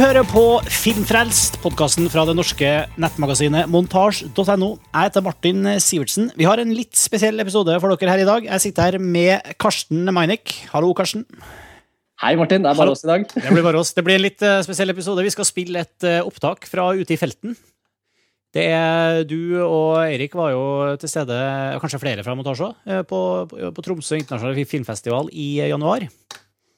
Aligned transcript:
hører 0.00 0.26
på 0.26 0.42
Filmfrelst, 0.66 1.60
podkasten 1.62 2.08
fra 2.10 2.24
det 2.26 2.32
norske 2.34 2.68
nettmagasinet 2.98 3.68
montasj.no. 3.70 4.68
Jeg 4.80 5.06
heter 5.06 5.22
Martin 5.22 5.68
Sivertsen. 5.82 6.32
Vi 6.34 6.46
har 6.48 6.58
en 6.58 6.72
litt 6.74 6.96
spesiell 6.98 7.38
episode 7.42 7.76
for 7.78 7.94
dere 7.94 8.10
her 8.10 8.22
i 8.22 8.26
dag. 8.26 8.48
Jeg 8.48 8.62
sitter 8.64 8.88
her 8.88 8.98
med 8.98 9.54
Karsten 9.60 10.08
Meinick. 10.16 10.50
Hallo, 10.72 10.90
Karsten. 10.98 11.22
Hei, 12.22 12.32
Martin. 12.40 12.64
Det 12.64 12.72
er 12.72 12.80
bare 12.80 12.94
oss 12.96 13.04
i 13.06 13.10
dag. 13.12 13.26
Det 13.36 13.54
blir 13.54 13.66
bare 13.66 13.84
oss. 13.84 13.94
Det 13.94 14.02
blir 14.06 14.18
en 14.18 14.24
litt 14.24 14.42
uh, 14.42 14.58
spesiell 14.66 14.90
episode. 14.90 15.22
Vi 15.26 15.34
skal 15.36 15.46
spille 15.46 15.84
et 15.86 16.08
uh, 16.08 16.26
opptak 16.26 16.66
fra 16.70 16.88
ute 16.96 17.14
i 17.14 17.20
felten. 17.20 17.54
Det 18.54 18.66
er 18.74 19.22
Du 19.30 19.38
og 19.62 20.00
Eirik 20.02 20.34
var 20.38 20.56
jo 20.56 20.64
til 20.98 21.10
stede, 21.10 21.38
kanskje 21.82 22.02
flere 22.02 22.26
fra 22.26 22.34
Montasje, 22.38 22.70
på, 23.10 23.20
på, 23.50 23.70
på 23.74 23.86
Tromsø 23.86 24.18
internasjonale 24.18 24.66
filmfestival 24.70 25.30
i 25.34 25.56
januar. 25.58 26.06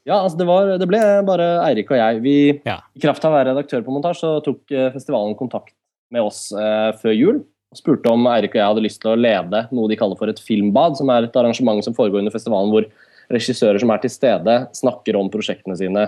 Ja, 0.06 0.20
altså 0.20 0.38
det, 0.38 0.46
var, 0.46 0.68
det, 0.78 0.86
ble 0.86 1.00
bare 1.26 1.48
Eirik 1.64 1.90
og 1.90 1.98
jeg. 1.98 2.22
Vi, 2.22 2.36
ja. 2.68 2.78
I 2.94 3.02
kraft 3.02 3.24
av 3.26 3.34
å 3.34 3.38
være 3.40 3.50
redaktør 3.50 3.82
på 3.82 3.94
montasje, 3.94 4.22
så 4.22 4.44
tok 4.44 4.70
eh, 4.70 4.92
festivalen 4.94 5.34
kontakt 5.38 5.74
med 6.14 6.22
oss 6.22 6.52
eh, 6.54 6.92
før 7.00 7.16
jul. 7.16 7.40
og 7.74 7.80
Spurte 7.80 8.12
om 8.14 8.28
Eirik 8.30 8.54
og 8.54 8.60
jeg 8.60 8.70
hadde 8.70 8.84
lyst 8.84 9.02
til 9.02 9.12
å 9.12 9.18
lede 9.18 9.64
noe 9.74 9.90
de 9.90 9.98
kaller 9.98 10.18
for 10.20 10.30
et 10.30 10.42
filmbad, 10.42 10.94
som 11.00 11.10
er 11.10 11.26
et 11.26 11.38
arrangement 11.40 11.82
som 11.82 11.96
foregår 11.96 12.22
under 12.22 12.34
festivalen 12.34 12.70
hvor 12.70 12.86
regissører 13.34 13.82
som 13.82 13.90
er 13.90 14.04
til 14.04 14.14
stede, 14.14 14.56
snakker 14.78 15.18
om 15.18 15.32
prosjektene 15.32 15.74
sine 15.78 16.06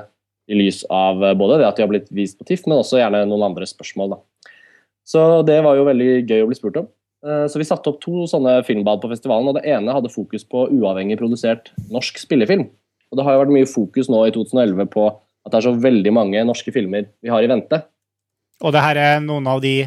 i 0.48 0.56
lys 0.56 0.84
av 0.95 1.25
eh, 1.25 1.34
både 1.39 1.59
det 1.61 1.69
at 1.69 1.80
de 1.80 1.84
har 1.84 1.91
blitt 1.91 2.11
vist 2.15 2.39
på 2.39 2.47
TIFF, 2.47 2.69
men 2.69 2.78
også 2.78 3.03
gjerne 3.03 3.27
noen 3.27 3.48
andre 3.51 3.67
spørsmål. 3.69 4.15
Da. 4.15 4.53
Så 5.09 5.27
det 5.48 5.59
var 5.65 5.75
jo 5.75 5.89
veldig 5.89 6.11
gøy 6.23 6.45
å 6.45 6.48
bli 6.51 6.59
spurt 6.59 6.78
om. 6.84 6.89
Eh, 7.27 7.47
så 7.51 7.61
vi 7.61 7.67
satte 7.67 7.91
opp 7.91 7.98
to 8.05 8.28
sånne 8.30 8.61
filmbad 8.67 9.03
på 9.03 9.11
festivalen, 9.11 9.50
og 9.50 9.59
det 9.59 9.67
ene 9.69 9.94
hadde 9.94 10.12
fokus 10.12 10.47
på 10.47 10.69
uavhengig 10.70 11.19
produsert 11.20 11.72
norsk 11.91 12.22
spillefilm. 12.22 12.69
Og 13.09 13.19
Det 13.19 13.25
har 13.25 13.37
jo 13.37 13.42
vært 13.45 13.55
mye 13.56 13.69
fokus 13.69 14.11
nå 14.12 14.20
i 14.27 14.34
2011 14.34 14.91
på 14.92 15.06
at 15.09 15.53
det 15.53 15.59
er 15.61 15.67
så 15.69 15.78
veldig 15.81 16.12
mange 16.12 16.45
norske 16.45 16.73
filmer 16.75 17.09
vi 17.25 17.33
har 17.33 17.45
i 17.45 17.48
vente. 17.50 17.81
Og 18.65 18.75
det 18.75 18.83
her 18.84 19.00
er 19.00 19.20
noen 19.25 19.47
av 19.48 19.62
de 19.65 19.81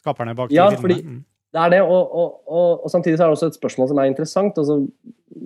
skaperne 0.00 0.36
bak 0.38 0.52
ja, 0.54 0.70
de 0.70 0.78
filmene? 0.80 0.96
Ja, 0.96 1.04
fordi 1.04 1.22
det 1.54 1.62
er 1.62 1.70
det, 1.70 1.82
og, 1.86 2.10
og, 2.10 2.30
og, 2.50 2.70
og, 2.82 2.90
samtidig 2.90 3.18
så 3.18 3.24
er 3.24 3.30
det 3.30 3.36
også 3.36 3.48
et 3.52 3.60
spørsmål 3.60 3.90
som 3.90 4.00
er 4.02 4.08
interessant. 4.10 4.56
Altså, 4.58 4.80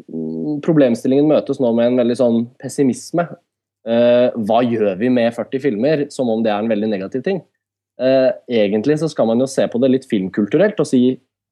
mm, 0.09 0.61
problemstillingen 0.65 1.29
møtes 1.29 1.61
nå 1.61 1.73
med 1.77 1.91
en 1.91 2.01
veldig 2.01 2.17
sånn 2.17 2.39
pessimisme. 2.63 3.27
Uh, 3.89 4.33
hva 4.49 4.63
gjør 4.65 4.97
vi 5.01 5.11
med 5.13 5.37
40 5.37 5.65
filmer? 5.65 6.05
Som 6.13 6.33
om 6.33 6.41
det 6.45 6.53
er 6.55 6.65
en 6.65 6.73
veldig 6.73 6.89
negativ 6.95 7.27
ting. 7.27 7.43
Uh, 8.01 8.31
egentlig 8.49 8.97
så 9.03 9.11
skal 9.13 9.29
man 9.29 9.43
jo 9.43 9.49
se 9.51 9.67
på 9.69 9.81
det 9.83 9.91
litt 9.93 10.09
filmkulturelt 10.09 10.81
og 10.81 10.89
si 10.89 11.03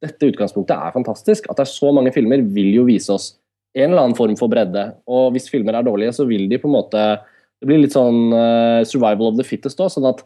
dette 0.05 0.30
utgangspunktet 0.30 0.77
er 0.77 0.95
fantastisk. 0.95 1.51
At 1.51 1.61
det 1.61 1.67
er 1.67 1.75
så 1.75 1.92
mange 1.92 2.14
filmer 2.17 2.41
vil 2.56 2.73
jo 2.78 2.86
vise 2.89 3.12
oss 3.12 3.34
en 3.77 3.91
eller 3.91 4.06
annen 4.06 4.19
form 4.19 4.36
for 4.38 4.52
bredde. 4.52 4.88
Og 5.10 5.34
hvis 5.34 5.50
filmer 5.52 5.77
er 5.77 5.86
dårlige, 5.86 6.14
så 6.16 6.27
vil 6.28 6.48
de 6.50 6.60
på 6.60 6.70
en 6.70 6.78
måte 6.78 7.02
Det 7.56 7.64
blir 7.64 7.78
litt 7.80 7.94
sånn 7.94 8.34
uh, 8.36 8.84
survival 8.84 9.30
of 9.30 9.38
the 9.38 9.44
fittest 9.46 9.78
òg, 9.80 9.88
sånn 9.88 10.05
at 10.10 10.18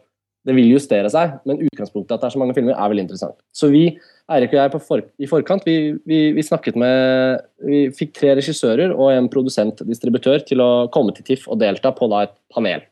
det 0.43 0.55
vil 0.57 0.73
justere 0.73 1.07
seg. 1.13 1.37
Men 1.47 1.61
utgangspunktet 1.63 2.17
at 2.17 2.23
det 2.23 2.27
er 2.27 2.33
så 2.33 2.41
mange 2.41 2.55
filmer, 2.57 2.75
er 2.75 2.91
veldig 2.91 3.05
interessant. 3.05 3.37
Så 3.55 3.69
vi, 3.71 3.85
Eirik 4.31 4.51
og 4.51 4.59
jeg 4.59 4.81
for, 4.83 5.05
i 5.15 5.29
forkant, 5.29 5.63
vi, 5.63 5.93
vi, 6.07 6.19
vi, 6.35 6.43
snakket 6.43 6.75
med 6.81 7.45
Vi 7.63 7.81
fikk 7.95 8.17
tre 8.19 8.33
regissører 8.39 8.91
og 8.91 9.13
en 9.13 9.29
produsent-distributør 9.31 10.43
til 10.47 10.63
å 10.63 10.71
komme 10.93 11.15
til 11.15 11.29
TIFF 11.29 11.47
og 11.47 11.61
delta 11.63 11.93
på 11.95 12.11
da 12.11 12.25
et 12.27 12.35
panel. 12.53 12.83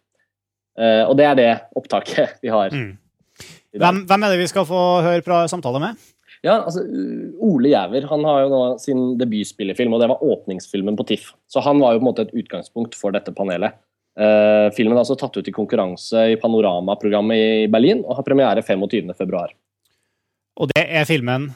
Uh, 0.80 1.04
og 1.10 1.18
det 1.20 1.28
er 1.28 1.36
det 1.40 1.52
opptaket 1.76 2.40
vi 2.46 2.54
har. 2.56 2.72
Mm. 2.72 2.96
Hvem, 3.76 4.06
hvem, 4.10 4.24
er 4.24 4.34
det 4.34 4.40
vi 4.42 4.50
skal 4.50 4.66
få 4.66 4.80
høre 5.06 5.26
fra 5.26 5.44
samtale 5.52 5.84
med? 5.84 6.08
Ja, 6.46 6.62
altså 6.64 6.86
Ole 7.44 7.74
Jæver 7.74 8.06
han 8.08 8.24
har 8.24 8.46
jo 8.46 8.50
nå 8.54 8.62
sin 8.80 9.02
debutspillefilm, 9.20 9.96
og 9.96 10.04
det 10.04 10.08
var 10.12 10.24
åpningsfilmen 10.24 10.96
på 11.00 11.06
TIFF. 11.10 11.34
Så 11.52 11.64
han 11.66 11.82
var 11.84 11.94
jo 11.94 12.00
på 12.00 12.06
en 12.06 12.10
måte 12.12 12.28
et 12.28 12.36
utgangspunkt 12.38 12.96
for 12.96 13.16
dette 13.16 13.34
panelet. 13.36 13.76
Uh, 14.20 14.68
filmen 14.76 14.98
er 14.98 15.04
altså 15.04 15.16
tatt 15.20 15.38
ut 15.38 15.48
i 15.48 15.56
konkurranse 15.56 16.26
i 16.34 16.38
Panorama-programmet 16.40 17.40
i 17.40 17.68
Berlin 17.72 18.02
og 18.04 18.18
har 18.18 18.26
premiere 18.28 18.64
25.2. 18.66 19.44
Og 20.60 20.72
det 20.74 20.84
er 20.84 21.08
filmen? 21.08 21.52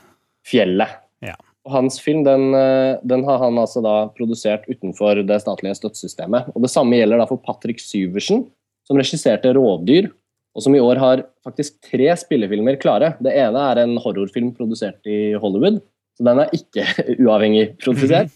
'Fjellet'. 0.47 0.99
Ja. 1.23 1.35
Og 1.63 1.71
Hans 1.77 1.99
film 2.03 2.23
den, 2.27 2.53
eh, 2.55 2.99
den, 3.07 3.23
har 3.23 3.39
han 3.39 3.59
altså 3.59 3.79
da 3.83 4.07
produsert 4.15 4.65
utenfor 4.67 5.21
det 5.23 5.39
statlige 5.43 5.77
støttesystemet. 5.79 6.51
Og 6.55 6.61
Det 6.61 6.71
samme 6.71 6.99
gjelder 6.99 7.21
da 7.21 7.27
for 7.27 7.39
Patrick 7.39 7.79
Syversen, 7.79 8.45
som 8.83 8.99
regisserte 8.99 9.53
'Rådyr' 9.53 10.11
og 10.53 10.61
som 10.61 10.75
i 10.77 10.81
år 10.81 11.01
har 11.01 11.23
faktisk 11.45 11.79
tre 11.89 12.11
spillefilmer 12.19 12.77
klare. 12.81 13.15
Det 13.23 13.33
ene 13.33 13.61
er 13.71 13.81
en 13.83 13.97
horrorfilm 14.01 14.51
produsert 14.53 15.01
i 15.09 15.33
Hollywood. 15.41 15.81
Så 16.13 16.25
den 16.27 16.41
er 16.43 16.51
ikke 16.53 16.85
uavhengig 17.23 17.65
produsert. 17.81 18.33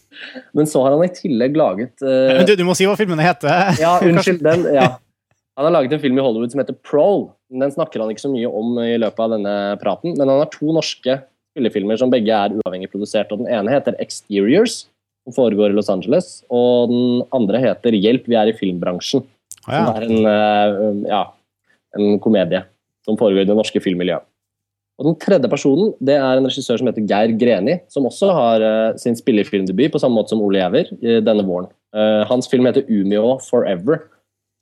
Men 0.56 0.66
så 0.70 0.82
har 0.84 0.96
han 0.96 1.06
i 1.06 1.12
tillegg 1.14 1.58
laget 1.58 1.94
uh... 2.02 2.42
du, 2.42 2.56
du, 2.58 2.64
må 2.66 2.74
si 2.78 2.88
hva 2.88 2.96
filmene 2.98 3.26
heter. 3.26 3.70
ja, 3.84 3.98
unnskyld. 4.02 4.42
Den, 4.44 4.66
ja. 4.74 4.96
Han 5.58 5.66
har 5.66 5.74
laget 5.74 5.96
en 5.96 6.02
film 6.02 6.18
i 6.18 6.22
Hollywood 6.22 6.52
som 6.52 6.60
heter 6.62 6.76
Prole. 6.86 7.32
Den 7.50 7.72
snakker 7.74 7.98
han 7.98 8.12
ikke 8.12 8.22
så 8.22 8.30
mye 8.30 8.46
om 8.46 8.76
i 8.78 8.92
løpet 9.00 9.22
av 9.24 9.32
denne 9.32 9.54
praten, 9.80 10.12
men 10.14 10.30
han 10.30 10.38
har 10.38 10.50
to 10.52 10.70
norske 10.70 11.16
spillefilmer 11.50 11.98
som 11.98 12.12
begge 12.12 12.30
er 12.30 12.54
uavhengig 12.54 12.92
produsert. 12.92 13.32
og 13.34 13.40
Den 13.40 13.50
ene 13.56 13.72
heter 13.72 13.96
Exteriors, 13.98 14.84
som 15.26 15.34
foregår 15.34 15.72
i 15.72 15.74
Los 15.74 15.90
Angeles. 15.90 16.28
Og 16.54 16.92
den 16.92 17.24
andre 17.34 17.58
heter 17.64 17.96
Hjelp, 17.98 18.30
vi 18.30 18.38
er 18.38 18.52
i 18.52 18.54
filmbransjen. 18.54 19.26
Oh, 19.64 19.72
ja. 19.74 19.82
Som 19.82 19.98
er 19.98 20.06
en 20.06 20.30
uh, 20.30 21.10
ja, 21.10 21.24
en 21.96 22.18
komedie 22.20 22.64
som 23.06 23.16
foregår 23.16 23.46
i 23.46 23.48
det 23.48 23.56
norske 23.56 23.80
filmmiljøet. 23.80 24.26
Og 24.98 25.06
Den 25.06 25.18
tredje 25.22 25.48
personen 25.50 25.92
det 26.02 26.16
er 26.18 26.40
en 26.40 26.46
regissør 26.48 26.80
som 26.80 26.90
heter 26.90 27.06
Geir 27.06 27.34
Greni, 27.38 27.78
som 27.92 28.06
også 28.08 28.32
har 28.34 28.64
uh, 28.64 28.98
sin 28.98 29.16
spillefilmdebut 29.18 29.94
på 29.94 30.00
samme 30.02 30.18
måte 30.18 30.34
som 30.34 30.42
Ole 30.42 30.58
Giæver 30.58 30.90
uh, 30.90 31.20
denne 31.22 31.46
våren. 31.46 31.70
Uh, 31.94 32.26
hans 32.26 32.50
film 32.50 32.66
heter 32.66 32.86
'Umeå 32.88 33.38
Forever. 33.48 34.06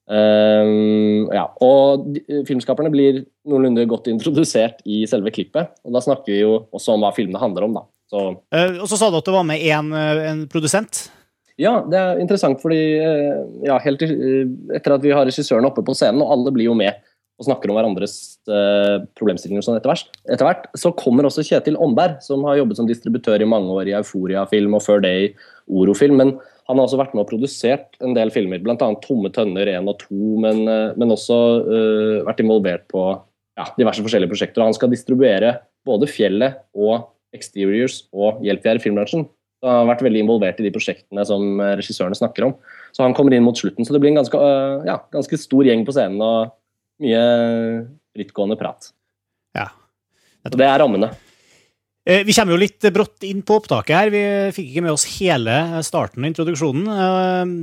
ja, 0.06 1.48
og 1.66 2.04
de, 2.14 2.20
Filmskaperne 2.46 2.92
blir 2.92 3.24
noenlunde 3.42 3.88
godt 3.90 4.06
introdusert 4.06 4.78
i 4.86 5.00
selve 5.10 5.32
klippet. 5.34 5.72
og 5.82 5.92
Da 5.96 5.98
snakker 6.04 6.30
vi 6.30 6.44
jo 6.44 6.68
også 6.70 6.94
om 6.94 7.02
hva 7.02 7.10
filmene 7.10 7.40
handler 7.42 7.64
om. 7.64 7.74
da. 7.74 7.82
Så. 8.06 8.20
og 8.54 8.86
så 8.86 8.96
sa 8.96 9.10
du 9.10 9.16
at 9.18 9.26
det 9.26 9.34
var 9.34 9.42
med 9.42 9.58
en, 9.66 9.90
en 9.92 10.46
produsent? 10.46 11.10
Ja, 11.58 11.82
det 11.90 11.98
er 11.98 12.20
interessant, 12.22 12.62
fordi 12.62 12.78
ja, 13.66 13.80
helt 13.82 14.02
etter 14.78 14.94
at 14.94 15.02
vi 15.02 15.10
har 15.10 15.26
regissørene 15.26 15.66
oppe 15.66 15.82
på 15.82 15.96
scenen, 15.96 16.22
og 16.22 16.30
alle 16.30 16.54
blir 16.54 16.70
jo 16.70 16.78
med 16.78 17.02
og 17.36 17.44
snakker 17.44 17.68
om 17.68 17.76
hverandres 17.76 18.14
eh, 18.48 19.02
problemstillinger 19.18 19.64
sånn 19.64 19.76
etter, 19.76 19.92
hvert. 19.92 20.14
etter 20.24 20.46
hvert, 20.46 20.66
så 20.78 20.92
kommer 20.96 21.28
også 21.28 21.44
Kjetil 21.44 21.76
Omberg, 21.84 22.22
som 22.24 22.44
har 22.48 22.56
jobbet 22.62 22.80
som 22.80 22.88
distributør 22.88 23.44
i 23.44 23.48
mange 23.48 23.74
år 23.76 23.90
i 23.90 23.96
Euforia-film 23.98 24.78
og 24.78 24.84
før 24.86 25.04
det 25.04 25.12
i 25.20 25.26
Oro-film. 25.68 26.16
Men 26.16 26.32
han 26.66 26.80
har 26.80 26.86
også 26.86 27.00
vært 27.02 27.12
med 27.12 27.26
og 27.26 27.30
produsert 27.30 28.00
en 28.00 28.16
del 28.16 28.32
filmer, 28.32 28.62
bl.a. 28.64 28.88
Tomme 29.04 29.30
tønner 29.36 29.68
1 29.74 29.92
og 29.92 30.00
2, 30.06 30.32
men, 30.46 30.64
uh, 30.64 30.96
men 30.96 31.12
også 31.12 31.38
uh, 31.68 32.24
vært 32.26 32.42
involvert 32.42 32.88
på 32.90 33.04
ja, 33.04 33.68
diverse 33.76 34.02
forskjellige 34.02 34.32
prosjekter. 34.32 34.64
Og 34.64 34.72
han 34.72 34.78
skal 34.78 34.92
distribuere 34.92 35.58
både 35.86 36.08
Fjellet 36.08 36.62
og 36.72 37.12
Exteriors 37.36 38.06
og 38.16 38.40
Hjelp 38.44 38.64
vi 38.64 38.72
er 38.72 38.80
i 38.80 38.86
filmbransjen. 38.88 39.28
Han 39.64 39.82
har 39.82 39.90
vært 39.92 40.04
veldig 40.06 40.24
involvert 40.24 40.60
i 40.60 40.64
de 40.66 40.72
prosjektene 40.72 41.22
som 41.26 41.60
regissørene 41.60 42.16
snakker 42.16 42.48
om. 42.48 42.56
Så 42.96 43.04
han 43.04 43.14
kommer 43.16 43.34
inn 43.34 43.44
mot 43.44 43.56
slutten, 43.56 43.84
så 43.84 43.94
det 43.94 44.00
blir 44.02 44.12
en 44.12 44.20
ganske, 44.20 44.40
ja, 44.86 45.00
ganske 45.12 45.38
stor 45.40 45.66
gjeng 45.66 45.84
på 45.86 45.94
scenen. 45.96 46.20
og 46.22 46.52
mye 47.02 47.22
frittgående 48.16 48.58
prat. 48.60 48.90
Ja. 49.56 49.70
Og 50.46 50.58
det 50.58 50.66
er 50.66 50.80
rammene. 50.82 51.10
Eh, 52.06 52.22
vi 52.26 52.34
kommer 52.36 52.54
jo 52.54 52.62
litt 52.62 52.86
brått 52.94 53.24
inn 53.26 53.42
på 53.46 53.58
opptaket 53.58 53.96
her. 53.96 54.12
Vi 54.14 54.22
fikk 54.54 54.70
ikke 54.70 54.84
med 54.86 54.94
oss 54.94 55.08
hele 55.16 55.82
starten 55.86 56.22
og 56.22 56.30
introduksjonen. 56.30 56.86
Eh, 56.86 57.54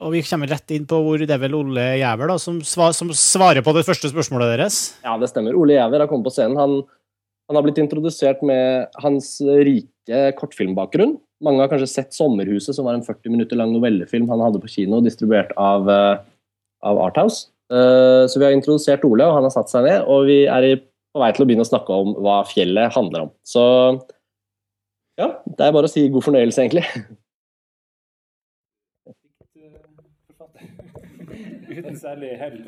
og 0.00 0.14
vi 0.14 0.24
kommer 0.24 0.48
rett 0.50 0.72
inn 0.74 0.88
på 0.88 0.98
hvor 1.04 1.20
det 1.20 1.34
er 1.34 1.42
vel 1.42 1.58
Ole 1.58 1.84
Jæver 2.00 2.32
da, 2.32 2.38
som, 2.40 2.60
svarer 2.64 3.62
på 3.64 3.74
det 3.76 3.84
første 3.86 4.08
spørsmålet 4.10 4.54
deres. 4.56 4.80
Ja, 5.04 5.18
det 5.20 5.28
stemmer. 5.30 5.56
Ole 5.60 5.76
Jæver 5.76 6.02
har 6.02 6.10
kommet 6.10 6.26
på 6.26 6.32
scenen. 6.34 6.56
Han, 6.58 6.80
han 7.50 7.58
har 7.58 7.66
blitt 7.66 7.82
introdusert 7.82 8.40
med 8.46 8.88
hans 9.04 9.36
rike 9.44 10.30
kortfilmbakgrunn. 10.40 11.18
Mange 11.44 11.62
har 11.62 11.70
kanskje 11.72 11.88
sett 11.88 12.16
'Sommerhuset', 12.16 12.74
som 12.76 12.88
var 12.88 12.96
en 12.96 13.04
40 13.04 13.32
minutter 13.32 13.56
lang 13.56 13.72
novellefilm 13.72 14.28
han 14.28 14.40
hadde 14.40 14.60
på 14.60 14.72
kino, 14.72 15.00
distribuert 15.00 15.52
av, 15.56 15.88
eh, 15.88 16.18
av 16.82 16.98
Arthouse. 16.98 17.48
Eh, 17.70 18.26
så 18.26 18.40
vi 18.40 18.44
har 18.44 18.52
introdusert 18.52 19.04
Ole, 19.06 19.26
og 19.26 19.36
han 19.38 19.46
har 19.46 19.54
satt 19.54 19.70
seg 19.70 19.86
ned. 19.86 20.02
Og 20.10 20.26
vi 20.30 20.38
er 20.50 20.62
på 21.10 21.18
vei 21.22 21.30
til 21.34 21.44
å 21.44 21.48
begynne 21.48 21.66
å 21.66 21.72
snakke 21.72 21.90
om 22.02 22.08
hva 22.22 22.36
fjellet 22.48 22.94
handler 22.94 23.20
om. 23.26 23.32
Så 23.46 23.62
ja, 25.20 25.28
det 25.46 25.64
er 25.66 25.74
bare 25.74 25.86
å 25.88 25.92
si 25.92 26.08
god 26.12 26.24
fornøyelse, 26.26 26.60
egentlig. 26.64 26.86
Uten 31.70 31.96
særlig 31.98 32.30
hell. 32.40 32.58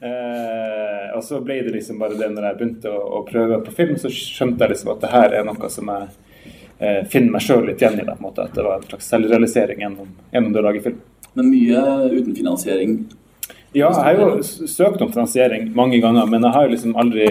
Eh, 0.00 1.06
og 1.16 1.22
så 1.24 1.40
ble 1.44 1.58
det 1.66 1.72
liksom 1.74 1.98
bare 2.00 2.16
det 2.16 2.30
når 2.32 2.44
jeg 2.48 2.56
begynte 2.58 2.88
å, 2.92 3.00
å, 3.18 3.22
prøve 3.28 3.60
på 3.66 3.70
film, 3.76 3.96
så 4.00 4.08
skjønte 4.12 4.64
jeg 4.64 4.70
liksom 4.74 4.92
at 4.94 5.02
det 5.04 5.12
her 5.12 5.28
er 5.36 5.44
noe 5.44 5.68
som 5.72 5.84
jeg 5.92 6.04
eh, 6.80 7.02
finner 7.12 7.30
meg 7.36 7.44
sjøl 7.44 7.64
litt 7.68 7.80
igjen 7.82 8.00
i. 8.00 8.06
Da, 8.08 8.14
på 8.16 8.22
en 8.24 8.28
måte, 8.30 8.46
at 8.48 8.56
det 8.56 8.64
var 8.64 8.76
en 8.80 8.88
slags 8.88 9.08
selvrealisering 9.12 9.78
gjennom, 9.84 10.08
gjennom 10.32 10.52
det 10.54 10.62
å 10.62 10.66
lage 10.68 10.84
film. 10.88 11.00
Men 11.36 11.52
mye 11.52 11.80
uten 12.10 12.34
finansiering 12.34 12.92
ja, 13.72 13.90
jeg 13.90 14.18
har 14.18 14.20
jo 14.20 14.42
søkt 14.42 15.02
om 15.02 15.12
finansiering 15.12 15.68
mange 15.76 16.00
ganger, 16.02 16.26
men 16.26 16.42
jeg 16.42 16.56
har 16.56 16.72
liksom 16.72 16.96
aldri, 16.98 17.28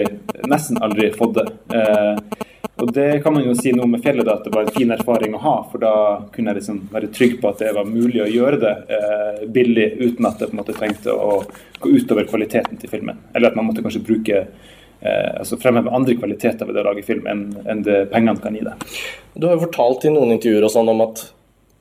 nesten 0.48 0.80
aldri 0.82 1.10
fått 1.16 1.36
det. 1.40 1.50
Eh, 1.74 2.46
Og 2.80 2.92
det 2.96 3.20
kan 3.22 3.34
man 3.34 3.44
jo 3.44 3.52
si 3.52 3.74
noe 3.76 3.84
med 3.84 4.00
fjellet, 4.00 4.24
da, 4.24 4.38
at 4.38 4.46
det 4.46 4.54
var 4.54 4.64
en 4.64 4.72
fin 4.72 4.90
erfaring 4.94 5.34
å 5.36 5.40
ha. 5.42 5.54
For 5.68 5.82
da 5.82 5.90
kunne 6.32 6.48
jeg 6.54 6.62
liksom 6.62 6.78
være 6.88 7.10
trygg 7.12 7.34
på 7.42 7.50
at 7.50 7.58
det 7.60 7.74
var 7.76 7.84
mulig 7.84 8.22
å 8.24 8.28
gjøre 8.30 8.56
det 8.62 8.70
eh, 8.96 9.42
billig 9.52 9.84
uten 10.00 10.24
at 10.24 10.40
det 10.40 10.48
på 10.48 10.54
en 10.56 10.60
måte 10.62 10.76
trengte 10.78 11.12
å 11.12 11.42
gå 11.76 11.92
utover 11.92 12.24
kvaliteten 12.30 12.80
til 12.80 12.88
filmen. 12.88 13.18
Eller 13.34 13.50
at 13.50 13.58
man 13.58 13.68
måtte 13.68 13.84
kanskje 13.84 14.00
bruke 14.06 14.38
eh, 14.46 15.30
altså 15.34 15.58
fremheve 15.60 15.92
andre 15.92 16.16
kvaliteter 16.16 16.70
ved 16.70 16.80
å 16.80 16.86
lage 16.88 17.04
film 17.04 17.28
enn, 17.28 17.44
enn 17.68 17.84
det 17.84 18.06
pengene 18.14 18.40
kan 18.40 18.56
gi 18.56 18.64
deg. 18.64 18.88
Du 19.36 19.44
har 19.44 19.58
jo 19.58 19.66
fortalt 19.66 20.08
i 20.08 20.14
noen 20.16 20.32
intervjuer 20.38 20.64
og 20.64 20.72
sånn 20.72 20.88
om 20.94 21.04
at 21.04 21.26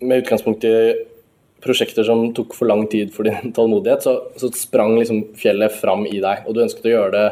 med 0.04 0.26
utgangspunkt 0.26 0.68
i 0.68 0.76
prosjekter 1.64 2.04
som 2.08 2.30
tok 2.34 2.56
for 2.56 2.70
lang 2.70 2.86
tid 2.88 3.14
for 3.14 3.28
din 3.28 3.54
tålmodighet, 3.56 4.04
så, 4.04 4.16
så 4.40 4.52
sprang 4.56 4.98
liksom 5.00 5.24
fjellet 5.40 5.76
fram 5.82 6.06
i 6.08 6.20
deg. 6.24 6.46
Og 6.48 6.56
du 6.56 6.64
ønsket 6.66 6.90
å 6.90 6.94
gjøre 6.94 7.16
det 7.16 7.28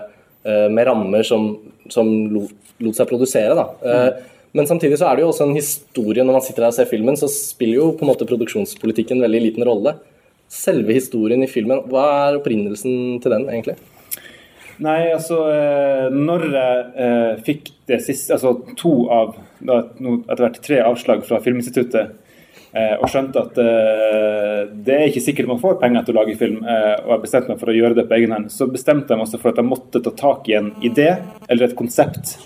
eh, 0.49 0.67
med 0.73 0.89
rammer 0.89 1.27
som, 1.27 1.53
som 1.93 2.09
lot, 2.33 2.53
seg 2.93 3.09
produsere. 3.09 3.55
da. 3.57 3.67
Eh, 3.81 4.11
men 4.57 4.69
samtidig 4.69 4.99
så 4.99 5.09
er 5.09 5.17
det 5.17 5.25
jo 5.25 5.31
også 5.31 5.47
en 5.47 5.57
historie. 5.57 6.23
Når 6.23 6.39
man 6.39 6.45
sitter 6.45 6.65
der 6.65 6.73
og 6.73 6.77
ser 6.77 6.89
filmen, 6.89 7.19
så 7.19 7.29
spiller 7.31 7.81
jo 7.81 7.91
på 7.97 8.05
en 8.05 8.11
måte 8.13 8.27
produksjonspolitikken 8.29 9.21
veldig 9.23 9.43
liten 9.43 9.67
rolle. 9.67 9.97
Selve 10.51 10.95
historien 10.95 11.43
i 11.43 11.51
filmen, 11.51 11.83
hva 11.91 12.07
er 12.29 12.39
opprinnelsen 12.39 13.19
til 13.23 13.33
den, 13.35 13.49
egentlig? 13.51 13.75
Nei, 14.83 15.09
altså 15.09 15.39
eh, 15.49 16.07
Når 16.13 16.43
jeg 16.53 17.41
fikk 17.47 17.71
det 17.89 17.97
siste, 18.05 18.37
altså 18.37 18.75
to 18.77 18.93
av 19.09 19.35
etter 19.57 20.43
hvert 20.43 20.59
tre 20.63 20.79
avslag 20.85 21.23
fra 21.25 21.39
Filminstituttet, 21.41 22.13
og 22.99 23.07
skjønte 23.11 23.41
at 23.41 23.57
eh, 23.63 24.59
det 24.87 24.97
er 24.97 25.07
ikke 25.07 25.23
sikkert 25.23 25.49
man 25.49 25.61
får 25.61 25.79
penger 25.81 26.05
til 26.05 26.15
å 26.15 26.19
lage 26.19 26.35
film, 26.39 26.59
eh, 26.67 26.93
og 27.05 27.15
jeg 27.15 27.23
bestemte 27.23 27.53
meg 27.53 27.61
for 27.61 27.71
å 27.71 27.77
gjøre 27.77 27.97
det 27.97 28.05
på 28.09 28.17
egen 28.19 28.35
hånd, 28.35 28.51
så 28.53 28.67
bestemte 28.71 29.13
jeg 29.13 29.19
meg 29.19 29.27
også 29.27 29.41
for 29.41 29.53
at 29.53 29.61
jeg 29.61 29.69
måtte 29.69 30.03
ta 30.03 30.13
tak 30.19 30.51
i 30.51 30.57
en 30.59 30.69
idé 30.85 31.09
eller 31.47 31.69
et 31.69 31.77
konsept 31.79 32.37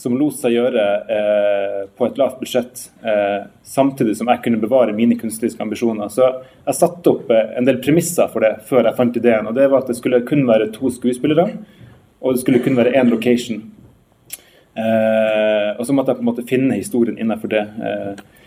som 0.00 0.16
lot 0.16 0.36
seg 0.36 0.54
gjøre 0.54 0.84
eh, 1.12 1.80
på 1.96 2.06
et 2.06 2.18
lavt 2.20 2.38
budsjett, 2.40 2.86
eh, 3.04 3.48
samtidig 3.66 4.16
som 4.16 4.30
jeg 4.32 4.42
kunne 4.44 4.60
bevare 4.62 4.94
mine 4.96 5.18
kunstneriske 5.20 5.60
ambisjoner. 5.62 6.08
Så 6.12 6.24
jeg 6.24 6.78
satte 6.78 7.12
opp 7.12 7.30
eh, 7.34 7.52
en 7.58 7.68
del 7.68 7.82
premisser 7.84 8.30
for 8.32 8.44
det 8.44 8.54
før 8.68 8.88
jeg 8.88 8.96
fant 8.96 9.20
ideen. 9.20 9.50
og 9.50 9.56
Det 9.58 9.68
var 9.68 9.84
at 9.84 9.92
det 9.92 9.98
skulle 10.00 10.22
kun 10.28 10.46
være 10.48 10.70
to 10.76 10.92
skuespillere, 10.94 11.50
og 12.20 12.34
det 12.36 12.44
skulle 12.44 12.62
kun 12.64 12.78
være 12.80 12.94
én 12.96 13.12
location. 13.12 13.62
Eh, 14.80 15.70
og 15.76 15.84
så 15.84 15.96
måtte 15.96 16.14
jeg 16.14 16.20
på 16.20 16.24
en 16.24 16.30
måte 16.30 16.48
finne 16.48 16.80
historien 16.80 17.18
innenfor 17.20 17.52
det. 17.52 17.66
Eh. 17.90 18.39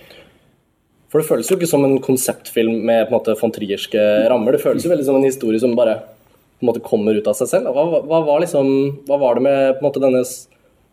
For 1.13 1.21
det 1.21 1.30
føles 1.30 1.50
jo 1.51 1.60
ikke 1.60 1.69
som 1.69 1.83
en 1.86 2.00
konseptfilm 2.01 2.80
med 2.89 3.04
på 3.06 3.13
en 3.13 3.19
måte 3.19 3.36
von 3.38 3.51
Trierske 3.54 4.01
rammer. 4.31 4.56
Det 4.56 4.63
føles 4.63 4.81
jo 4.81 4.89
veldig 4.89 5.06
som 5.06 5.19
en 5.19 5.27
historie 5.27 5.62
som 5.62 5.75
bare 5.77 6.00
på 6.01 6.65
en 6.65 6.71
måte 6.71 6.81
kommer 6.81 7.13
ut 7.13 7.30
av 7.30 7.38
seg 7.38 7.51
selv. 7.51 7.69
Hva, 7.69 8.01
hva, 8.01 8.24
var, 8.25 8.42
liksom, 8.42 8.71
hva 9.06 9.19
var 9.21 9.38
det 9.38 9.44
med 9.45 9.60
på 9.75 9.83
en 9.83 9.86
måte 9.86 10.01
denne 10.01 10.24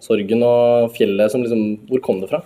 sorgen 0.04 0.44
og 0.44 0.92
fjellet 0.96 1.32
som 1.32 1.40
liksom 1.40 1.88
Hvor 1.88 2.04
kom 2.04 2.20
det 2.20 2.28
fra? 2.28 2.42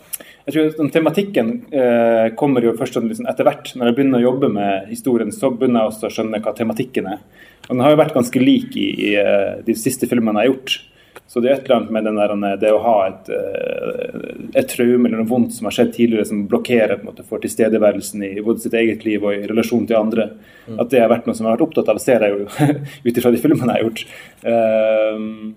Jeg 0.47 0.55
tror 0.55 0.71
den 0.79 0.95
Tematikken 0.95 1.53
eh, 1.75 2.31
kommer 2.39 2.63
jo 2.63 2.77
først 2.79 3.01
liksom 3.01 3.27
etter 3.27 3.51
hvert. 3.51 3.75
Når 3.75 3.91
jeg 3.91 3.99
begynner 3.99 4.23
å 4.23 4.29
jobbe 4.29 4.55
med 4.55 4.91
historien, 4.95 5.35
så 5.35 5.51
begynner 5.51 5.83
jeg 5.83 5.97
også 5.97 6.07
å 6.07 6.15
skjønne 6.15 6.43
hva 6.47 6.55
tematikken 6.55 7.11
er. 7.11 7.27
Og 7.67 7.75
Den 7.75 7.83
har 7.83 7.95
jo 7.95 8.03
vært 8.05 8.15
ganske 8.15 8.43
lik 8.47 8.79
i, 8.79 8.89
i 9.09 9.15
eh, 9.19 9.63
de 9.67 9.75
siste 9.83 10.07
filmene 10.07 10.45
jeg 10.45 10.53
har 10.53 10.55
gjort. 10.55 10.79
Så 11.27 11.41
det 11.43 11.51
er 11.51 11.57
et 11.57 11.65
eller 11.67 11.81
annet 11.81 11.95
med 11.95 12.07
der, 12.07 12.33
eh, 12.33 12.57
det 12.63 12.71
å 12.71 12.83
ha 12.85 12.95
et, 13.09 13.29
eh, 13.35 14.59
et 14.61 14.69
traume 14.71 15.09
eller 15.09 15.19
noe 15.19 15.31
vondt 15.31 15.57
som 15.57 15.67
har 15.67 15.75
skjedd 15.75 15.93
tidligere, 15.97 16.29
som 16.29 16.45
blokkerer 16.49 17.03
måte, 17.03 17.25
for 17.27 17.43
tilstedeværelsen 17.43 18.23
i 18.29 18.43
både 18.45 18.63
sitt 18.63 18.77
eget 18.79 19.05
liv 19.05 19.25
og 19.25 19.35
i 19.35 19.47
relasjon 19.51 19.87
til 19.89 19.99
andre. 19.99 20.31
Mm. 20.69 20.79
At 20.79 20.91
det 20.91 21.01
har 21.03 21.11
vært 21.11 21.27
noe 21.27 21.35
som 21.35 21.47
jeg 21.47 21.51
har 21.51 21.59
vært 21.59 21.69
opptatt 21.69 21.91
av, 21.91 21.99
ser 22.03 22.23
jeg 22.23 22.39
jo 22.39 22.47
ut 23.09 23.19
ifra 23.19 23.33
de 23.35 23.43
filmene 23.43 23.75
jeg 23.75 23.83
har 23.83 23.89
gjort. 23.89 24.05
Um, 24.45 25.55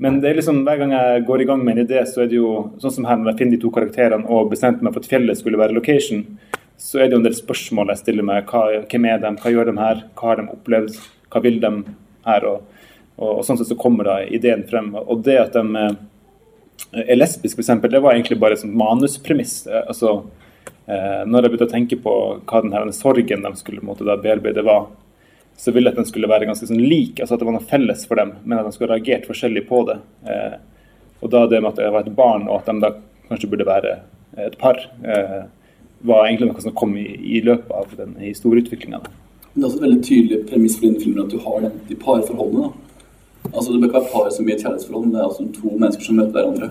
men 0.00 0.18
det 0.22 0.30
er 0.30 0.40
liksom, 0.40 0.62
hver 0.64 0.80
gang 0.80 0.94
jeg 0.96 1.24
går 1.28 1.42
i 1.42 1.46
gang 1.50 1.62
med 1.62 1.76
en 1.76 1.84
idé, 1.84 2.02
så 2.08 2.24
er 2.24 2.30
det 2.30 2.38
jo 2.38 2.72
sånn 2.80 2.94
som 2.94 3.06
her 3.06 3.20
når 3.20 3.34
jeg 3.34 3.40
finner 3.42 3.56
de 3.56 3.62
to 3.62 3.72
karakterene 3.74 4.30
og 4.32 4.50
bestemte 4.50 4.82
meg 4.82 4.94
for 4.96 5.04
at 5.04 5.10
fjellet 5.12 5.38
skulle 5.38 5.60
være 5.60 5.76
location, 5.76 6.24
så 6.80 6.98
er 6.98 7.06
det 7.06 7.18
jo 7.18 7.20
en 7.20 7.26
del 7.26 7.36
spørsmål 7.36 7.92
jeg 7.92 8.00
stiller 8.00 8.24
meg. 8.24 8.48
Hva, 8.48 8.80
hvem 8.88 9.08
er 9.10 9.20
de, 9.20 9.34
hva 9.42 9.52
gjør 9.52 9.68
de 9.68 9.74
her, 9.76 10.04
hva 10.16 10.30
har 10.30 10.40
de 10.40 10.46
opplevd, 10.56 10.96
hva 11.30 11.42
vil 11.44 11.60
de 11.60 11.72
her? 12.24 12.46
Og, 12.48 12.79
og, 13.20 13.40
og 13.40 13.42
sånn 13.44 13.60
sett 13.60 13.68
så 13.68 13.78
kommer 13.78 14.08
da 14.08 14.20
ideen 14.24 14.64
frem. 14.68 14.94
Og 15.00 15.20
det 15.26 15.36
at 15.42 15.56
de 15.56 15.82
eh, 15.84 17.04
er 17.04 17.18
lesbiske, 17.18 17.60
f.eks., 17.60 17.84
det 17.84 18.00
var 18.00 18.14
egentlig 18.14 18.40
bare 18.40 18.56
et 18.56 18.64
manuspremiss. 18.64 19.66
Eh, 19.68 19.84
altså, 19.92 20.16
eh, 20.86 21.20
når 21.28 21.44
jeg 21.44 21.52
begynte 21.52 21.68
å 21.68 21.74
tenke 21.74 22.00
på 22.00 22.16
hva 22.40 22.64
den 22.64 22.74
her 22.76 22.88
sorgen 22.96 23.44
de 23.44 23.52
skulle 23.60 23.84
måte, 23.84 24.08
bearbeide, 24.08 24.64
var, 24.66 24.88
så 25.60 25.74
ville 25.76 25.90
jeg 25.90 25.98
at 25.98 26.02
den 26.02 26.08
skulle 26.08 26.32
være 26.32 26.48
ganske 26.48 26.70
sånn 26.70 26.80
lik, 26.80 27.20
altså 27.20 27.36
at 27.36 27.42
det 27.42 27.50
var 27.50 27.58
noe 27.58 27.68
felles 27.68 28.06
for 28.08 28.20
dem, 28.20 28.34
men 28.42 28.58
at 28.58 28.68
de 28.68 28.72
skulle 28.72 28.94
reagert 28.94 29.28
forskjellig 29.28 29.66
på 29.68 29.84
det. 29.90 29.98
Og 31.20 31.28
da 31.28 31.42
det 31.50 31.58
med 31.60 31.74
at 31.74 31.82
jeg 31.84 31.92
var 31.92 32.06
et 32.06 32.14
barn, 32.16 32.46
og 32.48 32.62
at 32.62 32.70
de 32.70 32.80
da 32.80 32.94
kanskje 33.28 33.50
burde 33.52 33.68
være 33.68 33.98
et 34.40 34.56
par, 34.56 34.80
var 36.08 36.24
egentlig 36.24 36.48
noe 36.48 36.64
som 36.64 36.72
kom 36.72 36.94
i, 36.96 37.04
i 37.36 37.42
løpet 37.44 37.74
av 37.76 37.92
den 37.98 38.14
historieutviklinga. 38.24 39.02
Det 39.52 39.60
er 39.60 39.66
også 39.66 39.82
et 39.82 39.84
veldig 39.84 40.04
tydelig 40.06 40.38
premiss 40.48 40.78
for 40.78 40.86
dine 40.86 41.02
filmer 41.02 41.26
at 41.26 41.34
du 41.34 41.44
har 41.44 41.68
de 41.90 41.98
parforholdene. 42.06 42.70
Altså 43.48 43.72
Det 43.72 43.80
bør 43.80 43.88
ikke 43.88 44.00
være 44.00 44.12
par 44.12 44.28
som 44.34 44.48
i 44.48 44.52
et 44.54 44.62
kjærlighetsforhold, 44.62 45.06
men 45.06 45.14
det 45.14 45.20
er 45.20 45.28
altså 45.28 45.46
to 45.56 45.72
mennesker 45.76 46.06
som 46.06 46.20
møter 46.20 46.36
hverandre, 46.36 46.68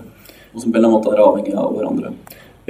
og 0.54 0.62
som 0.62 0.70
på 0.70 0.76
en 0.76 0.78
eller 0.78 0.88
annen 0.88 0.96
måte 0.98 1.14
er 1.14 1.24
avhengig 1.24 1.56
av 1.58 1.74
hverandre. 1.76 2.12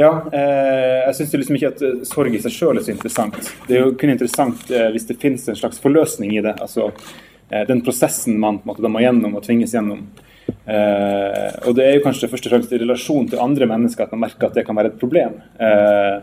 Ja, 0.01 0.11
eh, 0.33 1.01
jeg 1.09 1.17
syns 1.19 1.35
liksom 1.35 1.59
ikke 1.59 1.73
at 1.75 1.83
eh, 1.85 2.01
sorg 2.09 2.35
i 2.35 2.41
seg 2.41 2.55
sjøl 2.55 2.79
er 2.81 2.87
så 2.87 2.95
interessant. 2.95 3.37
Det 3.67 3.77
er 3.77 3.85
jo 3.85 3.95
kun 4.01 4.13
interessant 4.13 4.71
eh, 4.73 4.89
hvis 4.95 5.07
det 5.11 5.19
finnes 5.21 5.45
en 5.51 5.59
slags 5.59 5.83
forløsning 5.83 6.33
i 6.39 6.43
det. 6.45 6.55
Altså 6.63 6.89
eh, 6.89 7.67
den 7.69 7.83
prosessen 7.85 8.39
man 8.41 8.63
måte, 8.65 8.87
må 8.89 9.03
gjennom 9.05 9.37
og 9.37 9.45
tvinges 9.45 9.75
gjennom. 9.77 10.07
Eh, 10.49 11.49
og 11.67 11.77
det 11.77 11.87
er 11.87 11.99
jo 11.99 12.05
kanskje 12.07 12.31
først 12.31 12.49
og 12.49 12.55
fremst 12.55 12.73
i 12.73 12.81
relasjon 12.81 13.29
til 13.31 13.43
andre 13.43 13.69
mennesker 13.71 14.07
at 14.07 14.15
man 14.15 14.25
merker 14.29 14.49
at 14.49 14.57
det 14.57 14.65
kan 14.69 14.79
være 14.79 14.95
et 14.95 15.01
problem. 15.03 15.37
Eh, 15.61 16.17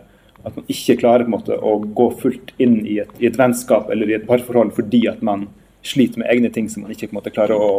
at 0.48 0.58
man 0.58 0.68
ikke 0.72 0.98
klarer 1.02 1.28
på 1.28 1.32
en 1.32 1.36
måte 1.36 1.58
å 1.60 1.78
gå 1.82 2.10
fullt 2.22 2.54
inn 2.64 2.80
i 2.88 3.00
et, 3.04 3.14
i 3.20 3.30
et 3.30 3.38
vennskap 3.38 3.92
eller 3.94 4.10
i 4.10 4.18
et 4.18 4.28
parforhold 4.28 4.74
fordi 4.78 5.04
at 5.12 5.22
man 5.26 5.48
sliter 5.86 6.20
med 6.20 6.30
egne 6.32 6.50
ting 6.54 6.70
som 6.70 6.84
man 6.84 6.92
ikke 6.92 7.08
på 7.08 7.16
en 7.16 7.20
måte 7.22 7.34
klarer 7.34 7.60
å 7.60 7.72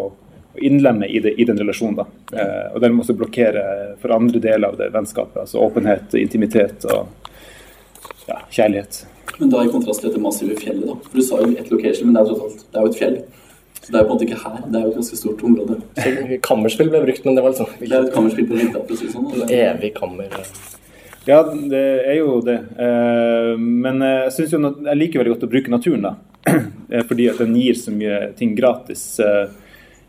innlemme 0.61 1.06
i, 1.06 1.21
det, 1.21 1.35
i 1.41 1.45
den 1.45 1.59
relasjonen. 1.59 1.97
da. 2.00 2.06
Eh, 2.33 2.75
og 2.75 2.81
dermed 2.83 3.05
også 3.05 3.17
blokkere 3.19 3.65
for 4.03 4.15
andre 4.17 4.41
deler 4.43 4.73
av 4.73 4.79
det 4.81 4.91
vennskapet. 4.95 5.43
Altså 5.45 5.62
åpenhet, 5.62 6.15
intimitet 6.19 6.87
og 6.89 7.09
ja, 8.29 8.41
kjærlighet. 8.50 9.05
Men 9.39 9.53
da 9.53 9.65
i 9.65 9.71
kontrast 9.71 10.03
til 10.03 10.11
dette 10.11 10.23
massive 10.23 10.56
fjellet, 10.59 10.87
da. 10.89 10.97
For 11.05 11.21
du 11.21 11.25
sa 11.27 11.43
jo 11.43 11.53
ett 11.55 11.71
location, 11.71 12.09
men 12.09 12.17
det 12.17 12.25
er, 12.25 12.33
totalt, 12.33 12.65
det 12.65 12.81
er 12.81 12.87
jo 12.87 12.93
et 12.93 12.99
fjell. 12.99 13.21
Så 13.79 13.93
det 13.93 13.99
er 13.99 14.03
jo 14.03 14.09
på 14.09 14.11
en 14.11 14.17
måte 14.17 14.27
ikke 14.27 14.41
her, 14.43 14.56
det 14.65 14.79
er 14.81 14.83
jo 14.83 14.91
et 14.91 14.99
ganske 14.99 15.19
stort 15.21 15.44
område. 15.47 15.77
Så 15.99 16.41
Kammerspill 16.49 16.91
ble 16.93 17.05
brukt, 17.05 17.29
men 17.29 17.39
det 17.39 17.44
var 17.44 17.55
liksom 17.55 17.71
Det 17.79 17.93
er 17.93 18.09
et 18.09 18.17
kammerspill 18.17 18.49
på 18.49 18.59
midten, 18.59 18.83
for 18.83 18.97
å 18.97 18.99
si 18.99 19.12
sånn. 19.12 19.31
Eller? 19.37 19.55
evig 19.69 19.93
kammer. 19.96 20.34
Ja, 21.29 21.43
det 21.44 21.84
er 22.08 22.19
jo 22.19 22.39
det. 22.44 22.56
Eh, 22.81 23.53
men 23.61 24.03
jeg 24.03 24.34
synes 24.34 24.56
jo 24.56 24.61
jeg 24.89 24.99
liker 24.99 25.22
veldig 25.22 25.37
godt 25.37 25.46
å 25.46 25.53
bruke 25.55 25.72
naturen, 25.72 26.08
da. 26.08 26.15
Fordi 27.08 27.28
at 27.28 27.38
den 27.38 27.56
gir 27.56 27.74
så 27.74 27.93
mye 27.94 28.32
ting 28.38 28.55
gratis. 28.56 29.20
Eh, 29.20 29.48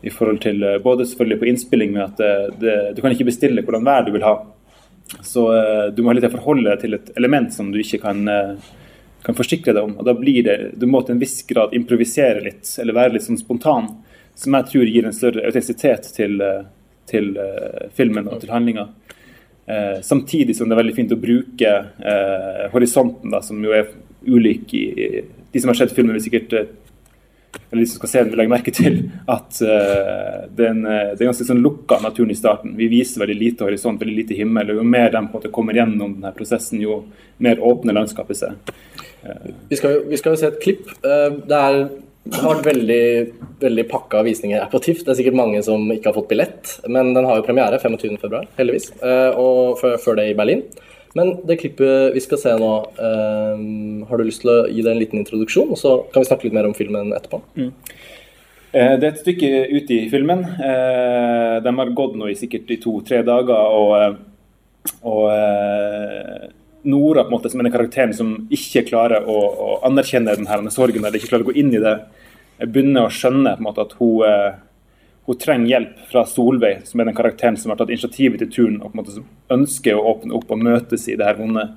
i 0.02 0.10
forhold 0.10 0.40
til 0.40 0.62
eh, 0.64 0.78
både 0.80 1.04
selvfølgelig 1.06 1.40
på 1.40 1.48
innspilling 1.50 1.90
med 1.92 2.04
at 2.06 2.20
det, 2.20 2.34
det, 2.60 2.76
du 2.96 3.02
kan 3.02 3.12
ikke 3.12 3.28
bestille 3.28 3.64
hvordan 3.64 3.84
vær 3.84 4.06
du 4.06 4.14
vil 4.14 4.24
ha. 4.24 4.38
Så 5.26 5.42
du 5.90 6.04
må 6.04 6.12
heller 6.12 6.30
forholde 6.30 6.68
deg 6.68 6.84
til 6.84 6.94
et 6.94 7.08
element 7.18 7.50
som 7.50 7.72
du 7.72 7.80
ikke 7.80 7.98
kan, 7.98 8.20
kan, 9.26 9.34
forsikre 9.34 9.74
deg 9.74 9.82
om. 9.82 9.96
og 9.98 10.06
da 10.06 10.14
blir 10.14 10.44
det, 10.46 10.54
Du 10.78 10.86
må 10.86 11.00
til 11.02 11.16
en 11.16 11.22
viss 11.22 11.40
grad 11.48 11.74
improvisere 11.74 12.44
litt, 12.44 12.62
eller 12.78 12.94
være 12.94 13.16
litt 13.16 13.26
sånn 13.26 13.40
spontan. 13.40 13.88
Som 14.38 14.54
jeg 14.54 14.68
tror 14.70 14.86
gir 14.86 15.08
en 15.08 15.16
større 15.16 15.42
autentisitet 15.50 16.12
til, 16.14 16.38
til 17.10 17.32
filmen 17.98 18.30
og 18.30 18.38
til 18.38 18.54
handlinga. 18.54 18.86
samtidig 20.06 20.54
som 20.56 20.70
det 20.70 20.78
er 20.78 20.82
veldig 20.84 20.94
fint 21.00 21.16
å 21.18 21.20
bruke 21.26 21.74
horisonten, 22.70 23.34
da, 23.34 23.42
som 23.42 23.58
jo 23.66 23.74
er 23.74 23.90
ulik 24.30 24.74
i 24.78 24.86
De 25.52 25.60
som 25.62 25.72
har 25.72 25.78
sett 25.80 25.94
filmen, 25.96 26.14
vil 26.16 26.24
sikkert 26.24 26.54
eller 27.70 27.82
de 27.82 27.86
som 27.86 27.98
skal 27.98 28.08
se 28.08 28.18
den, 28.18 28.30
vil 28.32 28.40
legge 28.40 28.50
merke 28.50 28.72
til 28.74 28.96
at 29.30 29.60
uh, 29.62 30.46
det, 30.50 30.64
er 30.64 30.72
en, 30.72 30.82
det, 30.82 31.20
er 31.20 31.28
ganske 31.28 31.46
sånn 31.46 31.62
lukka 31.62 32.00
naturen 32.02 32.32
i 32.34 32.38
starten. 32.38 32.74
Vi 32.78 32.90
viser 32.90 33.22
veldig 33.22 33.38
lite 33.38 33.66
horisont, 33.66 34.00
veldig 34.02 34.16
lite 34.16 34.38
himmel. 34.38 34.72
og 34.72 34.80
Jo 34.80 34.86
mer 34.86 35.10
de 35.10 35.18
på 35.18 35.22
en 35.22 35.32
måte 35.36 35.52
kommer 35.54 35.78
gjennom 35.78 36.16
denne 36.16 36.34
prosessen, 36.36 36.82
jo 36.82 37.04
mer 37.42 37.62
åpner 37.62 37.96
landskapet 37.96 38.42
seg. 38.42 38.74
Uh. 39.22 39.50
Vi, 39.70 39.78
skal 39.78 39.96
jo, 39.96 40.04
vi, 40.10 40.18
skal 40.18 40.34
jo, 40.34 40.42
se 40.42 40.50
et 40.50 40.62
klipp. 40.62 40.90
Uh, 41.04 41.38
det, 41.46 41.60
er, 41.60 41.80
det 42.26 42.42
har 42.42 42.56
vært 42.56 42.70
veldig, 42.72 43.04
veldig 43.62 43.86
pakka 43.94 44.24
visninger 44.26 44.62
her 44.62 44.70
på 44.72 44.82
TIFF. 44.82 45.04
Det 45.06 45.14
er 45.14 45.20
sikkert 45.22 45.38
mange 45.42 45.62
som 45.66 45.86
ikke 45.94 46.10
har 46.10 46.18
fått 46.18 46.30
billett, 46.32 46.74
men 46.90 47.14
den 47.14 47.28
har 47.28 47.38
jo 47.38 47.46
premiere 47.46 47.78
25.2, 47.82 48.44
heldigvis. 48.58 48.92
og 49.38 49.78
før 49.78 50.18
det 50.18 50.32
i 50.32 50.38
Berlin. 50.38 50.66
Men 51.18 51.32
det 51.46 51.58
klippet 51.58 52.14
vi 52.14 52.22
skal 52.22 52.38
se 52.38 52.52
nå, 52.58 52.70
eh, 53.02 54.06
har 54.06 54.18
du 54.18 54.24
lyst 54.24 54.44
til 54.44 54.52
å 54.52 54.68
gi 54.70 54.82
det 54.86 54.92
en 54.92 55.00
liten 55.00 55.18
introduksjon? 55.18 55.72
Og 55.74 55.78
så 55.78 55.96
kan 56.12 56.22
vi 56.22 56.28
snakke 56.28 56.46
litt 56.46 56.56
mer 56.56 56.68
om 56.68 56.76
filmen 56.76 57.10
etterpå. 57.16 57.42
Mm. 57.58 57.72
Eh, 58.70 58.94
det 59.00 59.06
er 59.06 59.10
et 59.10 59.22
stykke 59.24 59.50
ute 59.74 59.96
i 59.96 60.08
filmen. 60.12 60.44
Eh, 60.46 61.56
de 61.64 61.74
har 61.80 61.94
gått 61.98 62.14
nå 62.18 62.30
i 62.30 62.38
sikkert 62.38 62.70
i 62.70 62.78
to-tre 62.82 63.24
dager. 63.26 63.58
og, 63.58 63.96
eh, 63.98 64.14
og 65.02 65.30
Nora, 66.82 67.24
på 67.24 67.28
en 67.28 67.34
måte, 67.34 67.50
som 67.50 67.60
er 67.60 67.64
den 67.64 67.72
karakteren 67.72 68.14
som 68.14 68.48
ikke 68.48 68.86
klarer 68.88 69.26
å, 69.28 69.36
å 69.36 69.80
anerkjenne 69.84 70.32
denne 70.32 70.70
sorgen, 70.72 71.04
eller 71.04 71.18
ikke 71.18 71.28
klarer 71.28 71.44
å 71.44 71.50
gå 71.50 71.58
inn 71.60 71.74
i 71.74 71.82
det, 71.82 71.98
begynner 72.70 73.04
å 73.04 73.12
skjønne 73.12 73.52
på 73.58 73.60
en 73.60 73.66
måte 73.66 73.84
at 73.84 73.92
hun, 73.98 74.22
hun 75.30 75.38
trenger 75.38 75.70
hjelp 75.70 76.00
fra 76.10 76.24
Solveig, 76.26 76.80
som 76.88 77.00
er 77.00 77.06
den 77.06 77.14
karakteren 77.14 77.56
som 77.56 77.70
har 77.70 77.78
tatt 77.78 77.92
initiativet 77.92 78.42
til 78.42 78.50
turen 78.50 78.80
og 78.80 78.90
på 78.90 78.96
en 78.96 79.00
måte 79.04 79.22
ønsker 79.54 79.94
å 79.94 80.08
åpne 80.14 80.34
opp 80.34 80.50
og 80.50 80.64
møtes 80.64 81.06
i 81.06 81.14
det 81.18 81.28
her 81.28 81.38
vonde. 81.38 81.68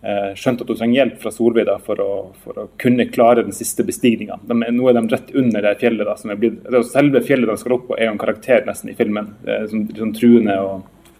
Eh, 0.00 0.32
skjønt 0.38 0.62
at 0.62 0.70
hun 0.72 0.78
trenger 0.78 1.00
hjelp 1.00 1.18
fra 1.20 1.32
Solveig 1.34 1.66
da, 1.68 1.76
for, 1.82 2.00
å, 2.00 2.16
for 2.40 2.62
å 2.62 2.66
kunne 2.80 3.08
klare 3.12 3.44
den 3.44 3.56
siste 3.56 3.84
bestigninga. 3.84 4.38
Nå 4.48 4.88
er 4.88 4.96
de 4.96 5.04
rett 5.12 5.32
under 5.36 5.68
det 5.68 5.74
fjellet. 5.82 6.08
da, 6.08 6.16
som 6.16 6.32
er 6.32 6.40
blitt, 6.40 6.60
altså 6.68 6.84
Selve 6.94 7.24
fjellet 7.26 7.52
de 7.52 7.56
skal 7.60 7.76
opp 7.76 7.88
på, 7.90 7.96
er 7.98 8.08
jo 8.08 8.14
en 8.14 8.22
karakter 8.22 8.64
nesten 8.68 8.92
i 8.92 8.96
filmen. 8.96 9.32
Sånn, 9.44 9.88
sånn 9.96 10.16
truende 10.16 10.58
og, 10.64 11.10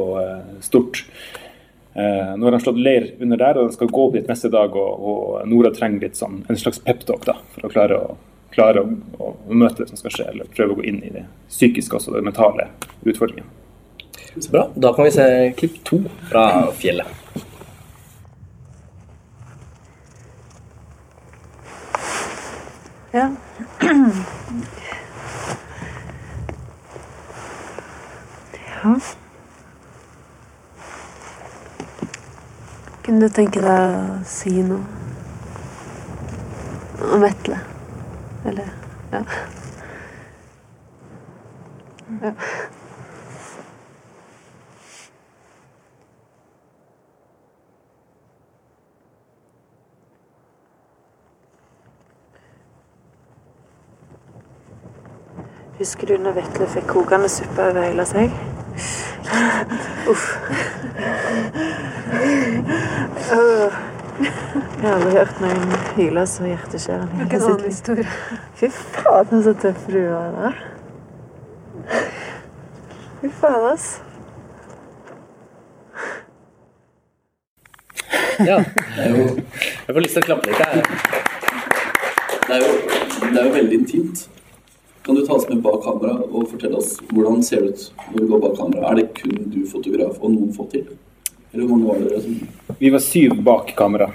og 0.00 0.16
eh, 0.24 0.56
stort. 0.68 1.04
Eh, 1.94 2.34
nå 2.36 2.44
har 2.44 2.56
de 2.56 2.64
slått 2.64 2.80
leir 2.82 3.12
under 3.20 3.40
der, 3.40 3.58
og 3.60 3.70
de 3.70 3.76
skal 3.78 3.92
gå 3.92 4.08
opp 4.08 4.18
dit 4.18 4.28
neste 4.28 4.50
dag. 4.52 4.74
Og, 4.76 5.06
og 5.12 5.48
Nora 5.48 5.72
trenger 5.76 6.08
litt 6.08 6.20
sånn, 6.20 6.42
en 6.44 6.60
slags 6.60 6.82
peptalk 6.84 7.30
for 7.54 7.68
å 7.68 7.72
klare 7.72 8.00
å 8.00 8.18
klare 8.54 8.82
å, 8.82 8.88
å, 9.18 9.32
møte 9.54 9.84
det 9.84 9.90
som 9.92 10.00
skal 10.00 10.14
skje, 10.14 10.26
eller 10.32 10.50
prøve 10.54 10.74
å 10.74 10.80
gå 10.80 10.86
inn 10.90 11.00
i 11.06 11.12
det 11.14 11.24
psykiske 11.48 11.96
også, 11.98 12.14
det 12.16 12.24
mentale 12.26 12.70
utfordringen. 13.02 13.48
Så 14.36 14.50
bra. 14.50 14.68
Da 14.74 14.92
kan 14.94 15.04
vi 15.06 15.14
se 15.14 15.26
klipp 15.58 15.80
to 15.86 16.02
fra 16.30 16.44
fjellet. 16.78 17.06
Ja. 23.12 23.26
ja. 28.82 29.00
Kunne 33.02 33.26
du 33.26 33.34
tenke 33.34 33.58
deg 33.64 33.96
å 33.98 34.20
si 34.30 34.54
noe 34.62 34.86
om 37.10 37.26
Vetle? 37.26 37.58
Eller 38.44 38.68
Ja. 39.12 39.24
ja. 42.22 42.32
Husker 55.78 56.06
du 56.06 56.16
når 56.22 56.32
Vetle 56.32 56.66
fikk 56.66 56.86
kokende 56.86 57.28
suppe 57.28 57.62
over 57.62 57.82
hele 57.82 58.06
seg? 58.06 58.30
Uff. 60.10 60.26
Øh. 63.30 63.99
Jeg 64.20 64.84
har 64.84 64.94
aldri 64.98 65.12
hørt 65.16 65.40
noen 65.40 65.72
hyle 65.96 66.26
så 66.28 66.44
hjerteskjærende. 66.44 67.16
Hvilken 67.22 67.44
annen 67.46 67.64
historie? 67.64 68.06
Fy 68.60 68.68
fader, 68.68 69.42
så 69.46 69.54
tøff 69.62 69.86
du 69.88 70.00
var 70.10 70.34
da. 70.36 70.52
Fy 73.20 73.30
faen, 73.40 73.66
ass. 73.70 73.88
Ja. 78.40 78.58
Det 78.96 79.04
er 79.04 79.16
jo, 79.16 79.24
jeg 79.86 79.94
får 79.94 80.04
lyst 80.04 80.16
til 80.16 80.22
å 80.22 80.28
klappe 80.28 80.50
litt. 80.50 80.60
her. 80.60 80.84
Det 82.46 82.56
er, 82.56 82.64
jo, 82.64 82.70
det 83.24 83.36
er 83.36 83.44
jo 83.46 83.52
veldig 83.54 83.78
intimt. 83.82 84.26
Kan 85.04 85.16
du 85.16 85.24
ta 85.26 85.36
oss 85.36 85.48
med 85.48 85.62
bak 85.64 85.80
kamera 85.84 86.18
og 86.28 86.48
fortelle 86.50 86.80
oss 86.80 86.96
hvordan 87.12 87.40
ser 87.44 87.64
det 87.64 87.72
ut 87.72 88.08
når 88.10 88.18
du 88.18 88.32
går 88.32 88.42
bak 88.44 88.58
kamera? 88.58 88.90
Er 88.90 89.00
det 89.00 89.06
kun 89.16 89.36
du 89.52 89.62
fotograf 89.68 90.20
og 90.20 90.34
noen 90.34 90.52
få 90.56 90.68
til? 90.72 90.88
Eller 91.52 91.66
hvor 91.66 91.76
mange 91.76 91.88
var 91.88 92.02
dere 92.04 92.20
som 92.24 92.76
Vi 92.78 92.90
var 92.90 93.02
syv 93.04 93.34
bak 93.46 93.72
kamera. 93.76 94.10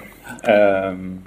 Um, 0.46 1.18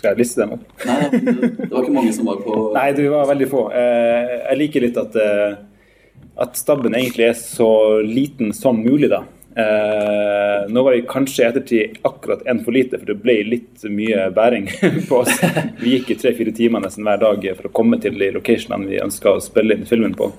skal 0.00 0.14
jeg 0.14 0.22
liste 0.22 0.42
dem 0.42 0.56
opp? 0.56 0.64
Nei, 0.88 0.96
det, 1.12 1.68
var 1.70 1.84
ikke 1.84 1.94
mange 1.94 2.14
som 2.16 2.30
var 2.30 2.40
på 2.42 2.56
Nei, 2.74 2.88
det 2.96 3.04
var 3.12 3.28
veldig 3.28 3.48
få. 3.52 3.66
Uh, 3.74 4.32
jeg 4.48 4.58
liker 4.62 4.86
litt 4.86 4.98
at, 4.98 5.14
uh, 5.20 6.24
at 6.42 6.58
staben 6.58 6.96
egentlig 6.98 7.28
er 7.28 7.38
så 7.38 7.70
liten 8.06 8.50
som 8.56 8.80
mulig, 8.82 9.12
da. 9.12 9.22
Uh, 9.52 10.64
nå 10.72 10.80
var 10.82 10.96
vi 10.96 11.04
kanskje 11.04 11.42
i 11.42 11.46
ettertid 11.50 12.00
akkurat 12.08 12.40
én 12.48 12.64
for 12.64 12.72
lite, 12.72 12.96
for 12.96 13.12
det 13.12 13.18
ble 13.20 13.36
litt 13.44 13.84
mye 13.92 14.30
bæring 14.34 14.70
på 15.08 15.20
oss. 15.20 15.36
Vi 15.82 15.98
gikk 15.98 16.14
i 16.14 16.18
tre-fire 16.24 16.56
timer 16.56 16.82
nesten 16.82 17.04
hver 17.06 17.20
dag 17.20 17.44
for 17.58 17.68
å 17.68 17.74
komme 17.76 18.00
til 18.00 18.16
de 18.18 18.32
locationene 18.34 18.88
vi 18.88 19.02
ønska 19.04 19.36
å 19.36 19.44
spille 19.44 19.76
inn 19.76 19.86
filmen 19.88 20.16
på. 20.16 20.32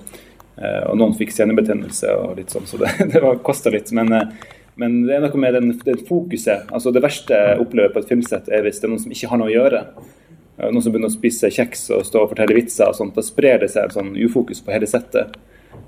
Uh, 0.54 0.82
og 0.90 0.98
noen 1.00 1.16
fikk 1.18 1.32
senebetennelse 1.34 2.12
og 2.14 2.36
litt 2.38 2.52
sånn, 2.54 2.66
så 2.70 2.78
det, 2.78 2.92
det 3.12 3.22
kosta 3.46 3.72
litt. 3.74 3.90
Men, 3.96 4.12
uh, 4.14 4.52
men, 4.80 5.00
det 5.08 5.16
er 5.16 5.24
noe 5.24 5.40
med 5.40 5.56
den, 5.58 5.72
det 5.86 5.96
fokuset. 6.08 6.68
altså 6.70 6.92
Det 6.94 7.02
verste 7.04 7.40
jeg 7.40 7.62
opplever 7.64 7.94
på 7.94 8.02
et 8.02 8.12
filmsett, 8.12 8.50
er 8.50 8.66
hvis 8.66 8.78
det 8.82 8.88
er 8.88 8.94
noen 8.94 9.02
som 9.02 9.16
ikke 9.16 9.32
har 9.32 9.42
noe 9.42 9.50
å 9.50 9.56
gjøre. 9.56 9.82
Noen 10.60 10.84
som 10.84 10.94
begynner 10.94 11.10
å 11.10 11.16
spise 11.16 11.50
kjeks 11.50 11.88
og 11.96 12.04
stå 12.06 12.20
og 12.22 12.30
fortelle 12.30 12.54
vitser 12.54 12.92
og 12.92 12.98
sånt. 12.98 13.16
Da 13.16 13.26
sprer 13.26 13.58
det 13.64 13.72
seg 13.72 13.88
en 13.88 13.96
sånn 13.96 14.14
ufokus 14.22 14.62
på 14.62 14.74
hele 14.74 14.86
settet. 14.90 15.34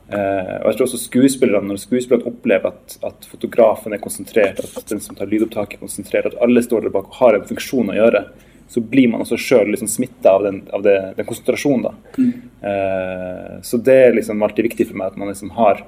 Uh, 0.07 0.63
og 0.63 0.69
jeg 0.71 0.77
tror 0.79 0.87
også 0.87 0.99
skuespillerne, 1.03 1.67
Når 1.67 1.81
skuespillerne 1.83 2.31
opplever 2.31 2.71
at, 2.71 2.99
at, 3.07 3.27
fotografen 3.27 3.95
er 3.95 4.03
konsentrert, 4.03 4.61
at 4.63 4.91
den 4.91 5.03
som 5.03 5.19
tar 5.19 5.31
lydopptaket 5.31 5.79
er 5.79 5.83
konsentrert, 5.83 6.29
at 6.31 6.43
alle 6.43 6.63
står 6.63 6.87
der 6.87 6.95
bak 6.95 7.11
og 7.11 7.19
har 7.21 7.39
en 7.39 7.47
funksjon 7.49 7.91
å 7.91 7.97
gjøre, 7.97 8.23
så 8.69 8.83
blir 8.83 9.09
man 9.13 9.23
også 9.23 9.39
sjøl 9.39 9.71
liksom 9.71 9.89
smitta 9.91 10.33
av, 10.37 10.47
den, 10.47 10.63
av 10.75 10.83
det, 10.83 10.97
den 11.17 11.27
konsentrasjonen. 11.29 11.87
da. 11.87 11.93
Mm. 12.19 12.33
Uh, 12.67 13.53
så 13.63 13.79
det 13.79 13.99
er 14.09 14.17
liksom 14.17 14.43
alltid 14.43 14.67
viktig 14.71 14.89
for 14.89 14.99
meg 14.99 15.13
at 15.13 15.21
man 15.21 15.31
liksom 15.31 15.53
har 15.55 15.85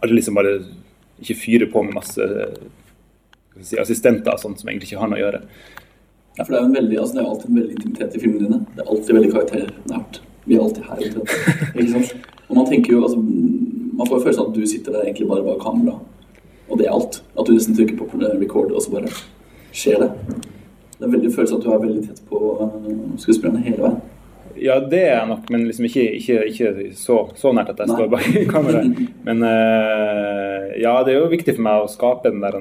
At 0.00 0.08
liksom 0.08 0.38
bare 0.38 0.54
ikke 1.20 1.36
fyrer 1.36 1.68
på 1.68 1.82
med 1.84 1.92
masse 1.92 2.24
si, 3.60 3.76
assistenter 3.76 4.32
og 4.32 4.40
sånt 4.40 4.62
som 4.62 4.70
egentlig 4.70 4.88
ikke 4.88 5.02
har 5.02 5.10
noe 5.10 5.18
å 5.18 5.24
gjøre. 5.26 5.40
Ja, 6.38 6.44
for 6.44 6.54
Det 6.54 6.56
er 6.56 6.62
jo 6.62 6.68
en 6.70 6.76
veldig, 6.78 6.98
altså 7.02 7.16
det 7.16 7.20
er 7.20 7.28
alltid 7.28 7.50
en 7.50 7.58
veldig 7.58 7.74
intimitet 7.76 8.14
i 8.16 8.20
filmene 8.22 8.46
dine. 8.46 8.60
Det 8.76 8.84
er 8.84 8.92
alltid 8.94 9.18
veldig 9.18 9.32
karakternært. 9.34 10.20
Vi 10.46 10.56
er 10.56 10.62
alltid 10.64 10.86
her. 10.88 11.02
Ikke 11.74 11.90
sant? 11.92 12.30
Og 12.46 12.56
man 12.56 12.70
tenker 12.70 12.94
jo, 12.94 13.02
altså, 13.04 13.20
man 13.20 14.08
får 14.08 14.22
følelsen 14.22 14.42
av 14.46 14.48
at 14.48 14.56
du 14.56 14.70
sitter 14.72 14.96
der 14.96 15.04
egentlig 15.04 15.28
bare 15.28 15.44
bak 15.44 15.60
kamera, 15.66 15.98
og 16.70 16.80
det 16.80 16.86
er 16.86 16.94
alt. 16.96 17.20
At 17.36 17.44
du 17.44 17.52
nesten 17.52 17.76
trykker 17.76 18.00
på 18.00 18.24
record, 18.24 18.72
og 18.72 18.80
så 18.80 18.94
bare 18.94 19.12
skjer 19.76 20.06
det. 20.06 20.10
Det 21.00 21.06
er 21.06 21.12
veldig 21.14 21.32
følelse 21.32 21.56
at 21.56 21.62
du 21.64 21.70
er 21.72 21.78
veldig 21.80 22.00
tett 22.04 22.24
på 22.28 22.38
uh, 22.60 22.72
skuespillerne 23.20 23.62
hele 23.64 23.84
veien. 23.86 24.00
Ja, 24.60 24.74
det 24.84 24.98
er 25.06 25.14
jeg 25.14 25.28
nok, 25.30 25.46
men 25.48 25.62
liksom 25.64 25.86
ikke, 25.88 26.02
ikke, 26.18 26.40
ikke 26.50 26.72
så, 26.98 27.22
så, 27.38 27.52
nært 27.56 27.70
at 27.72 27.78
jeg 27.80 27.94
står 27.94 28.10
bak 28.12 28.26
kameraet. 28.50 28.98
Men 29.26 29.40
uh, 29.46 30.66
ja, 30.76 30.92
det 31.06 31.14
er 31.14 31.16
jo 31.16 31.30
viktig 31.32 31.54
for 31.56 31.64
meg 31.64 31.80
å 31.80 31.88
skape 31.88 32.28
den 32.28 32.42
der 32.44 32.58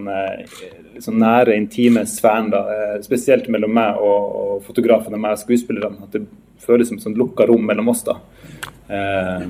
liksom 0.93 1.17
nære, 1.19 1.58
intime 1.60 2.05
sfæren. 2.08 2.53
da, 2.53 2.62
Spesielt 3.03 3.50
mellom 3.51 3.75
meg 3.75 4.00
og, 4.00 4.38
og 4.39 4.63
fotografen 4.69 5.17
og 5.17 5.24
meg 5.25 5.36
og 5.36 5.43
skuespillerne. 5.43 6.08
At 6.08 6.15
det 6.15 6.24
føles 6.63 6.93
som 6.93 7.01
et 7.01 7.19
lukka 7.19 7.50
rom 7.50 7.67
mellom 7.67 7.91
oss. 7.91 8.05
da. 8.08 8.15
Uh, 8.88 9.43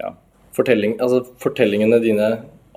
ja. 0.00 0.14
Fortelling, 0.56 0.96
altså, 0.96 1.26
fortellingene 1.44 2.00
dine 2.00 2.30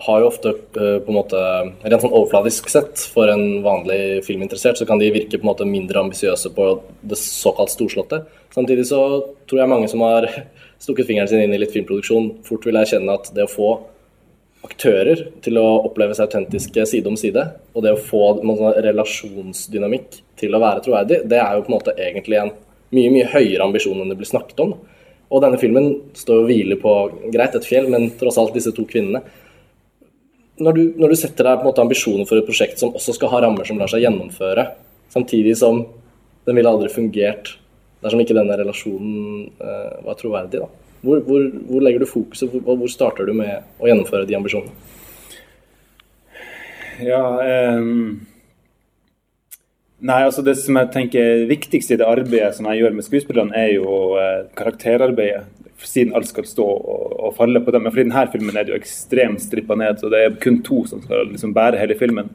har 0.06 0.22
jo 0.22 0.30
ofte 0.30 0.54
uh, 0.54 0.98
på 1.04 1.12
en 1.12 1.18
måte 1.18 1.42
Rent 1.84 2.04
sånn 2.04 2.14
overfladisk 2.14 2.70
sett, 2.72 3.04
for 3.14 3.30
en 3.32 3.62
vanlig 3.66 4.24
filminteressert, 4.26 4.80
så 4.80 4.88
kan 4.90 5.02
de 5.02 5.12
virke 5.14 5.38
på 5.38 5.46
en 5.46 5.52
måte 5.52 5.68
mindre 5.70 6.02
ambisiøse 6.02 6.54
på 6.56 6.68
det 7.02 7.20
såkalt 7.22 7.74
storslåtte. 7.74 8.24
Samtidig 8.56 8.88
så 8.90 9.02
tror 9.50 9.62
jeg 9.62 9.72
mange 9.72 9.90
som 9.92 10.04
har 10.06 10.28
stukket 10.84 11.10
fingeren 11.10 11.30
sin 11.30 11.44
inn 11.44 11.56
i 11.56 11.62
litt 11.62 11.74
filmproduksjon, 11.76 12.32
fort 12.48 12.66
vil 12.68 12.82
erkjenne 12.82 13.18
at 13.18 13.32
det 13.36 13.46
å 13.46 13.52
få 13.52 13.72
aktører 14.66 15.24
til 15.42 15.58
å 15.58 15.68
oppleve 15.88 16.14
seg 16.14 16.30
autentiske 16.30 16.86
side 16.90 17.10
om 17.10 17.18
side, 17.18 17.44
og 17.74 17.86
det 17.86 17.96
å 17.96 18.02
få 18.02 18.36
sånn 18.42 18.82
relasjonsdynamikk 18.86 20.20
til 20.42 20.54
å 20.54 20.62
være 20.62 20.84
troverdig, 20.86 21.24
det 21.30 21.40
er 21.42 21.56
jo 21.56 21.66
på 21.66 21.72
en 21.72 21.78
måte 21.80 21.96
egentlig 21.98 22.42
en 22.42 22.54
mye 22.96 23.12
mye 23.14 23.30
høyere 23.32 23.66
ambisjon 23.66 24.02
enn 24.04 24.12
det 24.12 24.18
blir 24.20 24.30
snakket 24.30 24.60
om. 24.66 24.76
Og 25.32 25.44
denne 25.44 25.60
filmen 25.62 25.94
står 26.18 26.42
og 26.42 26.50
hviler 26.50 26.80
på 26.80 26.94
greit 27.32 27.56
et 27.56 27.68
fjell, 27.68 27.88
men 27.92 28.10
tross 28.20 28.40
alt 28.42 28.56
disse 28.56 28.74
to 28.76 28.84
kvinnene. 28.88 29.24
Når 30.62 30.78
du, 30.78 30.82
når 31.02 31.14
du 31.14 31.18
setter 31.18 31.48
deg 31.48 31.58
på 31.58 31.66
en 31.66 31.70
måte 31.72 31.84
ambisjoner 31.84 32.28
for 32.30 32.38
et 32.38 32.48
prosjekt 32.48 32.82
som 32.82 32.94
også 32.98 33.16
skal 33.18 33.32
ha 33.34 33.42
rammer 33.46 33.66
som 33.68 33.80
lar 33.82 33.90
seg 33.90 34.04
gjennomføre, 34.06 34.68
samtidig 35.14 35.56
som 35.58 35.82
den 36.46 36.58
ville 36.58 36.70
aldri 36.70 36.92
fungert 36.94 37.56
dersom 38.02 38.22
ikke 38.24 38.38
denne 38.38 38.56
relasjonen 38.58 39.50
uh, 39.62 40.00
var 40.06 40.18
troverdig, 40.18 40.64
da. 40.64 40.70
Hvor, 41.02 41.22
hvor, 41.26 41.46
hvor, 41.66 41.82
legger 41.82 42.02
du 42.02 42.10
fokuset, 42.10 42.50
hvor, 42.54 42.78
hvor 42.78 42.90
starter 42.90 43.26
du 43.26 43.34
med 43.38 43.66
å 43.82 43.90
gjennomføre 43.90 44.28
de 44.30 44.38
ambisjonene? 44.38 44.74
Ja, 47.02 47.24
um 47.78 48.28
Nei, 50.02 50.24
altså 50.26 50.42
Det 50.42 50.56
som 50.58 50.80
jeg 50.80 50.90
tenker 50.96 51.22
er 51.22 51.44
viktigst 51.50 51.92
i 51.94 51.98
det 52.02 52.08
arbeidet 52.10 52.56
som 52.58 52.66
jeg 52.72 52.82
gjør 52.82 52.96
med 52.98 53.06
skuespillerne, 53.06 53.54
er 53.54 53.76
jo 53.76 54.16
eh, 54.18 54.48
karakterarbeidet. 54.58 55.44
Siden 55.88 56.16
alt 56.16 56.30
skal 56.30 56.48
stå 56.48 56.66
og, 56.66 57.14
og 57.18 57.36
falle 57.38 57.62
på 57.64 57.74
dem. 57.74 57.86
Men 57.86 57.94
for 57.94 58.02
i 58.02 58.06
denne 58.06 58.26
filmen 58.34 58.58
er 58.58 58.68
det 58.68 58.76
jo 58.76 58.80
ekstremt 58.82 59.44
strippa 59.44 59.78
ned, 59.80 60.02
så 60.02 60.12
det 60.14 60.24
er 60.24 60.40
kun 60.42 60.62
to 60.66 60.84
som 60.90 61.02
skal 61.04 61.32
liksom 61.32 61.56
bære 61.58 61.80
hele 61.82 61.98
filmen. 62.00 62.32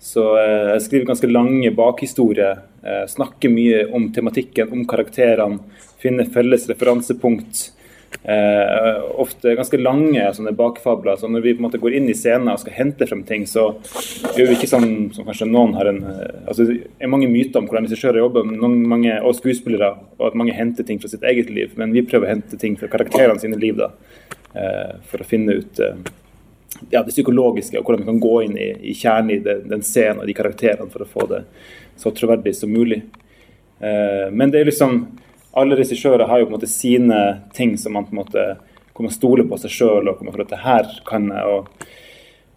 Så 0.00 0.24
eh, 0.40 0.70
jeg 0.74 0.84
skriver 0.86 1.10
ganske 1.10 1.28
lange 1.30 1.70
bakhistorier. 1.76 2.62
Eh, 2.80 3.04
snakker 3.12 3.52
mye 3.52 3.84
om 3.96 4.08
tematikken, 4.16 4.72
om 4.72 4.86
karakterene. 4.88 5.60
Finner 6.00 6.30
felles 6.32 6.64
referansepunkt. 6.70 7.66
Eh, 8.22 9.02
ofte 9.20 9.54
ganske 9.54 9.78
lange 9.80 10.24
sånne 10.34 10.52
bakfabler. 10.56 11.16
Så 11.16 11.28
når 11.28 11.44
vi 11.44 11.54
på 11.54 11.62
en 11.62 11.68
måte 11.68 11.80
går 11.80 11.96
inn 11.98 12.08
i 12.10 12.16
scenen 12.16 12.52
og 12.52 12.60
skal 12.62 12.76
hente 12.76 13.08
frem 13.08 13.22
ting, 13.28 13.46
så 13.48 13.70
gjør 14.36 14.50
vi 14.50 14.58
ikke 14.58 14.70
sånn 14.70 14.90
som 15.16 15.28
kanskje 15.28 15.48
noen 15.50 15.74
har 15.78 15.90
en 15.90 16.02
eh, 16.04 16.38
altså 16.50 16.68
Det 16.70 16.78
er 17.00 17.12
mange 17.12 17.30
myter 17.30 17.60
om 17.60 17.68
hvordan 17.68 17.88
regissører 17.88 18.22
jobber, 18.22 18.46
noen, 18.48 18.80
mange, 18.90 19.16
og 19.24 19.36
skuespillere, 19.38 19.92
og 20.18 20.30
at 20.30 20.38
mange 20.38 20.56
henter 20.56 20.86
ting 20.86 21.00
fra 21.02 21.10
sitt 21.12 21.24
eget 21.26 21.52
liv. 21.52 21.76
Men 21.80 21.94
vi 21.96 22.04
prøver 22.06 22.28
å 22.28 22.34
hente 22.34 22.60
ting 22.60 22.78
fra 22.80 22.90
karakterene 22.92 23.40
sine 23.42 23.60
liv, 23.60 23.80
da, 23.80 23.92
eh, 24.54 24.96
for 25.10 25.22
å 25.22 25.28
finne 25.28 25.60
ut 25.60 25.84
eh, 25.84 26.00
ja, 26.90 27.02
det 27.02 27.12
psykologiske, 27.12 27.78
og 27.78 27.86
hvordan 27.86 28.04
vi 28.04 28.10
kan 28.12 28.22
gå 28.22 28.36
inn 28.46 28.58
i, 28.58 28.70
i 28.92 28.96
kjernen 28.96 29.34
i 29.34 29.40
den, 29.44 29.66
den 29.70 29.86
scenen 29.86 30.22
og 30.22 30.30
de 30.30 30.36
karakterene 30.36 30.90
for 30.92 31.04
å 31.04 31.08
få 31.08 31.26
det 31.30 31.44
så 32.00 32.12
troverdig 32.16 32.54
som 32.56 32.72
mulig. 32.72 33.02
Eh, 33.80 34.28
men 34.32 34.52
det 34.52 34.62
er 34.62 34.70
liksom 34.70 35.02
alle 35.52 35.76
regissører 35.76 36.26
har 36.26 36.40
jo 36.40 36.46
på 36.46 36.52
en 36.52 36.58
måte 36.58 36.70
sine 36.70 37.20
ting 37.54 37.78
som 37.78 37.96
man 37.96 38.06
på 38.06 38.14
en 38.14 38.22
måte 38.22 38.44
kommer 38.92 39.14
stole 39.14 39.46
på 39.48 39.58
seg 39.58 39.72
sjøl 39.72 40.10
og 40.10 40.18
kommer 40.18 40.34
for 40.34 40.44
at 40.44 40.52
det 40.52 40.60
her 40.64 40.90
kan 41.08 41.30
jeg, 41.32 41.54
og, 41.56 41.88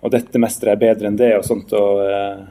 og 0.03 0.13
dette 0.13 0.41
mestrer 0.41 0.73
jeg 0.73 0.83
bedre 0.83 1.09
enn 1.09 1.17
det 1.19 1.31
og 1.38 1.45
sånt. 1.47 1.73
og 1.77 2.03
uh, 2.03 2.43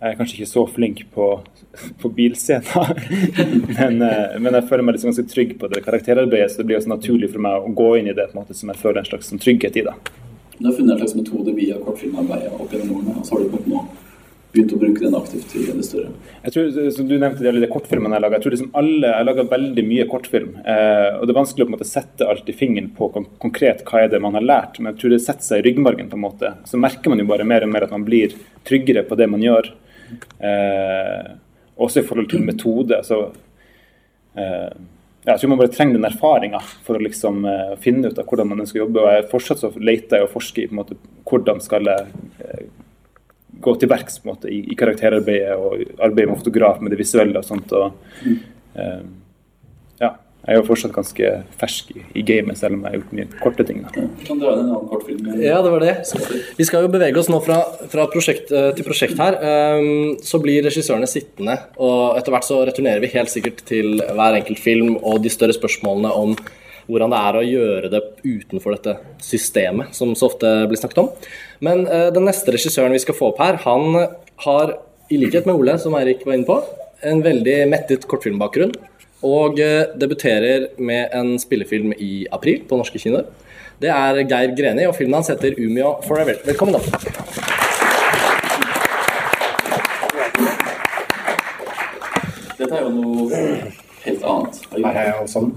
Jeg 0.00 0.10
er 0.10 0.18
kanskje 0.18 0.38
ikke 0.40 0.50
så 0.50 0.66
flink 0.68 1.04
på, 1.14 1.28
på 2.02 2.12
bilscener, 2.16 2.92
men, 3.78 4.02
eh, 4.04 4.36
men, 4.36 4.52
jeg 4.58 4.68
føler 4.68 4.84
meg 4.84 4.98
liksom 4.98 5.12
ganske 5.12 5.30
trygg 5.30 5.56
på 5.60 5.70
det 5.72 5.84
karakterarbeidet, 5.86 6.52
så 6.52 6.60
det 6.60 6.68
blir 6.68 6.80
også 6.80 6.92
naturlig 6.92 7.32
for 7.32 7.46
meg 7.46 7.64
å 7.64 7.72
gå 7.72 7.90
inn 8.00 8.10
i 8.10 8.16
det 8.16 8.28
på 8.28 8.36
en 8.36 8.42
måte 8.42 8.58
som 8.58 8.72
jeg 8.72 8.82
føler 8.82 9.00
en 9.00 9.08
slags 9.08 9.32
sånn 9.32 9.40
trygghet 9.40 9.80
i. 9.80 9.86
da. 9.86 9.96
Du 10.58 10.68
har 10.68 10.76
funnet 10.76 10.98
en 10.98 11.00
slags 11.04 11.16
metode 11.16 11.54
via 11.56 11.78
kortfilmarbeidet 11.82 12.52
opp 12.52 12.74
gjennom 12.74 12.98
årene, 12.98 13.16
og 13.22 13.24
så 13.26 13.38
har 13.38 13.46
du 13.46 13.46
en 13.46 13.70
måte 13.72 14.03
begynt 14.54 14.72
å 14.74 14.78
bruke 14.78 15.02
den 15.02 15.16
aktivt 15.18 15.52
i 15.58 15.64
det 15.66 15.84
større? 15.86 16.12
Jeg 16.44 16.54
tror, 16.54 16.90
som 16.94 17.08
Du 17.08 17.14
nevnte 17.18 17.42
det 17.44 17.70
kortfilmene 17.72 18.16
jeg 18.16 18.24
lager. 18.24 18.38
Jeg 18.38 18.44
tror 18.44 18.54
liksom 18.54 18.70
alle, 18.80 19.10
jeg 19.10 19.28
lager 19.28 19.50
veldig 19.50 19.84
mye 19.88 20.06
kortfilm. 20.10 20.52
Eh, 20.62 21.08
og 21.18 21.26
Det 21.26 21.34
er 21.34 21.40
vanskelig 21.40 21.64
å 21.64 21.68
på 21.68 21.72
en 21.72 21.76
måte 21.76 21.90
sette 21.90 22.28
alltid 22.30 22.58
fingeren 22.58 22.90
på 22.96 23.10
kon 23.14 23.28
konkret 23.42 23.84
hva 23.88 24.04
er 24.04 24.12
det 24.12 24.22
man 24.22 24.38
har 24.38 24.46
lært, 24.46 24.78
men 24.78 24.92
jeg 24.92 25.02
tror 25.02 25.14
det 25.14 25.22
setter 25.26 25.48
seg 25.48 25.62
i 25.62 25.68
ryggmargen. 25.68 26.10
på 26.10 26.18
en 26.18 26.26
måte. 26.26 26.54
Så 26.64 26.80
merker 26.80 27.10
man 27.10 27.22
jo 27.22 27.30
bare 27.30 27.48
mer 27.48 27.66
og 27.66 27.72
mer 27.74 27.88
at 27.88 27.94
man 27.94 28.06
blir 28.06 28.34
tryggere 28.64 29.04
på 29.08 29.18
det 29.18 29.28
man 29.30 29.42
gjør. 29.42 29.72
Eh, 30.38 31.30
også 31.76 32.00
i 32.00 32.06
forhold 32.06 32.30
til 32.30 32.46
metode. 32.46 33.02
så 33.02 33.32
eh, 34.38 34.72
jeg 35.24 35.40
tror 35.40 35.48
man 35.48 35.58
bare 35.58 35.72
trenger 35.72 35.96
den 35.96 36.04
erfaringa 36.04 36.60
for 36.84 36.98
å 36.98 37.00
liksom 37.00 37.46
uh, 37.48 37.76
finne 37.80 38.10
ut 38.12 38.18
av 38.20 38.26
hvordan 38.28 38.50
man 38.50 38.60
ønsker 38.60 38.76
å 38.76 38.84
jobbe. 38.84 39.00
og 39.00 39.14
jeg 39.14 39.28
Fortsatt 39.30 39.62
så 39.62 39.70
leter 39.80 40.20
jeg 40.20 40.26
og 40.26 40.34
forsker 40.34 40.62
i 40.62 40.66
på 40.68 40.76
en 40.76 40.80
måte, 40.82 40.98
hvordan 41.24 41.62
skal 41.64 41.88
jeg 41.88 42.10
uh, 42.42 42.66
gå 43.64 43.76
til 43.80 43.90
verks 43.90 44.20
på 44.20 44.28
en 44.28 44.34
måte, 44.34 44.52
i, 44.52 44.62
i, 44.70 44.78
karakterarbeidet 44.78 45.56
og 45.56 46.02
arbeide 46.02 46.32
med 46.32 46.40
fotograf 46.40 46.82
med 46.82 46.94
det 46.94 47.00
visuelle 47.00 47.40
og 47.40 47.46
sånt. 47.46 47.72
og 47.72 47.94
um, 48.24 49.12
ja, 50.00 50.10
Jeg 50.44 50.52
er 50.52 50.58
jo 50.60 50.66
fortsatt 50.68 50.94
ganske 50.94 51.30
fersk 51.60 51.92
i, 51.94 52.02
i 52.20 52.24
gamet, 52.28 52.58
selv 52.60 52.76
om 52.76 52.84
jeg 52.84 52.92
har 52.92 52.98
gjort 52.98 53.14
mye 53.18 53.28
korte 53.42 53.68
ting. 53.68 53.84
Da. 53.84 54.06
Kan 54.26 54.42
dra 54.42 54.54
inn 54.54 54.64
en 54.64 54.72
annen 54.74 54.90
kortfilm? 54.90 55.30
Ja, 55.40 55.60
det 55.64 55.72
var 55.72 55.86
det. 55.86 55.94
Vi 56.58 56.68
skal 56.68 56.84
jo 56.84 56.92
bevege 56.92 57.20
oss 57.20 57.30
nå 57.32 57.40
fra, 57.44 57.60
fra 57.92 58.08
prosjekt 58.12 58.52
til 58.52 58.86
prosjekt 58.86 59.20
her. 59.20 59.38
Um, 59.40 60.18
så 60.24 60.42
blir 60.42 60.66
regissørene 60.66 61.08
sittende, 61.10 61.56
og 61.76 62.18
etter 62.18 62.36
hvert 62.36 62.48
så 62.48 62.60
returnerer 62.68 63.04
vi 63.04 63.14
helt 63.16 63.32
sikkert 63.32 63.64
til 63.70 63.96
hver 64.04 64.42
enkelt 64.42 64.60
film 64.60 64.98
og 65.00 65.24
de 65.24 65.32
større 65.32 65.56
spørsmålene 65.56 66.12
om 66.12 66.36
hvordan 66.88 67.12
det 67.12 67.20
er 67.20 67.38
å 67.38 67.44
gjøre 67.46 67.90
det 67.92 68.00
utenfor 68.24 68.76
dette 68.76 68.96
systemet, 69.24 69.94
som 69.96 70.14
så 70.16 70.28
ofte 70.30 70.50
blir 70.68 70.80
snakket 70.80 71.02
om. 71.04 71.12
Men 71.64 71.86
uh, 71.88 72.08
den 72.14 72.26
neste 72.28 72.54
regissøren 72.54 72.94
vi 72.94 73.02
skal 73.02 73.16
få 73.18 73.32
opp 73.32 73.40
her, 73.42 73.60
han 73.64 73.96
har, 74.44 74.74
i 75.12 75.20
likhet 75.20 75.48
med 75.48 75.60
Ole, 75.60 75.78
som 75.80 75.96
Eirik 75.98 76.24
var 76.26 76.36
inne 76.36 76.48
på, 76.48 76.58
en 77.04 77.22
veldig 77.24 77.56
mettet 77.72 78.06
kortfilmbakgrunn. 78.10 78.74
Og 79.24 79.60
uh, 79.60 79.94
debuterer 79.96 80.70
med 80.76 81.14
en 81.16 81.34
spillefilm 81.40 81.94
i 81.96 82.26
april 82.32 82.64
på 82.68 82.80
norske 82.80 83.00
kinoer. 83.00 83.28
Det 83.80 83.90
er 83.90 84.20
Geir 84.22 84.54
Greni, 84.54 84.86
og 84.86 84.94
filmen 84.96 85.18
hans 85.18 85.32
heter 85.32 85.56
'Umio 85.58 85.96
Forever'. 86.06 86.44
Velkommen 86.46 86.76
da. 86.76 86.80
Dette 92.58 92.76
er 92.76 92.82
jo 92.84 92.92
noe 92.94 93.42
helt 94.04 94.22
annet. 94.24 94.63
Her 94.74 94.96
er 94.98 95.04
jeg 95.06 95.14
alle. 95.22 95.50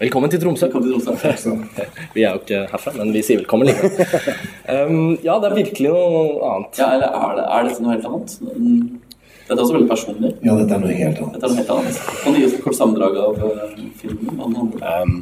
Velkommen 0.00 0.30
til 0.30 0.40
Tromsø. 0.42 0.66
Velkommen 0.66 0.88
til 0.90 1.04
Tromsø. 1.06 1.50
Vi 2.14 2.24
er 2.24 2.34
jo 2.34 2.40
ikke 2.40 2.62
herfra, 2.72 2.92
men 2.96 3.12
vi 3.14 3.22
sier 3.22 3.38
velkommen 3.42 3.68
likevel. 3.68 3.92
Um, 4.70 5.18
ja, 5.22 5.36
det 5.42 5.50
er 5.50 5.54
virkelig 5.58 5.92
noe 5.92 6.24
annet. 6.50 6.80
Ja, 6.80 6.88
eller 6.96 7.14
er, 7.20 7.36
det, 7.38 7.44
er 7.46 7.68
dette 7.68 7.84
noe 7.84 7.94
helt 7.94 8.08
annet? 8.10 8.34
Dette 8.40 9.56
er 9.56 9.62
også 9.64 9.76
veldig 9.76 9.90
personlig. 9.90 10.32
Ja, 10.46 10.56
dette 10.58 10.76
er 10.76 10.82
noe 10.82 10.96
helt 10.96 11.22
annet. 11.22 11.36
Dette 11.36 11.46
er 11.46 11.54
noe 11.54 11.60
helt 11.62 11.74
annet. 11.76 12.00
Kan 12.22 12.34
du 12.34 12.40
gi 12.40 12.48
oss 12.48 12.56
et 12.58 12.64
kort 12.66 12.78
sammendrag 12.80 13.20
av 13.22 13.44
uh, 13.44 13.76
filmen? 14.00 14.32
Um, 14.80 15.16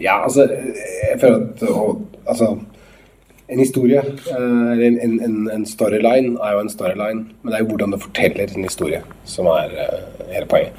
ja, 0.00 0.16
altså 0.24 0.48
Jeg 0.48 1.20
føler 1.20 1.44
at 1.44 1.66
og, 1.68 2.00
Altså 2.24 2.54
en 3.48 3.58
historie, 3.60 4.00
eller 4.30 4.86
en, 4.86 5.20
en, 5.20 5.50
en, 5.52 5.66
storyline, 5.66 6.38
er 6.40 6.52
jo 6.56 6.60
en 6.64 6.70
storyline. 6.72 7.24
Men 7.42 7.52
det 7.52 7.58
er 7.58 7.64
jo 7.64 7.70
hvordan 7.74 7.92
du 7.92 8.00
forteller 8.00 8.52
en 8.56 8.64
historie 8.64 9.00
som 9.28 9.48
er 9.52 9.74
uh, 9.76 10.28
hele 10.32 10.48
poenget. 10.48 10.72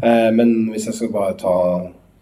Uh, 0.00 0.30
men 0.36 0.70
hvis 0.72 0.88
jeg 0.88 0.96
skal 0.96 1.12
bare 1.12 1.36
ta 1.40 1.54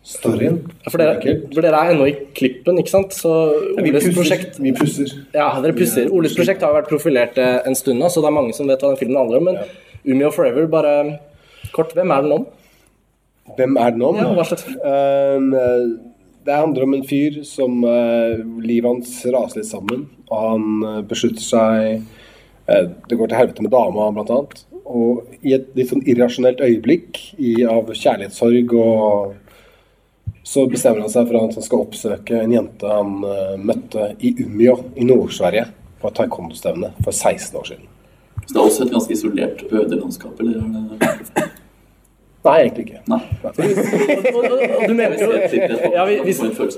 storyen 0.08 0.62
ja, 0.64 0.90
for, 0.90 0.98
dere, 1.02 1.34
for 1.52 1.62
dere 1.62 1.80
er 1.84 1.92
ennå 1.92 2.08
i 2.08 2.16
klippen, 2.34 2.80
ikke 2.80 2.94
sant? 2.94 3.14
Så 3.14 3.32
ja, 3.76 3.84
vi, 3.84 3.92
pusser, 3.94 4.16
prosjekt, 4.16 4.58
vi 4.62 4.74
pusser. 4.74 5.14
Ja, 5.36 5.52
dere 5.62 5.76
pusser. 5.76 6.10
Oles 6.10 6.34
prosjekt 6.38 6.64
har 6.66 6.74
vært 6.74 6.90
profilert 6.90 7.38
en 7.38 7.78
stund 7.78 8.02
nå, 8.02 8.10
så 8.10 8.24
det 8.24 8.32
er 8.32 8.38
mange 8.40 8.56
som 8.56 8.70
vet 8.70 8.82
hva 8.82 8.94
den 8.94 9.00
filmen 9.00 9.20
handler 9.20 9.42
om. 9.42 9.50
Men 9.52 10.22
ja. 10.22 10.30
og 10.30 10.34
Forever, 10.34 10.66
bare 10.72 10.94
kort, 11.74 11.94
hvem 11.94 12.14
er 12.14 12.24
den 12.26 12.38
om? 12.40 12.48
Hvem 13.58 13.76
er 13.80 13.94
den 13.94 14.02
om? 14.04 14.18
Ja, 14.18 14.30
hva 14.34 14.46
slags 14.48 14.66
uh, 14.82 16.07
det 16.48 16.54
handler 16.56 16.82
om 16.82 16.94
en 16.94 17.04
fyr 17.04 17.42
som 17.44 17.84
uh, 17.84 18.38
livet 18.64 18.88
hans 18.88 19.10
raser 19.28 19.60
litt 19.60 19.68
sammen. 19.68 20.06
Og 20.30 20.38
han 20.40 20.68
uh, 20.80 21.02
beslutter 21.04 21.44
seg 21.44 21.98
uh, 22.00 22.86
Det 23.08 23.18
går 23.18 23.28
til 23.28 23.36
helvete 23.36 23.66
med 23.66 23.74
dama, 23.74 24.06
blant 24.16 24.32
annet. 24.32 24.62
Og 24.88 25.28
i 25.44 25.52
et 25.58 25.68
litt 25.76 25.90
sånn 25.90 26.06
irrasjonelt 26.08 26.62
øyeblikk 26.64 27.20
i, 27.36 27.58
av 27.68 27.92
kjærlighetssorg 27.92 28.72
og 28.80 29.36
så 30.48 30.64
bestemmer 30.72 31.04
han 31.04 31.12
seg 31.12 31.26
for 31.28 31.36
at 31.36 31.58
han 31.58 31.64
skal 31.66 31.82
oppsøke 31.84 32.38
en 32.40 32.54
jente 32.54 32.88
han 32.88 33.18
møtte 33.60 34.06
i 34.24 34.30
Umeå 34.40 34.78
i 34.96 35.04
Nord-Sverige 35.04 35.66
på 36.00 36.08
et 36.08 36.16
taekwondo-stevne 36.16 36.94
for 37.02 37.12
16 37.12 37.58
år 37.60 37.68
siden. 37.68 37.90
Så 38.46 38.54
det 38.54 38.62
er 38.62 38.62
også 38.62 38.86
et 38.86 38.94
ganske 38.94 39.12
isolert 39.12 39.64
øde 39.68 39.98
landskap, 39.98 40.40
eller 40.40 40.62
er 40.64 41.50
Nei, 42.48 42.58
egentlig 42.64 42.84
ikke. 42.86 43.00
Nei. 43.12 43.20
og, 43.44 44.38
og, 44.38 44.62
og, 44.64 44.84
du 44.88 44.94
mente 44.96 45.24
jo 45.24 45.32
ja 45.94 46.04
vi, 46.08 46.20
vi, 46.24 46.34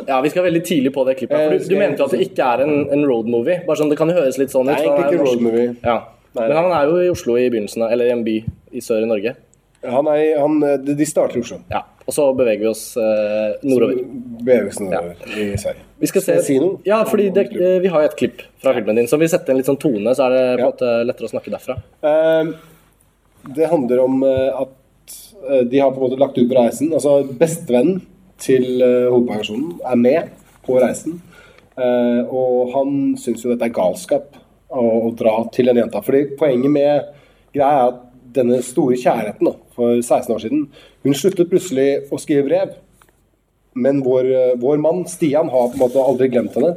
ja, 0.09 0.21
vi 0.25 0.33
skal 0.33 0.47
veldig 0.47 0.63
tidlig 0.67 0.93
på 0.95 1.05
det 1.07 1.17
klippet. 1.21 1.37
For 1.37 1.55
du, 1.55 1.69
du 1.71 1.77
mente 1.79 2.03
jo 2.03 2.09
at 2.09 2.17
det 2.17 2.25
ikke 2.27 2.49
er 2.55 2.65
en, 2.67 2.75
en 2.97 3.05
road-movie. 3.07 3.61
Bare 3.69 3.81
sånn, 3.81 3.93
Det 3.93 3.99
kan 4.01 4.11
høres 4.15 4.41
litt 4.41 4.55
sånn 4.55 4.69
ut. 4.69 4.75
Nei, 4.75 4.81
egentlig 4.87 5.21
ikke 5.21 5.29
road-movie. 5.29 5.69
Ja. 5.85 6.01
Men 6.39 6.55
han 6.55 6.75
er 6.75 6.91
jo 6.91 6.99
i 7.03 7.11
Oslo 7.11 7.37
i 7.39 7.47
begynnelsen, 7.51 7.87
eller 7.91 8.11
i 8.11 8.15
en 8.15 8.27
by 8.27 8.37
i 8.77 8.83
sør 8.85 9.07
i 9.07 9.11
Norge. 9.11 9.35
Han 9.81 10.11
er, 10.13 10.25
han, 10.37 10.59
de 10.85 11.07
starter 11.09 11.41
i 11.41 11.45
Oslo. 11.45 11.61
Ja, 11.73 11.85
Og 12.05 12.15
så 12.15 12.27
beveger 12.37 12.67
vi 12.67 12.69
oss 12.71 12.83
eh, 13.01 13.55
nordover. 13.65 13.97
Så 13.97 14.43
beveger 14.45 14.67
vi 14.67 14.75
oss 14.75 14.81
nordover 14.83 15.15
ja. 15.25 15.31
i 15.47 15.61
Sverige. 15.63 15.87
Vi 16.01 16.11
skal, 16.11 16.25
se, 16.27 16.37
si 16.47 16.59
noe? 16.61 16.81
Ja, 16.87 17.01
fordi 17.09 17.31
det, 17.35 17.47
vi 17.55 17.93
har 17.93 18.05
jo 18.05 18.11
et 18.11 18.19
klipp 18.19 18.45
fra 18.63 18.75
filmen 18.77 19.01
din, 19.01 19.09
så 19.11 19.19
vi 19.21 19.31
setter 19.31 19.55
en 19.55 19.61
litt 19.61 19.71
sånn 19.71 19.81
tone, 19.81 20.15
så 20.17 20.27
er 20.27 20.37
det 20.37 20.43
på 20.45 20.67
en 20.67 20.69
måte 20.69 20.93
lettere 21.09 21.31
å 21.31 21.33
snakke 21.33 21.55
derfra. 21.55 21.79
Uh, 22.05 22.53
det 23.57 23.73
handler 23.73 24.05
om 24.05 24.21
uh, 24.27 24.61
at 24.61 24.77
Eh, 24.80 24.80
de 25.71 25.79
har 25.81 25.91
på 25.91 26.01
en 26.01 26.05
måte 26.05 26.19
lagt 26.21 26.39
ut 26.39 26.49
på 26.51 26.57
reisen. 26.57 26.91
Altså 26.93 27.23
Bestevennen 27.39 28.03
til 28.41 28.67
uh, 28.81 29.11
hovedpersonen 29.13 29.81
er 29.85 29.99
med 30.01 30.31
på 30.67 30.79
reisen. 30.81 31.21
Uh, 31.77 32.27
og 32.29 32.75
han 32.75 32.95
syns 33.21 33.45
jo 33.45 33.53
dette 33.53 33.69
er 33.69 33.75
galskap 33.75 34.37
å, 34.69 34.83
å, 34.83 35.11
dra 35.17 35.37
til 35.55 35.71
den 35.71 35.83
jenta. 35.83 36.03
Fordi 36.05 36.27
poenget 36.41 36.73
med 36.73 37.11
greia 37.55 37.71
er 37.71 37.91
at 37.93 38.07
denne 38.35 38.61
store 38.63 38.99
kjærligheten 39.01 39.49
da, 39.49 39.57
for 39.75 39.97
16 39.99 40.35
år 40.37 40.43
siden 40.45 40.67
Hun 41.03 41.17
sluttet 41.19 41.49
plutselig 41.51 41.89
å 42.13 42.21
skrive 42.21 42.47
brev. 42.47 42.75
Men 43.81 44.03
vår, 44.07 44.31
uh, 44.31 44.57
vår 44.61 44.81
mann 44.83 45.05
Stian 45.11 45.51
har 45.53 45.71
på 45.71 45.79
en 45.79 45.85
måte 45.85 46.05
aldri 46.05 46.31
glemt 46.33 46.57
henne. 46.59 46.77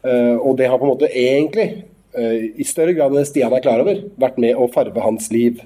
og 0.00 0.54
det 0.56 0.64
har 0.64 0.78
på 0.80 0.86
en 0.86 0.90
måte 0.94 1.08
egentlig, 1.12 1.82
i 2.16 2.64
større 2.64 2.94
grad 2.96 3.12
enn 3.12 3.26
Stian 3.28 3.52
er 3.52 3.60
klar 3.60 3.82
over, 3.82 3.98
vært 4.16 4.38
med 4.40 4.56
å 4.56 4.70
farve 4.72 5.02
hans 5.04 5.26
liv 5.28 5.58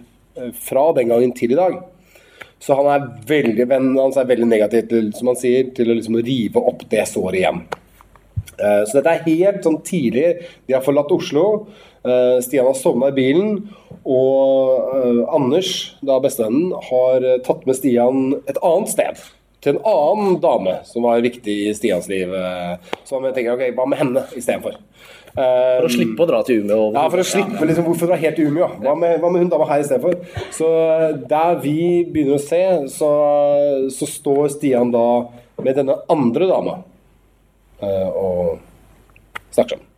fra 0.59 0.89
den 0.97 1.13
gangen 1.13 1.31
til 1.39 1.55
i 1.55 1.59
dag. 1.61 1.77
Så 2.64 2.77
han 2.79 2.87
er 2.88 3.09
veldig, 3.29 3.66
vennen 3.68 3.98
er 4.00 4.29
veldig 4.29 4.46
negativ 4.48 4.87
til, 4.88 5.11
som 5.16 5.29
han 5.29 5.37
sier, 5.37 5.68
til 5.77 5.90
å 5.90 5.96
liksom 5.98 6.16
rive 6.24 6.62
opp 6.64 6.87
det 6.88 7.03
såret 7.11 7.42
igjen. 7.42 7.64
Uh, 8.55 8.83
så 8.87 9.00
dette 9.00 9.12
er 9.12 9.27
helt 9.27 9.66
sånn 9.66 9.81
tidlig. 9.85 10.31
De 10.64 10.77
har 10.77 10.85
forlatt 10.85 11.12
Oslo. 11.12 11.44
Uh, 12.07 12.40
Stian 12.44 12.68
har 12.68 12.77
sovna 12.79 13.11
i 13.12 13.16
bilen. 13.16 13.59
Og 14.05 14.94
uh, 14.94 15.22
Anders, 15.37 15.74
da 16.05 16.16
bestevennen, 16.24 16.72
har 16.88 17.27
tatt 17.44 17.66
med 17.68 17.77
Stian 17.77 18.38
et 18.48 18.61
annet 18.61 18.94
sted. 18.94 19.24
Til 19.64 19.77
en 19.77 19.85
annen 19.90 20.40
dame 20.40 20.79
som 20.88 21.05
var 21.05 21.24
viktig 21.24 21.59
i 21.66 21.77
Stians 21.77 22.09
liv. 22.09 22.33
Så 23.09 23.16
han 23.16 23.33
tenker 23.33 23.57
ok, 23.57 23.70
hva 23.77 23.87
med 23.88 24.00
henne 24.00 24.24
istedenfor? 24.37 24.77
For 25.35 25.88
å 25.88 25.90
slippe 25.90 26.23
å 26.23 26.27
dra 26.31 26.40
til 26.47 26.61
Umeå. 26.62 26.92
Ja, 26.94 27.09
for 27.11 27.18
å 27.18 27.27
slippe 27.27 27.66
liksom, 27.66 27.88
Hvorfor 27.88 28.11
dra 28.12 28.18
helt 28.20 28.37
til 28.38 28.53
Umeå? 28.53 28.68
Hva 28.85 28.92
med, 28.99 29.16
hva 29.23 29.31
med 29.35 29.42
hun 29.42 29.51
dama 29.51 29.66
her 29.66 29.83
istedenfor? 29.83 30.20
Så 30.55 30.68
eh, 30.79 31.09
der 31.31 31.59
vi 31.64 31.79
begynner 32.07 32.38
å 32.38 32.42
se, 32.42 32.61
så, 32.94 33.11
så 33.90 34.11
står 34.11 34.53
Stian 34.55 34.94
da 34.94 35.07
med 35.59 35.75
denne 35.81 35.99
andre 36.11 36.47
dama 36.51 36.77
eh, 37.83 38.09
og 38.14 38.62
snakker 39.57 39.81
sammen. 39.81 39.90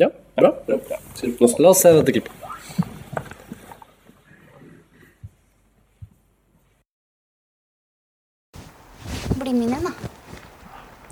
Ja, 0.00 0.10
bra. 0.34 0.54
La 0.66 1.70
oss 1.70 1.84
se 1.84 1.94
dette 1.94 2.16
klippet. 2.16 2.32
Bli 9.36 9.52
med 9.52 9.66
inn 9.68 9.74
igjen, 9.76 9.84
da. 9.86 9.92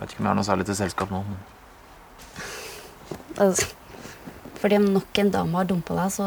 Vet 0.01 0.11
ikke 0.11 0.25
om 0.25 0.27
jeg 0.27 0.33
har 0.33 0.40
noe 0.40 0.49
særlig 0.49 0.73
til 0.73 0.83
selskap 0.83 1.12
nå. 1.14 1.23
Altså, 3.35 3.66
fordi 4.61 4.77
om 4.79 4.92
nok 4.94 5.18
en 5.18 5.31
dame 5.35 5.59
har 5.59 5.66
dumpa 5.68 5.97
deg, 5.99 6.12
så, 6.14 6.27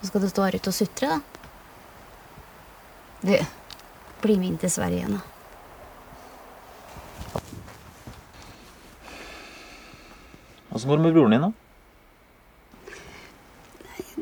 så 0.00 0.10
skal 0.10 0.22
du 0.22 0.28
stå 0.30 0.46
her 0.46 0.58
ute 0.60 0.70
og 0.70 0.76
sutre, 0.76 1.16
da. 1.16 1.20
Du, 3.24 3.32
bli 4.22 4.36
med 4.38 4.48
inn 4.52 4.60
til 4.60 4.70
Sverige 4.70 5.00
igjen, 5.02 5.16
da. 5.18 5.22
Åssen 10.74 10.90
går 10.90 10.98
det 10.98 11.06
med 11.06 11.14
broren 11.14 11.34
din, 11.34 11.44
da? 11.46 11.50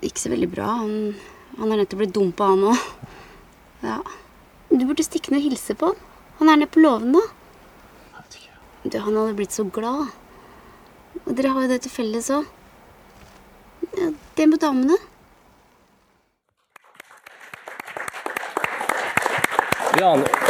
Ikke 0.03 0.21
så 0.21 0.33
veldig 0.33 0.51
bra. 0.53 0.67
Han, 0.83 1.15
han 1.59 1.71
er 1.73 1.81
nettopp 1.81 2.03
blitt 2.03 2.17
dumpa, 2.17 2.51
han 2.53 2.67
òg. 2.73 2.81
Ja. 3.83 3.99
Du 4.73 4.83
burde 4.89 5.05
stikke 5.05 5.33
ned 5.33 5.41
og 5.43 5.47
hilse 5.51 5.77
på 5.79 5.93
han. 5.93 6.03
Han 6.41 6.51
er 6.53 6.61
nede 6.61 6.73
på 6.73 6.83
låven 6.83 7.13
nå. 7.15 7.23
Du, 8.83 8.99
han 8.99 9.15
hadde 9.15 9.37
blitt 9.39 9.55
så 9.55 9.65
glad. 9.65 10.11
Og 11.27 11.37
dere 11.39 11.53
har 11.55 11.65
jo 11.65 11.71
det 11.71 11.81
til 11.85 11.95
felles 11.95 12.31
òg. 12.35 12.47
Ja, 13.99 14.09
det 14.37 14.49
med 14.51 14.63
damene. 14.63 14.99
Vi 19.93 20.03
aner 20.09 20.43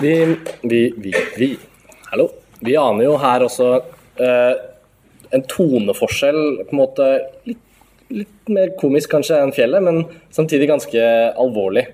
vi, 0.00 0.36
vi, 0.62 0.80
vi, 0.96 1.12
vi. 1.36 1.50
Hallo. 2.10 2.28
Vi 2.60 2.76
aner 2.76 3.04
jo 3.06 3.14
her 3.20 3.44
også 3.46 3.68
eh, 4.20 4.54
en 5.36 5.44
toneforskjell, 5.48 6.40
på 6.66 6.74
en 6.74 6.80
måte 6.80 7.06
litt, 7.48 7.62
litt 8.12 8.52
mer 8.52 8.72
komisk 8.80 9.12
kanskje 9.12 9.38
enn 9.40 9.54
fjellet, 9.56 9.84
men 9.84 10.02
samtidig 10.34 10.68
ganske 10.70 11.06
alvorlig. 11.36 11.86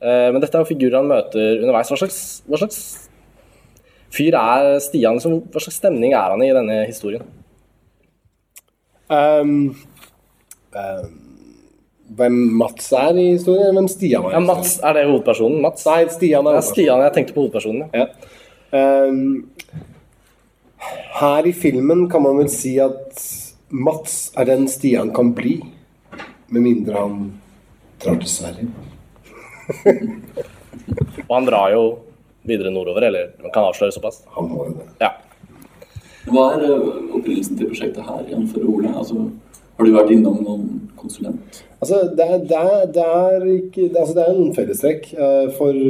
Eh, 0.00 0.28
men 0.32 0.40
dette 0.40 0.56
er 0.56 0.64
jo 0.64 0.70
figurer 0.72 1.00
han 1.00 1.10
møter 1.10 1.60
underveis. 1.60 1.92
Hva 1.92 2.00
slags, 2.02 2.20
hva 2.48 2.60
slags 2.60 2.80
fyr 4.12 4.36
er 4.40 4.72
Stian? 4.84 5.20
Liksom, 5.20 5.40
hva 5.52 5.64
slags 5.64 5.80
stemning 5.80 6.16
er 6.16 6.34
han 6.34 6.44
i 6.44 6.52
denne 6.56 6.82
historien? 6.88 7.24
Um, 9.10 9.74
um, 10.72 11.14
hvem 12.16 12.36
Mats 12.58 12.92
er 12.94 13.18
i 13.18 13.26
historien, 13.32 13.64
eller 13.68 13.80
hvem 13.80 13.88
Stian 13.90 14.26
er? 14.28 14.36
Ja, 14.36 14.42
Mats, 14.44 14.76
Er 14.82 14.96
det 14.96 15.06
hovedpersonen? 15.08 15.60
Mats? 15.62 15.86
Nei, 15.86 16.04
Stian 16.14 16.46
er 16.46 16.58
ja, 16.58 16.64
Stian 16.66 17.02
jeg 17.04 17.14
tenkte 17.16 17.34
på 17.36 17.44
hovedpersonen. 17.44 17.90
Ja. 17.94 18.06
Ja. 18.06 18.06
Um, 19.10 19.50
her 21.20 21.46
i 21.46 21.52
filmen 21.52 22.06
kan 22.10 22.22
man 22.24 22.38
vel 22.40 22.50
si 22.52 22.76
at 22.80 23.18
Mats 23.70 24.30
er 24.38 24.48
den 24.48 24.68
Stian 24.70 25.12
kan 25.14 25.34
bli. 25.36 25.58
Med 26.50 26.64
mindre 26.64 26.98
han 26.98 27.18
drar 28.02 28.16
til 28.18 28.30
Sverige. 28.30 28.70
Og 31.28 31.34
han 31.36 31.46
drar 31.46 31.70
jo 31.74 31.82
videre 32.46 32.72
nordover, 32.74 33.06
eller 33.06 33.34
man 33.42 33.52
kan 33.54 33.68
avsløre 33.68 33.94
såpass. 33.94 34.22
Han 34.34 34.48
må 34.50 34.64
jo 34.66 34.78
det. 34.80 34.88
Ja. 35.02 35.12
Hva 36.28 36.50
er 36.56 36.66
eh, 36.66 36.88
opprinnelsen 37.16 37.56
til 37.56 37.70
prosjektet 37.70 38.04
her, 38.04 38.26
igjen 38.28 38.48
for 38.50 38.66
Ole? 38.68 38.90
Altså, 38.92 39.30
har 39.78 39.86
du 39.86 39.94
vært 39.94 40.12
innom 40.12 40.42
noen 40.44 40.66
konsulent? 41.00 41.62
Altså, 41.80 42.02
det 42.16 42.26
er, 42.26 42.42
det 42.44 42.58
er, 42.58 42.82
det 42.92 43.06
er, 43.06 43.46
ikke, 43.54 43.86
altså, 43.94 44.16
det 44.18 44.26
er 44.26 44.34
en 44.34 44.52
fellestrekk. 44.58 45.08
Eh, 45.16 45.48
For 45.56 45.80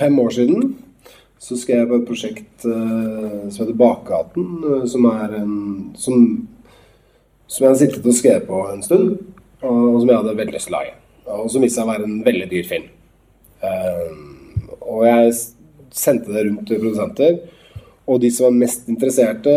fem 0.00 0.18
år 0.18 0.34
siden 0.34 0.74
så 1.46 1.54
skrev 1.60 1.82
jeg 1.84 1.88
på 1.90 1.98
et 2.00 2.06
prosjekt 2.08 2.66
eh, 2.66 3.46
som 3.52 3.60
heter 3.62 3.78
Bakgaten, 3.78 4.46
som 4.90 5.06
er 5.12 5.36
en 5.38 5.56
som, 5.94 6.22
som 7.46 7.62
jeg 7.62 7.70
hadde 7.70 7.82
sittet 7.84 8.08
og 8.08 8.16
skrevet 8.18 8.48
på 8.48 8.62
en 8.72 8.82
stund, 8.82 9.10
og, 9.62 10.00
som 10.00 10.08
jeg 10.10 10.16
hadde 10.18 10.38
veldig 10.40 10.56
lyst 10.56 10.70
til 10.70 10.74
å 10.74 10.80
lage. 10.80 10.96
Og 11.36 11.50
som 11.52 11.62
viste 11.62 11.78
seg 11.78 11.86
å 11.86 11.92
være 11.92 12.08
en 12.08 12.18
veldig 12.26 12.48
dyr 12.50 12.66
film. 12.66 12.88
Og 14.86 15.00
jeg 15.06 15.32
sendte 15.96 16.34
det 16.34 16.44
rundt 16.46 16.66
til 16.68 16.82
produsenter, 16.82 17.38
og 18.06 18.20
de 18.22 18.30
som 18.30 18.48
var 18.48 18.58
mest 18.60 18.88
interesserte, 18.90 19.52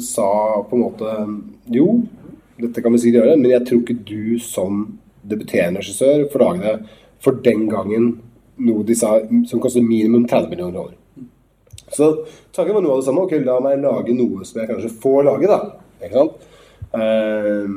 sa 0.00 0.28
på 0.64 0.76
en 0.76 0.82
måte 0.82 1.14
jo, 1.74 2.00
dette 2.62 2.82
kan 2.82 2.94
vi 2.94 3.00
sikkert 3.02 3.20
gjøre, 3.20 3.38
men 3.40 3.52
jeg 3.52 3.66
tror 3.68 3.82
ikke 3.82 3.98
du 4.08 4.38
som 4.42 4.84
debuterende 5.22 5.82
regissør 5.82 6.26
får 6.32 6.44
lage 6.44 6.62
det 6.64 7.00
for 7.22 7.38
den 7.44 7.66
gangen 7.70 8.14
noe 8.62 8.84
de 8.86 8.96
sa 8.98 9.14
som 9.48 9.60
koster 9.62 9.84
minimum 9.84 10.24
30 10.28 10.50
millioner 10.50 10.78
dollar. 10.78 10.96
Så 11.92 12.08
tanken 12.54 12.74
var 12.74 12.84
noe 12.84 12.96
av 12.96 13.02
det 13.02 13.06
samme. 13.06 13.26
Ok, 13.26 13.36
la 13.44 13.58
meg 13.64 13.82
lage 13.82 14.14
noe 14.16 14.46
som 14.48 14.62
jeg 14.62 14.70
kanskje 14.70 14.92
får 15.02 15.26
lage, 15.28 15.50
da. 15.50 15.58
Ikke 16.02 16.16
sant? 16.16 16.48
Um, 16.92 17.74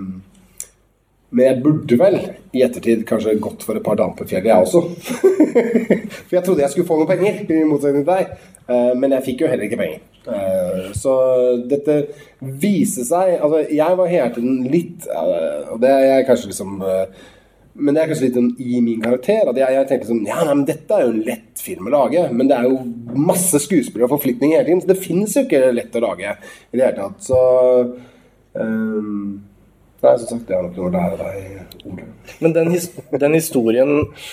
men 1.35 1.49
jeg 1.49 1.61
burde 1.65 1.97
vel 1.99 2.17
i 2.55 2.63
ettertid 2.63 3.03
kanskje 3.07 3.35
gått 3.43 3.65
for 3.67 3.75
et 3.75 3.83
par 3.83 3.97
damer 3.99 4.15
på 4.15 4.27
fjellet, 4.29 4.51
jeg 4.51 4.63
også. 4.63 4.81
for 6.25 6.37
jeg 6.37 6.45
trodde 6.45 6.65
jeg 6.65 6.73
skulle 6.73 6.89
få 6.89 6.99
noen 6.99 7.11
penger, 7.11 7.39
i 7.45 7.61
motsetning 7.69 8.05
til 8.05 8.11
deg. 8.11 8.51
Eh, 8.65 8.91
men 8.97 9.15
jeg 9.17 9.27
fikk 9.29 9.45
jo 9.45 9.51
heller 9.51 9.67
ikke 9.67 9.81
penger. 9.81 10.03
Eh, 10.25 10.89
så 10.97 11.13
dette 11.69 11.99
viser 12.41 13.05
seg 13.05 13.35
Altså, 13.35 13.59
jeg 13.69 13.97
var 13.99 14.07
hele 14.09 14.29
tiden 14.33 14.63
litt 14.73 15.03
eh, 15.05 15.67
Og 15.69 15.77
det 15.83 15.91
er 15.93 16.05
jeg 16.07 16.25
kanskje 16.25 16.49
liksom 16.49 16.79
men 17.75 17.91
det 17.91 18.01
er 18.01 18.09
kanskje 18.09 18.23
litt 18.29 18.37
sånn 18.39 18.51
i 18.63 18.77
min 18.79 19.01
karakter. 19.03 19.49
At 19.51 19.57
jeg, 19.59 19.75
jeg 19.75 19.87
tenkte 19.89 20.07
sånn 20.07 20.27
Ja, 20.27 20.37
nei, 20.47 20.53
men 20.53 20.67
dette 20.67 20.95
er 20.95 21.01
jo 21.03 21.11
en 21.11 21.25
lett 21.27 21.59
film 21.59 21.89
å 21.89 21.91
lage. 21.91 22.21
Men 22.31 22.47
det 22.47 22.55
er 22.55 22.69
jo 22.69 22.77
masse 23.19 23.59
skuespillere 23.59 24.07
og 24.07 24.13
forflytning 24.13 24.53
hele 24.55 24.63
tiden. 24.63 24.83
Så 24.83 24.91
det 24.93 25.01
fins 25.03 25.35
jo 25.35 25.43
ikke 25.43 25.73
lett 25.75 25.97
å 25.99 26.03
lage 26.05 26.37
i 26.37 26.79
det 26.79 26.85
hele 26.85 26.95
tatt. 26.95 27.25
Så 27.25 27.41
ehm, 28.61 29.25
Nei, 30.05 30.15
som 30.21 30.29
sagt, 30.29 30.45
det 30.49 30.57
er 30.57 30.67
nok 30.67 30.77
noe 30.77 30.91
å 30.91 30.93
lære 30.93 31.17
deg, 31.21 31.79
Ole. 31.89 32.05
Men 32.41 32.53
den, 32.55 32.69
his 32.73 32.87
den 33.11 33.37
historien 33.37 33.91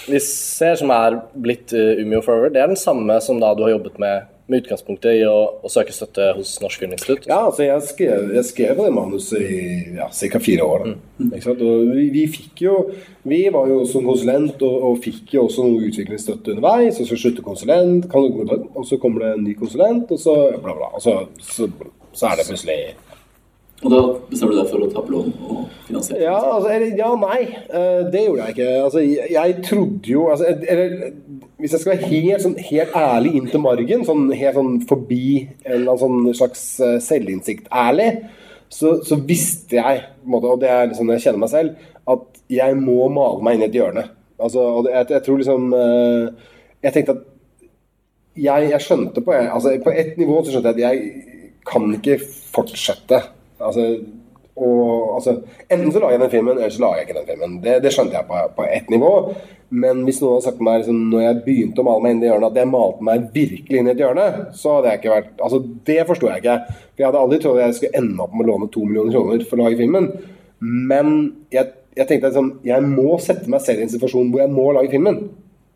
vi 0.08 0.20
ser 0.24 0.76
som 0.80 0.92
er 0.94 1.18
blitt 1.32 1.72
uh, 1.76 2.00
Umeå 2.00 2.22
Forever, 2.24 2.52
det 2.52 2.62
er 2.62 2.70
den 2.72 2.80
samme 2.80 3.18
som 3.24 3.40
da 3.42 3.54
du 3.56 3.64
har 3.66 3.74
jobbet 3.76 3.98
med 4.02 4.28
med 4.52 4.62
utgangspunktet 4.62 5.20
i 5.20 5.22
å, 5.28 5.36
å 5.62 5.70
søke 5.70 5.94
støtte 5.94 6.32
hos 6.36 6.54
Norsk 6.62 6.82
Filminstitutt? 6.82 7.28
Ja, 7.30 7.44
altså 7.48 7.64
jeg 7.66 7.84
skrev, 7.86 8.32
jeg 8.36 8.48
skrev 8.48 8.82
det 8.82 8.90
manuset 8.94 9.38
i 9.40 9.60
ja, 9.96 10.08
ca. 10.10 10.40
fire 10.42 10.66
år. 10.66 10.88
Og 11.22 11.62
vi, 11.94 12.08
vi 12.12 12.26
fikk 12.30 12.64
jo 12.66 12.76
Vi 13.22 13.44
var 13.54 13.70
jo 13.70 13.84
som 13.86 14.06
konsulent 14.08 14.62
og, 14.66 14.76
og 14.88 14.98
fikk 15.04 15.36
jo 15.36 15.46
også 15.46 15.62
noe 15.68 15.86
utviklingsstøtte 15.86 16.56
underveis. 16.56 16.98
Og 16.98 17.06
så 17.06 17.18
slutter 17.18 17.46
konsulent, 17.46 18.08
kan, 18.10 18.26
og 18.74 18.86
så 18.88 18.98
kommer 19.02 19.26
det 19.26 19.32
en 19.36 19.46
ny 19.46 19.54
konsulent, 19.58 20.10
og 20.10 20.20
så 20.20 20.36
bla, 20.58 20.74
bla. 20.74 20.90
Og 20.98 21.04
så, 21.04 21.16
så, 21.38 21.70
så 22.10 22.32
er 22.32 22.40
det 22.40 22.48
plutselig 22.50 22.80
Og 23.82 23.90
da 23.90 24.00
bestemmer 24.30 24.54
du 24.54 24.60
deg 24.60 24.68
for 24.70 24.84
å 24.84 24.88
ta 24.92 25.00
opp 25.00 25.08
lån 25.10 25.32
og 25.42 25.62
finansiere? 25.88 26.22
Ja, 26.22 26.36
altså, 26.38 26.68
eller, 26.70 26.92
ja 26.98 27.08
nei. 27.18 27.40
eh, 27.50 28.02
det 28.12 28.22
gjorde 28.26 28.44
jeg 28.46 28.54
ikke. 28.54 28.68
Altså, 28.84 29.02
jeg, 29.02 29.30
jeg 29.34 29.56
trodde 29.66 30.12
jo 30.12 30.28
altså, 30.30 30.52
Eller 30.70 30.94
hvis 31.62 31.74
jeg 31.74 31.82
skal 31.82 31.92
være 31.96 32.10
helt, 32.12 32.44
sånn, 32.44 32.54
helt 32.58 32.94
ærlig 32.98 33.34
inn 33.38 33.50
til 33.50 33.62
margen, 33.62 34.04
sånn, 34.06 34.30
helt 34.34 34.58
sånn 34.58 34.78
forbi 34.90 35.26
en 35.66 35.90
sånn 35.98 36.30
slags 36.34 36.64
eh, 36.82 36.96
selvinnsikt 37.02 37.68
ærlig, 37.74 38.08
så, 38.72 38.96
så 39.06 39.18
visste 39.28 39.78
jeg, 39.78 40.00
måte, 40.24 40.50
og 40.50 40.62
det 40.62 40.70
er 40.72 40.88
liksom 40.88 41.10
jeg 41.12 41.26
kjenner 41.26 41.42
meg 41.42 41.52
selv, 41.52 41.90
at 42.14 42.40
jeg 42.50 42.78
må 42.78 43.06
male 43.12 43.44
meg 43.44 43.58
inn 43.58 43.66
i 43.66 43.68
et 43.68 43.78
hjørne. 43.78 44.06
Altså, 44.42 44.64
og 44.80 44.88
jeg, 44.90 45.06
jeg 45.12 45.22
tror 45.22 45.38
liksom 45.38 45.68
eh, 45.76 46.48
Jeg 46.82 46.94
tenkte 46.96 47.14
at 47.14 47.28
jeg, 48.42 48.70
jeg 48.72 48.82
skjønte 48.82 49.22
på, 49.22 49.34
altså, 49.36 49.76
på 49.84 49.92
et 49.92 50.16
nivå 50.18 50.40
så 50.40 50.54
skjønte 50.54 50.72
jeg 50.72 50.78
at 50.78 50.82
jeg 50.86 51.40
kan 51.68 51.84
ikke 51.94 52.16
fortsette. 52.54 53.20
Altså, 53.62 53.86
og, 54.52 55.14
altså, 55.16 55.38
enten 55.70 55.92
så 55.92 56.00
lager 56.02 56.18
jeg 56.18 56.20
den 56.20 56.32
filmen, 56.34 56.58
eller 56.58 56.72
så 56.72 56.82
lager 56.82 57.00
jeg 57.00 57.08
ikke 57.08 57.18
den 57.20 57.28
filmen. 57.30 57.58
Det, 57.64 57.76
det 57.84 57.92
skjønte 57.94 58.18
jeg 58.18 58.28
på, 58.28 58.40
på 58.56 58.66
ett 58.68 58.90
nivå. 58.92 59.12
Men 59.72 60.02
hvis 60.04 60.18
noen 60.20 60.36
hadde 60.36 60.44
sagt 60.44 60.58
til 60.58 60.66
meg 60.66 60.82
liksom, 60.82 60.98
når 61.08 61.22
jeg 61.22 61.42
begynte 61.46 61.80
å 61.80 61.86
male 61.86 62.04
meg 62.04 62.14
inn 62.14 62.24
i 62.24 62.28
hjørnet, 62.28 62.50
at 62.52 62.60
jeg 62.60 62.68
malte 62.68 63.06
meg 63.08 63.22
virkelig 63.32 63.78
inn 63.80 63.88
i 63.88 63.92
et 63.94 64.02
hjørne, 64.02 64.26
så 64.58 64.74
hadde 64.76 64.90
jeg 64.90 65.00
ikke 65.00 65.14
vært 65.14 65.44
Altså, 65.46 65.62
det 65.88 66.00
forsto 66.10 66.28
jeg 66.28 66.42
ikke. 66.42 66.56
For 66.82 67.00
jeg 67.04 67.08
hadde 67.08 67.22
aldri 67.22 67.38
trodd 67.40 67.62
jeg 67.62 67.78
skulle 67.78 68.02
ende 68.02 68.26
opp 68.26 68.34
med 68.36 68.44
å 68.44 68.50
låne 68.50 68.68
to 68.74 68.84
millioner 68.84 69.16
kroner 69.16 69.46
for 69.48 69.56
å 69.56 69.64
lage 69.64 69.80
filmen. 69.80 70.10
Men 70.60 71.14
jeg, 71.54 71.72
jeg 71.96 72.10
tenkte 72.10 72.28
liksom, 72.28 72.50
jeg 72.68 72.90
må 72.90 73.16
sette 73.24 73.48
meg 73.52 73.64
selv 73.64 73.80
i 73.80 73.86
en 73.86 73.94
situasjon 73.94 74.34
hvor 74.34 74.44
jeg 74.44 74.52
må 74.52 74.68
lage 74.76 74.92
filmen. 74.92 75.22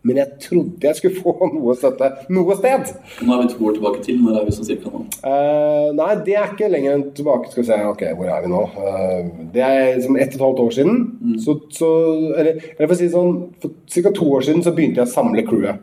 Men 0.06 0.20
jeg 0.20 0.38
trodde 0.44 0.86
jeg 0.86 0.98
skulle 0.98 1.22
få 1.22 1.32
noe 1.56 1.74
støtte 1.78 2.10
noe 2.34 2.56
sted. 2.58 2.92
Nå 3.26 3.34
er 3.34 3.42
vi 3.42 3.48
to 3.52 3.66
år 3.70 3.76
tilbake 3.78 4.04
til. 4.04 4.20
Når 4.22 4.38
er 4.40 4.46
vi 4.46 4.54
sånn 4.54 4.68
cirka 4.68 4.92
nå? 4.92 5.02
Uh, 5.24 5.88
nei, 5.98 6.12
det 6.28 6.36
er 6.38 6.52
ikke 6.52 6.70
lenger 6.72 6.94
enn 6.94 7.04
tilbake. 7.16 7.50
Skal 7.50 7.64
vi 7.64 7.68
se, 7.70 7.80
ok, 7.90 8.06
hvor 8.18 8.30
er 8.30 8.44
vi 8.44 8.52
nå? 8.52 8.62
Uh, 8.76 9.48
det 9.54 9.64
er 9.66 9.82
liksom 9.96 10.20
ett 10.20 10.36
og 10.36 10.38
et 10.38 10.46
halvt 10.46 10.64
år 10.66 10.76
siden. 10.78 11.02
Så, 11.42 11.58
så, 11.74 11.90
eller, 12.36 12.62
eller 12.76 12.86
for 12.86 12.96
å 12.96 13.00
si 13.00 13.10
sånn, 13.12 13.42
for 13.62 13.76
ca. 13.96 14.14
to 14.20 14.30
år 14.38 14.48
siden 14.50 14.66
så 14.66 14.74
begynte 14.76 15.02
jeg 15.02 15.10
å 15.10 15.14
samle 15.16 15.46
crewet. 15.48 15.82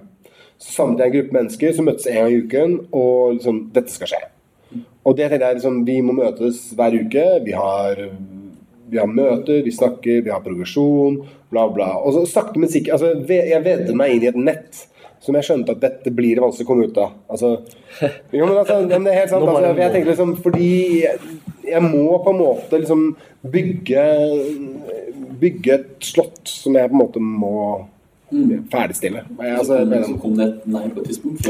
Så 0.62 0.78
samlet 0.78 1.02
jeg 1.02 1.10
en 1.10 1.18
gruppe 1.18 1.38
mennesker 1.40 1.76
som 1.76 1.90
møttes 1.90 2.08
en 2.08 2.22
gang 2.22 2.32
i 2.32 2.40
uken, 2.46 2.78
og 2.96 3.36
liksom 3.40 3.60
Dette 3.76 3.92
skal 3.92 4.14
skje. 4.14 4.22
Og 5.04 5.18
det 5.18 5.28
tenkte 5.28 5.50
jeg 5.50 5.60
liksom, 5.60 5.82
Vi 5.88 5.98
må 6.06 6.16
møtes 6.16 6.62
hver 6.78 6.96
uke. 6.96 7.26
Vi 7.44 7.56
har, 7.58 8.00
vi 8.90 9.02
har 9.02 9.10
møter, 9.10 9.60
vi 9.66 9.74
snakker, 9.76 10.24
vi 10.24 10.32
har 10.32 10.44
progresjon, 10.46 11.20
bla, 11.54 11.68
bla. 11.72 11.92
Og 12.02 12.18
så 12.18 12.26
sakte, 12.30 12.60
men 12.62 12.72
sikkert 12.72 12.98
altså, 12.98 13.14
Jeg 13.30 13.62
vedder 13.66 13.96
meg 13.98 14.18
inn 14.18 14.28
i 14.28 14.34
et 14.34 14.42
nett 14.50 14.84
som 15.24 15.38
jeg 15.38 15.48
skjønte 15.48 15.78
at 15.78 15.84
dette 15.84 16.12
blir 16.12 16.36
det 16.36 16.44
vanskelig 16.44 16.66
å 16.66 16.70
komme 16.70 16.90
ut 16.90 16.98
av. 17.00 17.14
Altså, 17.32 17.54
jo, 18.36 18.44
men 18.44 18.58
altså, 18.58 18.82
men 18.90 19.08
det 19.08 19.14
er 19.14 19.22
helt 19.22 19.32
sant. 19.32 19.48
Altså, 19.48 19.72
jeg 19.80 19.96
tenker 19.96 20.12
liksom, 20.12 20.36
fordi 20.44 20.74
jeg, 21.70 21.84
må 21.86 22.20
på 22.26 22.34
en 22.34 22.42
måte 22.42 22.84
liksom 22.84 23.08
bygge 23.54 24.06
Bygge 25.44 25.74
et 25.74 26.06
slott 26.06 26.48
som 26.48 26.76
jeg 26.78 26.88
på 26.88 26.96
en 26.96 27.02
måte 27.02 27.20
må 27.20 27.56
ferdigstille. 28.72 29.24
Jeg, 29.40 29.56
altså, 29.58 29.80
Så 30.06 30.18
kom 30.22 30.38
det 30.38 30.46
et 30.46 30.68
nei 30.72 30.84
på 30.90 31.02
et 31.02 31.10
tidspunkt. 31.10 31.50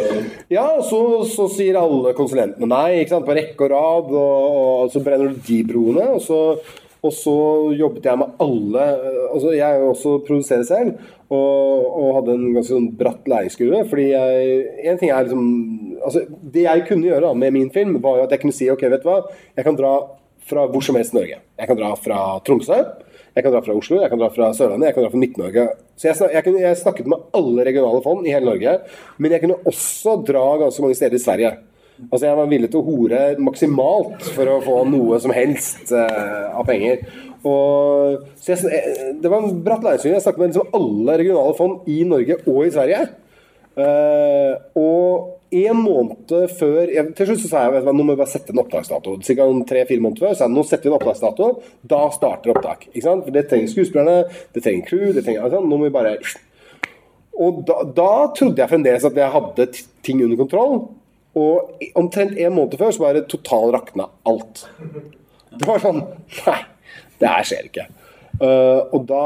ja, 0.51 0.63
og 0.63 0.83
så, 0.87 1.01
så 1.29 1.47
sier 1.51 1.77
alle 1.79 2.13
konsulentene 2.17 2.69
nei, 2.69 3.03
ikke 3.03 3.15
sant, 3.15 3.27
på 3.27 3.35
rekke 3.37 3.67
og 3.67 3.73
rad, 3.73 4.09
og, 4.11 4.47
og 4.55 4.93
så 4.93 5.03
brenner 5.05 5.31
du 5.31 5.43
de 5.47 5.59
broene. 5.67 6.07
Og 6.15 6.23
så, 6.25 6.39
og 7.03 7.11
så 7.11 7.35
jobbet 7.75 8.05
jeg 8.07 8.19
med 8.19 8.37
alle 8.43 8.83
altså 9.33 9.51
Jeg 9.57 9.81
også 9.83 10.13
produserer 10.27 10.63
selv, 10.67 10.93
og, 11.27 11.87
og 11.99 12.09
hadde 12.19 12.35
en 12.37 12.53
ganske 12.55 12.71
sånn 12.71 12.89
bratt 12.99 13.27
læringskurve. 13.27 13.83
fordi 13.89 14.09
jeg, 14.11 14.57
en 14.87 14.99
ting 15.01 15.11
er 15.11 15.25
liksom 15.25 15.47
altså 16.03 16.25
Det 16.53 16.65
jeg 16.67 16.85
kunne 16.87 17.09
gjøre 17.09 17.25
da, 17.27 17.33
med 17.33 17.55
min 17.55 17.71
film, 17.73 17.97
var 18.03 18.19
jo 18.19 18.27
at 18.27 18.35
jeg 18.35 18.43
kunne 18.43 18.55
si 18.55 18.69
ok, 18.71 18.85
vet 18.93 19.03
du 19.03 19.09
hva, 19.09 19.23
jeg 19.57 19.67
kan 19.67 19.79
dra 19.79 19.95
fra 20.43 20.67
hvor 20.67 20.83
som 20.83 20.97
helst 20.99 21.15
i 21.15 21.19
Norge. 21.21 21.39
Jeg 21.59 21.69
kan 21.69 21.79
dra 21.79 21.93
fra 21.95 22.19
Tromsø. 22.43 22.79
Jeg 23.33 23.45
kan 23.45 23.53
dra 23.53 23.63
fra 23.65 23.73
Oslo, 23.73 23.97
jeg 24.03 24.11
kan 24.11 24.19
dra 24.21 24.27
fra 24.29 24.51
Sørlandet, 24.53 24.91
jeg 24.91 24.93
kan 24.93 25.05
dra 25.05 25.09
fra 25.09 25.19
Midt-Norge. 25.23 25.61
Så 25.97 26.09
jeg, 26.11 26.33
jeg, 26.35 26.43
kunne, 26.45 26.59
jeg 26.61 26.77
snakket 26.77 27.07
med 27.09 27.23
alle 27.33 27.63
regionale 27.65 28.01
fond 28.05 28.27
i 28.27 28.33
hele 28.33 28.45
Norge. 28.51 28.75
Men 29.17 29.33
jeg 29.33 29.41
kunne 29.41 29.57
også 29.71 30.19
dra 30.27 30.43
ganske 30.61 30.83
mange 30.85 30.97
steder 30.99 31.17
i 31.17 31.23
Sverige. 31.23 31.53
Altså 32.09 32.25
Jeg 32.25 32.37
var 32.39 32.49
villig 32.49 32.69
til 32.73 32.81
å 32.81 32.87
hore 32.87 33.19
maksimalt 33.43 34.25
for 34.33 34.49
å 34.49 34.61
få 34.63 34.79
noe 34.89 35.19
som 35.21 35.33
helst 35.35 35.93
eh, 35.93 36.47
av 36.53 36.65
penger. 36.67 37.03
Og, 37.43 38.23
så 38.39 38.53
jeg, 38.53 38.71
eh, 38.71 39.11
det 39.21 39.29
var 39.31 39.43
en 39.43 39.61
bratt 39.65 39.83
læringskurve. 39.85 40.15
Jeg 40.15 40.25
snakket 40.25 40.41
med 40.41 40.53
liksom 40.53 40.79
alle 40.79 41.17
regionale 41.21 41.55
fond 41.57 41.91
i 41.91 41.99
Norge 42.07 42.39
og 42.47 42.59
i 42.65 42.73
Sverige. 42.73 43.05
Eh, 43.73 44.53
og 44.79 45.39
en 45.53 45.79
måned 45.81 46.33
før 46.59 46.91
jeg, 46.93 47.07
Til 47.17 47.29
slutt 47.29 47.41
så 47.41 47.49
sa 47.49 47.61
jeg 47.65 47.81
at 47.81 47.87
nå 47.89 48.03
må 48.05 48.13
vi 48.13 48.21
bare 48.21 48.29
sette 48.29 48.53
en 48.53 48.61
opptaksdato. 48.61 49.15
Om 49.17 49.61
tre-fire 49.69 50.01
måneder 50.01 50.27
før 50.27 50.37
sa 50.37 50.47
jeg 50.47 50.55
nå 50.55 50.65
setter 50.65 50.89
vi 50.89 50.93
en 50.93 50.97
opptaksdato. 50.97 51.51
Da 51.93 52.01
starter 52.15 52.55
opptak. 52.55 52.89
For 52.95 53.31
Det 53.33 53.45
trenger 53.51 53.69
skuespillerne, 53.69 54.17
det 54.53 54.65
trenger 54.65 54.89
crew. 54.89 55.13
det 55.13 55.25
trenger, 55.25 55.45
altså. 55.45 55.61
Nå 55.61 55.77
må 55.77 55.85
vi 55.89 55.93
bare 55.93 56.17
Og 57.33 57.63
da, 57.65 57.81
da 57.83 58.11
trodde 58.37 58.61
jeg 58.61 58.69
fremdeles 58.69 59.05
at 59.05 59.15
jeg 59.17 59.33
hadde 59.33 59.67
ting 60.05 60.21
under 60.21 60.37
kontroll. 60.37 60.87
Og 61.39 61.87
omtrent 61.97 62.37
en 62.37 62.53
måned 62.53 62.77
før 62.77 62.93
så 62.93 63.07
var 63.07 63.17
det 63.17 63.25
total 63.31 63.73
rakna 63.73 64.07
alt. 64.29 64.67
Det 65.53 65.65
var 65.65 65.81
sånn 65.81 66.03
Nei, 66.03 66.59
det 67.21 67.31
her 67.31 67.47
skjer 67.47 67.67
ikke. 67.69 67.87
Uh, 68.41 68.81
og 68.93 69.03
da 69.09 69.25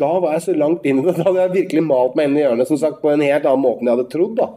Da 0.00 0.10
var 0.20 0.34
jeg 0.36 0.44
så 0.46 0.56
langt 0.56 0.84
inn 0.88 1.00
i 1.00 1.06
det. 1.06 1.16
Da 1.18 1.28
hadde 1.28 1.46
jeg 1.46 1.56
virkelig 1.56 1.84
malt 1.86 2.18
meg 2.18 2.28
inn 2.28 2.36
i 2.40 2.44
hjørnet 2.44 2.68
som 2.68 2.80
sagt, 2.80 3.00
på 3.04 3.12
en 3.12 3.24
helt 3.24 3.48
annen 3.48 3.64
måte 3.64 3.82
enn 3.82 3.92
jeg 3.92 3.98
hadde 3.98 4.12
trodd. 4.12 4.36
da. 4.40 4.50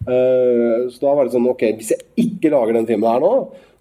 Uh, 0.00 0.88
så 0.90 1.02
da 1.02 1.16
var 1.16 1.26
det 1.26 1.34
sånn 1.34 1.50
Ok, 1.50 1.66
hvis 1.78 1.92
jeg 1.92 2.28
ikke 2.28 2.52
lager 2.54 2.78
den 2.78 2.88
filmen 2.88 3.10
her 3.10 3.22
nå, 3.22 3.34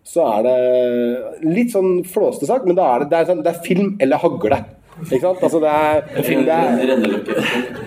så 0.09 0.25
er 0.25 0.45
det 0.47 1.45
litt 1.45 1.73
sånn 1.73 2.03
flåste 2.07 2.47
sagt, 2.49 2.65
men 2.65 2.77
da 2.77 2.87
er 2.93 3.03
det, 3.03 3.09
det, 3.11 3.19
er, 3.19 3.27
sånn, 3.29 3.43
det 3.45 3.51
er 3.53 3.65
film 3.65 3.91
eller 4.01 4.21
hagle. 4.21 4.59
Ikke 5.07 5.21
sant? 5.23 5.43
Altså 5.47 5.59
det 5.63 5.69
er, 5.69 6.01
det 6.15 6.55
er. 6.55 7.13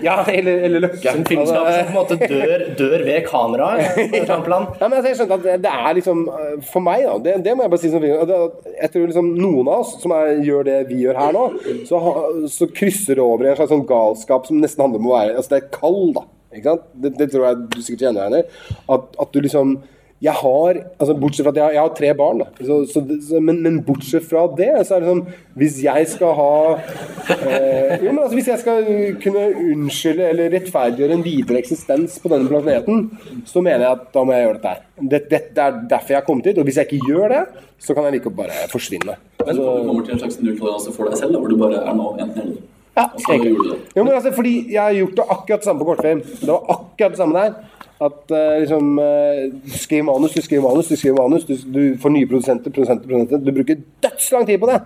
Ja, 0.03 0.15
eller, 0.27 0.65
eller 0.67 0.83
løkke. 0.87 1.13
En 1.13 1.25
filmskap 1.27 1.67
som 1.67 1.87
på 1.87 1.93
en 1.93 1.97
måte 1.97 2.17
dør, 2.21 2.65
dør 2.79 3.05
ved 3.05 3.21
kameraet. 3.27 4.01
plan. 4.47 4.67
Ja, 4.79 4.87
men 4.87 4.97
altså, 4.97 5.07
jeg 5.11 5.19
skjønte 5.19 5.37
at 5.39 5.63
det, 5.63 5.71
er 5.71 5.97
liksom 5.99 6.25
øh, 6.27 6.57
For 6.67 6.83
meg, 6.83 7.05
da, 7.07 7.15
det, 7.25 7.35
det 7.45 7.55
må 7.55 7.65
jeg 7.65 7.73
bare 7.73 7.83
si 7.83 7.91
som 7.93 8.03
film, 8.03 8.29
Jeg 8.81 8.91
tror 8.93 9.09
liksom 9.09 9.31
noen 9.37 9.71
av 9.71 9.83
oss 9.83 9.95
som 10.03 10.15
er, 10.17 10.35
gjør 10.45 10.67
det 10.69 10.77
vi 10.89 11.01
gjør 11.05 11.19
her 11.21 11.35
nå, 11.35 11.47
så, 11.89 12.01
så 12.51 12.69
krysser 12.75 13.19
det 13.19 13.25
over 13.25 13.47
i 13.47 13.53
en 13.53 13.59
slags 13.59 13.73
sånn 13.73 13.87
galskap 13.89 14.47
som 14.49 14.61
nesten 14.61 14.85
handler 14.85 15.03
om 15.03 15.11
å 15.11 15.17
være 15.17 15.35
Altså, 15.37 15.55
det 15.55 15.61
er 15.61 15.73
kald, 15.73 16.13
da. 16.17 16.27
Ikke 16.53 16.69
sant? 16.69 16.87
Det, 17.03 17.13
det 17.19 17.29
tror 17.33 17.47
jeg 17.47 17.61
du 17.73 17.81
sikkert 17.81 18.07
kjenner 18.07 18.19
deg 18.19 18.39
igjen 18.39 18.43
i. 18.43 18.79
At, 18.95 19.11
at 19.23 19.33
du 19.33 19.41
liksom 19.41 19.77
jeg 20.23 20.33
har, 20.39 20.77
altså 21.01 21.13
Bortsett 21.19 21.43
fra 21.43 21.51
at 21.51 21.57
jeg 21.57 21.65
har, 21.65 21.73
jeg 21.75 21.81
har 21.81 21.95
tre 21.97 22.09
barn. 22.15 22.43
Så, 22.61 22.77
så, 22.87 23.01
så, 23.27 23.41
men, 23.43 23.59
men 23.65 23.81
bortsett 23.83 24.23
fra 24.23 24.45
det, 24.55 24.69
så 24.87 24.95
er 24.95 25.03
det 25.03 25.09
sånn 25.09 25.23
Hvis 25.59 25.79
jeg 25.83 26.07
skal 26.13 26.31
ha 26.37 26.53
eh, 26.77 28.05
Jo, 28.05 28.13
altså 28.13 28.37
Hvis 28.37 28.47
jeg 28.53 28.61
skal 28.61 28.87
kunne 29.23 29.43
unnskylde 29.73 30.29
eller 30.29 30.53
rettferdiggjøre 30.55 31.17
en 31.17 31.25
videre 31.25 31.59
eksistens 31.59 32.15
på 32.23 32.31
denne 32.31 32.47
planeten, 32.47 33.09
så 33.49 33.63
mener 33.65 33.83
jeg 33.83 33.97
at 33.97 34.07
da 34.15 34.23
må 34.23 34.35
jeg 34.35 34.47
gjøre 34.47 34.59
dette 34.61 34.73
her. 34.73 34.81
Det, 35.01 35.21
det, 35.27 35.41
det 35.57 35.65
er 35.65 35.83
derfor 35.91 36.15
jeg 36.15 36.21
har 36.21 36.27
kommet 36.29 36.47
hit. 36.47 36.61
Og 36.61 36.69
hvis 36.69 36.79
jeg 36.79 36.87
ikke 36.87 37.11
gjør 37.11 37.35
det, 37.35 37.43
så 37.83 37.95
kan 37.97 38.07
jeg 38.07 38.15
like 38.15 38.29
godt 38.29 38.39
bare 38.39 38.67
forsvinne. 38.71 39.17
Men 39.43 39.59
du 39.59 39.63
kommer 39.65 40.05
til 40.07 40.15
en 40.15 40.23
slags 40.23 40.39
nulltoleranse 40.39 40.95
for 40.95 41.11
deg 41.11 41.19
selv, 41.19 41.35
da, 41.35 41.43
hvor 41.43 41.51
du 41.51 41.59
bare 41.59 41.83
er 41.83 41.99
nå 41.99 42.13
enten 42.15 42.45
eller. 42.45 42.61
Ja, 42.93 43.07
så. 43.17 43.35
Jo, 43.41 44.03
men 44.03 44.13
altså, 44.13 44.31
fordi 44.31 44.55
jeg 44.71 44.81
har 44.81 44.93
gjort 44.93 45.15
det 45.17 45.23
akkurat 45.35 45.63
det 45.63 45.65
samme 45.65 45.81
på 45.81 45.87
kortfilm. 45.89 46.19
Det 46.21 46.47
var 46.47 46.75
akkurat 46.77 47.15
det 47.15 47.17
samme 47.17 47.39
der. 47.39 47.55
At 48.03 48.33
uh, 48.33 48.59
liksom 48.59 48.97
uh, 48.99 49.47
Du 49.63 49.73
skriver 49.79 50.05
manus, 50.09 50.35
du 50.35 50.43
skriver 50.43 50.67
manus, 50.67 50.91
du 50.91 50.99
skriver 50.99 51.19
manus. 51.21 51.47
Du, 51.47 51.55
du 51.73 51.81
får 52.01 52.15
nye 52.15 52.29
produsenter, 52.29 52.73
produsenter, 52.73 53.07
produsenter. 53.09 53.43
Du 53.43 53.51
bruker 53.55 53.83
dødslang 54.03 54.47
tid 54.49 54.61
på 54.61 54.71
det. 54.71 54.79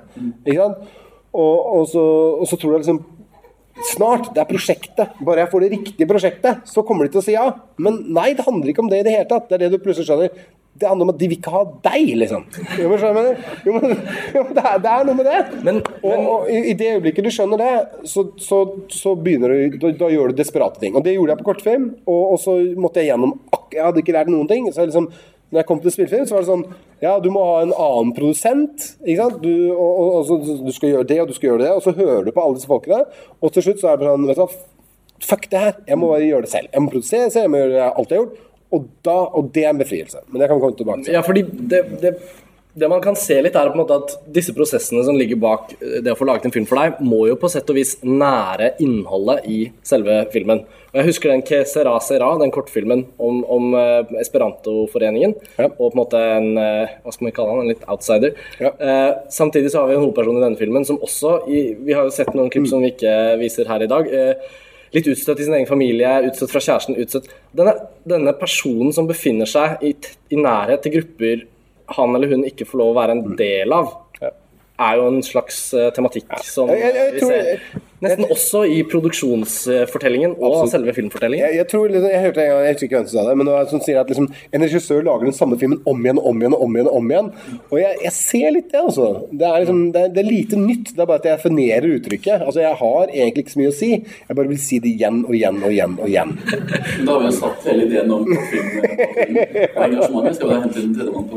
Ikke 0.46 0.60
sant? 0.62 0.90
Og, 1.38 1.56
og, 1.78 1.86
så, 1.92 2.04
og 2.42 2.50
så 2.50 2.60
tror 2.60 2.76
jeg 2.76 2.86
liksom 2.86 3.06
Snart. 3.86 4.32
Det 4.34 4.42
er 4.42 4.50
prosjektet. 4.50 5.18
Bare 5.22 5.44
jeg 5.44 5.52
får 5.52 5.64
det 5.64 5.68
riktige 5.76 6.10
prosjektet, 6.10 6.64
så 6.66 6.82
kommer 6.86 7.06
de 7.06 7.14
til 7.14 7.22
å 7.22 7.26
si 7.26 7.36
ja. 7.36 7.44
Men 7.78 8.00
nei, 8.10 8.32
det 8.34 8.46
handler 8.48 8.72
ikke 8.72 8.82
om 8.82 8.90
det 8.90 9.04
i 9.04 9.06
det 9.06 9.14
hele 9.14 9.28
tatt. 9.30 9.46
Det 9.50 9.58
er 9.58 9.66
det 9.66 9.76
du 9.76 9.84
plutselig 9.84 10.08
skjønner. 10.08 10.48
Det 10.78 10.88
handler 10.90 11.08
om 11.08 11.12
at 11.14 11.20
de 11.22 11.28
vil 11.32 11.38
ikke 11.40 11.54
ha 11.54 11.62
deg, 11.88 12.10
liksom. 12.22 12.44
Jo, 12.78 12.90
men, 12.92 13.00
skjønner 13.02 13.30
jo, 13.66 13.76
men, 13.78 13.94
jo, 14.36 14.44
det, 14.54 14.64
er, 14.64 14.82
det 14.84 14.92
er 14.94 15.08
noe 15.08 15.18
med 15.18 15.30
det. 15.30 15.38
Men- 15.66 15.80
og, 16.02 16.12
og 16.18 16.52
i, 16.54 16.60
i 16.72 16.76
det 16.78 16.92
øyeblikket 16.98 17.26
du 17.26 17.32
skjønner 17.34 17.62
det, 17.64 17.72
så, 18.12 18.28
så, 18.42 18.60
så 18.94 19.16
begynner 19.18 19.54
du 19.56 19.80
da, 19.82 19.92
da 20.04 20.12
gjør 20.14 20.32
du 20.34 20.38
desperate 20.42 20.80
ting. 20.84 20.94
Og 20.96 21.06
det 21.06 21.16
gjorde 21.18 21.34
jeg 21.34 21.42
på 21.42 21.48
kortfilm. 21.50 21.88
Og, 22.06 22.22
og 22.36 22.38
så 22.44 22.58
måtte 22.78 23.02
jeg 23.02 23.12
gjennom 23.14 23.34
Jeg 23.74 23.84
hadde 23.84 24.04
ikke 24.04 24.16
lært 24.16 24.30
noen 24.32 24.48
ting. 24.52 24.70
Så 24.72 24.84
jeg 24.86 24.92
liksom, 24.94 25.10
når 25.50 25.62
jeg 25.62 25.68
kom 25.70 25.82
til 25.84 25.94
spillefilm, 25.96 26.26
så 26.28 26.36
var 26.38 26.44
det 26.46 26.52
sånn 26.52 26.64
Ja, 27.04 27.18
du 27.24 27.30
må 27.34 27.44
ha 27.48 27.60
en 27.66 27.74
annen 27.74 28.14
produsent. 28.18 28.88
Ikke 29.06 29.22
sant? 29.26 29.38
Du, 29.44 29.52
og, 29.74 29.92
og, 29.92 30.10
og 30.22 30.26
så, 30.30 30.58
du 30.66 30.74
skal 30.76 30.94
gjøre 30.96 31.10
det, 31.12 31.20
og 31.24 31.30
du 31.30 31.36
skal 31.38 31.54
gjøre 31.54 31.64
det. 31.66 31.74
Og 31.78 31.86
så 31.86 31.94
hører 31.98 32.26
du 32.28 32.34
på 32.36 32.44
alle 32.44 32.58
disse 32.60 32.70
folkene. 32.70 33.04
Og 33.42 33.54
til 33.56 33.68
slutt 33.68 33.84
så 33.84 33.94
er 33.94 34.02
det 34.02 34.10
sånn 34.10 34.28
Vet 34.30 34.40
du 34.40 34.44
hva, 34.46 34.50
fuck 35.28 35.48
det 35.52 35.62
her. 35.64 35.78
Jeg 35.90 35.98
må 36.02 36.12
bare 36.14 36.28
gjøre 36.28 36.46
det 36.46 36.52
selv. 36.54 36.70
Jeg 36.74 36.84
må 36.86 36.92
produsere 36.94 37.30
selv, 37.34 37.48
jeg 37.48 37.54
må 37.56 37.64
gjøre 37.64 37.88
alt 37.94 38.12
jeg 38.14 38.20
har 38.20 38.26
gjort. 38.28 38.44
Og, 38.74 38.90
da, 39.06 39.16
og 39.40 39.54
det 39.56 39.64
er 39.64 39.72
en 39.72 39.80
befrielse. 39.80 40.26
Men 40.28 40.42
det 40.42 40.50
kan 40.50 40.60
vi 40.60 40.66
komme 40.66 40.80
tilbake 40.80 41.06
til. 41.06 41.16
Ja, 41.16 41.24
fordi 41.24 41.46
det, 41.48 41.82
det, 42.02 42.14
det 42.78 42.90
man 42.92 43.02
kan 43.02 43.16
se 43.18 43.40
litt, 43.42 43.56
er 43.56 43.72
på 43.72 43.78
en 43.78 43.82
måte 43.82 43.96
at 43.98 44.12
disse 44.34 44.54
prosessene 44.56 45.02
som 45.08 45.18
ligger 45.18 45.40
bak 45.42 45.72
eh, 45.80 46.00
det 46.06 46.14
å 46.14 46.18
få 46.20 46.28
laget 46.30 46.50
en 46.50 46.54
film 46.54 46.68
for 46.70 46.82
deg, 46.82 47.00
må 47.02 47.24
jo 47.30 47.38
på 47.40 47.50
sett 47.52 47.70
og 47.72 47.80
vis 47.80 47.96
nære 48.04 48.76
innholdet 48.84 49.48
i 49.50 49.62
selve 49.88 50.20
filmen. 50.34 50.66
Og 50.92 51.00
Jeg 51.00 51.10
husker 51.10 51.34
den 51.34 51.44
Que 51.48 51.64
sera 51.70 51.96
sera, 52.04 52.30
den 52.42 52.54
kortfilmen 52.54 53.06
om, 53.24 53.42
om 53.50 53.74
eh, 53.78 54.14
Esperanto-foreningen. 54.22 55.34
Ja. 55.58 55.72
Og 55.72 55.88
på 55.88 55.92
en 55.96 56.02
måte 56.04 56.22
en 56.36 56.52
eh, 56.62 56.94
hva 57.02 57.16
skal 57.16 57.30
man 57.30 57.36
kalle 57.40 57.56
han, 57.56 57.66
en 57.66 57.74
litt 57.74 57.90
outsider. 57.90 58.38
Ja. 58.62 58.76
Eh, 58.76 59.10
samtidig 59.34 59.74
så 59.74 59.82
har 59.82 59.90
vi 59.90 59.98
en 59.98 60.04
hovedperson 60.06 60.40
i 60.40 60.46
denne 60.46 60.60
filmen 60.60 60.88
som 60.88 61.02
også 61.02 61.40
i, 61.48 61.66
Vi 61.88 61.98
har 61.98 62.06
jo 62.08 62.14
sett 62.14 62.36
noen 62.36 62.52
klipp 62.54 62.70
som 62.70 62.84
vi 62.84 62.94
ikke 62.94 63.18
viser 63.42 63.70
her 63.72 63.88
i 63.88 63.92
dag. 63.92 64.12
Eh, 64.12 64.64
litt 64.96 65.10
utstøtt 65.12 65.42
i 65.42 65.48
sin 65.48 65.58
egen 65.58 65.70
familie, 65.70 66.14
utstøtt 66.30 66.54
fra 66.54 66.64
kjæresten. 66.64 66.98
utstøtt. 67.02 67.30
Denne, 67.58 67.76
denne 68.08 68.34
personen 68.38 68.94
som 68.96 69.10
befinner 69.10 69.50
seg 69.50 69.84
i, 69.86 69.94
i 70.32 70.40
nærhet 70.40 70.86
til 70.86 70.98
grupper 71.00 71.48
han 71.98 72.16
eller 72.16 72.34
hun 72.34 72.44
ikke 72.48 72.68
får 72.68 72.82
lov 72.82 72.92
å 72.92 73.00
være 73.00 73.16
en 73.16 73.38
del 73.40 73.76
av, 73.76 73.94
er 74.78 75.00
jo 75.00 75.08
en 75.10 75.24
slags 75.26 75.60
eh, 75.74 75.90
tematikk 75.96 76.36
som 76.46 76.70
vi 76.70 77.22
ser 77.24 77.64
nesten 78.04 78.28
også 78.30 78.62
i 78.70 78.82
produksjonsfortellingen 78.88 80.36
og 80.38 80.46
Absolutt. 80.52 80.74
selve 80.76 80.94
filmfortellingen. 80.98 81.46
Jeg, 81.48 81.54
jeg 81.62 81.68
tror, 81.72 81.86
liksom, 81.90 82.10
jeg 82.14 82.22
hørte 82.28 82.42
en 82.44 82.50
gang, 82.52 82.60
jeg 82.68 82.74
husker 82.76 82.88
ikke 82.88 82.98
hvem 83.00 83.08
som 83.10 83.16
sa 83.18 83.24
det, 83.30 83.36
men 83.40 83.46
det 83.50 83.54
var 83.56 83.64
som 83.72 83.82
sier 83.86 83.98
at 84.02 84.10
liksom, 84.12 84.28
en 84.54 84.66
regissør 84.68 85.02
lager 85.08 85.26
den 85.30 85.38
samme 85.38 85.56
filmen 85.62 85.80
om 85.90 85.98
igjen 86.06 86.20
og 86.22 86.26
om 86.32 86.38
igjen 86.44 86.56
og 86.58 86.62
om 86.68 86.74
igjen. 86.78 86.90
Og 86.92 86.98
om 87.00 87.08
igjen. 87.14 87.30
Og 87.72 87.78
jeg, 87.82 87.94
jeg 88.06 88.14
ser 88.18 88.48
litt 88.54 88.70
det, 88.74 88.82
altså. 88.84 89.08
Det 89.32 89.46
er, 89.50 89.58
liksom, 89.64 89.80
det, 89.96 90.02
er, 90.04 90.08
det 90.14 90.22
er 90.24 90.30
lite 90.30 90.56
nytt. 90.62 90.88
Det 90.94 91.02
er 91.04 91.10
bare 91.10 91.22
at 91.24 91.28
jeg 91.30 91.36
definerer 91.40 91.88
uttrykket. 91.98 92.40
Altså, 92.48 92.60
Jeg 92.64 92.76
har 92.84 93.04
egentlig 93.08 93.42
ikke 93.46 93.56
så 93.56 93.62
mye 93.64 93.74
å 93.74 93.78
si. 93.78 93.92
Jeg 94.28 94.34
bare 94.42 94.52
vil 94.52 94.62
si 94.68 94.76
det 94.84 94.90
igjen 94.94 95.18
og 95.26 95.34
igjen 95.38 95.58
og 95.64 95.72
igjen. 95.74 95.94
og 96.02 96.08
igjen. 96.12 96.32
Da 97.08 97.14
har 97.14 97.20
vi 97.22 97.28
jo 97.30 97.36
satt 97.38 97.60
hele 97.70 97.84
ideen 97.88 98.10
om 98.14 98.24
engasjementet. 98.28 100.36
Skal 100.38 100.50
vi 100.50 100.54
da 100.54 100.58
hente 100.64 100.80
inn 100.84 100.94
tredjemann 100.96 101.28
på 101.32 101.36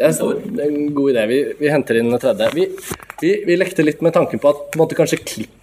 neste 0.00 0.26
år? 0.28 0.34
Det 0.44 0.62
er 0.64 0.70
en 0.72 0.92
god 0.96 1.12
idé. 1.12 1.22
Vi, 1.30 1.38
vi 1.60 1.72
henter 1.72 1.98
inn 2.00 2.10
en 2.12 2.22
tredje. 2.22 2.46
Vi, 2.56 2.64
vi, 3.22 3.30
vi 3.48 3.58
lekte 3.58 3.86
litt 3.86 4.00
med 4.04 4.12
tanken 4.16 4.38
på 4.42 4.50
at 4.50 4.58
på 4.72 4.78
en 4.78 4.82
måte, 4.84 4.98
kanskje 4.98 5.18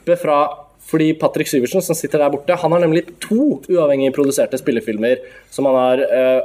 klippet 0.10 0.26
fra 0.26 0.65
fordi 0.89 1.13
Patrick 1.13 1.50
Syversen, 1.50 1.84
som 1.84 1.93
sitter 1.93 2.19
der 2.19 2.32
borte, 2.34 2.56
han 2.56 2.72
har 2.72 2.82
nemlig 2.82 3.06
to 3.22 3.60
uavhengig 3.69 4.13
produserte 4.15 4.58
spillefilmer 4.58 5.19
som 5.52 5.67
han 5.69 5.78
har 5.78 6.02
eh, 6.02 6.39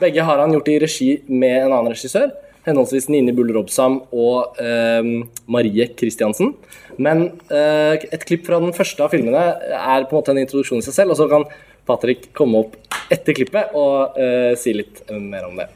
Begge 0.00 0.22
har 0.24 0.40
han 0.40 0.54
gjort 0.54 0.68
i 0.72 0.78
regi 0.80 1.08
med 1.28 1.66
en 1.66 1.74
annen 1.74 1.92
regissør, 1.92 2.30
henholdsvis 2.64 3.10
Nini 3.12 3.34
Bull 3.36 3.50
Robsam 3.52 3.98
og 4.16 4.56
eh, 4.56 5.04
Marie 5.44 5.90
Christiansen. 5.92 6.54
Men 6.96 7.26
eh, 7.52 8.00
et 8.08 8.24
klipp 8.24 8.46
fra 8.48 8.62
den 8.64 8.72
første 8.72 9.04
av 9.04 9.12
filmene 9.12 9.44
er 9.60 10.08
på 10.08 10.16
en 10.16 10.22
måte 10.22 10.32
en 10.32 10.40
introduksjon 10.40 10.80
i 10.80 10.86
seg 10.88 10.96
selv, 10.96 11.12
og 11.12 11.20
så 11.20 11.28
kan 11.28 11.44
Patrick 11.84 12.30
komme 12.32 12.64
opp 12.64 12.80
etter 13.12 13.36
klippet 13.36 13.76
og 13.76 14.16
eh, 14.16 14.56
si 14.56 14.72
litt 14.72 15.04
mer 15.12 15.50
om 15.50 15.60
det. 15.60 15.68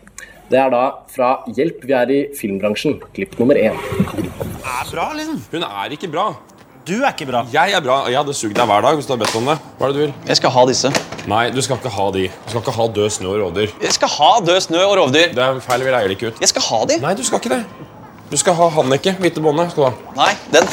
Det 0.48 0.56
er 0.56 0.72
da 0.72 0.86
fra 1.12 1.34
Hjelp, 1.52 1.84
vi 1.84 2.00
er 2.00 2.08
i 2.14 2.22
filmbransjen, 2.32 3.02
klipp 3.12 3.36
nummer 3.36 3.60
én. 3.60 3.76
er 3.76 4.94
bra, 4.94 5.10
liksom. 5.20 5.42
Hun 5.52 5.68
er 5.68 5.92
ikke 5.92 6.08
bra. 6.08 6.30
Du 6.88 6.94
er 7.02 7.10
ikke 7.12 7.26
bra. 7.28 7.42
Jeg 7.52 7.74
er 7.76 7.82
bra, 7.84 7.98
og 8.06 8.08
jeg 8.08 8.16
hadde 8.16 8.34
sugd 8.36 8.54
deg 8.56 8.68
hver 8.70 8.84
dag 8.86 8.94
hvis 8.96 9.04
du 9.04 9.10
hadde 9.12 9.26
bedt 9.26 9.34
om 9.36 9.48
det. 9.50 9.56
Hva 9.76 9.88
er 9.88 9.90
det 9.92 9.98
du 9.98 10.02
vil? 10.06 10.12
Jeg 10.30 10.38
skal 10.38 10.52
ha 10.54 10.62
disse. 10.70 10.90
Nei, 11.28 11.40
du 11.52 11.58
skal 11.64 11.76
ikke 11.76 11.90
ha 11.92 12.06
de. 12.14 12.22
Du 12.46 12.52
skal 12.54 12.62
ikke 12.62 12.74
ha 12.78 12.86
død 12.96 13.10
snø 13.12 13.28
og 13.34 13.40
rovdyr. 13.42 13.74
Jeg 13.84 13.96
skal 13.98 14.12
ha 14.14 14.30
død 14.46 14.60
snø 14.64 14.84
og 14.86 14.94
rovdyr. 14.96 15.34
Det 15.36 15.42
er 15.44 15.60
feil, 15.66 15.84
vi 15.84 15.92
leier 15.92 16.08
det 16.08 16.16
ikke 16.16 16.30
ut. 16.32 16.40
Jeg 16.40 16.52
skal 16.54 16.64
ha 16.70 16.78
de. 16.88 16.96
Nei, 17.02 17.12
du 17.18 17.20
skal 17.28 17.42
ikke 17.42 17.52
det. 17.52 17.60
Du 18.32 18.38
skal 18.40 18.56
ha 18.56 18.70
Hanneke, 18.78 19.12
hvite 19.20 19.44
bonde. 19.44 19.68
skal 19.74 19.84
du 19.84 19.88
ha. 19.90 20.14
Nei, 20.16 20.30
den, 20.54 20.72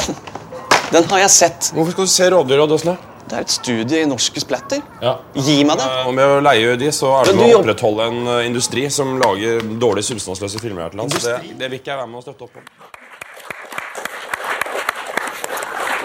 den 0.95 1.11
har 1.11 1.25
jeg 1.25 1.35
sett. 1.35 1.69
Hvorfor 1.75 1.97
skal 1.97 2.07
du 2.07 2.13
se 2.15 2.31
rovdyr 2.31 2.63
og 2.63 2.71
død 2.71 2.83
snø? 2.85 2.95
Det 3.25 3.35
er 3.35 3.43
et 3.43 3.51
studie 3.51 4.01
i 4.05 4.07
norske 4.07 4.39
splatter. 4.39 4.83
Ja. 5.03 5.17
Gi 5.35 5.57
meg 5.67 5.81
det. 5.81 5.87
Og 6.05 6.13
med 6.15 6.29
å 6.29 6.41
leie 6.45 6.75
de, 6.79 6.91
så 6.95 7.09
er 7.19 7.31
det 7.31 7.39
med 7.39 7.55
å 7.55 7.59
opprettholde 7.63 8.07
en 8.11 8.19
eh, 8.37 8.43
industri 8.47 8.85
som 8.93 9.15
lager 9.19 9.65
dårlige, 9.81 10.13
substansløse 10.13 10.61
filmer 10.61 10.85
her 10.85 10.93
til 10.93 11.01
lands. 11.01 11.17
Det, 11.25 11.39
det 11.57 11.71
vil 11.71 11.81
ikke 11.81 11.91
jeg 11.95 12.03
være 12.05 12.11
med 12.11 12.21
å 12.21 12.23
støtte 12.29 12.45
opp 12.45 12.61
om. 12.61 12.69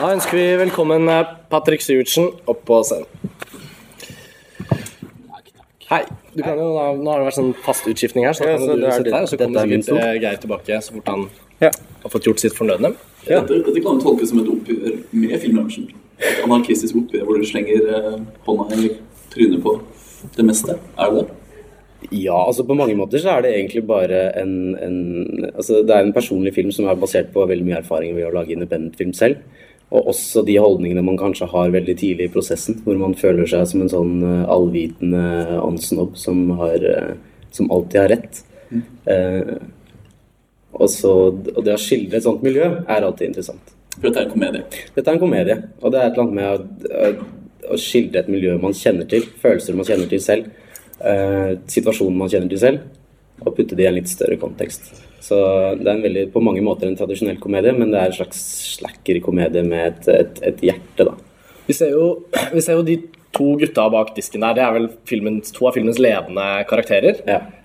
Da 0.01 0.09
ønsker 0.15 0.39
vi 0.39 0.45
velkommen 0.61 1.09
eh, 1.13 1.33
Patrick 1.53 1.83
Sivertsen 1.85 2.31
opp 2.49 2.63
på 2.69 2.79
scenen. 2.87 3.09
Hei. 5.91 6.05
Du 6.31 6.45
kan 6.47 6.55
jo, 6.61 6.69
da, 6.77 6.85
nå 6.95 7.11
har 7.11 7.19
det 7.21 7.27
vært 7.27 7.37
sånn 7.41 7.51
fast 7.65 7.89
utskiftning 7.91 8.25
her, 8.29 8.37
så 8.39 8.45
da 8.47 8.53
Ja, 8.53 8.59
kan 8.61 8.69
så 8.69 8.75
du 8.77 8.81
det 8.81 8.87
er 8.89 8.93
sitte 9.01 9.05
det- 9.11 9.15
her, 9.19 9.27
så 9.27 9.37
kommer 9.41 9.61
er 9.61 9.73
sikkert 9.83 10.05
eh, 10.05 10.21
Geir 10.23 10.37
tilbake 10.45 10.77
så 10.87 10.93
fort 10.95 11.09
han 11.11 11.25
Ja. 11.61 11.71
har 12.05 12.11
fått 12.11 12.25
gjort 12.29 12.39
sitt 12.41 12.55
fornødne. 12.55 12.95
Dette, 13.27 13.59
dette 13.67 13.83
kan 13.83 13.99
jo 13.99 14.05
tolkes 14.05 14.29
som 14.31 14.39
et 14.41 14.49
oppgjør 14.49 15.03
med 15.13 15.41
filmbransjen. 15.43 15.91
Et 16.21 16.45
anarkistisk 16.45 16.95
oppgjør 16.97 17.25
hvor 17.27 17.37
du 17.41 17.45
slenger 17.45 17.91
eh, 17.91 18.19
hånda 18.47 18.79
i 18.79 18.95
trynet 19.35 19.63
på 19.63 19.75
det 20.37 20.45
meste. 20.47 20.79
Er 20.99 21.11
det 21.11 21.27
det? 21.27 21.29
Ja, 22.13 22.39
altså 22.47 22.65
på 22.65 22.75
mange 22.79 22.95
måter 22.97 23.19
så 23.21 23.37
er 23.37 23.43
det 23.43 23.53
egentlig 23.59 23.83
bare 23.87 24.33
en, 24.41 24.75
en 24.81 25.51
altså 25.55 25.83
Det 25.85 25.91
er 25.93 26.01
en 26.07 26.15
personlig 26.15 26.55
film 26.55 26.71
som 26.73 26.87
er 26.89 26.95
basert 26.97 27.29
på 27.35 27.45
veldig 27.47 27.67
mye 27.67 27.83
erfaring 27.83 28.15
ved 28.17 28.25
å 28.31 28.33
lage 28.33 28.55
independent 28.55 28.97
film 28.97 29.13
selv. 29.13 29.37
Og 29.91 30.13
også 30.13 30.45
de 30.47 30.55
holdningene 30.63 31.03
man 31.03 31.19
kanskje 31.19 31.49
har 31.51 31.73
veldig 31.75 31.97
tidlig 31.99 32.29
i 32.29 32.33
prosessen, 32.33 32.79
hvor 32.85 32.99
man 33.01 33.17
føler 33.19 33.49
seg 33.51 33.67
som 33.67 33.83
en 33.83 33.91
sånn 33.91 34.15
eh, 34.23 34.45
allvitende 34.55 35.59
åndssnobb 35.65 36.15
som, 36.21 36.45
eh, 36.69 37.13
som 37.51 37.71
alltid 37.75 38.01
har 38.01 38.13
rett. 38.15 38.41
Eh, 39.11 39.57
og, 40.79 40.87
så, 40.93 41.13
og 41.35 41.61
det 41.67 41.75
å 41.75 41.83
skildre 41.83 42.21
et 42.21 42.29
sånt 42.29 42.47
miljø 42.47 42.71
er 42.71 43.03
alltid 43.03 43.33
interessant. 43.33 43.75
For 43.97 44.07
dette 44.07 44.23
er 44.23 44.29
en 44.29 44.33
komedie. 44.33 44.81
Dette 44.95 45.05
er 45.05 45.17
en 45.17 45.23
komedie, 45.23 45.59
og 45.83 45.93
det 45.93 46.01
er 46.01 46.07
et 46.07 46.15
eller 46.15 46.29
annet 46.29 46.39
med 46.39 47.11
å, 47.11 47.29
å 47.75 47.79
skildre 47.81 48.23
et 48.23 48.31
miljø 48.33 48.55
man 48.63 48.77
kjenner 48.77 49.11
til, 49.11 49.27
følelser 49.43 49.77
man 49.77 49.91
kjenner 49.91 50.11
til 50.11 50.23
selv, 50.23 50.51
eh, 51.03 51.57
situasjonen 51.75 52.23
man 52.23 52.31
kjenner 52.31 52.55
til 52.55 52.63
selv, 52.63 52.87
og 53.43 53.57
putte 53.57 53.75
det 53.75 53.89
i 53.89 53.91
en 53.91 53.99
litt 53.99 54.13
større 54.13 54.39
kontekst. 54.41 54.93
Så 55.21 55.39
det 55.77 55.87
er 55.87 55.97
en 55.97 56.05
veldig, 56.05 56.27
på 56.33 56.43
mange 56.45 56.63
måter 56.65 56.89
en 56.89 56.97
tradisjonell 56.99 57.41
komedie, 57.43 57.75
men 57.77 57.93
det 57.93 58.01
er 58.01 58.13
en 58.13 58.19
slags 58.23 58.41
slacker-komedie 58.79 59.65
med 59.67 59.91
et, 59.91 60.13
et, 60.15 60.45
et 60.53 60.63
hjerte, 60.71 61.07
da. 61.11 61.17
Vi 61.67 61.77
ser, 61.77 61.93
jo, 61.95 62.07
vi 62.57 62.63
ser 62.65 62.79
jo 62.81 62.87
de 62.87 62.97
to 63.37 63.53
gutta 63.61 63.85
bak 63.93 64.15
disken 64.17 64.43
der. 64.43 64.57
Det 64.57 64.65
er 64.65 64.79
vel 64.79 64.89
filmens, 65.09 65.53
to 65.55 65.69
av 65.69 65.77
filmens 65.77 66.01
ledende 66.03 66.47
karakterer. 66.71 67.21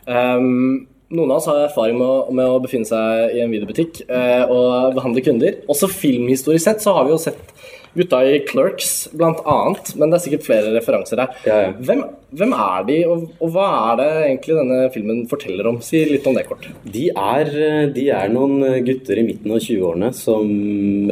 Um, 0.06 0.86
noen 1.16 1.32
av 1.32 1.40
oss 1.40 1.48
har 1.50 1.64
erfaring 1.68 1.98
med 2.00 2.08
å, 2.08 2.18
med 2.36 2.50
å 2.50 2.62
befinne 2.64 2.88
seg 2.90 3.38
i 3.38 3.42
en 3.44 3.52
videobutikk 3.54 4.02
eh, 4.08 4.44
og 4.50 4.96
behandle 4.98 5.22
kunder. 5.26 5.60
Også 5.72 5.90
filmhistorisk 5.92 6.66
sett 6.66 6.82
så 6.84 6.96
har 6.98 7.06
vi 7.06 7.14
jo 7.14 7.20
sett 7.22 7.54
gutta 7.96 8.22
i 8.28 8.40
Clerks 8.48 8.92
blant 9.16 9.42
annet, 9.48 9.94
men 9.96 10.12
det 10.12 10.20
er 10.20 10.24
sikkert 10.26 10.48
flere 10.48 10.74
referanser 10.76 11.22
her. 11.24 11.76
Hvem, 11.80 12.04
hvem 12.36 12.56
er 12.58 12.88
de, 12.90 12.98
og, 13.10 13.28
og 13.40 13.54
hva 13.56 13.68
er 13.92 14.00
det 14.02 14.10
egentlig 14.26 14.58
denne 14.60 14.80
filmen 14.94 15.22
forteller 15.32 15.70
om? 15.72 15.80
Si 15.86 16.04
litt 16.10 16.28
om 16.28 16.36
det 16.38 16.46
kort. 16.50 16.68
De 16.84 17.08
er, 17.12 17.54
de 17.96 18.08
er 18.14 18.34
noen 18.34 18.60
gutter 18.86 19.22
i 19.22 19.26
midten 19.28 19.56
av 19.56 19.64
20-årene 19.64 20.12
som 20.16 20.52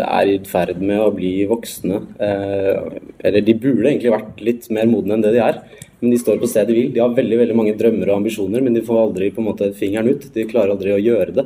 er 0.04 0.36
i 0.36 0.38
ferd 0.50 0.84
med 0.84 1.02
å 1.02 1.14
bli 1.16 1.34
voksne. 1.50 2.04
Eh, 2.20 3.00
eller 3.24 3.48
de 3.48 3.56
burde 3.56 3.90
egentlig 3.90 4.14
vært 4.14 4.44
litt 4.44 4.70
mer 4.76 4.90
modne 4.92 5.18
enn 5.18 5.26
det 5.26 5.36
de 5.38 5.44
er. 5.44 5.64
Men 6.04 6.12
de 6.12 6.20
står 6.20 6.40
på 6.42 6.50
stedet 6.52 6.76
hvil. 6.76 6.90
De 6.92 7.00
har 7.00 7.14
veldig 7.16 7.38
veldig 7.40 7.56
mange 7.56 7.78
drømmer 7.80 8.10
og 8.12 8.18
ambisjoner, 8.20 8.64
men 8.64 8.76
de 8.76 8.84
får 8.84 9.06
aldri 9.06 9.30
på 9.32 9.40
en 9.40 9.48
måte 9.48 9.70
fingeren 9.78 10.12
ut. 10.12 10.26
De 10.36 10.44
klarer 10.50 10.74
aldri 10.76 10.92
å 10.92 11.00
gjøre 11.00 11.36
det. 11.38 11.46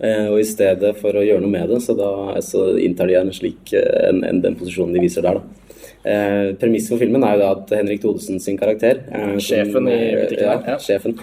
Eh, 0.00 0.26
og 0.32 0.40
i 0.40 0.46
stedet 0.48 0.96
for 0.98 1.14
å 1.14 1.22
gjøre 1.22 1.40
noe 1.44 1.52
med 1.52 1.68
det, 1.70 1.82
så, 1.84 1.94
da, 1.98 2.08
så 2.42 2.72
inntar 2.82 3.06
de 3.10 3.14
en 3.20 3.30
slik, 3.32 3.70
eh, 3.78 4.08
en, 4.08 4.24
en, 4.26 4.40
den 4.42 4.56
posisjonen 4.58 4.94
de 4.96 5.04
viser 5.04 5.22
der. 5.22 5.38
da. 5.38 5.60
Eh, 6.04 6.48
Premisset 6.60 6.90
for 6.92 7.00
filmen 7.00 7.22
er 7.24 7.36
jo 7.38 7.40
da 7.44 7.50
at 7.54 7.70
Henrik 7.78 8.02
Thodesen 8.02 8.40
sin 8.42 8.58
karakter 8.60 8.98
eh, 9.08 9.30
som- 9.38 9.40
Sjefen 9.46 9.86
i 9.88 9.98
butikken 10.18 10.50
ja, 10.50 10.56
ja. 10.66 10.76
sjefen. 10.82 11.14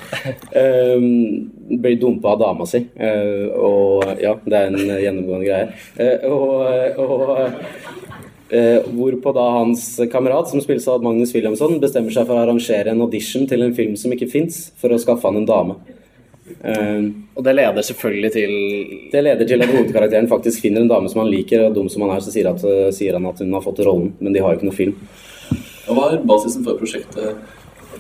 Eh, 0.58 1.78
blir 1.84 2.00
dumpa 2.02 2.32
av 2.34 2.40
dama 2.42 2.66
si. 2.66 2.82
Eh, 2.96 3.46
og 3.60 4.08
ja, 4.24 4.34
det 4.46 4.58
er 4.58 4.72
en 4.72 4.80
gjennomgående 5.04 5.46
greie. 5.46 5.70
Eh, 6.02 6.26
og 6.32 6.98
og 6.98 7.38
eh, 8.52 8.82
hvorpå 8.96 9.34
da 9.36 9.46
hans 9.60 9.86
kamerat, 10.12 10.50
som 10.50 10.64
spilles 10.64 10.88
av 10.92 11.04
Magnus 11.06 11.36
Williamson, 11.36 11.78
bestemmer 11.84 12.12
seg 12.16 12.26
for 12.28 12.40
å 12.40 12.44
arrangere 12.48 12.92
en 12.96 13.04
audition 13.06 13.46
til 13.48 13.62
en 13.68 13.76
film 13.78 13.94
som 14.00 14.12
ikke 14.16 14.32
fins, 14.32 14.72
for 14.82 14.92
å 14.96 15.00
skaffe 15.00 15.28
han 15.30 15.38
en 15.44 15.48
dame. 15.48 15.78
Eh, 16.60 17.08
og 17.36 17.46
det 17.46 17.56
leder 17.56 17.86
selvfølgelig 17.88 18.32
til 18.36 18.54
Det 19.14 19.24
leder 19.24 19.48
til 19.48 19.64
at 19.64 19.72
hovedkarakteren 19.72 20.30
faktisk 20.32 20.66
finner 20.66 20.84
en 20.84 20.92
dame 20.92 21.10
som 21.12 21.24
han 21.24 21.32
liker, 21.32 21.68
og 21.68 21.76
dum 21.76 21.90
som 21.90 22.06
han 22.06 22.16
er, 22.16 22.24
så 22.26 22.34
sier, 22.34 22.52
at, 22.52 22.66
sier 22.96 23.18
han 23.18 23.30
at 23.30 23.42
hun 23.44 23.54
har 23.58 23.66
fått 23.66 23.84
rollen, 23.86 24.14
men 24.20 24.36
de 24.36 24.44
har 24.44 24.54
jo 24.54 24.62
ikke 24.62 24.70
noe 24.70 24.78
film. 24.78 24.96
Og 25.88 25.98
Hva 25.98 26.12
er 26.12 26.22
basisen 26.28 26.64
for 26.68 26.80
prosjektet? 26.80 27.42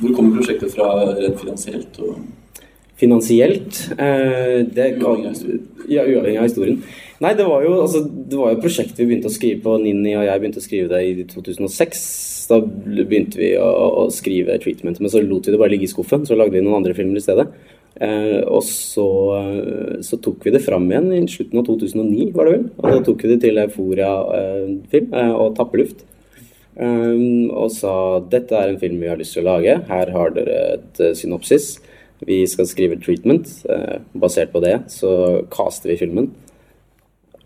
Hvor 0.02 0.14
kommer 0.16 0.38
prosjektet 0.40 0.74
fra 0.74 0.94
rent 1.18 1.42
finansielt? 1.42 2.00
Og 2.02 2.22
Finansielt 3.02 3.80
Uh, 3.98 4.62
det 4.76 5.00
kan, 5.02 5.24
Ja, 5.90 6.04
uavhengig 6.06 6.38
av 6.38 6.46
historien. 6.46 6.84
Nei, 7.22 7.32
det 7.38 7.46
var 7.46 7.64
jo, 7.66 7.72
altså, 7.82 8.04
det 8.06 8.38
var 8.38 8.52
jo 8.52 8.58
et 8.60 8.64
prosjekt 8.64 9.00
vi 9.00 9.08
begynte 9.10 9.30
å 9.30 9.34
skrive 9.34 9.62
på. 9.64 9.74
Ninni 9.82 10.14
og 10.16 10.26
jeg 10.26 10.42
begynte 10.42 10.62
å 10.62 10.66
skrive 10.66 10.92
det 10.92 11.02
i 11.06 11.26
2006. 11.30 12.04
Da 12.52 12.60
begynte 12.62 13.42
vi 13.42 13.52
å, 13.62 13.68
å 14.04 14.06
skrive 14.14 14.58
treatment, 14.62 15.02
men 15.02 15.12
så 15.12 15.22
lot 15.26 15.50
vi 15.50 15.54
det 15.54 15.60
bare 15.62 15.74
ligge 15.74 15.90
i 15.90 15.92
skuffen. 15.92 16.26
Så 16.30 16.38
lagde 16.38 16.56
vi 16.56 16.64
noen 16.66 16.80
andre 16.80 16.96
filmer 16.98 17.18
i 17.18 17.26
stedet. 17.26 17.48
Eh, 18.00 18.40
og 18.48 18.64
så, 18.64 19.08
så 20.06 20.20
tok 20.24 20.46
vi 20.48 20.54
det 20.56 20.64
fram 20.64 20.88
igjen 20.90 21.10
i 21.18 21.26
slutten 21.30 21.60
av 21.60 21.68
2009, 21.68 22.30
var 22.36 22.48
det 22.48 22.56
vel. 22.56 22.66
Og 22.80 22.88
da 22.88 23.04
tok 23.08 23.26
vi 23.26 23.34
det 23.34 23.40
til 23.44 23.62
Euforia-film 23.62 25.16
eh, 25.20 25.34
og 25.36 25.56
Tappeluft. 25.60 26.06
Um, 26.72 27.52
og 27.52 27.68
sa 27.76 27.94
dette 28.32 28.56
er 28.56 28.70
en 28.72 28.78
film 28.80 29.02
vi 29.02 29.10
har 29.12 29.20
lyst 29.20 29.36
til 29.36 29.44
å 29.44 29.50
lage. 29.50 29.76
Her 29.90 30.14
har 30.16 30.32
dere 30.38 30.60
et 30.78 31.02
synopsis. 31.20 31.76
Vi 32.24 32.40
skal 32.48 32.70
skrive 32.70 33.00
treatment. 33.02 33.52
Eh, 33.70 34.00
basert 34.16 34.54
på 34.54 34.64
det 34.64 34.78
så 34.94 35.12
caster 35.52 35.92
vi 35.92 36.00
filmen. 36.00 36.32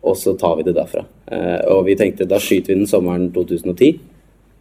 Og 0.06 0.14
så 0.22 0.36
tar 0.38 0.60
vi 0.60 0.68
det 0.68 0.76
derfra. 0.78 1.02
Og 1.74 1.80
vi 1.88 1.96
tenkte 1.98 2.28
da 2.30 2.38
skyter 2.38 2.76
vi 2.76 2.84
den 2.84 2.90
sommeren 2.90 3.32
2010. 3.34 3.96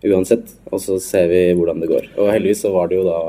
Uansett. 0.05 0.55
Og 0.71 0.83
så 0.83 0.99
ser 1.03 1.29
vi 1.31 1.43
hvordan 1.57 1.81
det 1.83 1.91
går. 1.91 2.09
Og 2.19 2.33
heldigvis 2.33 2.65
så 2.67 2.73
var 2.75 2.91
det 2.91 2.99
jo 2.99 3.07
da 3.07 3.21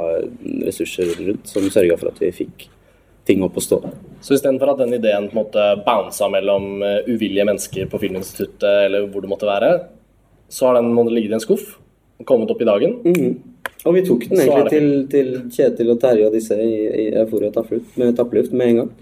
ressurser 0.68 1.14
rundt 1.22 1.52
som 1.52 1.68
sørga 1.72 1.98
for 2.00 2.12
at 2.12 2.22
vi 2.24 2.34
fikk 2.36 2.68
ting 3.26 3.42
opp 3.46 3.58
å 3.58 3.64
stå. 3.64 3.80
Så 4.22 4.36
istedenfor 4.36 4.74
at 4.74 4.84
den 4.84 4.94
ideen 4.98 5.30
på 5.32 5.36
en 5.36 5.42
måte 5.44 5.64
bounsa 5.86 6.30
mellom 6.30 6.84
uh, 6.84 7.00
uvillige 7.08 7.48
mennesker 7.48 7.90
på 7.90 8.02
Filminstituttet 8.04 8.86
eller 8.86 9.08
hvor 9.10 9.26
det 9.26 9.32
måtte 9.32 9.50
være, 9.50 9.72
så 10.52 10.70
har 10.70 10.78
den 10.78 10.94
måttet 10.94 11.16
ligge 11.18 11.34
i 11.34 11.38
en 11.38 11.44
skuff 11.44 11.76
og 12.20 12.28
kommet 12.30 12.52
opp 12.54 12.62
i 12.62 12.70
dagen. 12.70 13.00
Og 13.86 13.98
vi 13.98 14.04
tok 14.06 14.28
den 14.30 14.42
egentlig 14.42 14.72
til, 14.72 14.88
til 15.12 15.32
Kjetil 15.54 15.92
og 15.94 16.00
Terje 16.02 16.28
og 16.28 16.38
disse 16.38 16.58
i, 16.58 16.76
i 16.86 17.06
Euforia 17.22 17.52
Tappeluft 17.54 18.54
med 18.54 18.68
en 18.68 18.80
gang. 18.82 18.94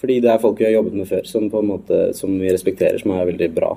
Fordi 0.00 0.18
det 0.24 0.30
er 0.32 0.40
folk 0.40 0.60
vi 0.60 0.66
har 0.68 0.76
jobbet 0.76 0.96
med 0.96 1.08
før, 1.08 1.24
som, 1.28 1.48
måte, 1.68 2.06
som 2.16 2.32
vi 2.40 2.52
respekterer, 2.52 2.98
som 3.00 3.12
er 3.14 3.28
veldig 3.28 3.50
bra. 3.56 3.74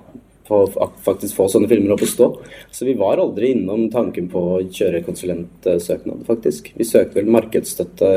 For 0.47 0.63
å 0.79 0.89
faktisk 1.03 1.35
få 1.35 1.49
sånne 1.51 1.67
filmer 1.67 1.91
opp 1.95 2.03
å 2.05 2.07
stå. 2.07 2.27
Så 2.71 2.85
vi 2.87 2.93
var 2.99 3.19
aldri 3.19 3.49
innom 3.51 3.89
tanken 3.91 4.29
på 4.31 4.39
å 4.55 4.61
kjøre 4.63 5.01
konsulentsøknad, 5.03 6.21
faktisk. 6.27 6.71
Vi 6.77 6.87
søkte 6.87 7.19
vel 7.19 7.27
markedsstøtte 7.35 8.11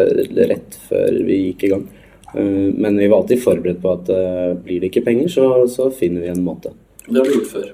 rett 0.50 0.78
før 0.88 1.18
vi 1.26 1.40
gikk 1.48 1.64
i 1.66 1.72
gang. 1.74 1.88
Eh, 2.36 2.70
Men 2.78 2.96
vi 2.98 3.08
var 3.10 3.22
alltid 3.24 3.42
forberedt 3.42 3.82
på 3.82 3.92
at 3.96 4.08
eh, 4.14 4.54
blir 4.62 4.80
det 4.80 4.92
ikke 4.92 5.04
penger, 5.08 5.28
så, 5.28 5.48
så 5.68 5.90
finner 5.90 6.20
vi 6.22 6.28
en 6.30 6.44
måte. 6.46 6.70
Det 7.08 7.18
har 7.18 7.26
vi 7.26 7.34
gjort 7.40 7.50
før. 7.50 7.68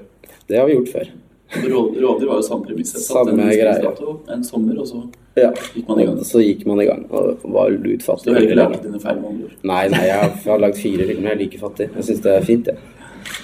Det 0.49 0.57
har 0.59 0.67
vi 0.67 0.75
gjort 0.79 0.93
før. 0.95 1.13
Rådyr 1.57 2.27
var 2.27 2.41
jo 2.41 2.43
samme 2.43 2.67
premiss. 2.67 2.97
Samme 3.07 3.37
greie. 3.53 3.93
en 4.35 4.45
sommer, 4.45 4.81
og 4.81 4.87
så 4.89 5.03
Ja. 5.37 5.53
gikk 5.75 5.89
man 5.89 6.01
i 6.01 6.05
gang. 6.07 6.17
Så 6.25 6.41
gikk 6.41 6.65
man 6.67 6.81
i 6.81 6.87
gang, 6.87 7.05
og 7.11 7.39
var 7.45 7.69
lutfattig. 7.71 8.25
Så 8.25 8.33
du 8.33 8.35
har 8.35 8.41
ikke 8.43 8.57
lagt 8.57 8.83
dine 8.83 8.99
feil 9.01 9.17
med 9.21 9.29
andre 9.31 9.45
ord. 9.45 9.53
Nei, 9.63 9.89
nei, 9.93 10.05
jeg 10.07 10.17
har, 10.17 10.31
jeg 10.33 10.53
har 10.53 10.59
lagd 10.65 10.77
fire 10.81 11.07
filmer. 11.07 11.29
Jeg 11.29 11.37
er 11.37 11.43
like 11.45 11.59
fattig. 11.61 11.91
Jeg 11.95 12.05
syns 12.09 12.23
det 12.25 12.33
er 12.33 12.47
fint, 12.49 12.67
jeg. 12.73 12.77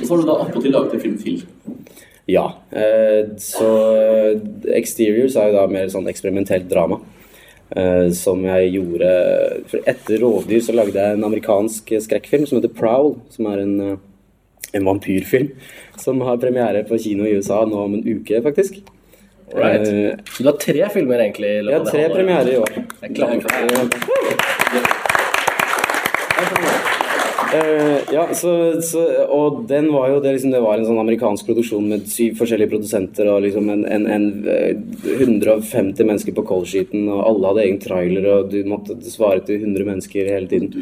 Og 0.00 0.06
så 0.06 0.14
har 0.14 0.22
du 0.22 0.26
da 0.28 0.36
attpåtil 0.44 0.72
laget 0.74 0.94
en 0.94 1.00
film 1.00 1.18
til. 1.22 1.42
Ja. 2.30 2.44
Eh, 2.70 3.24
så 3.42 3.68
eh, 3.96 4.40
Exteriors 4.78 5.36
er 5.36 5.46
jo 5.50 5.56
da 5.58 5.66
mer 5.70 5.88
sånn 5.92 6.08
eksperimentelt 6.10 6.68
drama. 6.70 6.98
Eh, 7.76 8.08
som 8.12 8.44
jeg 8.44 8.72
gjorde 8.74 9.10
for 9.70 9.78
Etter 9.88 10.18
'Rovdyr' 10.20 10.62
så 10.64 10.72
lagde 10.76 10.98
jeg 11.00 11.12
en 11.16 11.24
amerikansk 11.28 11.92
skrekkfilm 12.06 12.46
som 12.46 12.60
heter 12.60 12.74
'Prowl'. 12.74 13.16
Som 13.30 13.46
er 13.52 13.58
en, 13.64 13.98
en 14.74 14.84
vampyrfilm. 14.84 15.48
Som 15.98 16.20
har 16.20 16.36
premiere 16.36 16.84
på 16.84 16.98
kino 16.98 17.24
i 17.24 17.36
USA 17.36 17.64
nå 17.64 17.84
om 17.84 17.94
en 17.94 18.06
uke, 18.06 18.42
faktisk. 18.42 18.74
Right. 19.54 19.88
Eh, 19.88 20.16
Så 20.32 20.42
du 20.42 20.48
har 20.48 20.56
tre 20.56 20.88
filmer 20.92 21.18
egentlig? 21.18 21.72
har 21.72 21.84
tre 21.84 22.02
det 22.08 22.14
premierer 22.14 22.52
i 22.52 22.56
år. 22.56 22.68
Jeg 23.02 23.14
klapper 23.14 23.40
for 23.40 23.48
Eh, 27.52 27.98
ja, 28.14 28.26
så, 28.34 28.80
så, 28.82 29.02
og 29.28 29.64
den 29.68 29.90
var 29.92 30.08
jo 30.08 30.20
det, 30.24 30.34
liksom, 30.36 30.52
det 30.54 30.62
var 30.64 30.80
en 30.80 30.86
sånn 30.88 31.00
amerikansk 31.02 31.48
produksjon 31.50 31.88
med 31.90 32.06
syv 32.08 32.38
forskjellige 32.40 32.72
produsenter 32.72 33.28
og 33.28 33.42
liksom 33.44 33.68
en, 33.72 33.82
en, 33.84 34.06
en 34.08 34.26
eh, 34.48 35.18
150 35.18 36.08
mennesker 36.08 36.36
på 36.36 36.46
callsheeten, 36.48 37.04
og 37.12 37.20
alle 37.26 37.50
hadde 37.50 37.64
egen 37.66 37.80
trailer, 37.82 38.28
og 38.32 38.52
du 38.54 38.62
måtte 38.68 38.96
svare 39.04 39.44
til 39.44 39.60
100 39.60 39.88
mennesker 39.90 40.32
hele 40.32 40.48
tiden. 40.48 40.72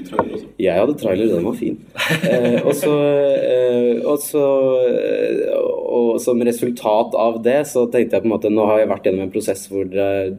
Jeg 0.61 0.79
hadde 0.79 0.99
trailer, 1.01 1.33
den 1.33 1.49
var 1.49 1.59
fin. 1.59 1.81
Uh, 2.21 2.61
og 2.63 2.75
så, 2.79 2.95
uh, 2.95 3.97
og 4.11 4.23
så 4.23 4.47
eh, 4.87 5.71
og 5.91 6.21
som 6.23 6.43
resultat 6.47 7.15
av 7.19 7.39
det 7.45 7.59
så 7.71 7.85
tenkte 7.91 8.17
jeg 8.17 8.25
på 8.25 8.29
en 8.29 8.35
måte 8.35 8.53
nå 8.53 8.67
har 8.69 8.83
jeg 8.83 8.91
vært 8.91 9.09
gjennom 9.09 9.27
en 9.27 9.33
prosess 9.33 9.65
hvor, 9.71 9.87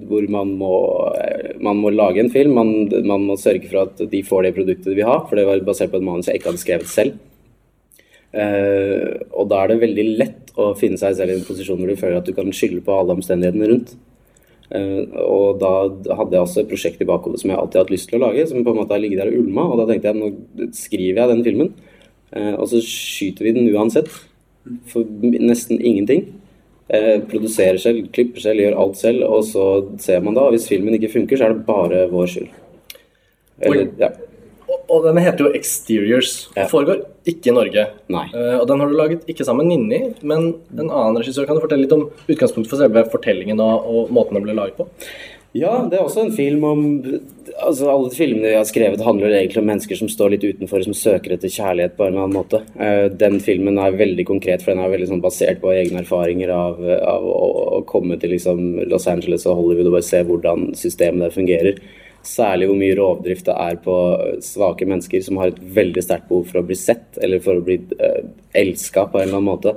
hvor 0.08 0.28
man, 0.32 0.54
må, 0.62 0.76
eh, 1.20 1.41
man 1.64 1.80
må 1.82 1.92
lage 1.94 2.22
en 2.24 2.32
film. 2.34 2.56
Man, 2.58 2.72
man 3.08 3.26
må 3.30 3.38
sørge 3.40 3.70
for 3.70 3.86
at 3.86 4.02
de 4.12 4.24
får 4.26 4.48
det 4.48 4.56
produktet 4.58 4.92
de 4.92 4.98
vil 5.00 5.10
ha, 5.10 5.20
for 5.28 5.40
det 5.40 5.48
var 5.48 5.64
basert 5.66 5.94
på 5.94 6.02
et 6.02 6.08
manus 6.08 6.30
jeg 6.30 6.42
ikke 6.42 6.52
hadde 6.52 6.64
skrevet 6.64 6.92
selv. 6.92 7.20
Uh, 8.32 9.20
og 9.36 9.50
da 9.52 9.60
er 9.60 9.74
det 9.74 9.82
veldig 9.82 10.06
lett 10.22 10.54
å 10.60 10.70
finne 10.80 11.00
seg 11.00 11.18
selv 11.18 11.34
i 11.34 11.36
en 11.36 11.44
posisjon 11.44 11.80
hvor 11.82 11.90
du 11.92 12.00
føler 12.00 12.22
at 12.22 12.30
du 12.30 12.32
kan 12.36 12.48
skylde 12.56 12.84
på 12.86 12.96
alle 12.96 13.18
omstendighetene 13.18 13.70
rundt. 13.74 13.94
Uh, 14.72 15.04
og 15.26 15.60
da 15.60 15.72
hadde 16.16 16.38
jeg 16.38 16.46
også 16.46 16.62
et 16.64 16.70
prosjekt 16.72 17.04
i 17.04 17.10
bakhodet 17.10 17.42
som 17.42 17.52
jeg 17.52 17.60
alltid 17.60 17.80
har 17.80 17.88
hatt 17.88 17.94
lyst 17.94 18.08
til 18.08 18.22
å 18.22 18.24
lage, 18.24 18.46
som 18.48 18.64
på 18.64 18.72
en 18.72 18.80
måte 18.80 18.96
har 18.96 19.04
ligget 19.04 19.20
der 19.20 19.34
og 19.34 19.42
ulma, 19.44 19.68
og 19.68 19.82
da 19.82 19.88
tenkte 19.90 20.14
jeg 20.14 20.22
nå 20.22 20.70
skriver 20.78 21.24
jeg 21.24 21.34
den 21.34 21.44
filmen, 21.48 21.74
uh, 22.38 22.54
og 22.56 22.70
så 22.72 22.84
skyter 22.88 23.50
vi 23.50 23.56
den 23.60 23.72
uansett. 23.76 24.12
For 24.92 25.04
nesten 25.26 25.82
ingenting. 25.82 26.28
Eh, 26.92 27.22
produserer 27.32 27.78
selv, 27.80 28.08
klipper 28.12 28.44
selv, 28.44 28.60
gjør 28.60 28.74
alt 28.84 28.98
selv, 29.00 29.24
og 29.24 29.46
så 29.48 29.68
ser 30.04 30.20
man 30.26 30.36
da, 30.36 30.50
hvis 30.52 30.68
filmen 30.68 30.98
ikke 30.98 31.14
funker, 31.14 31.40
så 31.40 31.48
er 31.48 31.54
det 31.54 31.64
bare 31.64 32.02
vår 32.12 32.28
skyld. 32.34 32.50
Eller, 33.64 33.86
ja. 34.02 34.10
Og, 34.66 34.82
og 34.92 35.06
den 35.06 35.22
heter 35.24 35.46
jo 35.46 35.52
Exteriors. 35.56 36.34
Ja. 36.58 36.66
foregår 36.72 37.06
ikke 37.28 37.52
i 37.52 37.56
Norge. 37.56 37.86
Eh, 38.12 38.58
og 38.58 38.66
den 38.68 38.84
har 38.84 38.92
du 38.92 38.98
laget 38.98 39.24
ikke 39.32 39.48
sammen 39.48 39.70
med 39.70 39.80
Ninni, 39.80 40.02
men 40.28 40.50
en 40.76 40.90
annen 40.90 41.22
regissør. 41.22 41.48
Kan 41.48 41.60
du 41.60 41.64
fortelle 41.64 41.86
litt 41.86 41.96
om 41.96 42.10
utgangspunktet 42.28 42.74
for 42.74 42.84
selve 42.84 43.06
fortellingen 43.14 43.64
og, 43.64 43.88
og 43.88 44.12
måten 44.12 44.40
den 44.40 44.50
ble 44.50 44.58
laget 44.58 44.80
på? 44.82 44.90
Ja, 45.52 45.72
det 45.84 45.98
er 45.98 46.06
også 46.06 46.22
en 46.24 46.32
film 46.32 46.62
om 46.64 46.84
altså 47.62 47.90
Alle 47.92 48.12
filmene 48.16 48.54
jeg 48.54 48.60
har 48.60 48.68
skrevet, 48.70 49.02
handler 49.04 49.34
egentlig 49.36 49.60
om 49.60 49.68
mennesker 49.68 49.98
som 50.00 50.10
står 50.10 50.32
litt 50.34 50.46
utenfor, 50.48 50.84
som 50.86 50.96
søker 50.96 51.34
etter 51.36 51.52
kjærlighet 51.52 51.98
på 51.98 52.06
en 52.06 52.14
eller 52.14 52.24
annen 52.24 52.38
måte. 52.38 52.62
Eh, 52.80 53.08
Den 53.12 53.40
filmen 53.44 53.80
er 53.82 53.98
veldig 54.00 54.26
konkret, 54.30 54.64
for 54.64 54.72
den 54.72 54.84
er 54.84 54.94
veldig 54.94 55.10
sånn 55.10 55.24
basert 55.24 55.60
på 55.62 55.74
egne 55.76 56.06
erfaringer 56.06 56.54
av, 56.56 56.80
av 56.80 57.28
å, 57.28 57.82
komme 57.90 58.16
til 58.22 58.32
liksom 58.36 58.64
Los 58.88 59.10
Angeles 59.12 59.46
og 59.50 59.60
Hollywood 59.60 59.92
og 59.92 59.98
bare 59.98 60.08
se 60.08 60.24
hvordan 60.26 60.72
systemet 60.80 61.28
der 61.28 61.36
fungerer. 61.36 61.84
Særlig 62.24 62.70
hvor 62.70 62.80
mye 62.80 62.98
rovdrift 62.98 63.50
det 63.50 63.58
er 63.60 63.80
på 63.84 63.96
svake 64.46 64.88
mennesker 64.88 65.24
som 65.26 65.42
har 65.42 65.52
et 65.52 65.62
veldig 65.76 66.06
sterkt 66.06 66.30
behov 66.32 66.48
for 66.48 66.62
å 66.62 66.68
bli 66.70 66.78
sett, 66.80 67.10
eller 67.20 67.44
for 67.44 67.60
å 67.60 67.66
bli 67.66 67.82
uh, 67.98 68.22
elska 68.56 69.08
på 69.10 69.20
en 69.20 69.28
eller 69.28 69.42
annen 69.42 69.50
måte. 69.50 69.74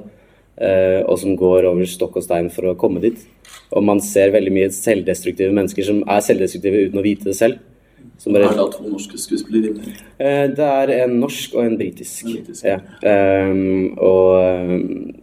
Eh, 0.57 1.01
og 1.03 1.19
som 1.21 1.37
går 1.39 1.69
over 1.71 1.89
stokk 1.89 2.19
og 2.21 2.27
stein 2.27 2.51
for 2.55 2.71
å 2.71 2.77
komme 2.79 3.03
dit. 3.05 3.21
Og 3.75 3.85
man 3.85 4.03
ser 4.05 4.35
veldig 4.35 4.53
mye 4.55 4.73
selvdestruktive 4.75 5.55
mennesker 5.55 5.87
som 5.87 6.03
er 6.11 6.25
selvdestruktive 6.25 6.89
uten 6.89 7.01
å 7.01 7.07
vite 7.07 7.31
det 7.31 7.39
selv. 7.39 7.63
Som 8.21 8.37
Er 8.37 8.47
det 8.47 8.69
to 8.77 8.87
norske 8.87 9.19
skuespillere? 9.19 9.75
Eh, 10.23 10.47
det 10.55 10.69
er 10.71 10.93
en 11.03 11.19
norsk 11.21 11.57
og 11.57 11.65
en 11.65 11.77
britisk. 11.81 12.31
Ja. 12.63 12.79
Ehm, 13.03 13.97
og 13.99 15.15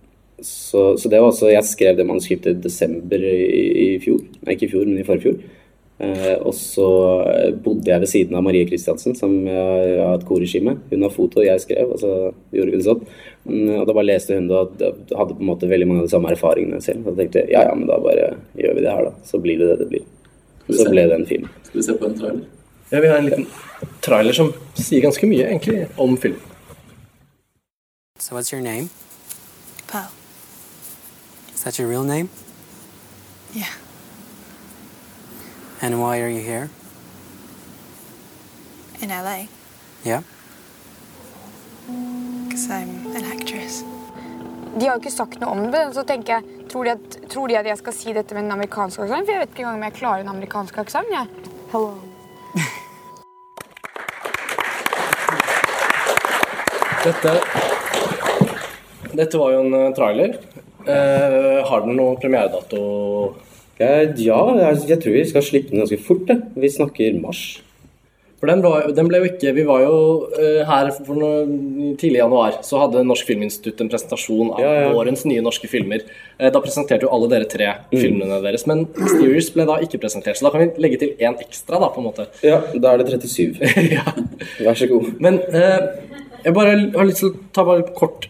så, 0.41 0.97
så 0.97 1.09
det 1.09 1.21
var 1.21 1.29
også 1.29 1.51
Jeg 1.51 1.63
skrev 1.69 1.97
det 1.97 2.05
manuskriptet 2.05 2.57
i 2.57 2.61
desember 2.61 3.23
i, 3.23 3.95
i 3.95 3.99
fjor. 4.03 4.21
Nei, 4.41 4.55
ikke 4.55 4.67
i 4.67 4.73
fjor, 4.73 4.85
men 4.89 4.99
i 5.01 5.07
forfjor. 5.07 5.39
Eh, 6.01 6.37
og 6.41 6.53
så 6.57 6.85
eh, 7.29 7.51
bodde 7.61 7.91
jeg 7.91 8.01
ved 8.01 8.09
siden 8.09 8.37
av 8.39 8.45
Marie 8.45 8.65
Kristiansen, 8.65 9.13
som 9.17 9.35
har 9.45 10.15
et 10.15 10.23
korregime. 10.25 10.77
Hun 10.89 11.05
har 11.05 11.13
foto, 11.13 11.43
jeg 11.45 11.61
skrev, 11.61 11.91
og 11.93 11.99
så 12.01 12.13
gjorde 12.55 12.71
vi 12.73 12.79
det 12.79 12.87
sånn. 12.87 13.03
Mm, 13.45 13.67
Og 13.81 13.83
da 13.85 13.93
bare 13.93 14.07
leste 14.09 14.37
hun 14.37 14.47
det, 14.49 14.57
og 14.57 15.13
hadde 15.19 15.35
på 15.37 15.43
en 15.45 15.51
måte 15.51 15.69
veldig 15.69 15.89
mange 15.89 16.03
av 16.03 16.07
de 16.09 16.13
samme 16.15 16.31
erfaringene 16.33 16.81
selv. 16.81 17.05
Og 17.05 17.13
da 17.13 17.21
tenkte 17.21 17.43
jeg 17.43 17.53
ja, 17.53 17.67
ja, 17.69 17.75
men 17.77 17.89
da 17.89 17.99
bare 18.01 18.31
gjør 18.57 18.79
vi 18.79 18.85
det 18.87 18.95
her, 18.95 19.09
da. 19.11 19.13
Så 19.29 19.41
blir 19.43 19.61
det 19.61 19.69
det 19.73 19.77
det 19.83 19.89
blir. 19.93 20.07
Så 20.71 20.87
ble 20.89 21.05
det 21.09 21.19
en 21.19 21.27
film. 21.27 21.49
Skal 21.67 21.81
vi 21.81 21.85
se 21.89 21.97
på 21.99 22.09
en 22.09 22.17
trailer? 22.17 22.41
Ja, 22.91 22.99
Vi 22.99 23.07
har 23.07 23.17
en 23.21 23.29
liten 23.29 23.45
trailer 24.03 24.35
som 24.35 24.49
sier 24.75 25.03
ganske 25.05 25.27
mye 25.29 25.45
egentlig 25.47 25.85
om 25.97 26.17
filmen. 26.17 26.47
So 28.19 28.35
what's 28.35 28.53
your 28.53 28.61
name? 28.61 28.89
Pearl. 29.87 30.11
Is 31.53 31.63
that 31.63 31.79
your 31.79 31.87
real 31.89 32.03
name? 32.03 32.29
Yeah. 33.53 33.80
And 35.83 35.99
why 35.99 36.21
are 36.21 36.29
you 36.29 36.41
here? 36.41 36.69
In 39.01 39.09
LA. 39.09 39.47
Yeah? 40.05 40.21
Because 41.87 42.69
I'm 42.69 43.15
an 43.15 43.25
actress. 43.25 43.83
De 44.77 44.85
har 44.85 44.93
jo 44.95 45.01
ikke 45.01 45.11
sagt 45.11 45.39
noe 45.41 45.49
om 45.49 45.71
det, 45.73 45.81
så 45.97 46.03
tenker 46.05 46.37
jeg, 46.37 46.43
tror 46.69 46.85
de, 46.85 46.93
at, 46.93 47.17
tror 47.33 47.49
de 47.49 47.57
at 47.57 47.65
jeg 47.65 47.77
skal 47.81 47.93
si 47.97 48.13
dette 48.13 48.37
med 48.37 48.45
en 48.45 48.53
amerikansk 48.59 49.01
aksent? 49.01 49.25
For 49.25 49.33
jeg 49.33 49.41
vet 49.41 49.49
ikke 49.55 49.65
engang 49.65 49.81
om 49.81 49.87
jeg 49.89 49.97
klarer 49.97 50.21
en 50.21 50.31
amerikansk 50.35 50.77
aksent. 50.85 51.09
Ja. 51.11 51.25
Hello. 51.73 51.97
Dette, 57.01 57.31
dette 59.17 59.39
var 59.41 59.49
jo 59.55 59.61
en 59.63 59.73
eh, 59.73 59.93
trailer. 59.97 60.35
Eh, 60.85 61.57
har 61.65 61.81
den 61.81 61.97
noen 61.97 62.19
premieredato? 62.21 62.81
Eh, 63.79 64.11
ja, 64.21 64.39
jeg, 64.59 64.87
jeg 64.89 64.99
tror 65.01 65.13
vi 65.15 65.25
skal 65.29 65.43
slippe 65.45 65.71
den 65.71 65.79
ganske 65.83 65.97
fort. 66.03 66.25
Det. 66.27 66.39
Vi 66.59 66.69
snakker 66.69 67.15
mars. 67.21 67.61
For 68.41 68.49
den, 68.49 68.63
var, 68.65 68.87
den 68.97 69.05
ble 69.05 69.19
jo 69.21 69.25
ikke 69.29 69.51
Vi 69.53 69.63
var 69.67 69.83
jo 69.83 69.97
uh, 70.33 70.63
her 70.65 70.87
for 71.05 71.13
noe, 71.13 71.43
tidlig 72.01 72.17
i 72.17 72.21
januar, 72.23 72.55
så 72.65 72.79
hadde 72.81 73.03
Norsk 73.05 73.27
Filminstitutt 73.29 73.83
en 73.83 73.91
presentasjon 73.91 74.49
av 74.55 74.63
Ja, 74.63 74.71
ja. 74.79 74.87
årens 74.97 75.21
nye 75.29 75.43
norske 75.45 75.69
filmer. 75.69 76.01
Uh, 76.39 76.47
da 76.49 76.57
presenterte 76.63 77.05
jo 77.05 77.11
alle 77.13 77.29
dere 77.29 77.45
tre 77.51 77.67
Mm. 77.91 77.99
filmene 78.01 78.39
deres, 78.41 78.65
men 78.65 78.87
Mysterious 78.97 79.51
ble 79.53 79.67
da 79.69 79.75
ikke 79.85 79.99
presentert. 80.01 80.39
Så 80.39 80.47
da 80.47 80.51
kan 80.55 80.63
vi 80.63 80.81
legge 80.81 80.97
til 81.03 81.13
én 81.21 81.37
ekstra, 81.37 81.77
da, 81.83 81.91
på 81.93 82.01
en 82.01 82.07
måte. 82.09 82.25
Ja, 82.41 82.57
da 82.73 82.95
er 82.95 83.03
det 83.03 83.13
37. 83.21 83.61
Vær 84.65 84.73
så 84.81 84.89
god. 84.89 85.11
Men 85.21 85.37
uh, 85.53 85.93
jeg 86.41 86.57
bare 86.57 86.73
har 86.97 87.05
lyst 87.11 87.21
til 87.21 87.29
å 87.29 87.37
ta 87.53 87.67
bare 87.67 87.85
kort 87.93 88.25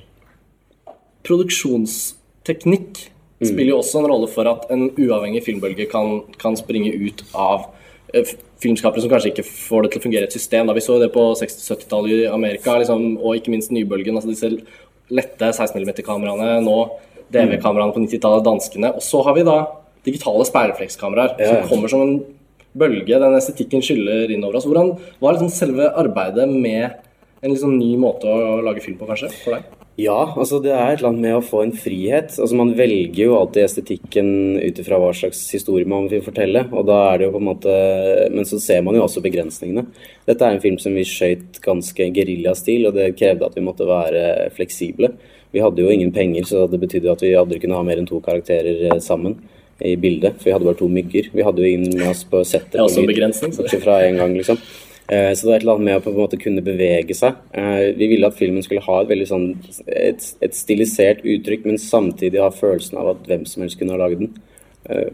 Produksjonsteknikk. 1.24 3.06
Spiller 3.50 3.74
jo 3.74 3.82
også 3.82 4.02
en 4.02 4.10
rolle 4.12 4.30
for 4.30 4.50
at 4.52 4.70
en 4.74 4.90
uavhengig 4.92 5.44
filmbølge 5.46 5.88
kan, 5.92 6.22
kan 6.42 6.58
springe 6.60 6.94
ut 6.94 7.24
av 7.34 7.70
eh, 8.14 8.34
filmskapere 8.62 9.04
som 9.04 9.12
kanskje 9.12 9.32
ikke 9.32 9.48
får 9.48 9.86
det 9.86 9.94
til 9.94 10.02
å 10.02 10.06
fungere 10.06 10.28
i 10.28 10.30
et 10.30 10.38
system. 10.38 10.70
Da. 10.70 10.76
Vi 10.78 10.84
så 10.86 11.00
det 11.02 11.12
på 11.16 11.24
60-70-tallet 11.40 12.16
i 12.16 12.32
Amerika, 12.32 12.78
liksom, 12.82 13.16
og 13.18 13.40
ikke 13.40 13.54
minst 13.54 13.74
nybølgen. 13.74 14.20
altså 14.20 14.30
disse 14.30 14.52
lette 15.12 15.52
16 15.52 15.82
mm-kameraene, 15.82 16.60
nå 16.64 16.78
DV-kameraene 17.32 17.96
på 17.96 18.04
90-tallet, 18.06 18.46
danskene. 18.46 18.94
Og 18.98 19.04
så 19.06 19.24
har 19.26 19.36
vi 19.38 19.48
da 19.48 19.58
digitale 20.06 20.46
speilreflekskameraer 20.48 21.36
ja. 21.38 21.50
som 21.50 21.70
kommer 21.70 21.92
som 21.92 22.06
en 22.06 22.16
bølge. 22.78 23.20
Den 23.20 23.38
estetikken 23.38 23.84
skyller 23.86 24.32
innover 24.32 24.60
oss. 24.60 24.68
Hvordan 24.70 24.96
var 25.22 25.36
liksom 25.36 25.52
selve 25.54 25.92
arbeidet 26.00 26.48
med 26.52 27.02
en 27.42 27.54
liksom 27.54 27.78
ny 27.80 27.96
måte 28.00 28.30
å 28.30 28.60
lage 28.66 28.84
film 28.86 29.00
på, 29.00 29.10
kanskje, 29.10 29.32
for 29.44 29.58
deg? 29.58 29.81
Ja, 30.00 30.34
altså 30.40 30.62
det 30.64 30.72
er 30.72 30.94
et 30.94 31.02
eller 31.02 31.10
annet 31.12 31.22
med 31.26 31.36
å 31.36 31.44
få 31.44 31.60
en 31.66 31.74
frihet. 31.76 32.32
Altså 32.40 32.56
Man 32.58 32.72
velger 32.78 33.26
jo 33.28 33.36
alltid 33.38 33.66
estetikken 33.66 34.30
ut 34.64 34.80
ifra 34.82 34.98
hva 35.02 35.12
slags 35.14 35.42
historie 35.54 35.86
man 35.86 36.08
vil 36.10 36.24
fortelle. 36.26 36.64
og 36.72 36.86
da 36.88 37.12
er 37.12 37.18
det 37.20 37.28
jo 37.28 37.34
på 37.36 37.42
en 37.42 37.50
måte, 37.50 37.76
Men 38.32 38.46
så 38.48 38.60
ser 38.60 38.82
man 38.82 38.96
jo 38.96 39.04
også 39.04 39.22
begrensningene. 39.22 39.86
Dette 40.26 40.42
er 40.48 40.56
en 40.56 40.62
film 40.64 40.80
som 40.80 40.96
vi 40.96 41.04
skøyt 41.04 41.60
ganske 41.62 42.08
geriljastil, 42.16 42.88
og 42.88 42.94
det 42.96 43.16
krevde 43.20 43.46
at 43.46 43.56
vi 43.56 43.62
måtte 43.68 43.86
være 43.86 44.50
fleksible. 44.56 45.12
Vi 45.52 45.60
hadde 45.60 45.84
jo 45.84 45.90
ingen 45.92 46.12
penger, 46.16 46.44
så 46.48 46.70
det 46.72 46.80
betydde 46.80 47.12
at 47.12 47.22
vi 47.22 47.36
aldri 47.36 47.60
kunne 47.60 47.76
ha 47.76 47.84
mer 47.84 47.98
enn 48.00 48.08
to 48.08 48.22
karakterer 48.24 48.86
eh, 48.94 49.00
sammen 49.04 49.36
i 49.84 49.98
bildet. 49.98 50.38
For 50.40 50.46
vi 50.48 50.54
hadde 50.56 50.66
bare 50.70 50.80
to 50.80 50.88
mygger. 50.88 51.28
Vi 51.34 51.44
hadde 51.44 51.60
jo 51.60 51.68
ingen 51.68 51.98
med 52.00 52.08
oss 52.14 52.24
på 52.24 52.40
settet. 52.48 52.72
Det 52.72 52.80
er 52.80 52.88
også 52.88 53.04
en 53.04 53.12
begrensning, 53.12 53.52
så- 53.52 53.64
Bortsett 53.66 53.84
fra 53.84 54.00
en 54.08 54.16
gang, 54.18 54.38
liksom. 54.38 54.58
Eh, 55.12 55.34
Så 55.36 55.44
det 55.44 55.50
var 55.52 55.56
et 55.58 55.64
eller 55.66 55.74
annet 55.76 55.86
med 55.90 55.98
å 56.00 56.04
på 56.06 56.12
en 56.14 56.20
måte 56.22 56.40
kunne 56.40 56.64
bevege 56.64 57.16
seg. 57.18 57.36
Eh, 57.54 57.92
Vi 57.98 58.08
ville 58.08 58.28
at 58.28 58.38
filmen 58.38 58.64
skulle 58.64 58.84
ha 58.86 59.02
et 59.02 59.10
veldig 59.10 59.28
sånn 59.28 59.48
et, 59.88 60.24
et 60.42 60.56
stilisert 60.56 61.26
uttrykk, 61.28 61.66
men 61.68 61.78
samtidig 61.78 62.40
ha 62.40 62.50
følelsen 62.50 62.98
av 63.02 63.10
at 63.16 63.28
hvem 63.28 63.44
som 63.46 63.64
helst 63.66 63.80
kunne 63.80 63.92
ha 63.92 64.00
laget 64.00 64.20
den. 64.24 64.34
Eh, 64.90 65.12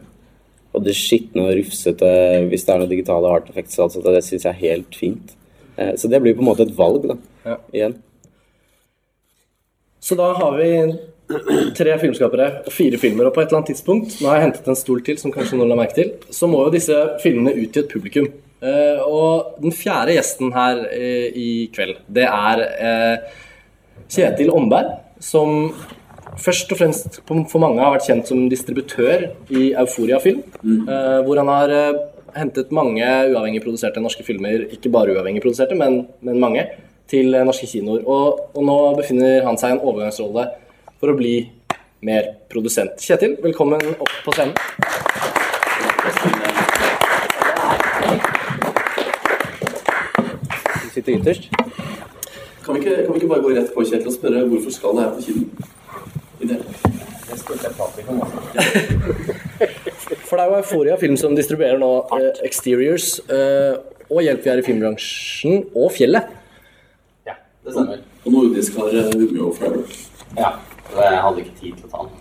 Og 0.75 0.83
det 0.83 0.93
skitne 0.93 1.47
og 1.47 1.55
rufsete, 1.57 2.09
hvis 2.51 2.65
det 2.67 2.73
er 2.75 2.79
noe 2.83 2.91
digitale 2.91 3.25
art 3.31 3.49
effects, 3.49 3.79
altså, 3.79 4.03
det 4.03 4.21
syns 4.23 4.43
jeg 4.45 4.53
er 4.53 4.65
helt 4.67 4.93
fint. 4.95 5.33
Eh, 5.77 5.95
Så 5.95 6.07
det 6.09 6.21
blir 6.21 6.35
på 6.35 6.43
en 6.45 6.51
måte 6.53 6.61
et 6.67 6.75
valg, 6.77 7.07
da. 7.07 7.17
Ja. 7.45 7.57
Igjen. 7.73 7.95
Så 9.99 10.15
da 10.15 10.33
har 10.33 10.57
vi 10.57 10.99
tre 11.75 11.97
filmskapere 11.99 12.63
og 12.67 12.71
fire 12.71 12.97
filmer, 13.01 13.25
og 13.27 13.33
på 13.33 13.41
et 13.41 13.49
eller 13.49 13.59
annet 13.63 13.73
tidspunkt 13.73 14.21
Nå 14.21 14.29
har 14.29 14.37
jeg 14.37 14.45
hentet 14.51 14.67
en 14.71 14.75
stol 14.79 15.01
til, 15.03 15.17
som 15.17 15.31
kanskje 15.33 15.57
noen 15.57 15.69
la 15.73 15.75
merke 15.79 15.95
til. 15.97 16.11
Så 16.29 16.47
må 16.47 16.61
jo 16.65 16.71
disse 16.71 16.95
filmene 17.23 17.55
ut 17.57 17.73
til 17.73 17.83
et 17.83 17.89
publikum. 17.91 18.29
Eh, 18.57 19.01
og 19.05 19.59
den 19.61 19.73
fjerde 19.75 20.15
gjesten 20.15 20.49
her 20.55 20.79
uh, 20.89 21.27
i 21.37 21.67
kveld, 21.73 21.99
det 22.09 22.25
er 22.25 22.63
uh, 22.65 23.43
Kjetil 24.09 24.49
Omberg, 24.49 24.95
som 25.21 25.69
først 26.41 26.73
og 26.73 26.79
fremst 26.79 27.19
for 27.27 27.61
mange 27.61 27.81
har 27.83 27.93
vært 27.93 28.07
kjent 28.09 28.29
som 28.29 28.47
distributør 28.49 29.27
i 29.53 29.71
Euforia 29.79 30.19
Film, 30.21 30.43
eh, 30.61 31.17
hvor 31.25 31.39
han 31.41 31.49
har 31.49 31.73
hentet 32.37 32.69
mange 32.75 33.01
uavhengig 33.31 33.63
produserte 33.63 34.03
norske 34.03 34.25
filmer, 34.27 34.67
ikke 34.75 34.91
bare 34.93 35.15
uavhengig 35.15 35.41
produserte, 35.41 35.77
men, 35.79 36.03
men 36.21 36.37
mange, 36.43 36.67
til 37.09 37.33
norske 37.47 37.69
kinoer. 37.71 38.05
Og, 38.05 38.43
og 38.53 38.69
nå 38.69 38.77
befinner 38.99 39.47
han 39.47 39.57
seg 39.57 39.73
i 39.73 39.77
en 39.77 39.83
overgangsrolle 39.83 40.45
for 40.99 41.13
å 41.13 41.17
bli 41.17 41.39
mer 42.05 42.33
produsent. 42.51 43.01
Kjetil, 43.01 43.39
velkommen 43.41 43.81
opp 43.97 44.15
på 44.27 44.37
scenen. 44.37 45.46
Du 51.07 51.13
ytterst. 51.15 51.47
Kan 52.65 52.75
vi, 52.75 52.79
ikke, 52.81 52.95
kan 53.05 53.13
vi 53.13 53.19
ikke 53.21 53.27
bare 53.31 53.41
gå 53.45 53.49
rett 53.55 53.69
på 53.71 53.83
Kjetil 53.87 54.09
og 54.11 54.15
spørre 54.17 54.41
hvorfor 54.51 54.73
skal 54.75 54.97
det 54.97 55.03
her 55.05 55.11
på 55.15 55.21
kino? 55.23 55.41
I 56.43 56.49
det. 56.49 56.57
For 60.27 60.35
det 60.35 60.43
er 60.43 60.49
jo 60.51 60.57
Euforia 60.57 60.97
Film 60.99 61.15
som 61.19 61.35
distribuerer 61.37 61.79
nå 61.79 61.91
eh, 62.17 62.41
Exteriors 62.47 63.07
eh, 63.31 63.77
og 64.11 64.19
Hjelp 64.25 64.43
vi 64.43 64.51
er 64.51 64.59
i 64.59 64.65
filmbransjen 64.67 65.63
og 65.79 65.93
Fjellet. 65.95 66.27
Ja, 67.27 67.37
Det 67.63 67.71
stemmer. 67.77 68.03
Og 68.25 68.31
nordisk 68.35 68.75
har 68.75 68.91
vunnet 68.91 69.15
Romeo 69.15 69.53
Forever. 69.55 69.95
Ja. 70.37 70.51
og 70.91 70.99
Jeg 71.05 71.21
hadde 71.23 71.45
ikke 71.45 71.55
tid 71.61 71.71
til 71.79 71.85
å 71.87 71.89
ta 71.93 71.99
den. 72.03 72.11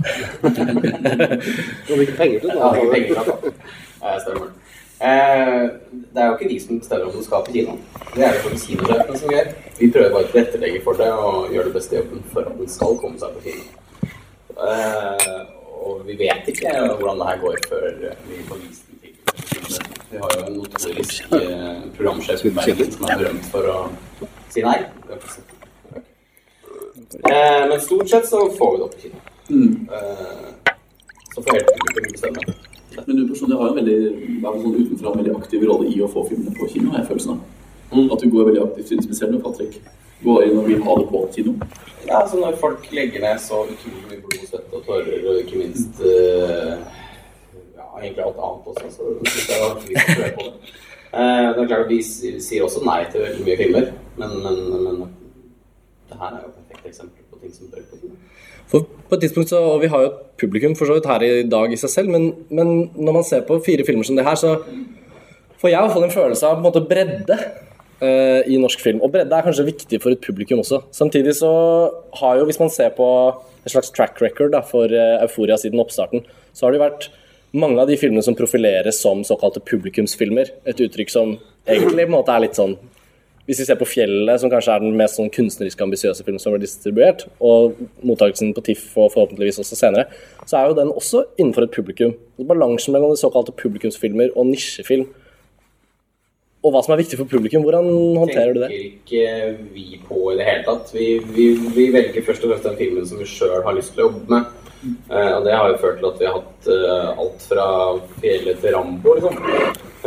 Du 0.46 1.90
hadde 1.90 2.06
ikke 2.06 2.18
penger 2.22 2.38
til 2.44 2.54
Jeg 2.54 2.62
hadde 2.62 2.78
ikke 2.84 2.94
penger 2.94 3.08
til 3.10 3.18
å 3.18 3.26
ta 3.26 3.36
den. 3.42 3.58
Eh, 4.02 4.16
Stemmer. 4.22 4.54
Eh, 5.00 5.70
det 6.14 6.22
er 6.22 6.26
jo 6.26 6.36
ikke 6.36 6.48
de 6.48 6.60
som 6.60 6.78
bestemmer 6.80 7.06
om 7.10 7.16
du 7.16 7.24
skal 7.24 7.42
på 7.44 7.52
kino. 7.52 7.74
Det 8.14 8.24
er 8.24 8.32
det 8.32 8.40
for 8.44 8.60
kinosjefene 8.62 9.18
som 9.20 9.32
gjør. 9.34 9.50
Vi 9.78 9.90
prøver 9.92 10.14
bare 10.14 10.24
å 10.24 10.30
tilrettelegge 10.30 10.80
for 10.86 11.00
det 11.00 11.08
og 11.12 11.52
gjøre 11.52 11.68
det 11.68 11.74
beste 11.74 11.98
jobben 11.98 12.22
for 12.32 12.48
at 12.48 12.54
den 12.56 12.70
skal 12.72 12.96
komme 13.02 13.20
seg 13.20 13.34
på 13.36 13.42
kino. 13.44 13.66
Eh, 14.56 15.42
og 15.86 16.06
vi 16.06 16.16
vet 16.16 16.48
ikke 16.48 16.72
hvordan 16.72 17.20
det 17.20 17.26
her 17.28 17.42
går 17.42 17.58
før 17.68 17.90
vi 18.30 18.38
får 18.48 18.62
vist 18.62 18.86
den 18.88 18.96
til 19.02 19.12
Vi 20.10 20.22
har 20.22 20.36
jo 20.38 20.46
en 20.46 20.56
notorisk 20.62 21.36
eh, 21.42 21.82
programsjef 21.98 22.46
i 22.48 22.54
Bergen 22.56 22.92
som 22.94 23.04
er 23.10 23.20
berømt 23.20 23.50
for 23.52 23.68
å 23.68 23.78
si 24.54 24.64
nei. 24.64 24.78
Eh, 27.20 27.68
men 27.68 27.80
stort 27.84 28.08
sett 28.10 28.30
så 28.30 28.46
får 28.56 28.72
vi 28.72 28.80
det 28.80 28.88
opp 28.88 28.96
på 28.96 29.04
kino. 29.04 29.20
Eh, 29.92 30.48
så 31.34 31.42
får 31.42 31.60
helt 31.60 31.76
publikum 31.84 32.16
bestemme. 32.16 32.75
Men 33.04 33.16
du 33.16 33.28
personlig 33.28 33.58
har 33.60 33.68
en 33.70 33.76
veldig, 33.76 33.98
sånn 34.42 34.78
utenfra, 34.80 35.12
en 35.12 35.20
veldig 35.20 35.36
aktiv 35.36 35.66
rolle 35.68 35.90
i 35.92 36.00
å 36.02 36.08
få 36.10 36.24
filmene 36.30 36.54
på 36.56 36.68
kino, 36.72 36.90
har 36.92 37.02
jeg 37.02 37.10
følelsen 37.10 37.36
av. 37.36 38.12
At 38.12 38.22
du 38.22 38.30
går 38.32 38.48
veldig 38.50 38.62
aktivt 38.64 38.94
inn, 38.94 39.04
spesielt 39.04 39.34
når 39.34 39.42
Patrick 39.44 39.76
går 40.24 40.46
inn 40.46 40.60
og 40.60 40.70
vil 40.70 40.82
ha 40.86 40.96
det 41.00 41.08
på 41.10 41.22
kino. 41.34 41.56
Ja, 42.06 42.22
altså 42.22 42.40
når 42.40 42.56
folk 42.62 42.86
legger 42.94 43.22
ned 43.24 43.42
så 43.42 43.64
utrolig 43.66 44.04
mye 44.06 44.22
blod, 44.22 44.46
svette 44.46 44.78
og 44.78 44.86
tårer, 44.86 45.26
og 45.26 45.42
ikke 45.42 45.60
minst 45.60 46.00
uh, 46.00 46.76
ja, 47.76 47.86
egentlig 48.00 48.24
alt 48.24 48.40
annet 48.48 48.72
også, 48.72 48.90
så 48.96 49.12
syns 49.26 49.36
jeg 49.36 49.46
det 49.50 49.58
er 49.58 49.66
vanskelig 49.66 50.30
å 50.30 50.32
på 50.38 50.46
det. 50.48 50.74
Uh, 51.16 51.46
det 51.52 51.62
er 51.62 51.70
klart 51.70 51.84
at 51.84 51.92
Vi 51.92 52.00
sier 52.06 52.66
også 52.66 52.84
nei 52.86 53.00
til 53.12 53.26
veldig 53.26 53.46
mye 53.46 53.60
filmer, 53.60 53.92
men, 54.20 54.36
men, 54.46 54.64
men 54.86 55.04
det 56.10 56.20
her 56.22 56.32
er 56.32 56.42
jo 56.44 56.52
et 56.52 56.58
perfekt 56.62 56.92
eksempel 56.94 57.25
på 57.36 57.44
ting 57.44 57.54
som 57.54 57.70
bør 57.72 57.84
på 57.90 58.00
kino. 58.00 58.16
For 58.70 58.86
på 59.06 59.14
et 59.14 59.22
tidspunkt 59.22 59.52
så, 59.52 59.60
og 59.62 59.82
Vi 59.84 59.90
har 59.92 60.02
jo 60.02 60.08
et 60.10 60.22
publikum 60.40 60.74
for 60.76 60.88
så 60.88 60.96
vidt 60.96 61.06
her 61.06 61.22
i 61.22 61.44
dag 61.46 61.72
i 61.72 61.78
seg 61.78 61.92
selv, 61.92 62.10
men, 62.10 62.32
men 62.50 62.90
når 62.96 63.18
man 63.20 63.26
ser 63.26 63.44
på 63.46 63.60
fire 63.64 63.86
filmer 63.86 64.06
som 64.08 64.18
det 64.18 64.26
her, 64.26 64.34
så 64.34 64.56
får 65.60 65.70
jeg 65.70 65.78
i 65.78 65.84
hvert 65.84 65.94
fall 65.94 66.06
en 66.08 66.16
følelse 66.16 66.48
av 66.48 66.56
på 66.56 66.62
en 66.64 66.66
måte 66.66 66.82
bredde 66.88 67.36
uh, 68.02 68.40
i 68.42 68.58
norsk 68.60 68.82
film. 68.82 69.02
Og 69.04 69.12
bredde 69.14 69.36
er 69.36 69.46
kanskje 69.46 69.68
viktig 69.68 70.00
for 70.02 70.16
et 70.16 70.24
publikum 70.24 70.64
også. 70.64 70.82
Samtidig 70.94 71.36
så 71.38 71.52
har 72.20 72.40
jo, 72.40 72.48
hvis 72.48 72.60
man 72.60 72.72
ser 72.72 72.90
på 72.96 73.06
et 73.64 73.72
slags 73.72 73.92
track 73.94 74.20
record 74.22 74.52
da, 74.56 74.64
for 74.66 74.90
uh, 74.90 75.22
Euforia 75.22 75.56
siden 75.60 75.80
oppstarten, 75.82 76.26
så 76.52 76.66
har 76.66 76.74
det 76.74 76.80
jo 76.80 76.86
vært 76.88 77.08
mange 77.56 77.80
av 77.80 77.88
de 77.88 77.96
filmene 77.96 78.24
som 78.24 78.36
profileres 78.36 78.98
som 79.00 79.22
såkalte 79.24 79.62
publikumsfilmer. 79.64 80.50
Et 80.68 80.84
uttrykk 80.84 81.12
som 81.12 81.36
egentlig 81.64 82.04
på 82.04 82.10
en 82.10 82.18
måte 82.18 82.34
er 82.34 82.44
litt 82.44 82.58
sånn 82.58 82.76
hvis 83.46 83.60
vi 83.62 83.66
ser 83.68 83.78
på 83.78 83.86
Fjellet, 83.86 84.40
som 84.42 84.50
kanskje 84.50 84.74
er 84.74 84.82
den 84.82 84.96
mest 84.98 85.20
sånn 85.20 85.30
kunstnerisk 85.30 85.82
ambisiøse 85.84 86.24
filmen 86.26 86.42
som 86.42 86.54
ble 86.54 86.64
distribuert, 86.64 87.28
og 87.38 87.78
mottakelsen 88.02 88.50
på 88.56 88.64
TIFF 88.66 88.96
og 88.98 89.12
forhåpentligvis 89.14 89.60
også 89.62 89.78
senere, 89.78 90.08
så 90.44 90.58
er 90.58 90.70
jo 90.70 90.80
den 90.80 90.90
også 90.90 91.22
innenfor 91.38 91.68
et 91.68 91.76
publikum. 91.76 92.16
Balansen 92.42 92.96
mellom 92.96 93.14
de 93.14 93.20
såkalte 93.22 93.54
publikumsfilmer 93.54 94.34
og 94.34 94.50
nisjefilm, 94.50 95.06
og 96.66 96.72
hva 96.74 96.82
som 96.82 96.96
er 96.96 96.98
viktig 96.98 97.18
for 97.20 97.30
publikum, 97.30 97.62
hvordan 97.62 97.86
håndterer 98.18 98.56
du 98.56 98.62
det? 98.64 98.68
tenker 98.72 98.86
ikke 98.90 99.74
vi 99.76 100.00
på 100.02 100.32
i 100.32 100.38
det 100.40 100.46
hele 100.48 100.64
tatt. 100.66 100.90
Vi, 100.96 101.08
vi, 101.36 101.44
vi 101.76 101.84
velger 101.94 102.24
først 102.26 102.42
og 102.42 102.50
fremst 102.50 102.66
den 102.66 102.78
filmen 102.80 103.06
som 103.06 103.20
vi 103.22 103.28
sjøl 103.30 103.60
har 103.62 103.76
lyst 103.76 103.94
til 103.94 104.02
å 104.02 104.08
jobbe 104.08 104.32
med. 104.32 104.65
Eh, 104.84 105.32
og 105.36 105.44
det 105.46 105.54
har 105.56 105.70
jo 105.72 105.78
ført 105.82 105.98
til 106.00 106.08
at 106.08 106.20
vi 106.20 106.28
har 106.28 106.36
hatt 106.36 106.68
eh, 106.72 107.20
alt 107.22 107.46
fra 107.48 107.66
fjellet 108.20 108.60
til 108.62 108.76
Rambo, 108.76 109.14
liksom. 109.16 109.40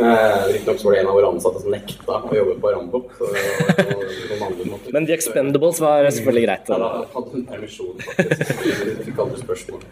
Eh, 0.00 0.46
Riktignok 0.54 0.84
var 0.84 0.94
det 0.94 1.00
en 1.02 1.10
av 1.10 1.18
våre 1.18 1.32
ansatte 1.34 1.62
som 1.64 1.74
nekta 1.74 2.20
å 2.24 2.38
jobbe 2.38 2.56
på 2.62 2.72
Rambo. 2.76 3.02
Så 3.18 3.28
og. 3.28 4.88
Men 4.94 5.06
The 5.06 5.16
Expendables 5.18 5.82
var 5.82 6.08
selvfølgelig 6.08 6.46
greit. 6.46 6.72
Ja, 6.72 6.80
da 6.80 7.04
hadde 7.14 7.34
hun 7.34 7.46
permisjon, 7.50 8.00
faktisk. 8.06 8.66
fikk 9.08 9.24
aldri 9.26 9.42
spørsmål. 9.42 9.86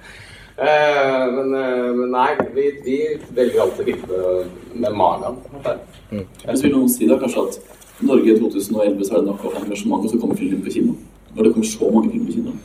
Eh, 0.58 1.32
men, 1.32 1.54
eh, 1.54 1.90
men 1.94 2.08
nei, 2.10 2.30
vi, 2.54 2.70
vi 2.82 2.96
velger 3.34 3.60
alltid 3.62 3.92
filmer 3.92 4.48
med 4.72 4.96
magen. 4.96 5.36
Mm. 6.10 6.24
Jeg 6.24 6.62
vil 6.64 6.74
noen 6.74 6.90
si 6.90 7.06
da 7.06 7.18
kanskje 7.20 7.44
at 7.46 7.60
Norge 8.02 8.32
i 8.32 8.40
2011 8.40 9.04
så 9.06 9.14
er 9.14 9.22
det 9.22 9.28
nok 9.28 9.44
av 9.46 9.60
engasjement, 9.60 10.02
og 10.02 10.10
så 10.10 10.18
kommer 10.18 10.38
filmen 10.38 10.64
på 10.64 10.74
kino. 10.74 10.96
Når 11.36 11.46
det 11.46 11.52
kommer 11.54 11.70
så 11.70 11.92
mange 11.94 12.10
filmer 12.14 12.32
på 12.32 12.38
kino. 12.40 12.56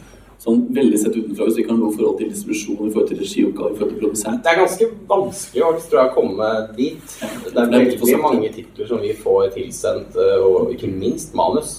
Sånn 0.44 0.66
veldig 0.76 0.98
sett 1.00 1.16
utenfra, 1.16 1.46
hvis 1.48 1.56
vi 1.56 1.64
ikke 1.64 1.72
har 1.72 1.78
noe 1.80 1.96
forhold 1.96 2.18
til 2.20 2.32
distribusjon, 2.34 2.80
i 2.84 2.92
forhold 2.92 3.12
til 3.14 3.20
regioppgaver, 3.22 3.72
i 3.72 3.78
forhold 3.80 3.94
til 3.94 4.02
produsent. 4.02 4.42
Det 4.44 4.52
er 4.52 4.58
ganske 4.60 4.88
vanskelig 5.08 5.64
å 5.64 5.70
tror 5.86 6.00
jeg, 6.02 6.10
å 6.10 6.16
komme 6.18 6.50
dit. 6.76 7.14
Det 7.46 7.62
er 7.62 7.72
veldig 7.72 8.20
mange 8.20 8.50
titler 8.58 8.90
som 8.90 9.00
vi 9.00 9.14
får 9.24 9.54
tilsendt, 9.56 10.18
eh, 10.20 10.44
og 10.44 10.74
ikke 10.76 10.90
minst 10.92 11.32
manus. 11.40 11.78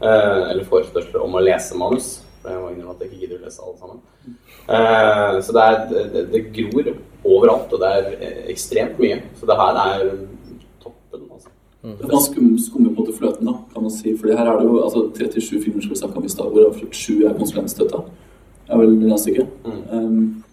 Eh, 0.00 0.50
Eller 0.52 0.62
forespørsler 0.68 1.24
om 1.24 1.34
å 1.34 1.42
lese 1.42 1.74
manus. 1.80 2.20
For 2.44 2.52
jeg 2.52 2.60
må 2.60 2.70
innrømme 2.70 2.94
at 2.94 3.02
jeg 3.02 3.10
ikke 3.10 3.20
gidder 3.24 3.40
å 3.40 3.44
lese 3.48 3.62
alle 3.64 3.78
sammen. 3.82 4.00
Eh, 4.68 5.40
Så 5.42 5.52
det, 5.56 5.66
er, 5.66 6.08
det, 6.14 6.24
det 6.30 6.44
gror 6.54 6.94
overalt, 7.24 7.72
og 7.72 7.80
det 7.80 7.90
er 7.98 8.48
ekstremt 8.52 8.98
mye. 9.00 9.22
Så 9.40 9.48
det 9.48 9.58
her 9.58 9.80
er 9.88 10.10
altså. 11.84 12.02
Det 12.02 12.10
kan 12.10 12.22
skumme, 12.26 12.58
skumme 12.66 12.94
på 12.96 13.04
en 13.04 13.16
fløten, 13.18 13.46
da, 13.46 13.54
kan 13.72 13.82
man 13.82 13.90
si. 13.90 14.16
For 14.18 14.32
her 14.32 14.46
er 14.46 14.58
det 14.58 14.64
jo 14.68 14.78
altså, 14.84 15.00
37 15.18 15.62
filmer 15.64 15.82
som 15.82 15.90
vi 15.90 16.00
snakka 16.00 16.16
om 16.20 16.24
i 16.24 16.32
stad, 16.32 16.48
hvorav 16.54 16.78
7 16.92 17.24
er 17.24 17.36
konsulentstøtta. 17.38 18.00
Det 18.64 18.72
er 18.72 18.80
vel 18.80 18.94
regnestykke. 19.02 19.46
Um, 19.92 20.44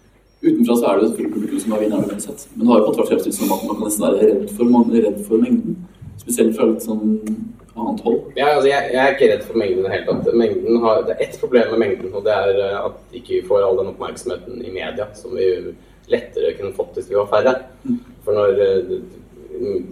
utenfra 0.44 0.76
så 0.76 0.86
er 0.86 0.98
det 0.98 1.04
jo 1.04 1.08
selvfølgelig 1.08 1.34
publikum 1.38 1.60
som 1.64 1.72
er 1.72 1.82
vinneren 1.86 2.12
uansett. 2.12 2.48
Men 2.56 2.66
det 2.66 2.74
har 2.74 2.82
jo 2.82 2.86
på 2.90 2.98
vært 2.98 3.12
fremstilt 3.14 3.38
som 3.38 3.56
at 3.56 3.64
man 3.68 3.80
kan 3.80 3.88
nesten 3.88 4.06
være 4.08 4.28
redd 4.28 4.54
for, 4.58 4.74
man 4.76 4.92
er 4.92 5.08
redd 5.08 5.20
for 5.30 5.46
mengden. 5.46 5.78
Spesielt 6.22 6.58
fra 6.58 6.68
litt 6.70 6.84
sånn 6.86 7.16
annet 7.76 8.04
hold. 8.06 8.20
Ja, 8.36 8.50
altså 8.58 8.68
jeg, 8.68 8.90
jeg 8.92 9.00
er 9.00 9.16
ikke 9.16 9.30
redd 9.32 9.48
for 9.48 9.62
mengden 9.62 9.80
i 9.80 9.88
det 9.88 9.94
hele 9.96 10.08
tatt. 10.10 10.36
Mengden 10.44 10.84
har, 10.84 11.06
det 11.08 11.16
er 11.16 11.24
ett 11.26 11.40
problem 11.40 11.72
med 11.72 11.84
mengden, 11.86 12.12
og 12.12 12.28
det 12.28 12.36
er 12.36 12.62
eh, 12.66 12.78
at 12.82 13.18
ikke 13.22 13.38
vi 13.38 13.48
får 13.48 13.66
all 13.66 13.80
den 13.80 13.94
oppmerksomheten 13.94 14.60
i 14.66 14.74
media 14.76 15.08
som 15.16 15.38
vi 15.38 15.48
lettere 16.12 16.56
kunne 16.58 16.76
fått 16.76 16.98
hvis 17.00 17.08
vi 17.12 17.20
var 17.20 17.32
færre. 17.32 17.56
For 18.26 18.36
når 18.36 18.64
eh, 18.68 18.96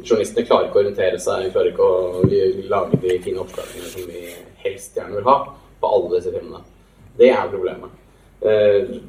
journalistene 0.04 0.46
klarer 0.48 0.70
ikke 0.70 0.80
å 0.80 0.84
orientere 0.84 1.22
seg, 1.22 1.52
klarer 1.54 1.72
ikke 1.74 1.86
å 1.86 2.24
lage 2.72 3.00
de 3.04 3.20
fine 3.24 3.44
oppslagene 3.44 3.94
som 3.94 4.10
vi 4.10 4.26
helst 4.64 4.98
gjerne 4.98 5.20
vil 5.20 5.30
ha 5.30 5.38
på 5.80 5.94
alle 5.96 6.18
disse 6.18 6.34
filmene. 6.34 6.62
Det 7.20 7.32
er 7.36 7.52
problemet. 7.52 7.96
Eh, 8.42 9.00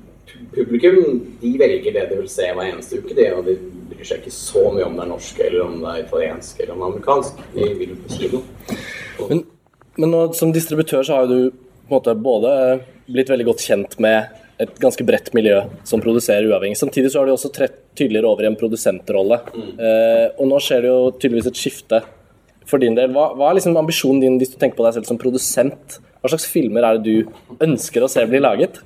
Publikum 0.55 1.37
de 1.41 1.59
velger 1.59 1.93
det 1.93 2.05
de 2.11 2.17
vil 2.21 2.29
se 2.31 2.47
hver 2.55 2.69
eneste 2.69 3.01
uke, 3.01 3.15
de, 3.17 3.27
og 3.35 3.47
de 3.47 3.57
bryr 3.91 4.07
seg 4.07 4.21
ikke 4.21 4.35
så 4.35 4.63
mye 4.71 4.87
om 4.87 4.97
det 4.99 5.05
er 5.05 5.11
norsk, 5.11 5.41
eller 5.47 5.65
om 5.65 5.77
det 5.81 5.91
er 5.93 6.05
italiensk 6.05 6.61
eller 6.61 6.75
om 6.75 6.81
det 6.81 6.87
er 6.87 6.93
amerikansk. 6.93 7.41
De 7.55 7.69
vil 7.81 7.97
på 7.99 8.15
kino. 8.15 8.43
Men, 9.31 9.43
men 9.99 10.15
nå, 10.15 10.21
som 10.39 10.55
distributør 10.55 11.07
så 11.07 11.19
har 11.19 11.27
jo 11.27 11.33
du 11.33 11.67
på 11.91 11.91
en 11.91 11.97
måte 11.97 12.15
både 12.15 12.53
blitt 13.11 13.33
veldig 13.33 13.49
godt 13.51 13.65
kjent 13.67 13.97
med 14.03 14.40
et 14.61 14.81
ganske 14.83 15.05
bredt 15.09 15.33
miljø 15.37 15.63
som 15.89 16.03
produserer 16.05 16.49
uavhengig. 16.51 16.79
Samtidig 16.79 17.13
så 17.13 17.21
har 17.21 17.29
du 17.29 17.35
også 17.35 17.53
trett 17.55 17.79
tydeligere 17.97 18.29
over 18.29 18.45
i 18.45 18.51
en 18.51 18.59
produsentrolle. 18.61 19.41
Eh, 19.57 20.27
og 20.37 20.51
nå 20.51 20.61
skjer 20.63 20.85
det 20.85 20.91
jo 20.91 20.99
tydeligvis 21.17 21.49
et 21.51 21.61
skifte 21.61 22.03
for 22.69 22.83
din 22.83 22.97
del. 22.99 23.13
Hva, 23.15 23.31
hva 23.39 23.51
er 23.51 23.59
liksom 23.59 23.79
ambisjonen 23.81 24.23
din 24.23 24.39
hvis 24.41 24.53
du 24.53 24.59
tenker 24.61 24.79
på 24.79 24.87
deg 24.87 24.99
selv 24.99 25.09
som 25.09 25.21
produsent? 25.21 25.99
Hva 26.21 26.33
slags 26.33 26.49
filmer 26.53 26.85
er 26.87 26.99
det 26.99 27.09
du 27.09 27.63
ønsker 27.65 28.05
å 28.05 28.11
se 28.13 28.25
bli 28.29 28.43
laget? 28.43 28.83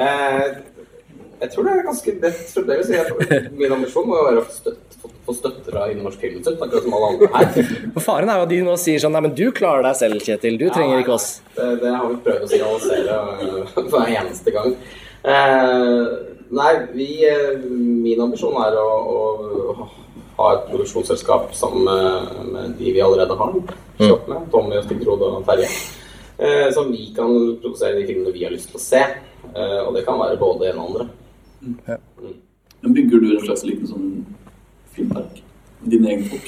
Eh, 0.00 0.46
jeg 1.44 1.52
tror 1.52 1.68
det 1.68 1.74
er 1.74 1.86
ganske 1.90 2.16
bredt. 2.22 3.52
Min 3.60 3.76
ambisjon 3.76 4.08
må 4.08 4.18
jo 4.18 4.28
være 4.30 4.42
å 4.42 4.48
støtte, 4.48 4.93
få, 5.26 5.34
støtte 5.36 5.70
fra 5.70 5.86
Norsk 5.98 6.20
Filminstitutt, 6.22 6.62
akkurat 6.64 6.86
som 6.86 6.96
alle 6.98 7.10
andre 7.12 7.30
her. 7.34 7.72
For 7.96 8.06
Faren 8.06 8.32
er 8.32 8.40
jo 8.40 8.46
at 8.46 8.52
de 8.52 8.60
nå 8.66 8.76
sier 8.80 9.02
sånn 9.02 9.14
Nei, 9.16 9.24
men 9.26 9.34
du 9.38 9.46
klarer 9.56 9.86
deg 9.86 9.98
selv, 10.00 10.20
Kjetil. 10.24 10.60
Du 10.60 10.68
trenger 10.74 11.02
ikke 11.02 11.16
oss. 11.16 11.28
Det, 11.56 11.70
det 11.82 11.94
har 11.94 12.06
vi 12.10 12.20
prøvd 12.26 12.46
å 12.46 12.52
signalisere 12.52 13.18
øh, 13.48 13.74
hver 13.92 14.14
eneste 14.20 14.54
gang. 14.54 14.78
Eh, 15.24 16.14
nei, 16.54 16.72
vi, 16.94 17.10
eh, 17.28 17.66
min 17.68 18.24
ambisjon 18.26 18.56
er 18.64 18.78
å, 18.80 18.88
å 19.14 19.90
ha 20.38 20.54
et 20.56 20.64
produksjonsselskap 20.70 21.52
sammen 21.56 21.86
med, 21.86 22.38
med 22.52 22.78
de 22.80 22.94
vi 22.96 23.02
allerede 23.02 23.36
har. 23.38 23.60
Kjøpt 24.00 24.32
med, 24.32 24.48
Tommy, 24.52 24.78
og 24.80 24.88
Stig-Frode 24.88 25.30
og 25.38 25.44
Terje. 25.48 25.68
Eh, 26.38 26.72
som 26.74 26.90
vi 26.90 27.12
kan 27.14 27.30
produsere 27.62 28.00
de 28.00 28.08
filmene 28.08 28.34
vi 28.34 28.42
har 28.42 28.54
lyst 28.54 28.72
til 28.72 28.80
å 28.80 28.82
se. 28.82 29.02
Eh, 29.54 29.80
og 29.84 29.94
det 29.94 30.02
kan 30.06 30.18
være 30.18 30.40
både 30.40 30.72
en 30.72 30.80
og 30.82 30.88
andre. 30.90 31.06
Men 32.82 32.96
bygger 32.96 33.22
du 33.22 33.28
en 33.30 33.44
slags 33.46 33.62
liten 33.64 33.88
sånn 33.88 34.08
filmpark? 34.96 35.40
Dine 35.84 36.12
egne 36.14 36.28
folk. 36.30 36.46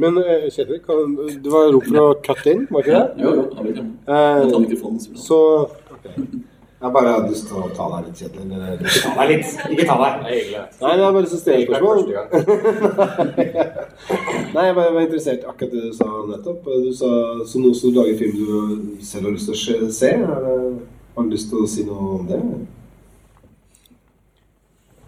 Men 0.00 0.16
eh, 0.22 0.46
Kjetil, 0.54 0.78
kan, 0.86 1.16
det 1.44 1.50
var 1.52 1.68
rop 1.74 1.84
for 1.90 1.98
å 2.00 2.14
cut 2.24 2.46
in, 2.48 2.62
var 2.70 2.80
ikke 2.86 2.94
det? 2.94 3.24
Jo, 3.24 3.34
jo, 3.40 3.42
jeg 3.56 3.64
vet 3.66 3.74
ikke. 3.74 3.88
Eh, 4.06 4.36
Jeg 4.40 4.52
tar 4.54 4.60
mikrofonen, 4.64 5.00
så 5.02 5.10
okay. 5.10 5.20
så 5.26 5.38
ok. 5.98 6.06
Jeg 6.80 6.92
bare 6.94 7.10
hadde 7.12 7.28
lyst 7.28 7.44
til 7.50 7.56
å 7.60 7.66
ta 7.76 7.86
deg 7.92 8.06
litt, 8.06 8.16
Kjetil. 8.22 8.44
Ikke 8.80 9.00
Ta 9.04 9.10
deg 9.18 9.28
litt. 9.34 9.48
Ikke 9.74 9.84
ta 9.90 9.96
deg. 10.00 10.12
Det 10.22 10.30
er 10.30 10.36
hyggelig. 10.38 10.62
Nei, 10.80 10.92
jeg 10.94 11.02
har 11.04 11.12
bare 11.12 11.24
lyst 11.26 11.34
til 11.34 11.36
å 11.36 11.42
stille 11.42 11.58
Det 11.60 11.64
er 11.66 11.68
spørsmål. 11.68 11.98
Nei, 14.54 14.64
jeg 14.64 14.76
bare 14.78 14.94
var 14.94 15.02
interessert 15.04 15.44
akkurat 15.50 15.74
det 15.74 15.82
du 15.84 15.92
sa 15.98 16.08
nettopp. 16.30 16.64
Du 16.86 16.88
sa 16.96 17.10
så 17.50 17.60
nå 17.60 17.74
som 17.76 17.92
du 17.92 17.98
lager 18.00 18.16
film 18.22 18.32
du 18.38 19.04
selv 19.04 19.28
har 19.28 19.36
lyst 19.36 19.50
til 19.50 19.56
å 19.58 19.90
se-. 19.92 20.14
Er 20.16 20.24
det- 20.46 20.80
Har 21.16 21.22
du 21.26 21.30
lyst 21.34 21.50
til 21.52 21.58
å 21.60 21.68
si 21.68 21.84
noe 21.84 22.14
om 22.20 22.26
det? 22.30 22.40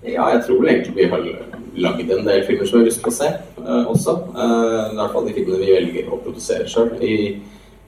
Ja, 0.02 0.26
jeg 0.34 0.42
tror 0.46 0.58
vel 0.62 0.72
egentlig 0.72 0.96
vi 0.96 1.10
har 1.10 1.26
lagd 1.78 2.10
en 2.10 2.26
del 2.26 2.42
filmer 2.46 2.66
som 2.66 2.80
vi 2.80 2.82
har 2.82 2.88
lyst 2.90 3.02
til 3.04 3.12
å 3.12 3.14
se 3.14 3.28
uh, 3.62 3.84
også. 3.92 4.16
Uh, 4.34 4.90
i 4.90 4.96
hvert 4.98 5.14
fall 5.14 5.28
de 5.28 5.34
filmene 5.36 5.60
vi 5.62 5.76
velger 5.76 6.10
å 6.10 6.18
produsere 6.24 6.66
sjøl. 6.70 6.90
I, 6.98 7.38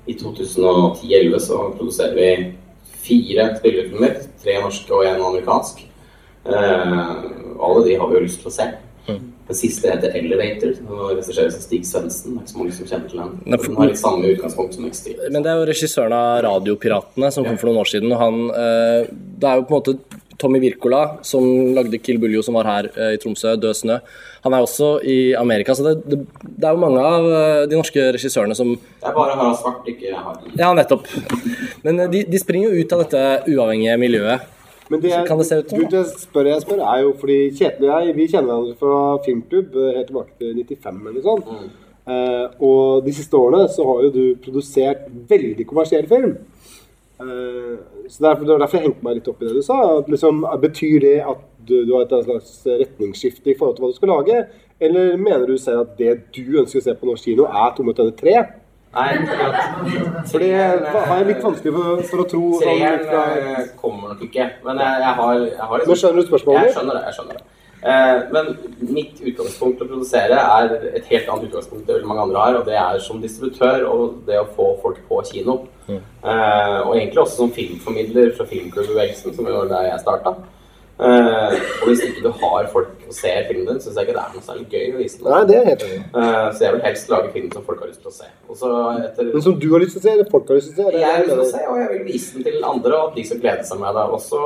i 0.07 0.17
2010-2011 0.21 1.43
så 1.43 1.59
produserer 1.75 2.15
vi 2.15 2.31
fire 3.05 3.51
spillefilmer. 3.59 4.17
Tre 4.45 4.57
norske 4.63 4.95
og 4.95 5.11
én 5.11 5.19
amerikansk. 5.19 5.85
Uh, 6.47 7.21
alle 7.59 7.85
de 7.89 7.99
har 7.99 8.11
vi 8.11 8.21
jo 8.21 8.25
lyst 8.29 8.45
til 8.45 8.53
å 8.53 8.57
se. 8.61 8.71
Den 9.45 9.57
siste 9.59 9.91
heter 9.91 10.15
'Elevator'. 10.17 10.79
og 10.89 11.19
regisseres 11.19 11.59
av 11.59 11.61
Stig 11.61 11.83
Svendsen. 11.85 12.33
Det 12.33 12.39
er 12.39 12.45
ikke 12.45 12.53
så 12.53 12.59
mange 12.59 12.73
som 12.73 12.87
kjenner 12.89 13.09
til 13.11 13.19
den. 13.21 13.33
Den 13.45 13.77
har 13.77 13.91
litt 13.91 14.01
samme 14.01 14.31
utgangspunkt 14.31 14.75
som. 14.75 14.87
Men 14.87 15.43
det 15.45 15.51
er 15.51 15.59
jo 15.59 15.67
regissøren 15.69 16.15
av 16.17 16.45
Radiopiratene 16.47 17.29
som 17.35 17.45
kom 17.45 17.59
for 17.59 17.69
noen 17.69 17.83
år 17.83 17.91
siden. 17.91 18.13
og 18.13 18.19
han, 18.23 18.39
Det 18.49 19.51
er 19.51 19.59
jo 19.61 19.67
på 19.69 19.75
en 19.75 19.83
måte 19.83 20.23
Tommy 20.39 20.61
Wirkola, 20.63 21.03
som 21.23 21.45
lagde 21.77 21.99
Kill 22.03 22.19
Buljo, 22.23 22.43
som 22.43 22.57
var 22.59 22.69
her 22.69 22.89
eh, 22.95 23.15
i 23.17 23.21
Tromsø, 23.23 23.57
'Død 23.57 23.77
snø'. 23.81 23.99
Han 24.45 24.55
er 24.55 24.65
også 24.65 24.89
i 25.03 25.35
Amerika, 25.35 25.75
så 25.75 25.85
det, 25.87 25.95
det, 26.11 26.19
det 26.43 26.69
er 26.69 26.75
jo 26.75 26.83
mange 26.83 27.01
av 27.01 27.29
eh, 27.29 27.67
de 27.71 27.79
norske 27.79 28.09
regissørene 28.17 28.57
som 28.59 28.75
Det 28.77 29.09
er 29.09 29.15
bare 29.17 29.37
Harald 29.39 29.61
Svart, 29.61 29.87
ikke 29.89 30.13
har 30.13 30.41
Ja, 30.59 30.73
nettopp. 30.75 31.07
Men 31.83 32.01
eh, 32.01 32.11
de, 32.11 32.25
de 32.29 32.43
springer 32.43 32.71
jo 32.75 32.83
ut 32.83 32.93
av 32.93 33.07
dette 33.07 33.23
uavhengige 33.55 33.97
miljøet. 34.01 34.51
Men 34.91 35.01
det, 35.01 35.15
jeg, 35.15 35.27
kan 35.27 35.41
det 35.41 35.47
se 35.49 35.61
ut 35.63 35.71
som? 35.71 35.87
det 35.91 36.03
spør 36.21 36.51
jeg 36.51 36.65
spør, 36.65 36.83
er 36.85 37.01
jo 37.07 37.15
fordi 37.21 37.39
Kjetil 37.57 37.89
og 37.89 38.05
jeg 38.05 38.17
vi 38.19 38.27
kjenner 38.29 38.51
hverandre 38.51 38.77
fra 38.83 38.99
filmklubb 39.25 39.79
eh, 39.81 39.95
helt 39.97 40.11
tilbake 40.11 40.37
til 40.43 40.61
95 40.61 41.01
eller 41.01 41.17
noe 41.17 41.25
sånt. 41.31 41.73
Eh, 42.05 42.45
og 42.69 43.07
de 43.07 43.15
siste 43.17 43.39
årene 43.39 43.65
så 43.73 43.87
har 43.89 44.03
jo 44.05 44.11
du 44.13 44.25
produsert 44.45 45.07
veldig 45.31 45.65
kommersiell 45.71 46.09
film. 46.11 46.37
Eh, 47.21 47.79
så 48.11 48.23
derfor, 48.25 48.45
Det 48.45 48.53
var 48.55 48.59
derfor 48.65 48.79
jeg 48.81 48.87
hengte 48.89 49.05
meg 49.07 49.15
litt 49.21 49.29
opp 49.31 49.43
i 49.43 49.47
det 49.47 49.55
du 49.55 49.63
sa. 49.63 49.79
At 50.01 50.09
liksom, 50.11 50.43
betyr 50.61 51.01
det 51.01 51.15
at 51.23 51.41
du, 51.65 51.85
du 51.87 51.93
har 51.95 52.03
et 52.09 52.25
slags 52.27 52.67
retningsskifte 52.67 53.51
i 53.53 53.57
forhold 53.59 53.77
til 53.77 53.85
hva 53.85 53.93
du 53.93 53.97
skal 54.01 54.09
lage? 54.15 54.41
Eller 54.81 55.17
mener 55.17 55.47
du 55.47 55.57
selv 55.57 55.85
at 55.87 55.97
det 55.99 56.17
du 56.35 56.59
ønsker 56.61 56.81
å 56.81 56.85
se 56.89 56.95
på 56.99 57.07
norsk 57.07 57.25
kino, 57.31 57.47
er 57.47 57.75
Tomme 57.77 57.95
tønner 57.95 58.17
3? 58.19 58.35
Nei, 58.95 59.09
akkurat. 59.25 60.29
For 60.31 60.39
det 60.39 60.51
har 60.55 61.17
jeg 61.19 61.27
litt 61.27 61.41
vanskelig 61.43 61.73
for, 61.75 62.03
for 62.11 62.23
å 62.23 62.27
tro. 62.31 62.43
Treeren 62.63 63.01
sånn, 63.01 63.09
fra- 63.09 63.55
eh, 63.63 63.65
kommer 63.81 64.13
nok 64.13 64.21
ikke. 64.23 64.45
Men 64.67 64.79
jeg, 64.79 65.01
jeg 65.03 65.15
har, 65.19 65.35
jeg 65.41 65.59
har 65.59 65.79
liksom- 65.79 65.89
Men 65.89 66.01
skjønner 66.03 66.21
du 66.23 66.29
spørsmålet? 66.29 66.67
Jeg 66.69 66.75
skjønner 66.77 66.95
det. 66.99 67.03
jeg 67.09 67.15
skjønner 67.19 67.35
det. 67.39 67.45
Eh, 67.85 68.23
men 68.33 68.55
mitt 68.79 69.19
utgangspunkt 69.21 69.77
til 69.77 69.85
å 69.85 69.91
produsere 69.91 70.41
er 70.41 70.71
et 70.97 71.09
helt 71.11 71.29
annet 71.29 71.51
utgangspunkt 71.51 71.91
enn 71.93 72.07
mange 72.09 72.25
andre 72.25 72.41
har, 72.41 72.57
og 72.57 72.69
det 72.69 72.79
er 72.81 73.01
som 73.05 73.21
distributør 73.21 73.85
og 73.91 74.23
det 74.29 74.39
å 74.41 74.49
få 74.57 74.71
folk 74.81 75.03
på 75.11 75.21
kino. 75.29 75.59
Eh, 75.91 76.79
og 76.81 76.95
egentlig 76.97 77.21
også 77.21 77.43
som 77.43 77.53
filmformidler 77.53 78.33
fra 78.39 78.47
filmklubbbevegelsen, 78.49 79.37
som 79.37 79.51
var 79.51 79.69
der 79.69 79.91
jeg 79.91 80.01
starta. 80.01 80.33
Eh, 80.95 81.55
og 81.83 81.89
hvis 81.89 82.05
ikke 82.07 82.21
du 82.23 82.29
har 82.39 82.69
folk 82.71 82.91
og 83.09 83.15
ser 83.17 83.49
filmen 83.49 83.67
din, 83.67 83.81
syns 83.83 83.97
jeg 83.99 84.07
ikke 84.07 84.15
det 84.15 84.23
er 84.23 84.35
noe 84.37 84.45
særlig 84.47 84.67
gøy 84.71 84.93
å 84.93 84.99
vise 85.01 85.19
den. 85.19 85.27
Nei, 85.33 85.41
det 85.49 85.57
er 85.59 85.65
helt 85.67 85.81
enig. 85.89 86.03
Eh, 86.07 86.45
så 86.55 86.63
jeg 86.63 86.75
vil 86.77 86.85
helst 86.85 87.09
lage 87.11 87.31
film 87.35 87.49
som 87.51 87.65
folk 87.67 87.81
har 87.83 87.89
lyst 87.91 88.05
til 88.05 88.13
å 88.13 88.15
se. 88.15 88.29
Og 88.47 88.61
så 88.61 88.71
etter 89.01 89.31
Men 89.33 89.43
som 89.43 89.57
du 89.59 89.67
har 89.73 89.83
lyst 89.83 89.97
til 89.97 90.03
å 90.03 90.05
se, 90.05 90.13
eller 90.15 90.29
folk 90.31 90.53
har 90.53 90.61
lyst 90.61 90.71
til 90.71 90.77
å 90.77 90.85
se? 90.85 90.93
det 90.95 91.01
jeg 91.03 91.11
har 91.11 91.25
lyst 91.25 91.33
til 91.35 91.43
å 91.43 91.49
se, 91.49 91.63
og 91.73 91.81
jeg 91.81 91.89
vil 91.91 92.05
vise 92.13 92.37
den 92.37 92.47
til 92.47 92.69
andre, 92.69 92.93
og 93.01 93.09
at 93.09 93.19
de 93.19 93.25
skal 93.27 93.41
glede 93.43 93.67
seg 93.71 93.81
med 93.83 93.99
det. 93.99 94.05
Og 94.15 94.23
så 94.23 94.43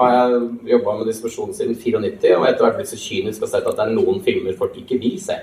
har 0.00 0.14
jeg 0.16 0.48
jobba 0.72 0.96
med 1.00 1.10
distribusjon 1.10 1.52
siden 1.58 1.76
94, 1.82 2.32
og 2.38 2.48
etter 2.48 2.64
hvert 2.68 2.80
blitt 2.80 2.92
så 2.94 3.00
kynisk 3.04 3.44
og 3.44 3.52
sett 3.52 3.68
at 3.68 3.76
det 3.82 3.84
er 3.84 3.92
noen 3.98 4.24
filmer 4.24 4.56
folk 4.62 4.80
ikke 4.80 5.00
vil 5.04 5.20
se. 5.20 5.36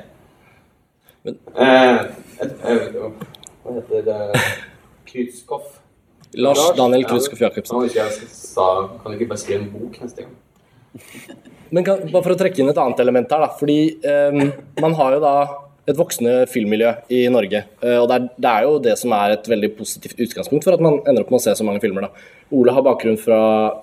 eh, 1.29 2.01
et, 2.41 2.57
eh, 2.65 2.97
hva 3.61 3.77
heter 3.77 4.09
det 4.09 4.19
Krutskov. 5.11 5.69
Lars 6.39 6.61
Daniel 6.77 7.03
Krutskov 7.09 7.41
Jacobsen. 7.41 7.87
Jeg 7.91 8.29
sa 8.31 8.67
Kan 9.01 9.11
du 9.11 9.17
ikke 9.17 9.31
bare 9.33 9.41
skrive 9.41 9.65
en 9.65 9.71
bok 9.73 9.97
neste 10.03 10.25
gang? 10.25 10.37
Men 11.71 11.85
kan, 11.87 12.05
bare 12.11 12.23
for 12.23 12.35
å 12.35 12.39
trekke 12.39 12.61
inn 12.61 12.71
et 12.71 12.79
annet 12.83 12.99
element 12.99 13.31
her, 13.31 13.45
da. 13.45 13.51
Fordi 13.55 13.77
um, 14.03 14.41
man 14.83 14.95
har 14.99 15.15
jo 15.15 15.21
da 15.23 15.35
et 15.89 15.97
voksende 15.97 16.45
filmmiljø 16.51 16.91
i 17.15 17.21
Norge. 17.31 17.63
eh, 17.81 17.97
og 17.97 18.07
det 18.09 18.17
er, 18.17 18.25
det 18.37 18.49
er 18.51 18.65
jo 18.67 18.73
det 18.85 18.93
som 18.99 19.13
er 19.17 19.33
et 19.33 19.47
veldig 19.49 19.71
positivt 19.79 20.19
utgangspunkt 20.21 20.67
for 20.67 20.77
at 20.77 20.83
man 20.83 20.99
ender 21.09 21.23
opp 21.23 21.31
med 21.33 21.39
å 21.39 21.43
se 21.43 21.55
så 21.57 21.65
mange 21.67 21.81
filmer. 21.83 22.05
da. 22.05 22.27
Ole 22.53 22.75
har 22.75 22.85
bakgrunn 22.85 23.17
fra 23.19 23.39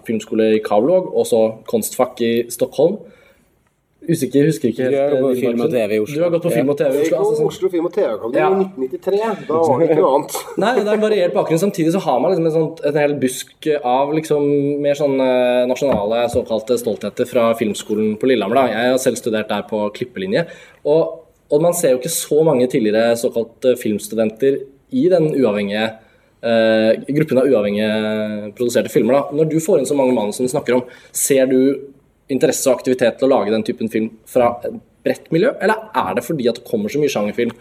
filmskole 0.07 0.53
i 0.57 0.63
Kavlog 0.65 1.11
og 1.11 1.27
så 1.27 1.43
konstfakk 1.69 2.23
i 2.23 2.33
Stockholm. 2.55 3.01
Usikker, 4.09 4.47
husker 4.49 4.71
ikke 4.73 4.87
Du 4.89 4.95
har 4.97 5.11
gått 5.13 5.21
på 5.27 5.41
film 5.43 5.61
og. 5.61 5.71
TV 5.75 5.93
i 5.93 6.01
Oslo. 6.01 6.15
Du 6.17 6.23
har 6.25 6.31
gått 6.33 6.45
på 6.47 6.53
film 6.55 6.71
og 6.73 6.79
TV 6.81 6.95
i 6.97 7.03
Oslo. 7.03 7.19
altså, 7.21 7.49
Oslo 7.51 7.69
Film 7.75 7.89
og 7.91 7.93
TV-akademi 7.93 8.39
Ja. 8.41 8.49
i 8.49 8.87
1993. 8.89 9.19
Da 9.51 9.59
var 9.61 9.83
det 9.83 9.89
ikke 9.91 9.99
noe 10.01 10.13
annet. 10.17 10.37
Nei, 10.65 10.71
det 10.79 10.87
er 10.87 10.95
en 10.95 11.03
variert 11.05 11.35
bakgrunn. 11.37 11.61
Samtidig 11.61 11.93
så 11.93 12.01
har 12.07 12.19
man 12.25 12.33
liksom 12.33 12.47
en, 12.49 12.55
sånt, 12.57 12.81
en 12.89 12.99
hel 13.03 13.15
busk 13.21 13.69
av 13.83 14.15
liksom 14.17 14.49
mer 14.87 14.97
sånn 14.97 15.17
nasjonale 15.69 16.23
såkalte 16.33 16.79
stoltheter 16.81 17.29
fra 17.29 17.51
filmskolen 17.61 18.17
på 18.21 18.31
Lillehammer. 18.33 18.63
Da. 18.63 18.67
Jeg 18.73 18.95
har 18.95 19.03
selv 19.05 19.21
studert 19.21 19.53
der 19.53 19.69
på 19.69 19.83
klippelinje. 19.99 20.47
Og, 20.89 21.21
og 21.53 21.63
man 21.69 21.77
ser 21.77 21.93
jo 21.93 22.01
ikke 22.01 22.15
så 22.17 22.41
mange 22.49 22.67
tidligere 22.73 23.13
såkalte 23.21 23.77
filmstudenter 23.77 24.63
i 24.97 25.05
den 25.13 25.29
uavhengige 25.37 25.85
eh, 26.41 26.97
gruppen 27.13 27.43
av 27.43 27.53
uavhengige 27.53 28.55
produserte 28.57 28.89
filmer. 28.89 29.19
Da. 29.21 29.37
Når 29.37 29.53
du 29.53 29.59
får 29.61 29.83
inn 29.83 29.89
så 29.93 29.97
mange 29.99 30.17
manus 30.17 30.41
som 30.41 30.49
du 30.49 30.53
snakker 30.57 30.79
om, 30.81 30.85
ser 31.13 31.45
du 31.53 31.61
interesse 32.33 32.69
og 32.69 32.79
aktivitet 32.79 33.19
til 33.19 33.29
å 33.29 33.33
lage 33.33 33.55
den 33.55 33.65
typen 33.67 33.91
film 33.93 34.13
fra 34.29 34.53
et 34.67 34.79
bredt 35.07 35.29
miljø, 35.35 35.55
eller 35.63 35.89
er 35.97 36.17
det 36.19 36.25
fordi 36.27 36.49
at 36.51 36.61
det 36.61 36.69
kommer 36.69 36.93
så 36.93 37.01
mye 37.01 37.13
sjangerfilm, 37.13 37.53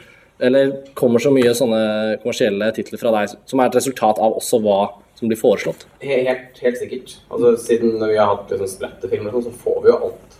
eller 0.44 0.74
kommer 0.98 1.24
så 1.24 1.32
mye 1.34 1.54
sånne 1.58 1.82
kommersielle 2.22 2.70
titler 2.76 3.02
fra 3.02 3.14
deg, 3.16 3.38
som 3.50 3.62
er 3.62 3.70
et 3.70 3.78
resultat 3.80 4.20
av 4.22 4.38
også 4.38 4.60
hva 4.66 4.80
som 5.18 5.30
blir 5.30 5.40
foreslått? 5.40 5.88
Helt, 6.04 6.60
helt 6.62 6.78
sikkert. 6.78 7.16
Altså, 7.34 7.56
siden 7.64 7.98
vi 8.04 8.20
har 8.20 8.30
hatt 8.36 8.52
liksom 8.54 8.70
splatterfilmer, 8.70 9.34
og 9.34 9.48
sånn, 9.48 9.56
så 9.56 9.64
får 9.64 9.80
vi 9.82 9.92
jo 9.92 9.98
alt 10.10 10.38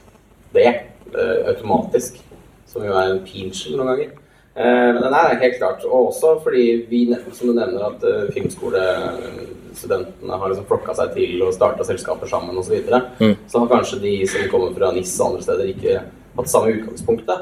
det 0.54 0.68
eh, 0.70 1.40
automatisk. 1.54 2.22
Som 2.68 2.86
jo 2.86 2.94
er 2.94 3.14
en 3.14 3.24
pinsel 3.26 3.78
noen 3.78 3.94
ganger. 3.94 4.12
Eh, 4.58 4.94
men 4.94 5.02
det 5.04 5.20
er 5.20 5.42
helt 5.44 5.58
klart. 5.60 5.84
Og 5.86 6.08
også 6.12 6.40
fordi 6.44 6.86
vi, 6.90 7.16
som 7.32 7.48
du 7.48 7.54
nevner, 7.54 7.84
at 7.92 8.04
uh, 8.04 8.32
filmskolestudentene 8.34 10.38
har 10.42 10.50
liksom 10.50 10.66
flokka 10.70 10.94
seg 10.98 11.08
til 11.14 11.42
og 11.46 11.54
starta 11.54 11.84
selskaper 11.86 12.28
sammen 12.32 12.58
osv. 12.58 12.72
Så, 12.72 12.74
videre. 12.74 13.02
Mm. 13.22 13.36
så 13.48 13.60
har 13.62 13.68
kanskje 13.76 14.00
de 14.02 14.28
som 14.28 14.50
kommer 14.52 14.72
fra 14.78 14.92
NIS 14.96 15.20
og 15.20 15.26
andre 15.30 15.42
steder, 15.46 15.66
ikke 15.76 15.94
hatt 16.40 16.50
samme 16.50 16.74
utgangspunktet. 16.74 17.40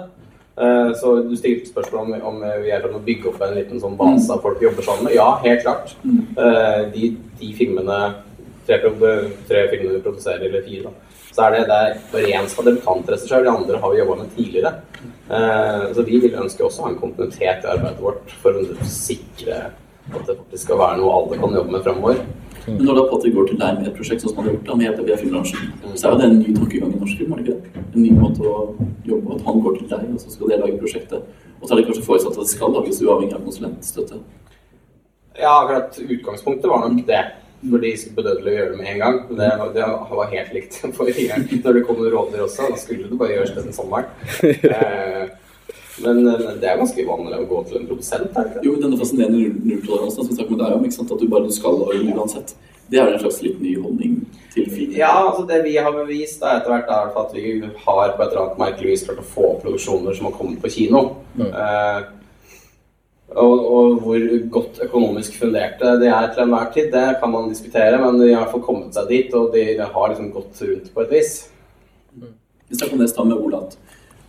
Eh, 0.60 0.92
Så 1.00 1.08
du 1.30 1.36
stilte 1.40 1.72
spørsmål 1.72 2.00
om, 2.04 2.10
om 2.34 2.38
vi 2.64 2.70
er 2.76 2.82
i 2.84 2.92
å 2.92 3.08
bygge 3.08 3.28
opp 3.32 3.40
en 3.44 3.56
liten 3.56 3.80
sånn 3.80 4.00
base 4.00 4.30
av 4.34 4.40
folk 4.44 4.58
vi 4.60 4.68
jobber 4.68 4.84
sammen 4.84 5.04
med. 5.08 5.16
Ja, 5.16 5.30
helt 5.44 5.64
klart. 5.64 5.88
Eh, 6.04 6.82
De, 6.92 7.04
de 7.40 7.50
filmene 7.56 8.00
tre, 8.68 8.76
tre 9.48 9.60
filmene 9.72 9.98
vi 9.98 10.04
produserer, 10.04 10.44
eller 10.50 10.68
fire, 10.68 10.84
da, 10.90 10.94
så 11.36 11.40
er 11.48 11.52
det, 11.56 11.64
det 12.12 12.20
er 12.22 12.32
én 12.40 12.48
som 12.50 12.60
er 12.64 12.68
debutantregissør. 12.72 13.44
De 13.44 13.52
andre 13.52 13.80
har 13.80 13.90
vi 13.92 14.00
jobba 14.00 14.16
med 14.22 14.30
tidligere. 14.36 14.72
Eh, 15.30 15.94
Så 15.94 16.06
vi 16.06 16.20
vil 16.22 16.36
ønske 16.38 16.64
også 16.64 16.82
å 16.82 16.86
ha 16.86 16.92
en 16.94 17.00
kontinuitet 17.00 17.64
i 17.66 17.72
arbeidet 17.72 18.02
vårt 18.02 18.34
for 18.42 18.54
å 18.54 18.66
sikre 18.86 19.72
at 20.14 20.28
det 20.28 20.36
faktisk 20.38 20.68
skal 20.68 20.78
være 20.78 21.00
noe 21.02 21.14
alle 21.18 21.40
kan 21.42 21.56
jobbe 21.56 21.72
med 21.74 21.86
fremover. 21.86 22.20
Men 22.68 22.86
når 22.86 22.98
da 22.98 23.04
Patrick 23.10 23.34
går 23.34 23.48
til 23.50 23.58
deg 23.62 23.80
med 23.80 23.88
et 23.88 23.96
prosjekt, 23.98 24.22
sånn 24.22 24.32
som 24.34 24.40
han 24.42 24.48
har 24.48 24.56
gjort 24.56 24.70
da, 24.70 24.76
med 24.76 25.00
av 25.00 25.20
filmbransjen, 25.22 25.74
så 25.94 26.08
er 26.08 26.14
jo 26.14 26.20
det 26.20 26.28
en 26.30 26.40
ny 26.40 26.54
tankegang 26.54 26.94
i 26.94 27.00
norsk 27.02 27.18
film, 27.18 27.34
er 27.34 27.42
det 27.42 27.46
ikke 27.46 27.58
det? 27.58 27.84
En 27.94 28.02
ny 28.02 28.12
måte 28.18 28.42
å 28.42 28.56
jobbe. 29.06 29.36
At 29.36 29.46
han 29.46 29.62
går 29.66 29.78
til 29.78 29.90
deg, 29.92 30.06
og 30.14 30.22
så 30.22 30.34
skal 30.34 30.50
dere 30.50 30.62
lage 30.64 30.80
prosjektet. 30.82 31.28
Og 31.62 31.68
så 31.68 31.74
er 31.74 31.82
det 31.82 31.86
kanskje 31.90 32.06
forutsatt 32.06 32.38
at 32.38 32.42
det 32.42 32.54
skal 32.54 32.74
lages 32.74 33.02
uavhengig 33.06 33.38
av 33.38 33.46
konsulentstøtte. 33.46 34.22
Ja, 35.38 35.52
akkurat 35.62 36.00
utgangspunktet 36.06 36.70
var 36.72 36.86
nok 36.90 37.06
det. 37.06 37.22
For 37.70 37.82
de 37.82 37.92
bedøvde 38.18 38.50
å 38.52 38.56
gjøre 38.58 38.70
det 38.74 38.78
med 38.82 38.90
en 38.94 39.00
gang. 39.02 39.16
Det, 39.40 39.50
det 39.76 39.88
var 40.20 40.30
helt 40.34 40.54
likt 40.54 40.78
forrige 40.98 41.28
gang. 41.32 41.48
Når 41.64 41.80
det 41.80 41.86
kom 41.88 41.98
noen 42.02 42.14
rådyr 42.14 42.44
også, 42.46 42.70
da 42.72 42.78
skulle 42.82 43.10
det 43.10 43.18
bare 43.20 43.38
gjøres 43.40 43.56
den 43.58 43.74
sommeren. 43.74 44.06
Eh, 44.44 45.26
Men 46.04 46.18
det 46.60 46.68
er 46.68 46.76
ganske 46.82 47.06
vanlig 47.08 47.38
å 47.40 47.46
gå 47.48 47.60
til 47.70 47.78
en 47.80 47.86
produsent, 47.88 48.34
er 48.36 48.50
det? 48.52 48.64
Jo, 48.68 48.74
denne 48.82 48.98
fascinerende 49.00 49.38
null- 49.40 49.62
nulltoleransen 49.70 50.18
som 50.26 50.28
vi 50.28 50.36
snakker 50.36 50.52
med 50.58 50.60
deg 50.66 50.74
om, 50.76 50.84
ikke 50.90 50.98
sant? 50.98 51.14
at 51.16 51.22
du 51.24 51.30
bare 51.32 51.54
skal 51.56 51.78
det 51.80 52.02
uansett. 52.18 52.52
Det 52.92 53.00
er 53.02 53.14
en 53.16 53.22
slags 53.24 53.38
litt 53.42 53.62
ny 53.64 53.72
holdning 53.82 54.18
til 54.54 54.68
film. 54.70 54.92
Ja, 55.00 55.14
altså 55.30 55.46
det 55.50 55.62
vi 55.64 55.78
har 55.80 55.96
bevist 55.96 56.44
da, 56.44 56.58
etter 56.60 56.74
hvert, 56.76 56.92
er 56.92 57.00
i 57.00 57.06
hvert 57.08 57.16
fall 57.16 57.30
at 57.30 57.38
vi 57.40 57.54
har 57.86 58.12
på 58.12 58.26
et 58.26 58.28
eller 58.36 58.42
annet 58.44 58.60
merkelig 58.62 58.92
vis 58.92 59.06
klart 59.08 59.24
å 59.24 59.30
få 59.32 59.48
produksjoner 59.64 60.20
som 60.20 60.28
har 60.28 60.36
kommet 60.36 60.60
på 60.62 60.74
kino. 60.76 61.02
Eh, 61.40 62.02
og, 63.34 63.54
og 63.76 63.96
hvor 64.04 64.26
godt 64.54 64.80
økonomisk 64.86 65.40
funderte 65.42 65.96
de 66.02 66.10
er 66.12 66.28
til 66.34 66.44
enhver 66.44 66.70
tid, 66.74 66.92
det 66.94 67.06
kan 67.22 67.32
man 67.34 67.50
diskutere, 67.50 67.98
men 68.04 68.22
de 68.22 68.36
har 68.36 68.52
i 68.54 68.62
kommet 68.62 68.94
seg 68.94 69.10
dit, 69.10 69.34
og 69.34 69.56
de 69.56 69.66
har 69.82 70.12
liksom 70.12 70.32
gått 70.36 70.62
rundt 70.62 70.92
på 70.94 71.04
et 71.04 71.16
vis. 71.16 71.34
Vi 72.70 72.78
snakket 72.78 72.94
om 72.94 73.02
det 73.02 73.10
i 73.10 73.14
stad 73.14 73.30
med 73.30 73.42
Ola 73.42 73.64
at 73.66 73.76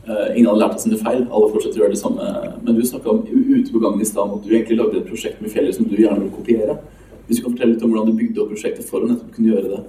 uh, 0.08 0.32
ingen 0.32 0.48
hadde 0.48 0.62
lært 0.62 0.78
av 0.78 0.82
sine 0.82 0.98
feil, 1.00 1.22
alle 1.28 1.52
fortsetter 1.52 1.80
å 1.80 1.84
gjøre 1.84 1.94
det 1.94 2.00
samme. 2.00 2.32
Men 2.62 2.76
du 2.76 2.82
snakka 2.88 3.12
om 3.12 3.22
ute 3.28 3.68
på 3.72 3.84
gangen 3.84 4.00
i 4.00 4.08
stad 4.08 4.32
at 4.32 4.42
du 4.44 4.50
egentlig 4.54 4.80
lagde 4.80 5.00
et 5.02 5.08
prosjekt 5.12 5.44
med 5.44 5.52
fjellet 5.52 5.76
som 5.76 5.88
du 5.88 5.96
gjerne 6.00 6.24
vil 6.24 6.34
kopiere. 6.34 6.80
Hvis 7.28 7.40
du 7.40 7.44
kan 7.44 7.54
fortelle 7.54 7.74
litt 7.74 7.84
om 7.84 7.92
hvordan 7.92 8.10
du 8.12 8.20
bygde 8.20 8.42
opp 8.42 8.52
prosjektet 8.54 8.88
for 8.88 9.04
å 9.04 9.10
nettopp 9.10 9.32
kunne 9.36 9.52
gjøre 9.52 9.72
det 9.74 9.80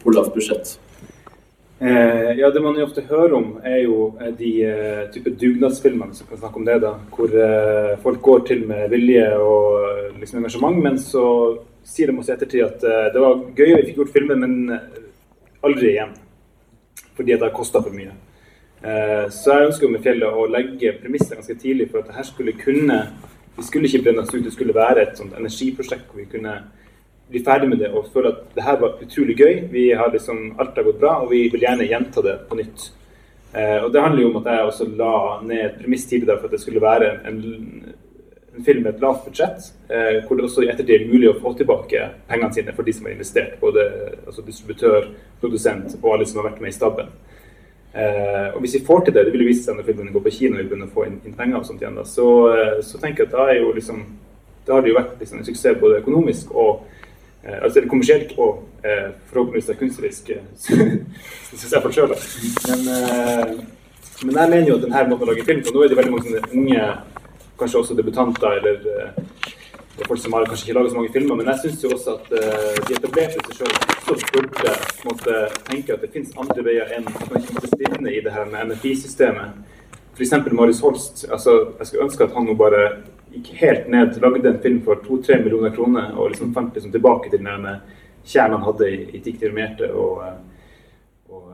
på 0.00 0.14
lavt 0.16 0.34
budsjett. 0.34 0.78
Eh, 1.82 2.32
ja, 2.38 2.50
Det 2.50 2.60
man 2.60 2.76
jo 2.76 2.84
ofte 2.84 3.00
hører 3.08 3.34
om, 3.38 3.54
er 3.64 3.78
jo 3.86 4.10
eh, 4.20 4.32
de 4.36 4.50
eh, 4.68 5.04
type 5.14 5.30
dugnadsfilmene 5.40 6.12
som 6.12 6.26
kan 6.28 6.40
snakke 6.42 6.60
om 6.60 6.66
det. 6.66 6.74
da, 6.82 6.90
Hvor 7.14 7.32
eh, 7.32 7.94
folk 8.02 8.20
går 8.22 8.42
til 8.50 8.66
med 8.68 8.90
vilje 8.92 9.22
og 9.40 9.86
eh, 9.88 10.18
liksom 10.20 10.42
engasjement, 10.42 10.76
men 10.84 10.98
så 11.00 11.22
sier 11.88 12.10
de 12.10 12.18
også 12.20 12.34
i 12.34 12.36
ettertid 12.36 12.66
at 12.66 12.84
eh, 12.84 13.06
det 13.14 13.22
var 13.24 13.40
gøy, 13.56 13.70
vi 13.78 13.86
fikk 13.86 14.02
gjort 14.02 14.12
filmen, 14.12 14.44
men 14.44 14.74
eh, 14.76 15.00
aldri 15.64 15.94
igjen. 15.94 16.12
Fordi 17.16 17.32
at 17.32 17.40
det 17.40 17.48
har 17.48 17.56
kosta 17.56 17.80
for 17.80 17.96
mye. 17.96 18.12
Så 19.28 19.52
jeg 19.52 19.66
ønsker 19.68 19.84
jo 19.84 19.90
med 19.92 20.00
Fjellet 20.00 20.36
å 20.40 20.46
legge 20.48 20.94
premisser 21.02 21.36
ganske 21.36 21.52
tidlig 21.60 21.90
for 21.90 22.00
at 22.00 22.06
det 22.08 22.14
her 22.16 22.24
skulle 22.24 22.54
kunne 22.56 22.94
Vi 23.58 23.64
skulle 23.66 23.90
ikke 23.90 24.06
brenne 24.06 24.22
oss 24.22 24.32
ut, 24.32 24.40
det 24.40 24.54
skulle 24.54 24.72
være 24.72 25.02
et 25.02 25.18
sånt 25.20 25.34
energiprosjekt 25.36 26.06
hvor 26.08 26.22
vi 26.22 26.30
kunne 26.32 26.54
bli 27.30 27.42
ferdig 27.46 27.68
med 27.70 27.78
det 27.82 27.90
og 27.94 28.08
føle 28.12 28.32
at 28.34 28.42
det 28.54 28.64
her 28.66 28.78
var 28.80 28.98
utrolig 29.02 29.36
gøy. 29.38 29.54
Vi 29.72 29.90
har 29.96 30.10
liksom, 30.12 30.54
Alt 30.58 30.76
har 30.76 30.86
gått 30.86 31.00
bra, 31.00 31.14
og 31.22 31.30
vi 31.30 31.46
vil 31.52 31.62
gjerne 31.64 31.88
gjenta 31.88 32.24
det 32.26 32.36
på 32.48 32.58
nytt. 32.58 32.90
Eh, 33.54 33.78
og 33.84 33.92
Det 33.92 34.02
handler 34.02 34.22
jo 34.22 34.30
om 34.30 34.38
at 34.40 34.52
jeg 34.52 34.66
også 34.66 34.88
la 34.98 35.14
ned 35.46 35.64
et 35.64 35.80
premiss 35.80 36.06
tidligere 36.06 36.38
for 36.38 36.50
at 36.50 36.56
det 36.56 36.60
skulle 36.62 36.82
være 36.82 37.10
en, 37.30 37.40
en 38.56 38.64
film 38.64 38.82
med 38.84 38.94
et 38.94 39.02
lavt 39.02 39.24
budsjett, 39.26 39.72
eh, 39.90 40.20
hvor 40.26 40.36
det 40.36 40.46
også 40.46 40.66
i 40.66 40.70
ettertid 40.70 40.94
er 40.96 41.10
mulig 41.10 41.30
å 41.30 41.38
få 41.40 41.54
tilbake 41.58 42.06
pengene 42.28 42.54
sine 42.54 42.74
for 42.76 42.86
de 42.86 42.94
som 42.94 43.06
har 43.06 43.16
investert. 43.16 43.58
Både 43.60 43.86
altså 44.26 44.46
distributør, 44.46 45.10
produsent 45.40 45.98
og 46.02 46.14
alle 46.14 46.26
som 46.26 46.42
har 46.42 46.50
vært 46.50 46.62
med 46.62 46.74
i 46.74 46.78
stabben. 46.78 47.10
Eh, 47.90 48.48
og 48.54 48.60
hvis 48.62 48.76
vi 48.78 48.86
får 48.86 49.06
til 49.06 49.14
det, 49.14 49.26
det 49.26 49.34
vil 49.34 49.46
jo 49.46 49.50
vise 49.50 49.66
seg 49.66 49.78
når 49.78 49.86
filmen 49.88 50.12
går 50.14 50.22
på 50.22 50.34
kino 50.34 50.54
og 50.54 50.60
vi 50.60 50.68
begynner 50.68 50.90
å 50.90 50.94
få 50.94 51.08
inn, 51.08 51.16
inn 51.26 51.34
penger 51.34 51.58
og 51.58 51.64
sånt 51.66 51.80
igjen, 51.82 51.96
da, 51.98 52.04
så, 52.06 52.26
eh, 52.54 52.76
så 52.86 53.00
tenker 53.02 53.24
jeg 53.24 53.32
at 53.32 53.38
da 53.38 53.46
er 53.50 53.64
jo 53.64 53.72
liksom 53.74 54.04
da 54.66 54.76
har 54.76 54.84
det 54.84 54.92
jo 54.92 54.98
vært 54.98 55.20
liksom, 55.20 55.40
en 55.40 55.48
suksess 55.48 55.78
både 55.80 56.00
økonomisk 56.02 56.52
og 56.54 56.84
altså 57.44 57.82
kommersielt 57.88 58.34
og 58.38 58.64
eh, 58.84 59.12
forhåpentligvis 59.30 59.70
da 59.70 59.76
kunstnerisk, 59.80 60.30
eh, 60.30 60.42
syns 61.48 61.72
jeg 61.72 61.82
for 61.82 61.94
sjøl. 61.94 62.12
Men, 62.68 62.82
eh, 62.96 63.54
men 64.24 64.36
jeg 64.36 64.50
mener 64.50 64.68
jo 64.68 64.76
at 64.76 64.84
denne 64.84 65.06
måten 65.08 65.28
å 65.28 65.30
lage 65.32 65.46
film 65.48 65.62
på 65.64 65.72
Nå 65.72 65.84
er 65.84 65.92
det 65.92 66.00
veldig 66.00 66.12
mange 66.12 66.28
sånne 66.28 66.52
unge, 66.52 66.90
kanskje 67.60 67.80
også 67.80 67.96
debutanter 67.96 68.58
eller 68.60 68.84
eh, 68.92 69.48
er 70.00 70.08
folk 70.08 70.20
som 70.20 70.32
har 70.32 70.46
kanskje 70.48 70.68
ikke 70.68 70.76
laget 70.78 70.92
så 70.92 70.96
mange 70.96 71.12
filmer, 71.12 71.34
men 71.36 71.48
jeg 71.50 71.60
syns 71.62 71.84
jo 71.84 71.90
også 71.96 72.16
at 72.16 72.30
eh, 72.38 72.78
de 72.88 72.96
etablerte 72.96 73.42
seg 73.46 73.58
sjøl 73.58 73.74
også 74.14 74.30
burde 74.34 74.74
måte, 75.06 75.36
tenke 75.68 75.94
at 75.94 76.04
det 76.04 76.12
finnes 76.14 76.36
andre 76.40 76.64
veier 76.66 76.94
enn 76.96 77.08
at 77.10 77.26
man 77.26 77.42
ikke 77.42 77.56
måtte 77.56 77.72
stivne 77.74 78.12
i 78.14 78.22
det 78.24 78.32
her 78.34 78.48
med 78.50 78.72
NFI-systemet. 78.72 79.58
F.eks. 80.16 80.34
Marius 80.52 80.80
Holst. 80.84 81.24
altså 81.30 81.56
Jeg 81.78 81.86
skulle 81.86 82.06
ønske 82.08 82.24
at 82.24 82.34
han 82.36 82.48
nå 82.48 82.56
bare 82.58 82.84
gikk 83.32 83.50
helt 83.60 83.88
ned, 83.92 84.16
lagde 84.22 84.48
en 84.48 84.62
film 84.62 84.80
for 84.86 85.02
to-tre 85.04 85.38
millioner 85.42 85.74
kroner 85.74 86.14
og 86.16 86.32
liksom 86.32 86.54
fant 86.54 86.74
liksom 86.74 86.92
tilbake 86.92 87.30
til 87.30 87.42
den 87.44 87.66
kjernen 88.24 88.58
han 88.58 88.66
hadde 88.66 88.88
i, 88.90 89.02
i 89.16 89.90
og, 89.90 90.24
og 91.30 91.52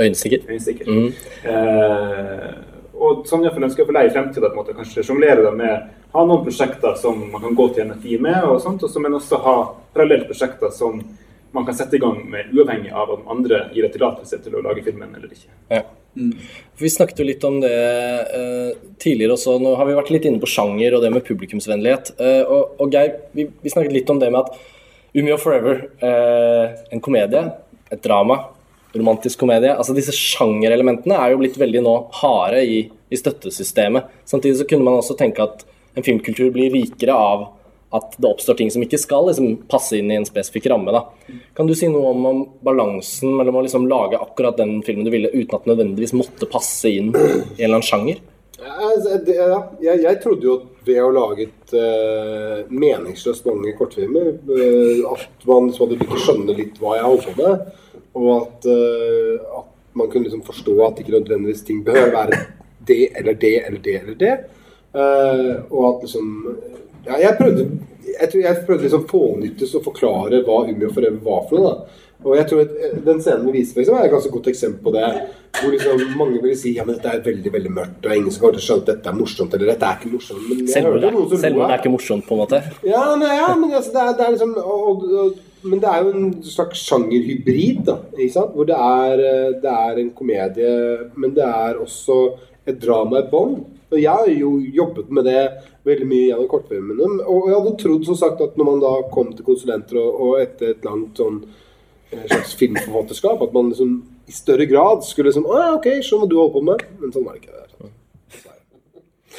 Øyenstikker. 0.00 0.38
Øyenstikker. 0.48 0.88
Mm. 0.90 1.12
Eh, 1.44 2.48
og 2.94 3.26
sånn 3.28 3.44
iallfall 3.44 3.66
ønsker 3.68 3.82
jeg 3.82 3.88
for 3.88 3.98
deg 3.98 4.08
i 4.08 4.14
fremtiden 4.14 4.48
at 4.48 4.56
måtte 4.56 4.74
kanskje 4.74 5.04
sjonglere 5.06 5.52
med 5.54 5.92
ha 6.14 6.24
noen 6.26 6.44
prosjekter 6.46 6.94
som 6.98 7.20
man 7.30 7.42
kan 7.42 7.56
gå 7.58 7.68
til 7.74 7.88
NFI 7.90 8.18
med, 8.22 8.40
og 8.46 8.60
sånt, 8.62 8.82
og 8.86 8.90
så, 8.90 9.02
men 9.02 9.16
også 9.18 9.40
ha 9.44 9.54
parallelle 9.94 10.26
prosjekter 10.28 10.70
som 10.74 11.00
man 11.54 11.66
kan 11.66 11.76
sette 11.78 11.98
i 11.98 12.02
gang 12.02 12.20
med 12.30 12.54
uavhengig 12.54 12.90
av 12.90 13.12
om 13.14 13.28
andre 13.30 13.68
gir 13.74 13.86
et 13.86 13.94
tillatelse 13.94 14.40
til 14.42 14.56
å 14.58 14.62
lage 14.64 14.82
filmen 14.86 15.14
eller 15.14 15.30
ikke. 15.30 15.52
Ja. 15.70 15.84
For 16.14 16.84
Vi 16.84 16.90
snakket 16.90 17.20
jo 17.20 17.26
litt 17.26 17.44
om 17.46 17.60
det 17.62 17.74
eh, 17.74 18.70
tidligere 19.02 19.36
også. 19.36 19.58
Nå 19.62 19.74
har 19.78 19.88
vi 19.88 19.96
vært 19.98 20.12
litt 20.14 20.28
inne 20.28 20.42
på 20.42 20.50
sjanger 20.50 20.96
og 20.96 21.04
det 21.04 21.10
med 21.14 21.26
publikumsvennlighet. 21.26 22.14
Eh, 22.18 22.42
og, 22.44 22.76
og 22.82 22.94
Geir, 22.94 23.18
vi, 23.34 23.48
vi 23.62 23.72
snakket 23.72 23.94
litt 23.94 24.12
om 24.14 24.22
det 24.22 24.30
med 24.34 24.44
at 24.44 24.58
Umeå 25.14 25.38
Forever, 25.38 25.84
eh, 26.02 26.74
en 26.94 27.02
komedie, 27.02 27.44
et 27.94 28.02
drama, 28.02 28.40
romantisk 28.94 29.40
komedie 29.42 29.72
altså 29.74 29.94
Disse 29.94 30.14
sjangerelementene 30.14 31.16
er 31.18 31.32
jo 31.32 31.40
blitt 31.40 31.58
veldig 31.58 31.82
nå 31.82 31.94
harde 32.20 32.62
i, 32.62 32.80
i 33.10 33.18
støttesystemet. 33.18 34.10
Samtidig 34.26 34.60
så 34.60 34.66
kunne 34.70 34.86
man 34.86 34.98
også 35.00 35.16
tenke 35.18 35.46
at 35.46 35.64
en 35.94 36.06
filmkultur 36.06 36.50
blir 36.54 36.72
rikere 36.74 37.14
av 37.14 37.46
at 37.94 38.16
det 38.18 38.26
oppstår 38.26 38.58
ting 38.58 38.70
som 38.74 38.82
ikke 38.82 38.98
skal 38.98 39.28
liksom, 39.28 39.56
passe 39.70 39.96
inn 39.98 40.10
i 40.10 40.18
en 40.18 40.26
spesifikk 40.26 40.66
ramme. 40.72 40.94
Da. 40.94 41.04
Kan 41.54 41.68
du 41.70 41.74
si 41.78 41.88
noe 41.90 42.10
om, 42.10 42.24
om 42.26 42.40
balansen 42.66 43.36
mellom 43.38 43.60
å 43.60 43.64
liksom, 43.66 43.88
lage 43.90 44.18
akkurat 44.18 44.58
den 44.58 44.80
filmen 44.86 45.06
du 45.06 45.12
ville, 45.14 45.30
uten 45.30 45.54
at 45.54 45.66
det 45.66 45.72
nødvendigvis 45.74 46.16
måtte 46.18 46.50
passe 46.50 46.90
inn 46.90 47.12
i 47.14 47.20
en 47.20 47.68
eller 47.68 47.76
annen 47.76 47.86
sjanger? 47.86 48.22
Ja, 48.64 48.74
altså, 48.88 49.18
jeg, 49.82 50.00
jeg 50.02 50.18
trodde 50.22 50.46
jo 50.46 50.56
ved 50.86 51.00
å 51.02 51.12
lage 51.12 51.48
et 51.48 51.74
uh, 51.76 52.64
meningsløst 52.72 53.46
mange 53.48 53.74
kortfilmer, 53.78 54.32
uh, 54.48 55.14
at 55.14 55.46
man 55.48 55.68
liksom 55.68 55.86
hadde 55.86 55.98
begynt 56.00 56.16
å 56.16 56.24
skjønne 56.26 56.58
litt 56.58 56.82
hva 56.82 56.98
jeg 56.98 57.08
holdt 57.08 57.28
på 57.28 57.36
med, 57.40 57.64
og 58.14 58.28
at, 58.36 58.68
uh, 58.70 59.58
at 59.60 59.98
man 59.98 60.10
kunne 60.10 60.28
liksom 60.28 60.44
forstå 60.46 60.76
at 60.86 61.02
ikke 61.02 61.16
nødvendigvis 61.16 61.64
ting 61.66 61.82
behøver 61.86 62.14
være 62.14 62.42
det 62.88 63.02
eller 63.18 63.38
det 63.38 63.56
eller 63.62 63.82
det 63.84 63.96
eller 64.02 64.18
det. 64.22 64.34
Uh, 64.94 65.62
og 65.74 65.84
at 65.88 66.06
liksom 66.06 66.26
ja, 67.06 67.18
jeg 67.28 67.36
prøvde 67.40 67.68
jeg 68.14 68.30
tror 68.30 68.42
jeg 68.44 68.64
prøvde 68.66 68.86
liksom 68.86 69.06
fånyttes 69.10 69.76
å 69.78 69.82
forklare 69.84 70.42
hva 70.46 70.64
Ummi 70.68 70.88
og 70.88 70.96
Forever 70.96 71.20
var 71.24 71.46
for 71.48 71.60
noe. 71.60 71.70
da. 71.70 72.02
Og 72.24 72.36
jeg 72.38 72.46
tror 72.48 72.60
at 72.62 72.76
eh, 72.80 72.92
Den 73.04 73.22
scenen 73.22 73.46
vi 73.48 73.58
viser, 73.58 73.80
liksom, 73.80 73.96
er 73.98 74.06
et 74.08 74.12
ganske 74.14 74.32
godt 74.32 74.50
eksempel 74.52 74.84
på 74.86 74.92
det. 74.94 75.08
Hvor 75.58 75.72
liksom 75.74 76.04
mange 76.18 76.42
vil 76.42 76.54
si 76.58 76.74
ja, 76.76 76.86
men 76.86 76.96
dette 76.96 77.10
er 77.10 77.24
veldig 77.24 77.52
veldig 77.54 77.72
mørkt, 77.74 78.06
og 78.06 78.14
ingen 78.16 78.34
som 78.34 78.42
kommer 78.42 78.56
til 78.56 78.62
å 78.62 78.66
skjønne 78.68 78.84
at 78.84 78.92
dette 78.92 79.10
er 79.10 79.18
morsomt. 79.18 79.56
Eller 79.56 79.72
dette 79.72 79.90
er 79.90 79.98
ikke 79.98 80.12
morsomt. 80.14 80.46
Men 80.48 80.70
Selv 80.70 80.90
om 80.90 80.96
det, 81.02 81.10
er 81.66 81.76
ikke 81.78 81.94
morsomt, 81.94 82.28
på 82.28 82.36
en 82.36 82.42
måte. 82.44 82.62
Ja, 82.86 83.02
men, 83.20 83.28
ja 83.28 83.50
men 83.58 83.74
altså, 83.74 83.92
det, 83.94 84.06
er, 84.06 84.16
det 84.18 84.26
er 84.26 84.34
liksom 84.36 84.56
og, 84.62 85.04
og, 85.24 85.42
Men 85.64 85.80
det 85.80 85.88
er 85.90 86.02
jo 86.04 86.10
en 86.12 86.32
slags 86.44 86.82
sjangerhybrid, 86.88 87.84
da. 87.86 88.00
Ikke 88.16 88.32
sant? 88.34 88.56
Hvor 88.56 88.68
det 88.68 88.80
er, 88.80 89.22
eh, 89.28 89.52
det 89.62 89.76
er 89.84 90.00
en 90.02 90.10
komedie, 90.16 90.74
men 91.16 91.36
det 91.36 91.46
er 91.46 91.80
også 91.80 92.18
et 92.68 92.80
drama 92.80 93.20
i 93.20 93.30
bånn. 93.30 93.56
Og 93.92 94.00
jeg 94.00 94.10
har 94.10 94.28
jo 94.32 94.56
jobbet 94.74 95.12
med 95.14 95.28
det 95.28 95.42
veldig 95.84 96.06
mye 96.08 96.26
gjennom 96.30 96.48
kortfilmene. 96.48 97.08
Og 97.28 97.50
jeg 97.50 97.58
hadde 97.58 97.74
trodd 97.82 98.06
som 98.08 98.16
sagt 98.20 98.40
at 98.44 98.56
når 98.58 98.68
man 98.70 98.82
da 98.84 98.92
kom 99.12 99.32
til 99.36 99.44
konsulenter 99.46 100.00
og, 100.00 100.20
og 100.26 100.40
etter 100.40 100.72
et 100.74 100.84
langt 100.86 101.20
sånn 101.20 101.42
eh, 102.10 102.24
slags 102.30 102.54
filmforfatterskap, 102.60 103.42
at 103.44 103.52
man 103.56 103.70
liksom 103.72 103.96
i 104.24 104.32
større 104.32 104.64
grad 104.70 105.04
skulle 105.04 105.28
liksom 105.28 105.44
Å 105.50 105.58
ja, 105.60 105.66
OK, 105.76 105.90
skjønner 106.00 106.24
hva 106.24 106.30
du 106.32 106.38
holder 106.40 106.54
på 106.54 106.64
med. 106.70 106.84
Men 107.02 107.12
sånn 107.12 107.26
var 107.28 107.36
det 107.36 107.42
ikke. 107.44 107.58
der. 107.60 107.64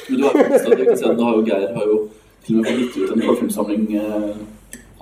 Men 0.08 0.18
du 0.20 0.26
har, 0.26 0.36
jo- 0.36 0.92
at 1.10 1.20
har 1.24 1.38
jo 1.40 1.46
Geir 1.48 1.72
har 1.74 1.86
jo 1.90 1.96
til 2.46 2.60
og 2.60 2.66
med 2.68 2.76
gitt 2.78 2.96
ut 3.00 3.14
en 3.16 3.22
kortfilmsamling 3.26 3.86
eh, 3.98 4.36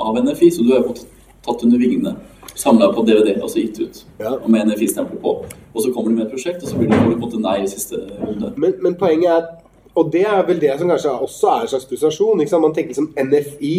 av 0.01 0.17
NFI, 0.25 0.49
så 0.51 0.65
du 0.65 0.71
har 0.73 0.81
jo 0.81 0.95
fått 0.95 1.03
tatt 1.45 1.65
under 1.67 1.79
vingene. 1.83 2.15
Samla 2.55 2.89
på 2.95 3.03
DVD, 3.05 3.35
altså 3.43 3.59
gitt 3.61 3.81
ut. 3.83 4.01
Og 4.23 4.47
med 4.51 4.69
NFI-stempel 4.71 5.19
på. 5.21 5.33
Og 5.75 5.83
så 5.83 5.91
kommer 5.93 6.09
du 6.13 6.17
med 6.17 6.27
et 6.29 6.33
prosjekt, 6.33 6.63
og 6.63 6.71
så 6.71 6.79
blir 6.79 6.89
det 6.89 7.01
på 7.03 7.11
en 7.13 7.21
måte 7.21 7.41
nei 7.43 7.57
i 7.65 7.69
siste 7.69 7.99
runde. 8.23 8.53
Men, 8.57 8.77
men 8.81 8.95
poenget 8.97 9.33
er 9.35 9.49
Og 9.95 10.11
det 10.13 10.25
er 10.27 10.43
vel 10.47 10.61
det 10.63 10.75
som 10.79 10.91
kanskje 10.91 11.13
også 11.27 11.53
er 11.53 11.65
en 11.65 11.71
slags 11.71 11.87
frustrasjon. 11.91 12.43
Man 12.63 12.75
tenker 12.75 12.95
liksom 12.95 13.13
NFI. 13.15 13.77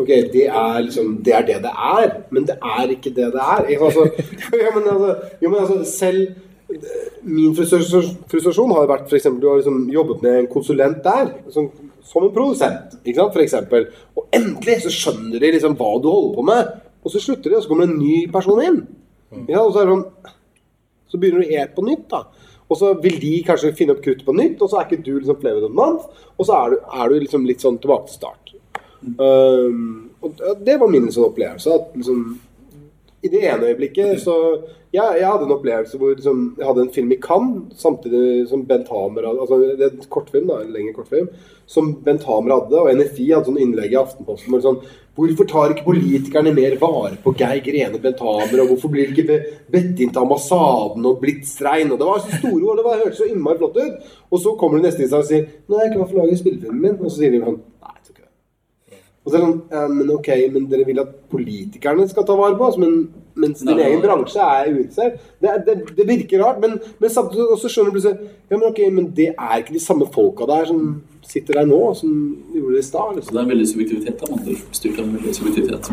Ok, 0.00 0.10
det 0.32 0.46
er 0.48 0.78
liksom 0.80 1.18
Det 1.24 1.34
er 1.36 1.42
det 1.46 1.58
det 1.62 1.72
er, 1.72 2.12
men 2.30 2.46
det 2.48 2.56
er 2.56 2.92
ikke 2.92 3.12
det 3.16 3.32
det 3.34 3.40
er. 3.40 3.66
Altså, 3.80 4.06
ja, 4.64 4.70
men 4.74 4.88
altså, 4.88 5.16
jo, 5.42 5.48
men 5.48 5.60
altså 5.60 5.84
selv 5.84 6.28
Min 7.22 7.54
frustrasjon, 7.56 8.70
har 8.70 8.86
vært 8.86 9.12
eksempel, 9.12 9.42
Du 9.42 9.48
har 9.48 9.56
liksom 9.56 9.88
jobbet 9.90 10.22
med 10.22 10.38
en 10.38 10.46
konsulent 10.46 11.00
der, 11.04 11.32
som, 11.50 11.66
som 12.06 12.24
en 12.24 12.32
produsent, 12.32 12.94
ikke 13.04 13.18
sant, 13.18 13.34
f.eks. 13.34 13.88
Og 14.16 14.28
endelig 14.32 14.76
så 14.84 14.92
skjønner 14.94 15.42
de 15.42 15.50
liksom 15.56 15.74
hva 15.74 15.90
du 15.98 16.06
holder 16.08 16.36
på 16.36 16.44
med. 16.46 16.70
Og 17.02 17.10
så 17.10 17.20
slutter 17.20 17.50
de, 17.50 17.56
og 17.56 17.64
så 17.64 17.68
kommer 17.68 17.88
det 17.88 17.96
en 17.96 18.04
ny 18.04 18.20
person 18.32 18.62
inn. 18.62 18.78
Ja. 19.48 19.64
Og 19.64 19.74
så 19.74 19.82
sånn 19.82 20.06
så 21.10 21.18
begynner 21.18 21.42
du 21.42 21.50
helt 21.50 21.74
på 21.74 21.84
nytt, 21.84 22.06
da. 22.10 22.22
Og 22.70 22.78
så 22.78 22.92
vil 23.02 23.18
de 23.22 23.32
kanskje 23.46 23.74
finne 23.78 23.96
opp 23.96 24.02
kruttet 24.04 24.26
på 24.26 24.34
nytt, 24.36 24.60
og 24.62 24.70
så 24.70 24.78
er 24.78 24.86
ikke 24.86 25.02
du 25.02 25.16
liksom 25.16 25.40
flavor 25.42 25.66
of 25.66 25.74
month, 25.74 26.26
og 26.38 26.46
så 26.46 26.58
er 26.60 26.74
du, 26.74 26.84
er 27.02 27.10
du 27.10 27.16
liksom 27.18 27.48
litt 27.48 27.64
sånn 27.64 27.80
tilbake 27.82 28.06
til 28.08 28.20
start. 28.20 28.54
Um, 29.18 30.10
og 30.20 30.38
det 30.60 30.76
var 30.80 30.92
min 30.92 31.08
sånn 31.10 31.30
opplevelse. 31.30 31.74
At 31.74 31.96
liksom 31.98 32.24
I 33.20 33.28
det 33.28 33.40
ene 33.44 33.68
øyeblikket 33.68 34.20
så 34.22 34.34
ja, 34.90 35.10
Jeg 35.14 35.26
hadde 35.28 35.44
en 35.46 35.54
opplevelse 35.54 35.98
hvor 36.00 36.14
liksom, 36.14 36.38
jeg 36.58 36.66
hadde 36.66 36.82
en 36.86 36.94
film 36.94 37.12
i 37.12 37.18
Cannes, 37.22 37.76
samtidig 37.78 38.48
som 38.50 38.64
Bent 38.66 38.88
Hamer 38.90 39.28
hadde 39.28 39.44
Altså 39.44 39.58
det 39.60 39.84
er 39.86 39.92
en 39.92 40.08
kortfilm, 40.10 40.48
da, 40.48 40.62
en 40.64 40.72
lengre 40.74 40.96
kortfilm, 40.96 41.28
som 41.70 41.92
Bent 42.04 42.24
Hamer 42.26 42.56
hadde, 42.56 42.80
og 42.80 42.90
NFI 42.98 43.28
hadde 43.30 43.50
sånn 43.50 43.60
innlegg 43.62 43.94
i 43.94 44.00
Aftenposten 44.00 44.50
hvor 44.50 44.62
det 44.62 44.66
sånn 44.66 44.82
Hvorfor 45.20 45.44
tar 45.44 45.72
ikke 45.74 45.84
politikerne 45.84 46.52
mer 46.54 46.76
vare 46.80 47.18
på 47.20 47.32
Geir 47.36 47.60
Grene 47.64 47.98
Bent 48.00 48.22
Hamer, 48.24 48.62
og 48.62 48.70
hvorfor 48.72 48.92
blir 48.92 49.10
det 49.10 49.18
ikke 49.18 49.40
bedt 49.74 49.98
inn 50.00 50.12
til 50.14 50.22
ambassaden 50.22 51.08
og 51.10 51.18
Blitzrein? 51.20 51.90
Og 51.90 51.98
det 52.00 52.06
var 52.08 52.22
så 52.22 52.38
store 52.38 52.62
ord, 52.62 52.78
det 52.78 52.86
var, 52.86 53.02
hørtes 53.02 53.18
så 53.20 53.26
innmari 53.28 53.60
flott 53.60 53.76
ut. 53.76 54.14
Og 54.30 54.40
så 54.40 54.54
kommer 54.56 54.78
det 54.78 54.86
neste 54.86 55.04
instans 55.04 55.26
og 55.26 55.32
sier 55.32 55.44
Nei, 55.66 55.82
jeg 55.82 55.90
kan 55.90 55.98
klar 55.98 56.08
for 56.12 56.20
å 56.20 56.22
lage 56.22 56.38
spillefilmen 56.40 56.80
min. 56.86 56.96
Og 57.02 57.10
så 57.10 57.18
sier 57.18 57.34
de 57.34 57.42
sånn 57.42 57.58
Nei, 57.58 57.92
jeg 57.98 58.06
tror 58.06 58.14
ikke 58.14 58.24
det. 58.24 59.02
Og 59.20 59.28
så 59.28 59.36
er 59.36 59.42
det 59.42 59.48
sånn, 59.50 59.58
ja, 59.68 59.80
men 59.92 60.10
ok, 60.14 60.28
men 60.54 60.68
dere 60.70 60.86
vil 60.88 61.00
at 61.02 61.10
politikerne 61.28 62.06
skal 62.08 62.24
ta 62.24 62.36
vare 62.38 62.56
på 62.56 62.70
oss, 62.70 62.78
men, 62.80 62.94
mens 63.36 63.60
din 63.60 63.76
egen 63.76 64.00
bransje 64.00 64.40
er 64.40 64.70
uinteressert. 64.72 65.20
Det, 65.44 65.52
det, 65.66 65.74
det 65.98 66.06
virker 66.08 66.40
rart, 66.40 66.60
men, 66.62 66.78
men 67.02 67.12
samtidig 67.12 67.50
også 67.52 67.68
skjønner 67.68 67.92
du 67.92 67.98
plutselig 67.98 68.30
Ja, 68.50 68.56
men 68.56 68.66
ok, 68.70 68.80
men 68.96 69.10
det 69.16 69.28
er 69.34 69.60
ikke 69.60 69.76
de 69.76 69.84
samme 69.84 70.08
folka 70.14 70.48
der 70.48 70.70
som 70.72 70.86
sitter 71.28 71.60
der 71.60 71.68
nå, 71.68 71.82
som 72.00 72.14
gjorde 72.54 72.78
det 72.78 72.84
i 72.84 72.88
stad. 72.88 73.12
Så 73.12 73.18
Liksom. 73.20 73.34
det 73.36 73.40
er 73.42 73.44
en 73.44 73.52
veldig 73.52 73.68
subjektivitet. 73.74 74.24
da, 74.24 74.30
man 74.32 74.74
styrt 74.80 74.98
av 74.98 75.04
en 75.04 75.14
veldig 75.18 75.36
subjektivitet. 75.36 75.92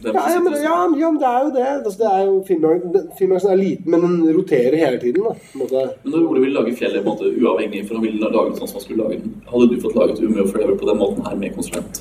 Ja, 0.00 0.12
ja, 0.16 0.40
men, 0.40 0.52
ja, 0.56 0.76
ja, 0.96 1.08
men 1.12 1.18
det 1.20 1.28
er 1.30 1.42
jo 1.44 1.50
det. 1.54 1.64
Altså, 1.84 1.98
det 2.00 2.10
er 2.10 2.22
jo 2.24 2.36
filmbransjen 2.48 3.50
er 3.52 3.58
liten, 3.60 3.90
men 3.92 4.06
den 4.06 4.36
roterer 4.36 4.76
hele 4.80 4.98
tiden. 4.98 5.26
Da. 5.28 5.34
På 5.36 5.58
en 5.58 5.64
måte. 5.66 5.82
Men 6.02 6.14
når 6.16 6.30
Ole 6.30 6.44
ville 6.46 6.56
lage 6.56 6.76
Fjellet 6.78 7.04
måte 7.04 7.28
uavhengig, 7.28 7.84
for 7.86 8.00
han 8.00 8.06
ville 8.06 8.22
lage 8.24 8.46
den 8.48 8.56
sånn 8.58 8.70
som 8.72 8.80
han 8.80 8.86
skulle 8.86 9.04
lage 9.04 9.20
den, 9.20 9.34
hadde 9.52 9.68
du 9.70 9.76
fått 9.84 9.98
laget 10.00 10.22
Umeå 10.24 10.46
Forever 10.48 10.80
på 10.80 10.88
den 10.88 11.04
måten 11.04 11.28
her 11.28 11.36
med 11.36 11.54
konsulent 11.54 12.00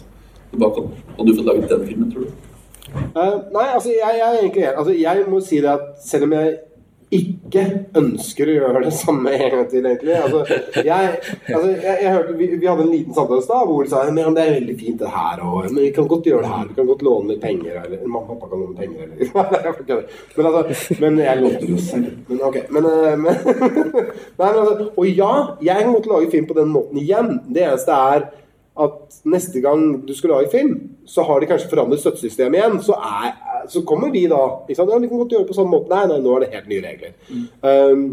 bakhånd? 0.52 0.96
Hadde 1.18 1.28
du 1.30 1.36
fått 1.38 1.52
laget 1.52 1.70
den 1.70 1.86
filmen, 1.88 2.14
tror 2.14 2.26
du? 2.26 2.48
Uh, 2.90 3.36
nei, 3.54 3.68
altså 3.70 3.92
jeg, 3.94 4.16
jeg 4.18 4.26
er 4.26 4.38
egentlig 4.40 4.64
altså, 4.72 4.94
Jeg 4.98 5.26
må 5.30 5.40
si 5.46 5.60
det 5.62 5.70
at 5.70 5.92
selv 6.02 6.26
om 6.26 6.32
jeg 6.34 6.56
ikke 7.10 7.62
ønsker 7.98 8.50
å 8.52 8.56
gjøre 8.56 8.82
det 8.84 8.92
samme 8.94 9.32
en 9.34 9.54
gang 9.56 9.64
til, 9.72 9.86
egentlig 9.90 10.14
altså, 10.14 10.44
jeg, 10.86 11.14
altså, 11.50 11.70
jeg, 11.72 11.96
jeg 12.04 12.12
hørte, 12.14 12.36
vi, 12.38 12.50
vi 12.54 12.68
hadde 12.70 12.84
en 12.86 12.92
liten 12.92 13.16
samtale 13.18 13.42
i 13.42 13.46
stad 13.48 13.64
hvor 13.66 13.88
de 13.88 13.90
sa 13.90 14.04
men 14.14 14.36
det 14.38 14.44
er 14.44 14.58
veldig 14.60 14.76
fint 14.78 15.02
det 15.02 15.10
her, 15.10 15.42
og, 15.42 15.64
men 15.72 15.80
vi 15.88 15.90
kan 15.96 16.10
godt 16.12 16.30
gjøre 16.30 16.44
det 16.46 16.52
her. 16.52 16.68
Vi 16.70 16.78
kan 16.78 16.90
godt 16.92 17.06
låne 17.08 17.34
litt 17.34 17.42
penger. 17.42 17.80
Eller 17.82 18.04
mamma 18.06 18.36
og 18.36 18.44
pappa 18.44 18.52
kan 18.52 18.62
låne 18.62 18.78
penger. 18.78 19.08
Eller, 19.08 19.24
men, 20.36 20.50
altså, 20.52 21.00
men 21.02 21.18
jeg 21.24 21.42
lånte 21.42 21.72
det 21.72 21.80
selv. 21.88 22.12
Men 22.30 22.44
ok. 22.50 22.60
Men, 22.76 22.90
eh, 22.92 23.18
men, 23.24 23.42
nei, 24.40 24.52
men 24.52 24.62
altså, 24.62 24.90
og 24.94 25.10
ja, 25.10 25.32
jeg 25.66 25.90
godt 25.90 26.12
lage 26.14 26.32
film 26.36 26.50
på 26.52 26.60
den 26.60 26.74
måten 26.76 27.02
igjen. 27.02 27.40
Det 27.50 27.66
eneste 27.66 27.98
er 28.14 28.30
at 28.80 29.20
neste 29.28 29.62
gang 29.64 30.02
du 30.08 30.14
skal 30.16 30.34
lage 30.36 30.52
film, 30.52 30.76
så 31.06 31.24
har 31.28 31.40
de 31.40 31.50
kanskje 31.50 31.70
forandret 31.72 32.02
støttesystemet 32.02 32.60
igjen. 32.60 32.78
Så, 32.84 32.96
er, 32.96 33.34
så 33.70 33.84
kommer 33.88 34.12
vi 34.14 34.26
da 34.32 34.42
ikke 34.68 34.80
sant? 34.80 34.92
Ja, 34.94 35.00
vi 35.02 35.10
kan 35.12 35.22
godt 35.22 35.34
gjøre 35.36 35.46
det 35.46 35.52
på 35.52 35.58
samme 35.58 35.74
måte. 35.76 35.92
Nei, 35.92 36.06
nei, 36.12 36.20
nå 36.24 36.36
er 36.36 36.46
det 36.46 36.54
helt 36.54 36.70
nye 36.72 36.86
regler. 36.86 37.18
Um, 37.64 38.06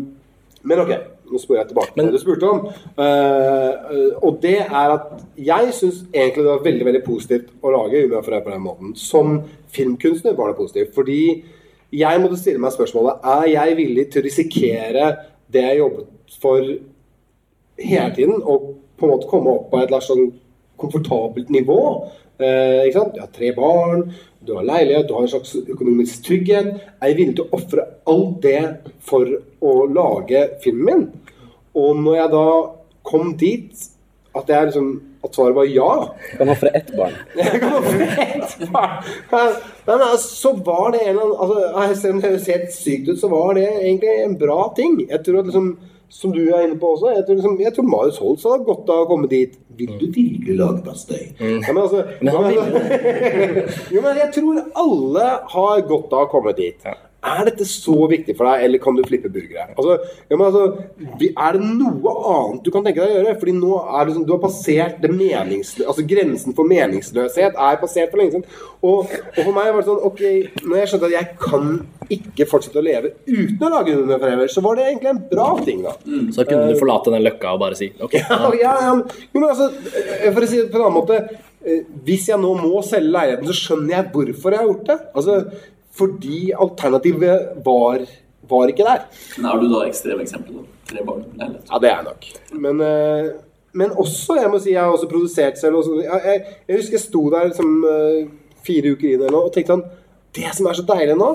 men 0.67 0.83
ok, 0.83 0.93
nå 1.31 1.41
spør 1.43 1.61
jeg 1.61 1.71
tilbake 1.71 1.95
til 1.95 2.09
det 2.09 2.15
du 2.17 2.23
spurte 2.23 2.51
om. 2.51 2.65
Uh, 2.99 4.17
og 4.27 4.41
det 4.43 4.57
er 4.65 4.95
at 4.97 5.13
jeg 5.39 5.77
syns 5.77 6.01
egentlig 6.11 6.43
det 6.43 6.51
var 6.51 6.65
veldig 6.67 6.89
veldig 6.89 7.05
positivt 7.07 7.53
å 7.63 7.75
lage 7.77 8.03
Umea 8.07 8.25
for 8.25 8.35
deg 8.35 8.43
på 8.47 8.55
den 8.55 8.65
måten. 8.65 8.97
Som 8.99 9.39
filmkunstner 9.77 10.35
var 10.39 10.51
det 10.51 10.59
positivt. 10.59 10.95
Fordi 10.97 11.21
jeg 11.95 12.23
måtte 12.23 12.41
stille 12.41 12.63
meg 12.63 12.75
spørsmålet 12.75 13.31
er 13.37 13.47
jeg 13.53 13.79
villig 13.79 14.09
til 14.11 14.23
å 14.23 14.27
risikere 14.27 15.07
det 15.53 15.63
jeg 15.63 15.79
jobbet 15.79 16.41
for 16.43 16.75
hele 17.79 18.11
tiden, 18.17 18.43
og 18.43 18.75
på 18.97 19.07
en 19.07 19.13
måte 19.13 19.29
komme 19.31 19.53
opp 19.53 19.71
på 19.71 19.79
et 19.79 19.87
eller 19.87 20.01
annet 20.01 20.09
sånn 20.09 20.27
komfortabelt 20.81 21.51
nivå. 21.53 21.83
Eh? 22.39 22.87
Du 22.93 23.21
har 23.21 23.31
tre 23.33 23.53
barn, 23.57 24.11
du 24.47 24.55
har 24.55 24.67
leilighet, 24.67 25.09
du 25.09 25.15
har 25.15 25.27
en 25.27 25.35
slags 25.35 25.57
økonomisk 25.57 26.25
trygghet. 26.27 26.73
Er 27.01 27.13
jeg 27.13 27.19
villig 27.21 27.37
til 27.39 27.49
å 27.49 27.59
ofre 27.59 27.87
alt 28.07 28.39
det 28.45 28.63
for 29.05 29.31
å 29.61 29.77
lage 29.91 30.47
filmen 30.65 30.87
min? 30.87 31.07
Og 31.77 31.99
når 32.01 32.19
jeg 32.21 32.33
da 32.33 32.49
kom 33.07 33.35
dit 33.39 33.87
at, 34.37 34.51
liksom, 34.69 34.89
at 35.25 35.35
svaret 35.37 35.57
var 35.57 35.69
ja 35.71 35.91
Du 36.31 36.39
kan 36.39 36.53
ofre 36.53 36.71
ett 36.77 36.91
barn. 36.97 37.15
jeg 37.41 37.61
kan 37.63 37.77
ofre 37.79 38.09
ett 38.25 38.57
barn. 38.73 39.05
Men 39.87 40.05
altså, 40.11 40.29
så 40.29 40.53
var 40.67 40.93
det 40.93 41.03
en 41.05 41.13
eller 41.15 41.25
annen 41.25 41.77
altså, 41.81 42.01
Selv 42.01 42.15
om 42.15 42.21
det 42.21 42.31
høres 42.31 42.51
helt 42.53 42.75
sykt 42.77 43.11
ut, 43.11 43.21
så 43.21 43.31
var 43.33 43.55
det 43.57 43.67
egentlig 43.71 44.17
en 44.23 44.39
bra 44.41 44.61
ting. 44.77 44.99
Jeg 45.09 45.25
tror 45.25 45.41
at 45.41 45.51
liksom 45.51 45.71
som 46.09 46.33
du 46.33 46.43
er 46.47 46.67
inne 46.67 46.79
på 46.79 46.93
også, 46.95 47.13
jeg 47.17 47.25
tror, 47.27 47.39
liksom, 47.39 47.57
jeg 47.61 47.73
tror 47.75 47.89
Marius 47.91 48.19
Holtz 48.23 48.45
hadde 48.47 48.67
godt 48.69 48.91
av 48.93 49.05
å 49.05 49.09
komme 49.11 49.31
dit. 49.31 49.57
Vil 49.77 49.97
du 50.01 50.07
virkelig 50.07 50.55
lage 50.57 50.85
pastøy? 50.87 51.25
Ja, 51.41 51.73
men 51.73 51.83
altså, 51.83 52.05
Men 52.21 52.33
han 52.33 52.55
jo, 53.95 54.01
men 54.05 54.21
jeg 54.23 54.31
tror 54.37 54.63
alle 54.85 55.27
har 55.57 55.83
godt 55.91 56.15
av 56.17 56.29
å 56.29 56.31
komme 56.33 56.55
dit. 56.57 56.87
Er 57.27 57.41
dette 57.49 57.65
så 57.67 57.95
viktig 58.11 58.37
for 58.39 58.47
deg, 58.47 58.65
eller 58.69 58.79
kan 58.83 58.95
du 58.95 59.03
flippe 59.07 59.31
burgere? 59.35 59.65
Altså, 59.75 59.97
ja, 60.31 60.37
altså, 60.39 60.63
er 61.27 61.57
det 61.57 61.63
noe 61.67 62.13
annet 62.33 62.63
du 62.63 62.71
kan 62.71 62.85
tenke 62.87 63.03
deg 63.03 63.11
å 63.11 63.19
gjøre? 63.19 63.35
Fordi 63.41 63.55
nå 63.57 63.73
er 63.83 64.07
det 64.07 64.15
sånn, 64.15 64.27
du 64.29 64.33
har 64.37 64.43
passert 64.45 65.01
det 65.03 65.11
meningsløse, 65.11 65.89
altså 65.91 66.05
grensen 66.07 66.55
for 66.55 66.69
meningsløshet 66.71 67.59
er 67.59 67.81
passert 67.83 68.13
for 68.13 68.23
lenge 68.23 68.37
siden. 68.37 68.47
Og, 68.87 69.11
og 69.11 69.41
for 69.43 69.53
meg 69.57 69.73
var 69.75 69.81
det 69.83 69.89
sånn, 69.91 70.03
ok, 70.07 70.23
når 70.69 70.81
jeg 70.83 70.93
skjønte 70.93 71.11
at 71.11 71.17
jeg 71.17 71.31
kan 71.43 71.73
ikke 72.17 72.47
fortsette 72.47 72.79
å 72.79 72.85
leve 72.87 73.11
uten 73.27 73.67
å 73.67 73.73
lage 73.73 73.97
Ume 73.99 74.21
Forever, 74.23 74.47
så 74.53 74.63
var 74.63 74.79
det 74.79 74.85
egentlig 74.93 75.11
en 75.11 75.23
bra 75.33 75.49
ting 75.67 75.81
da. 75.83 75.97
Så 76.37 76.45
kunne 76.47 76.69
du 76.71 76.79
forlate 76.79 77.11
den 77.17 77.25
løkka 77.27 77.57
og 77.57 77.63
bare 77.65 77.79
si 77.81 77.91
OK. 77.99 78.15
Ja, 78.23 78.39
ja, 78.55 78.75
ja, 78.87 78.95
men- 78.95 79.09
men 79.35 79.49
altså, 79.51 79.67
eh, 80.23 80.31
for 80.31 80.45
å 80.47 80.49
si 80.51 80.61
det 80.63 80.71
på 80.71 80.79
en 80.79 80.85
annen 80.87 80.97
måte 81.01 81.17
eh, 81.67 81.81
Hvis 82.07 82.29
jeg 82.31 82.39
nå 82.39 82.53
må 82.61 82.79
selge 82.87 83.11
leiligheten, 83.11 83.49
så 83.51 83.57
skjønner 83.59 83.97
jeg 83.97 84.13
hvorfor 84.15 84.55
jeg 84.55 84.61
har 84.63 84.69
gjort 84.71 84.87
det. 84.93 84.97
Altså, 85.19 85.39
fordi 85.97 86.53
alternativet 86.53 87.59
var, 87.65 88.05
var 88.51 88.73
ikke 88.73 88.87
der. 88.87 89.05
Men 89.37 89.51
er 89.51 89.61
du 89.63 89.69
da 89.73 89.83
ekstremeksempel? 89.89 90.61
da? 90.61 90.73
Tre 90.87 91.03
barn, 91.07 91.25
Eller? 91.35 91.59
Ja, 91.67 91.81
det 91.83 91.91
er 91.91 91.97
jeg 91.97 92.07
nok. 92.07 92.27
Men, 92.63 92.81
eh, 92.87 93.31
men 93.77 93.95
også, 93.99 94.39
jeg 94.41 94.51
må 94.53 94.61
si, 94.63 94.73
jeg 94.75 94.83
har 94.83 94.95
også 94.95 95.09
produsert 95.11 95.59
selv. 95.59 95.81
Og 95.81 95.89
så, 95.89 95.99
jeg, 96.05 96.21
jeg, 96.25 96.57
jeg 96.69 96.81
husker 96.81 96.99
jeg 96.99 97.05
sto 97.07 97.25
der 97.33 97.51
liksom, 97.51 97.73
fire 98.67 98.95
uker 98.95 99.13
inn 99.13 99.21
eller 99.21 99.35
noe, 99.35 99.49
og 99.49 99.55
tenkte 99.55 99.75
sånn 99.75 99.87
Det 100.37 100.51
som 100.53 100.69
er 100.69 100.77
så 100.77 100.85
deilig 100.87 101.17
nå, 101.19 101.31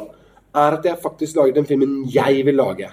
er 0.61 0.75
at 0.77 0.85
jeg 0.85 1.01
faktisk 1.01 1.39
lager 1.39 1.55
den 1.57 1.67
filmen 1.67 2.01
jeg 2.11 2.43
vil 2.45 2.59
lage. 2.59 2.89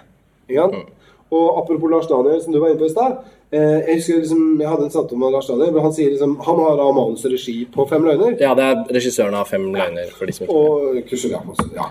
Ikke 0.49 0.64
sant? 0.64 0.95
Og 1.29 1.59
apropos 1.61 1.91
Lars 1.93 2.09
Daniel, 2.09 2.41
som 2.41 2.55
du 2.55 2.61
var 2.62 2.73
inne 2.73 2.81
på 2.81 2.89
i 2.89 2.95
stad. 2.95 3.19
Eh, 3.49 3.78
jeg 3.88 3.94
husker 3.96 4.18
liksom, 4.20 4.42
jeg 4.61 4.68
hadde 4.68 4.84
en 4.84 4.92
samtale 4.92 5.18
med 5.22 5.32
Lars 5.32 5.46
Daniel, 5.49 5.80
han 5.80 5.94
sier 5.96 6.11
liksom, 6.12 6.34
han 6.44 6.59
har 6.61 6.74
da 6.76 6.90
manus 6.92 7.24
og 7.24 7.32
regi 7.32 7.57
på 7.72 7.86
Fem 7.88 8.05
løgner. 8.05 8.34
Ja, 8.42 8.53
det 8.59 8.66
er 8.66 8.82
regissøren 8.99 9.36
av 9.38 9.49
Fem 9.49 9.64
løgner, 9.72 10.11
for 10.12 10.28
de 10.28 10.36
som 10.36 10.44
ikke 10.44 10.59
Og 10.59 10.99
Kusher 11.09 11.32
Jakobsen, 11.32 11.70
ja. 11.76 11.88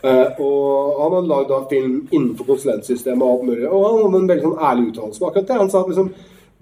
Eh, 0.00 0.40
og 0.40 0.98
han 1.02 1.14
hadde 1.14 1.28
lagd 1.28 1.54
film 1.70 1.94
innenfor 2.08 2.48
konsulentsystemet 2.48 3.22
og 3.22 3.32
alt 3.34 3.46
mulig. 3.50 3.68
Og 3.68 3.84
han 3.84 3.98
hadde 4.00 4.20
en 4.22 4.30
veldig 4.32 4.46
sånn 4.48 4.66
ærlig 4.70 4.86
uttalelse 4.90 5.22
på 5.22 5.28
akkurat 5.28 5.50
det. 5.50 5.58
Han 5.60 5.70
sa 5.70 5.82
at 5.84 5.92
liksom 5.92 6.10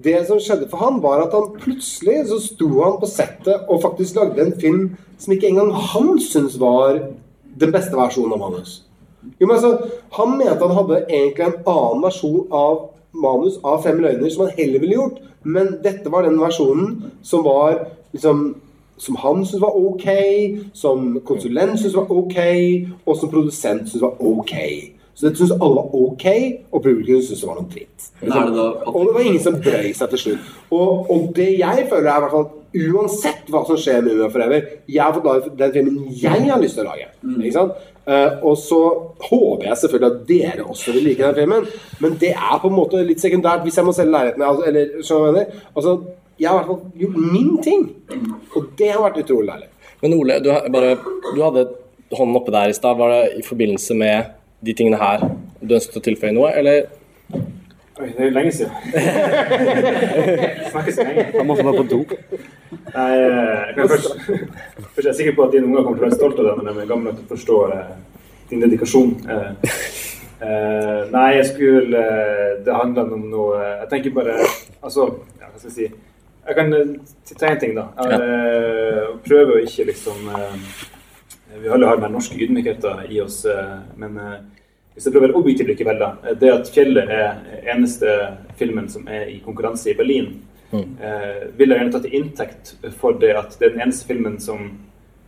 det 0.08 0.18
som 0.26 0.42
skjedde 0.42 0.68
for 0.70 0.82
han, 0.82 1.00
var 1.02 1.22
at 1.24 1.34
han 1.34 1.54
plutselig 1.58 2.18
så 2.28 2.38
sto 2.42 2.68
han 2.82 2.98
på 3.00 3.08
settet 3.10 3.64
og 3.70 3.80
faktisk 3.82 4.18
lagde 4.18 4.44
en 4.44 4.54
film 4.60 4.84
som 5.18 5.34
ikke 5.34 5.48
engang 5.50 5.72
han 5.72 6.12
syntes 6.22 6.58
var 6.60 7.00
den 7.58 7.74
beste 7.74 7.96
versjonen 7.98 8.36
av 8.36 8.44
manus. 8.44 8.82
Jo, 9.38 9.48
men 9.48 9.56
altså, 9.56 9.88
Han 10.14 10.36
mente 10.38 10.62
han 10.62 10.76
hadde 10.76 11.00
egentlig 11.08 11.46
en 11.46 11.58
annen 11.66 12.04
versjon 12.04 12.46
av 12.54 12.84
manus 13.22 13.58
av 13.66 13.82
Fem 13.84 14.00
løgner 14.02 14.30
som 14.32 14.46
han 14.46 14.56
heller 14.58 14.82
ville 14.84 14.98
gjort, 14.98 15.20
men 15.44 15.76
dette 15.84 16.10
var 16.12 16.26
den 16.26 16.40
versjonen 16.40 17.12
som 17.22 17.44
var 17.46 17.84
liksom 18.12 18.56
som 18.98 19.16
han 19.22 19.44
syntes 19.46 19.62
var 19.62 19.76
ok, 19.78 20.06
som 20.74 21.20
konsulent 21.26 21.78
syntes 21.78 21.94
var 21.94 22.10
ok, 22.10 22.38
og 23.06 23.16
som 23.16 23.30
produsent 23.30 23.86
syntes 23.86 24.02
var 24.02 24.16
ok. 24.18 24.54
Så 25.14 25.26
dette 25.26 25.38
syntes 25.38 25.54
alle 25.54 25.76
var 25.76 25.94
ok, 25.94 26.26
og 26.72 26.82
publikum 26.82 27.22
syntes 27.22 27.44
det 27.44 27.48
var 27.48 27.60
noe 27.60 27.70
dritt. 27.72 28.08
Og 28.90 29.06
det 29.06 29.14
var 29.14 29.26
ingen 29.26 29.44
som 29.44 29.60
brøy 29.62 29.92
seg 29.94 30.10
til 30.14 30.24
slutt. 30.24 30.50
Og, 30.70 31.10
og 31.10 31.30
det 31.36 31.52
jeg 31.60 31.86
føler 31.90 32.10
er 32.10 32.18
i 32.18 32.24
hvert 32.26 32.34
fall 32.34 32.48
uansett 32.74 33.48
hva 33.52 33.62
som 33.66 33.78
skjer 33.80 34.02
med 34.04 34.18
UF 34.18 34.34
Forever, 34.34 34.66
jeg 34.88 35.00
har 35.00 35.14
fått 35.16 35.28
lage 35.28 35.52
den 35.56 35.72
filmen 35.72 36.02
jeg 36.12 36.50
har 36.50 36.60
lyst 36.60 36.76
til 36.78 36.84
å 36.84 36.90
lage. 36.92 37.08
Sant? 37.54 37.78
Eh, 38.08 38.38
og 38.44 38.54
så 38.60 38.80
håper 39.28 39.66
jeg 39.68 39.80
selvfølgelig 39.82 40.08
at 40.08 40.28
dere 40.28 40.68
også 40.68 40.94
vil 40.96 41.10
like 41.10 41.24
den 41.24 41.36
filmen, 41.42 41.66
men 42.04 42.14
det 42.20 42.30
er 42.34 42.60
på 42.60 42.70
en 42.70 42.76
måte 42.76 43.02
litt 43.04 43.20
sekundært 43.20 43.66
hvis 43.66 43.76
jeg 43.80 43.88
må 43.88 43.92
selge 43.96 44.14
leiligheten. 44.14 44.46
Altså, 44.48 44.68
eller, 44.70 44.94
skjønner 45.02 45.26
jeg 45.26 45.36
mener? 45.36 45.66
Altså, 45.74 45.94
jeg 46.38 46.48
har 46.48 46.54
i 46.54 46.60
hvert 46.60 46.70
fall 46.70 47.02
gjort 47.02 47.18
min 47.34 47.50
ting, 47.66 47.84
og 48.54 48.72
det 48.78 48.92
har 48.94 49.04
vært 49.04 49.20
utrolig 49.24 49.52
deilig. 49.52 49.70
Men 50.02 50.14
Ole, 50.14 50.38
du, 50.44 50.52
bare, 50.72 50.94
du 51.34 51.40
hadde 51.42 51.66
hånden 52.14 52.38
oppe 52.38 52.54
der 52.54 52.70
i 52.70 52.76
stad. 52.76 52.96
Var 53.00 53.14
det 53.14 53.22
i 53.40 53.44
forbindelse 53.44 53.96
med 53.98 54.34
de 54.64 54.74
tingene 54.78 55.00
her 55.00 55.24
du 55.60 55.74
ønsket 55.74 55.98
å 55.98 56.04
tilføye 56.04 56.34
noe, 56.36 56.52
eller? 56.54 56.86
Oi, 57.98 58.12
det 58.14 58.26
er 58.26 58.30
lenge 58.30 58.52
siden. 58.54 58.70
Snakkes 60.70 60.94
så 60.94 61.02
lenge. 61.02 61.24
Han 61.34 61.46
måtte 61.48 61.64
være 61.66 61.80
på 61.80 61.86
do. 61.90 61.98
Nei, 62.94 63.06
eh, 63.18 63.62
jeg 63.76 63.88
først, 63.90 64.12
først 64.28 65.00
er 65.02 65.08
jeg 65.08 65.16
sikker 65.18 65.34
på 65.34 65.46
at 65.48 65.56
dine 65.56 65.66
unger 65.66 65.82
kommer 65.82 65.98
til 65.98 66.04
å 66.04 66.06
være 66.06 66.18
stolte 66.18 66.44
av 66.44 66.46
deg 66.46 66.60
når 66.60 66.76
de 66.76 66.84
er 66.84 66.92
gamle 66.92 67.10
nok 67.10 67.16
til 67.18 67.26
å 67.26 67.32
forstå 67.32 67.56
eh, 67.74 67.88
din 68.52 68.62
dedikasjon. 68.62 69.10
Eh, 69.34 69.72
eh, 70.46 71.00
nei, 71.10 71.24
jeg 71.40 71.48
skulle 71.48 72.04
Det 72.66 72.76
handla 72.76 73.06
om 73.16 73.24
noe 73.32 73.64
Jeg 73.64 73.88
tenker 73.90 74.14
bare 74.14 74.36
Altså, 74.38 75.08
ja, 75.40 75.48
hva 75.50 75.58
skal 75.58 75.72
jeg 75.72 75.74
si 75.74 75.88
Jeg 75.88 76.58
kan 76.60 76.70
ta 77.34 77.50
én 77.50 77.58
ting, 77.64 77.74
da. 77.76 77.88
Jeg, 77.98 79.18
prøve 79.26 79.56
å 79.56 79.64
ikke 79.64 79.88
liksom 79.90 80.30
Vi 81.58 81.74
alle 81.74 81.90
har 81.90 81.98
mer 81.98 82.14
norske 82.14 82.38
ydmykheten 82.38 83.08
i 83.10 83.18
oss, 83.24 83.42
men 83.98 84.20
hvis 84.98 85.06
jeg 85.06 85.14
prøver 85.14 85.30
være 85.30 85.66
likevel, 85.68 85.98
da. 85.98 86.10
eh, 86.26 86.34
Det 86.40 86.50
at 86.50 86.70
'Fjellet' 86.74 87.10
er 87.10 87.34
eneste 87.74 88.06
filmen 88.58 88.88
som 88.88 89.06
er 89.08 89.28
i 89.30 89.40
konkurranse 89.44 89.90
i 89.90 89.94
Berlin, 89.94 90.40
eh, 90.72 91.46
vil 91.56 91.68
jeg 91.68 91.78
gjerne 91.78 91.92
ta 91.92 91.98
til 91.98 92.14
inntekt 92.14 92.74
for 92.98 93.12
det 93.12 93.30
at 93.36 93.56
det 93.60 93.66
er 93.66 93.74
den 93.76 93.80
eneste 93.80 94.06
filmen 94.06 94.40
som 94.40 94.72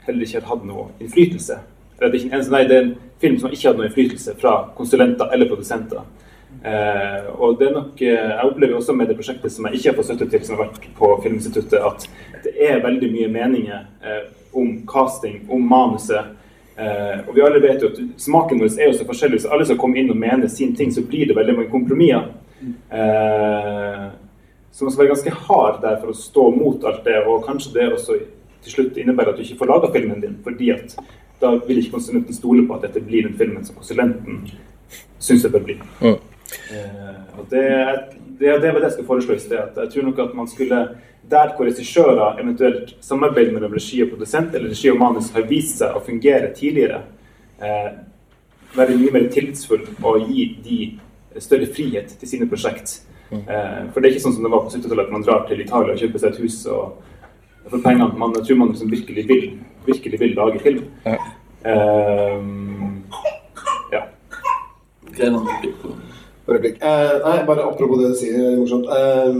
heller 0.06 0.26
ikke 0.26 0.40
har 0.40 0.56
hatt 0.56 0.66
noe 0.66 0.88
innflytelse. 1.00 1.58
Eller 2.00 2.10
det 2.10 2.18
er 2.18 2.24
ikke 2.24 2.30
den 2.30 2.38
eneste, 2.40 2.52
nei, 2.52 2.64
det 2.64 2.76
er 2.76 2.82
en 2.82 2.96
film 3.20 3.38
som 3.38 3.50
ikke 3.50 3.62
har 3.62 3.72
hatt 3.72 3.78
noe 3.78 3.86
innflytelse 3.86 4.34
fra 4.40 4.54
konsulenter 4.76 5.32
eller 5.32 5.48
produsenter. 5.48 6.02
Eh, 6.64 7.40
og 7.40 7.58
det 7.58 7.68
er 7.68 7.72
nok, 7.72 8.02
eh, 8.02 8.08
Jeg 8.08 8.44
opplever 8.44 8.74
også 8.74 8.92
med 8.92 9.06
det 9.06 9.16
prosjektet 9.16 9.52
som 9.52 9.66
jeg 9.66 9.74
ikke 9.74 9.88
har 9.90 9.96
fått 9.96 10.04
støtte 10.10 10.30
til, 10.30 10.44
som 10.44 10.56
har 10.56 10.66
vært 10.66 10.88
på 10.98 11.22
Filminstituttet, 11.22 11.78
at 11.78 12.08
det 12.42 12.52
er 12.58 12.82
veldig 12.82 13.12
mye 13.12 13.28
meninger 13.28 13.86
eh, 14.04 14.24
om 14.52 14.82
casting, 14.86 15.46
om 15.50 15.62
manuset. 15.62 16.36
Eh, 16.80 17.28
og 17.28 17.34
vi 17.36 17.42
alle 17.44 17.60
vet 17.60 17.82
jo 17.82 17.90
at 17.90 17.98
Smaken 18.20 18.60
vår 18.62 18.78
er 18.78 18.88
jo 18.88 18.96
så 18.96 19.06
forskjellig, 19.08 19.42
så 19.42 19.52
alle 19.52 19.66
som 19.68 19.78
kommer 19.80 20.00
inn 20.00 20.12
og 20.12 20.20
mener 20.20 20.48
sin 20.48 20.72
ting, 20.76 20.92
så 20.94 21.04
blir 21.04 21.28
det 21.28 21.36
veldig 21.36 21.56
mange 21.58 21.72
kompromisser. 21.72 22.30
Eh, 22.64 24.06
så 24.72 24.86
man 24.86 24.92
skal 24.92 25.02
være 25.02 25.14
ganske 25.14 25.34
hard 25.48 25.80
der 25.82 25.98
for 26.00 26.12
å 26.12 26.16
stå 26.16 26.46
mot 26.54 26.84
alt 26.88 27.02
det, 27.04 27.18
og 27.26 27.44
kanskje 27.44 27.74
det 27.74 27.88
også 27.92 28.18
til 28.64 28.74
slutt 28.74 29.00
innebærer 29.00 29.32
at 29.32 29.40
du 29.40 29.44
ikke 29.44 29.58
får 29.60 29.72
laga 29.72 29.92
filmen 29.92 30.22
din, 30.22 30.38
fordi 30.44 30.70
at 30.72 30.96
da 31.40 31.54
vil 31.66 31.80
ikke 31.80 31.96
konsulenten 31.96 32.36
stole 32.36 32.66
på 32.68 32.76
at 32.76 32.86
dette 32.86 33.02
blir 33.04 33.26
den 33.26 33.36
filmen 33.36 33.64
som 33.64 33.76
konsulenten 33.76 34.42
syns 35.18 35.44
det 35.44 35.52
bør 35.52 35.66
bli. 35.66 35.78
Eh, 36.04 37.20
og 37.38 37.46
det, 37.52 37.66
det, 38.40 38.58
det 38.62 38.72
var 38.72 38.80
det 38.80 38.88
jeg 38.88 38.92
skulle 38.96 39.10
foreslå 39.10 39.36
i 39.36 39.42
sted. 39.42 39.58
at 39.58 39.76
Jeg 39.76 39.90
tror 39.92 40.06
nok 40.08 40.18
at 40.18 40.34
man 40.34 40.48
skulle 40.48 40.80
der 41.30 41.52
hvor 41.56 41.66
regissører 41.68 42.40
eventuelt 42.40 42.96
samarbeider 43.04 43.52
mellom 43.52 43.72
regi 43.72 44.02
og 44.02 44.08
produsent, 44.14 44.54
eller 44.54 44.70
regi 44.72 44.90
og 44.90 44.98
manus 44.98 45.30
har 45.34 45.44
vist 45.50 45.78
seg 45.82 45.94
å 45.96 46.00
fungere 46.04 46.48
tidligere, 46.56 47.02
eh, 47.60 47.90
være 48.74 48.96
mye 48.96 49.12
mer 49.12 49.28
tillitsfull 49.28 49.84
og 50.02 50.26
gi 50.30 50.46
de 50.64 50.78
større 51.40 51.66
frihet 51.66 52.16
til 52.18 52.28
sine 52.28 52.48
prosjekt. 52.48 53.00
Eh, 53.30 53.82
for 53.92 54.00
det 54.00 54.08
er 54.08 54.14
ikke 54.14 54.24
sånn 54.26 54.34
som 54.38 54.46
det 54.46 54.50
var 54.50 54.64
på 54.64 54.72
70-tallet, 54.72 55.06
at 55.06 55.12
man 55.12 55.22
drar 55.22 55.46
til 55.46 55.60
Italia 55.60 55.94
og 55.94 56.00
kjøper 56.00 56.18
seg 56.18 56.32
et 56.32 56.42
hus 56.42 56.66
og 56.66 57.70
får 57.70 57.84
pengene. 57.84 58.18
Man, 58.18 58.34
jeg 58.40 58.48
tror 58.48 58.62
man 58.62 58.72
liksom 58.72 58.90
virkelig 58.90 59.26
vil, 59.28 59.48
virkelig 59.86 60.20
vil 60.20 60.36
lage 60.38 60.62
film. 60.64 60.84
Eh, 61.06 62.38
ja. 63.92 64.06
Replikk. 66.50 66.80
Eh, 66.82 67.16
nei, 67.24 67.40
bare 67.46 67.66
apropos 67.68 68.00
det 68.00 68.12
du 68.12 68.18
sier, 68.18 68.38
er 68.52 68.60
morsomt. 68.60 68.88
Eh, 68.90 69.34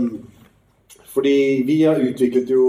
fordi 1.11 1.63
vi 1.67 1.81
har 1.83 1.99
utviklet 1.99 2.51
jo 2.53 2.65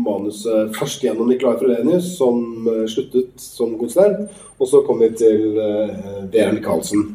manuset 0.00 0.72
først 0.78 1.02
gjennom 1.04 1.28
Nicolai 1.28 1.58
Frelenius, 1.60 2.14
som 2.16 2.68
eh, 2.68 2.86
sluttet 2.88 3.34
som 3.36 3.74
konsulent. 3.80 4.30
Og 4.56 4.68
så 4.68 4.80
kom 4.86 5.02
vi 5.02 5.10
til 5.20 5.58
eh, 5.60 6.22
Vera 6.32 6.54
Michaelsen. 6.56 7.10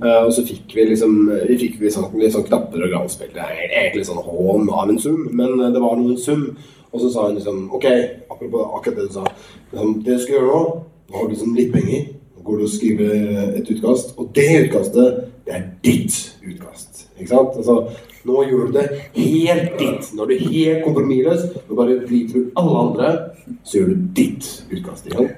Eh, 0.00 0.20
og 0.22 0.30
så 0.32 0.44
fikk 0.46 0.70
vi 0.72 0.86
liksom 0.88 1.16
Vi 1.48 1.58
fikk 1.60 1.80
litt 1.82 1.92
sånn, 1.92 2.06
litt 2.16 2.32
sånn 2.32 2.46
knapper 2.46 2.86
og 2.86 2.94
granspill. 2.94 3.32
Det 3.34 3.42
er 3.42 3.74
egentlig 3.82 4.06
sånn 4.08 4.22
hån 4.22 4.70
av 4.70 4.86
en 4.86 5.02
sum, 5.02 5.26
men 5.34 5.58
eh, 5.58 5.72
det 5.74 5.82
var 5.82 5.98
noen 5.98 6.20
sum. 6.20 6.46
Og 6.90 7.02
så 7.02 7.10
sa 7.10 7.26
hun 7.26 7.36
liksom 7.38 7.66
OK, 7.74 7.86
apropos 8.30 8.78
akkurat 8.78 9.02
det 9.02 9.10
du 9.10 9.18
sa. 9.18 9.26
Liksom, 9.72 9.98
det 10.06 10.14
du 10.14 10.22
skal 10.22 10.38
gjøre 10.38 10.54
nå, 10.54 10.62
nå 11.10 11.18
har 11.18 11.26
du 11.26 11.34
liksom 11.34 11.58
litt 11.58 11.74
penger. 11.74 12.08
Nå 12.36 12.46
går 12.46 12.62
du 12.62 12.64
og 12.66 12.72
skriver 12.72 13.28
et 13.58 13.74
utkast, 13.74 14.14
og 14.18 14.30
det 14.38 14.48
utkastet, 14.64 15.20
det 15.46 15.54
er 15.56 15.66
ditt 15.84 16.16
utkast. 16.46 17.06
Ikke 17.18 17.28
sant? 17.28 17.56
Altså, 17.56 17.76
nå 18.24 18.44
gjør 18.48 18.66
du 18.66 18.78
det 18.78 18.86
helt 19.16 19.78
ditt. 19.78 20.12
Når 20.14 20.26
du 20.26 20.34
er 20.34 20.38
du 20.38 20.52
helt 20.54 20.84
kompromissløs. 20.84 21.46
Nå 21.68 21.78
bare 21.78 21.98
driter 22.06 22.38
du 22.38 22.50
alle 22.60 22.78
andre, 22.84 23.10
så 23.64 23.78
gjør 23.78 23.92
du 23.92 24.06
ditt 24.16 24.48
utkast. 24.72 25.06
igjen. 25.06 25.28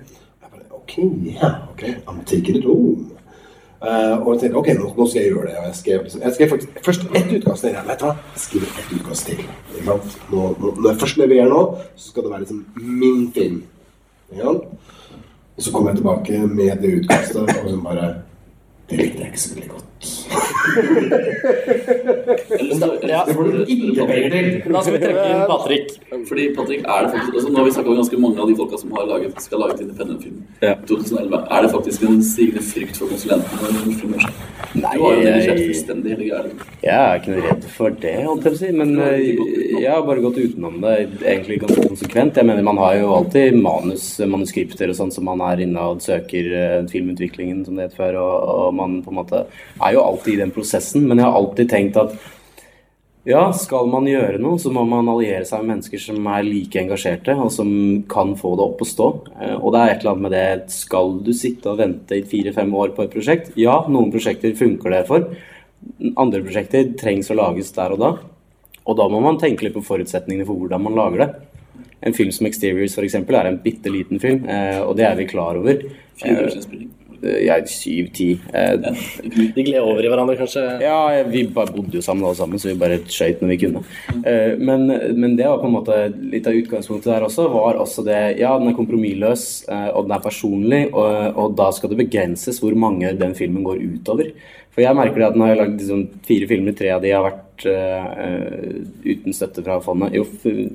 Jeg 0.42 0.50
bare, 0.50 0.68
OK, 0.70 0.94
ja, 1.30 1.50
ok, 1.72 1.84
I'm 2.06 2.24
taking 2.26 2.56
it 2.56 2.64
home. 2.64 3.12
Uh, 3.82 4.14
og 4.22 4.34
jeg 4.34 4.40
tenkte 4.40 4.58
ok, 4.60 4.68
nå, 4.78 4.88
nå 4.94 5.06
skal 5.10 5.22
jeg 5.22 5.30
gjøre 5.32 5.46
det. 5.48 5.54
Og 5.58 5.64
jeg 5.66 5.74
skrev, 5.74 6.04
jeg 6.24 6.34
skrev 6.34 6.48
faktisk 6.48 6.84
først 6.84 7.06
ett 7.14 7.32
utkast. 7.36 7.64
til. 7.64 7.78
vet 7.86 8.00
du 8.00 8.04
hva? 8.06 8.12
Jeg 8.34 8.42
skriver 8.44 8.66
ett 8.82 8.92
utkast 8.98 9.26
til. 9.26 9.40
Ikke 9.74 9.86
sant? 9.88 10.18
Nå, 10.30 10.42
nå, 10.60 10.74
når 10.78 10.90
jeg 10.90 11.00
først 11.00 11.22
leverer 11.22 11.48
nå, 11.50 11.62
så 11.96 12.10
skal 12.10 12.22
det 12.22 12.30
være 12.30 12.44
liksom 12.44 12.66
min 12.76 13.24
film. 13.34 13.62
Ikke 14.32 14.44
sant? 14.44 14.68
Og 15.56 15.62
så 15.62 15.72
kom 15.72 15.88
jeg 15.88 15.96
tilbake 15.96 16.38
med 16.46 16.76
det 16.82 16.92
utkastet, 17.00 17.42
og 17.42 17.70
så 17.70 17.80
bare 17.82 18.06
Det 18.90 18.96
likte 18.98 19.18
jeg 19.22 19.28
ikke 19.32 19.40
så 19.40 19.54
veldig 19.54 19.70
godt. 19.72 19.86
Det 22.02 23.34
får 23.34 23.44
du 23.44 23.50
ikke 23.70 24.06
penger 24.08 24.30
til. 24.34 24.46
Da 24.72 24.80
skal 24.82 24.94
vi 24.94 25.00
trekke 25.02 25.24
inn 25.30 25.42
Patrick. 25.50 25.86
Fordi 26.28 26.44
Patrick, 26.56 26.82
er 26.86 27.04
det 27.06 27.10
faktisk, 27.14 27.32
altså 27.38 27.48
Nå 27.52 27.56
har 27.60 27.66
vi 27.68 27.74
snakka 27.76 27.88
med 27.92 27.98
ganske 28.02 28.18
mange 28.24 28.38
av 28.42 28.48
de 28.50 28.56
folka 28.58 28.76
som 28.80 28.94
har 28.96 29.06
laget, 29.10 29.40
skal 29.42 29.62
lage 29.62 29.76
independent-film. 29.84 30.38
Ja. 30.62 30.74
2011. 30.88 31.40
Er 31.56 31.66
det 31.66 31.70
faktisk 31.74 32.06
en 32.08 32.18
stigende 32.26 32.62
frykt 32.66 32.96
for 33.00 33.06
konsulentene? 33.12 34.20
Nei, 34.72 34.94
Du 34.96 35.02
har 35.04 35.12
jo 35.12 35.20
neglisjert 35.20 35.58
jeg- 35.58 35.68
fullstendig 35.68 36.10
hele 36.14 36.24
greia. 36.30 36.42
Jeg 36.82 36.98
er 36.98 37.14
ikke 37.20 37.32
noe 37.34 37.42
redd 37.48 37.64
for 37.76 37.90
det, 37.90 38.14
holdt 38.24 38.44
jeg 38.44 38.52
på 38.52 38.56
å 38.56 38.60
si. 38.62 38.70
Men 38.72 38.90
eh, 38.98 39.18
jeg 39.82 39.90
har 39.92 40.02
bare 40.06 40.20
gått 40.24 40.38
utenom 40.40 40.80
det 40.80 40.94
egentlig 41.22 41.60
ganske 41.60 41.86
konsekvent. 41.88 42.36
Jeg 42.36 42.46
mener 42.46 42.62
Man 42.62 42.78
har 42.78 42.94
jo 42.96 43.12
alltid 43.14 43.54
manus, 43.60 44.18
manuskripter 44.18 44.88
og 44.88 44.96
sånn 44.96 45.12
som 45.12 45.24
man 45.28 45.40
er 45.40 45.60
inne 45.66 45.80
og 45.92 46.00
søker 46.00 46.44
eh, 46.56 46.86
filmutviklingen, 46.88 47.64
som 47.66 47.76
det 47.76 47.90
het 47.90 47.96
før. 47.98 48.16
Og, 48.22 48.48
og 48.66 48.71
man 48.76 49.00
på 49.04 49.12
en 49.12 49.20
måte 49.20 49.44
er 49.46 49.96
jo 49.96 50.04
alltid 50.04 50.34
i 50.34 50.42
den 50.42 50.54
prosessen. 50.54 51.06
Men 51.08 51.20
jeg 51.20 51.28
har 51.28 51.38
alltid 51.38 51.70
tenkt 51.70 52.00
at 52.00 52.16
ja, 53.22 53.44
skal 53.54 53.86
man 53.86 54.08
gjøre 54.10 54.40
noe, 54.42 54.58
så 54.58 54.72
må 54.74 54.82
man 54.88 55.06
alliere 55.06 55.44
seg 55.46 55.60
med 55.62 55.76
mennesker 55.76 56.00
som 56.02 56.24
er 56.26 56.42
like 56.42 56.80
engasjerte, 56.80 57.36
og 57.38 57.52
som 57.54 57.68
kan 58.10 58.32
få 58.38 58.56
det 58.58 58.64
opp 58.64 58.82
å 58.82 58.88
stå. 58.88 59.06
Eh, 59.36 59.54
Og 59.60 59.70
det 59.70 59.78
er 59.82 59.92
et 59.92 60.02
eller 60.02 60.10
annet 60.16 60.24
med 60.26 60.34
det 60.34 60.72
Skal 60.74 61.14
du 61.22 61.30
sitte 61.32 61.70
og 61.70 61.78
vente 61.78 62.18
i 62.18 62.26
fire-fem 62.26 62.74
år 62.74 62.96
på 62.96 63.04
et 63.04 63.14
prosjekt? 63.14 63.52
Ja, 63.56 63.84
noen 63.86 64.10
prosjekter 64.10 64.56
funker 64.58 64.90
det 64.90 65.06
for. 65.06 65.28
Andre 66.16 66.42
prosjekter 66.42 66.90
trengs 66.98 67.30
å 67.30 67.38
lages 67.38 67.70
der 67.76 67.94
og 67.94 68.02
da. 68.02 68.10
Og 68.82 68.98
da 68.98 69.06
må 69.06 69.22
man 69.22 69.38
tenke 69.38 69.62
litt 69.68 69.76
på 69.76 69.84
forutsetningene 69.86 70.46
for 70.48 70.58
hvordan 70.58 70.82
man 70.82 70.98
lager 70.98 71.22
det. 71.22 71.30
En 72.02 72.12
film 72.12 72.32
som 72.32 72.46
'Exteriors' 72.46 72.96
for 72.96 73.04
eksempel, 73.04 73.36
er 73.36 73.46
en 73.46 73.58
bitte 73.58 73.86
liten 73.86 74.18
film, 74.18 74.48
eh, 74.48 74.80
og 74.82 74.96
det 74.96 75.06
er 75.06 75.14
vi 75.14 75.26
klar 75.26 75.56
over. 75.56 75.78
Fire 76.16 76.46
års 76.46 76.56
innspilling. 76.56 76.90
Eh, 77.22 77.38
Jeg 77.46 77.52
er 77.54 77.66
syv-ti. 77.70 78.28
De 79.54 79.64
gled 79.64 79.80
over 79.82 80.02
i 80.04 80.10
hverandre, 80.10 80.36
kanskje? 80.40 80.64
Ja, 80.82 81.22
vi 81.28 81.44
bare 81.54 81.72
bodde 81.74 81.98
jo 81.98 82.02
sammen 82.04 82.24
alle 82.26 82.38
sammen, 82.38 82.58
så 82.58 82.70
vi 82.72 82.78
bare 82.80 82.98
skøyt 83.06 83.42
når 83.42 83.52
vi 83.54 83.60
kunne. 83.64 83.84
Eh, 84.24 84.56
Men, 84.58 84.86
men 85.18 85.36
det 85.38 85.46
var 85.48 85.58
på 85.62 85.68
en 85.70 85.76
måte 85.76 86.00
litt 86.32 86.46
av 86.50 86.56
utgangspunktet 86.58 87.12
der 87.12 87.26
også, 87.28 87.48
var 87.52 87.78
også 87.82 88.04
det 88.06 88.20
Ja, 88.40 88.56
den 88.58 88.68
er 88.72 88.78
kompromissløs, 88.78 89.44
eh, 89.68 89.88
og 89.94 90.08
den 90.08 90.16
er 90.16 90.24
personlig, 90.24 90.82
og, 90.92 91.36
og 91.36 91.54
da 91.58 91.70
skal 91.72 91.92
det 91.92 92.00
begrenses 92.04 92.60
hvor 92.62 92.74
mange 92.78 93.12
den 93.18 93.34
filmen 93.38 93.64
går 93.66 93.80
utover. 93.98 94.32
For 94.72 94.80
jeg 94.80 94.96
merker 94.96 95.20
det 95.20 95.26
at 95.26 95.34
nå 95.36 95.44
har 95.44 95.50
jeg 95.52 95.58
lagd 95.60 95.80
liksom 95.82 96.04
fire 96.24 96.46
filmer, 96.48 96.72
tre 96.72 96.88
av 96.94 97.02
de 97.04 97.10
har 97.12 97.26
vært 97.26 97.66
eh, 97.68 98.78
uten 99.04 99.34
støtte 99.36 99.60
fra 99.66 99.76
fondet. 99.84 100.14
Jo, 100.16 100.24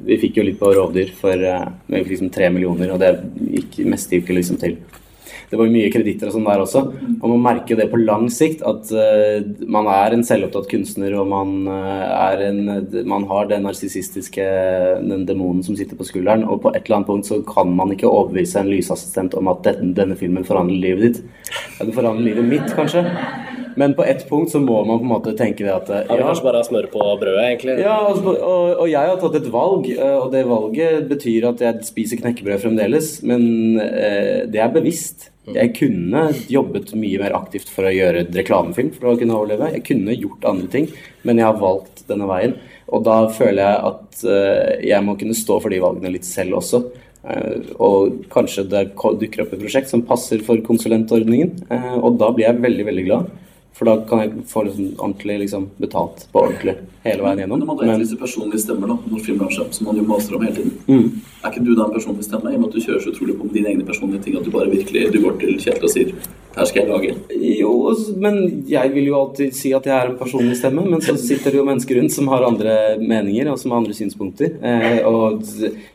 vi 0.05 0.19
fikk 0.21 0.37
jo 0.37 0.45
litt 0.45 0.59
på 0.61 0.69
rovdyr 0.77 1.09
for 1.17 1.33
eh, 1.33 1.65
liksom 2.05 2.29
tre 2.33 2.51
millioner, 2.53 2.93
og 2.93 3.01
det 3.01 3.15
gikk 3.55 3.79
mest 3.89 4.13
gikk 4.13 4.29
liksom 4.37 4.59
til 4.61 4.77
det 5.49 5.59
var 5.59 5.69
mye 5.71 5.91
kreditter 5.93 6.29
og 6.29 6.35
sånn 6.35 6.47
der 6.47 6.63
også. 6.63 6.83
Og 7.17 7.27
man 7.31 7.43
merker 7.45 7.73
jo 7.73 7.79
det 7.79 7.89
på 7.91 8.01
lang 8.01 8.27
sikt, 8.33 8.63
at 8.67 8.91
uh, 8.91 9.45
man 9.71 9.87
er 9.91 10.15
en 10.15 10.25
selvopptatt 10.27 10.69
kunstner, 10.71 11.15
og 11.21 11.29
man, 11.31 11.53
uh, 11.69 12.43
en, 12.43 12.63
man 13.07 13.27
har 13.31 13.47
den 13.51 13.63
narsissistiske 13.67 14.47
den 15.07 15.25
demonen 15.29 15.63
som 15.63 15.77
sitter 15.79 15.99
på 15.99 16.07
skulderen, 16.07 16.45
og 16.47 16.63
på 16.65 16.73
et 16.73 16.83
eller 16.83 16.99
annet 16.99 17.11
punkt 17.11 17.29
så 17.29 17.39
kan 17.47 17.71
man 17.77 17.93
ikke 17.95 18.09
overbevise 18.09 18.59
en 18.61 18.71
lysassistent 18.71 19.37
om 19.39 19.51
at 19.53 19.63
denne, 19.67 19.93
denne 19.97 20.17
filmen 20.19 20.47
forandrer 20.47 20.83
livet 20.83 21.05
ditt. 21.07 21.23
Ja, 21.77 21.87
det 21.87 21.95
forandrer 21.95 22.27
livet 22.27 22.51
mitt, 22.51 22.73
kanskje. 22.75 23.05
Men 23.77 23.93
på 23.93 24.03
ett 24.03 24.29
punkt 24.29 24.51
så 24.51 24.59
må 24.59 24.79
man 24.85 24.97
på 24.97 25.05
en 25.05 25.11
måte 25.11 25.35
tenke 25.37 25.61
det 25.61 25.69
at 25.69 25.89
eh, 25.93 26.07
Ja, 26.09 26.25
kanskje 26.25 26.47
bare 26.47 26.63
smør 26.65 26.87
på 26.89 27.03
brødet, 27.21 27.43
egentlig. 27.43 27.75
ja, 27.83 27.97
og, 28.09 28.25
og, 28.33 28.71
og 28.81 28.87
jeg 28.89 29.11
har 29.11 29.19
tatt 29.21 29.37
et 29.37 29.49
valg, 29.53 29.89
og 30.01 30.31
det 30.33 30.43
valget 30.49 31.05
betyr 31.11 31.51
at 31.51 31.61
jeg 31.61 31.85
spiser 31.85 32.21
knekkebrød 32.23 32.63
fremdeles, 32.65 33.11
men 33.27 33.77
eh, 33.83 34.47
det 34.49 34.63
er 34.63 34.73
bevisst. 34.73 35.29
Jeg 35.55 35.71
kunne 35.77 36.25
jobbet 36.51 36.91
mye 36.99 37.19
mer 37.21 37.35
aktivt 37.37 37.69
for 37.71 37.87
å 37.87 37.93
gjøre 37.93 38.25
reklamefilm 38.35 38.91
for 38.97 39.13
å 39.13 39.17
kunne 39.19 39.35
overleve. 39.37 39.69
Jeg 39.77 39.85
kunne 39.87 40.15
gjort 40.17 40.47
andre 40.49 40.67
ting, 40.73 40.89
men 41.23 41.39
jeg 41.39 41.47
har 41.47 41.61
valgt 41.61 42.03
denne 42.09 42.27
veien. 42.27 42.57
Og 42.91 43.03
da 43.07 43.17
føler 43.31 43.61
jeg 43.63 43.91
at 43.91 44.23
eh, 44.27 44.73
jeg 44.89 45.05
må 45.05 45.15
kunne 45.19 45.37
stå 45.37 45.59
for 45.63 45.71
de 45.71 45.79
valgene 45.83 46.11
litt 46.17 46.27
selv 46.27 46.59
også. 46.59 46.83
Eh, 47.27 47.71
og 47.83 48.27
kanskje 48.31 48.67
det 48.71 48.83
dukker 48.95 49.43
opp 49.43 49.55
et 49.55 49.63
prosjekt 49.63 49.91
som 49.91 50.05
passer 50.07 50.43
for 50.47 50.59
konsulentordningen, 50.67 51.55
eh, 51.71 51.93
og 51.97 52.19
da 52.21 52.31
blir 52.35 52.47
jeg 52.49 52.63
veldig, 52.63 52.87
veldig 52.91 53.05
glad. 53.07 53.31
For 53.78 53.86
da 53.86 53.93
kan 54.09 54.23
jeg 54.23 54.32
få 54.49 54.63
liksom 54.65 54.88
ordentlig 54.97 55.36
liksom, 55.43 55.67
betalt 55.78 56.23
på 56.34 56.41
ordentlig 56.47 56.73
hele 57.03 57.21
veien 57.21 57.43
gjennom. 57.43 57.59
Når 57.61 57.67
man 57.69 57.84
etterlyser 57.86 58.17
personlige 58.17 58.63
stemmer 58.63 58.89
da, 58.89 58.95
når 59.11 59.21
filmbransjen, 59.28 59.69
som 59.75 59.86
man 59.86 59.99
jo 59.99 60.05
maser 60.09 60.34
om 60.36 60.41
hele 60.47 60.55
tiden, 60.55 60.73
Mm. 60.88 61.21
er 61.43 61.51
ikke 61.51 61.63
du 61.65 61.75
da 61.75 61.86
en 61.86 61.93
personlig 61.93 62.25
stemme? 62.25 62.49
I 62.51 62.55
og 62.57 62.61
med 62.61 62.69
at 62.69 62.73
du 62.73 62.82
kjører 62.82 63.03
så 63.03 63.11
utrolig 63.13 63.38
på 63.38 63.43
med 63.45 63.53
dine 63.53 63.69
egne 63.69 63.86
personlige 63.86 64.23
ting, 64.23 64.36
at 64.38 64.43
du 64.43 64.51
bare 64.51 64.71
virkelig 64.71 65.11
du 65.13 65.21
går 65.21 65.39
til 65.39 65.57
Kjetil 65.61 65.84
og 65.84 65.93
sier 65.93 66.11
her 66.57 66.65
skal 66.65 66.82
jeg 66.82 66.89
lage. 66.89 67.15
Jo, 67.59 67.95
men 68.17 68.63
jeg 68.67 68.91
vil 68.95 69.05
jo 69.11 69.17
alltid 69.19 69.53
si 69.53 69.73
at 69.78 69.86
jeg 69.86 69.93
er 69.93 70.09
en 70.09 70.17
personlig 70.17 70.57
stemme, 70.57 70.86
men 70.89 71.03
så 71.05 71.13
sitter 71.21 71.51
det 71.53 71.59
jo 71.59 71.65
mennesker 71.67 71.99
rundt 71.99 72.15
som 72.15 72.28
har 72.34 72.47
andre 72.47 72.97
meninger 72.97 73.51
og 73.51 73.59
som 73.61 73.71
har 73.71 73.84
andre 73.84 73.93
synspunkter. 73.93 74.55
Eh, 74.63 75.05
og 75.05 75.43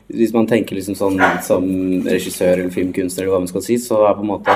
hvis 0.07 0.33
man 0.33 0.47
tenker 0.47 0.79
liksom 0.79 0.95
sånn 0.95 1.19
som 1.43 1.67
regissør 2.07 2.61
eller 2.61 2.71
filmkunstner 2.71 3.25
eller 3.25 3.35
hva 3.35 3.43
man 3.43 3.51
skal 3.51 3.67
si, 3.67 3.75
så 3.83 4.05
er 4.07 4.15
på 4.15 4.23
en 4.23 4.31
måte 4.37 4.55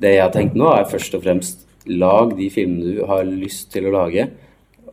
det 0.00 0.16
jeg 0.16 0.24
har 0.24 0.34
tenkt 0.34 0.56
nå, 0.58 0.66
er 0.74 0.90
først 0.90 1.14
og 1.14 1.22
fremst 1.22 1.63
lag 1.86 2.36
de 2.36 2.48
filmene 2.50 2.94
du 2.96 3.04
har 3.06 3.24
lyst 3.24 3.70
til 3.72 3.86
å 3.86 3.92
lage. 3.92 4.28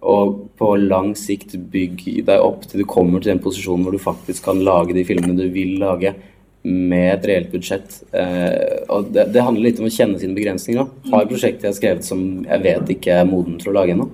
Og 0.02 0.50
på 0.58 0.72
lang 0.82 1.14
sikt 1.16 1.54
bygg 1.72 2.26
deg 2.26 2.40
opp 2.42 2.64
til 2.68 2.82
du 2.82 2.86
kommer 2.90 3.22
til 3.22 3.34
den 3.36 3.44
posisjonen 3.44 3.84
hvor 3.86 3.92
du 3.94 4.00
faktisk 4.02 4.44
kan 4.50 4.64
lage 4.66 4.94
de 4.98 5.04
filmene 5.06 5.38
du 5.38 5.50
vil 5.54 5.78
lage. 5.80 6.16
med 6.64 7.14
et 7.16 7.24
reelt 7.26 7.52
budsjett. 7.52 8.04
Eh, 8.14 8.84
og 8.94 9.08
det, 9.12 9.24
det 9.34 9.42
handler 9.42 9.64
litt 9.66 9.80
om 9.82 9.88
å 9.88 9.90
kjenne 9.90 10.20
sine 10.22 10.36
begrensninger. 10.38 10.84
da. 10.84 11.10
Har 11.18 11.26
prosjekter 11.26 11.66
jeg 11.66 11.72
har 11.74 11.78
skrevet 11.80 12.04
som 12.06 12.44
jeg 12.46 12.62
vet 12.62 12.92
ikke 12.94 13.16
er 13.18 13.26
moden 13.26 13.56
for 13.60 13.72
å 13.72 13.80
lage 13.80 13.96
ennå. 13.96 14.06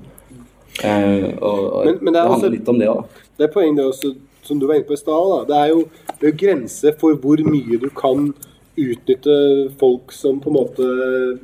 Eh, 0.84 1.25
og, 1.41 1.59
og 1.73 1.86
Men- 1.86 1.97
men 2.01 2.13
det 2.13 2.13
det, 2.13 2.23
er 2.23 2.30
handler 2.30 2.47
også- 2.47 2.51
litt 2.55 2.69
om 2.69 2.80
det 2.80 2.88
òg. 2.88 3.03
Det 3.38 3.43
er 3.49 3.53
poenget 3.53 3.84
også, 3.84 4.15
som 4.43 4.59
du 4.59 4.65
var 4.65 4.75
inne 4.75 4.88
på 4.88 4.93
i 4.93 5.01
stad. 5.03 5.47
Det 5.49 5.55
er 5.57 5.67
jo 5.73 5.89
det 6.07 6.23
er 6.23 6.32
jo 6.32 6.38
grenser 6.45 6.95
for 6.97 7.13
hvor 7.15 7.38
mye 7.43 7.78
du 7.82 7.89
kan 7.89 8.34
utnytte 8.78 9.36
folk 9.80 10.13
som 10.13 10.39
på 10.41 10.51
en 10.51 10.57
måte 10.57 10.88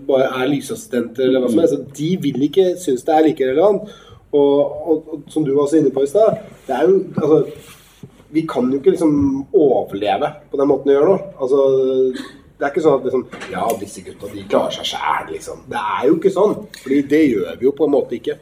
bare 0.08 0.30
er 0.42 0.52
lysassistenter 0.52 1.28
eller 1.28 1.44
hva 1.44 1.52
som 1.52 1.62
helst. 1.64 1.86
De 1.98 2.10
vil 2.22 2.46
ikke 2.48 2.74
synes 2.82 3.06
det 3.08 3.16
er 3.16 3.26
like 3.28 3.48
relevant. 3.50 3.90
Og, 4.34 4.60
og, 4.90 5.10
og 5.14 5.34
som 5.34 5.46
du 5.46 5.52
var 5.54 5.68
også 5.68 5.80
inne 5.82 5.94
på 5.94 6.06
i 6.06 6.10
stad, 6.10 6.40
det 6.68 6.74
er 6.74 6.88
jo 6.90 7.02
altså 7.22 7.44
Vi 8.34 8.42
kan 8.50 8.66
jo 8.72 8.80
ikke 8.80 8.96
liksom 8.96 9.12
overleve 9.54 10.32
på 10.50 10.58
den 10.58 10.70
måten 10.72 10.90
vi 10.90 10.96
gjør 10.96 11.12
nå. 11.12 11.18
Altså, 11.38 11.60
det 12.58 12.66
er 12.66 12.72
ikke 12.72 12.82
sånn 12.82 12.96
at 12.98 13.04
liksom, 13.06 13.26
ja, 13.52 13.68
disse 13.78 14.02
gutta 14.02 14.30
de 14.32 14.46
klarer 14.50 14.74
seg 14.74 14.88
sjæl, 14.90 15.28
liksom. 15.36 15.60
Det 15.70 15.84
er 15.98 16.08
jo 16.08 16.16
ikke 16.18 16.32
sånn. 16.34 16.56
Fordi 16.80 16.98
det 17.12 17.22
gjør 17.28 17.60
vi 17.60 17.68
jo 17.68 17.74
på 17.78 17.86
en 17.86 17.94
måte 17.94 18.18
ikke. 18.18 18.40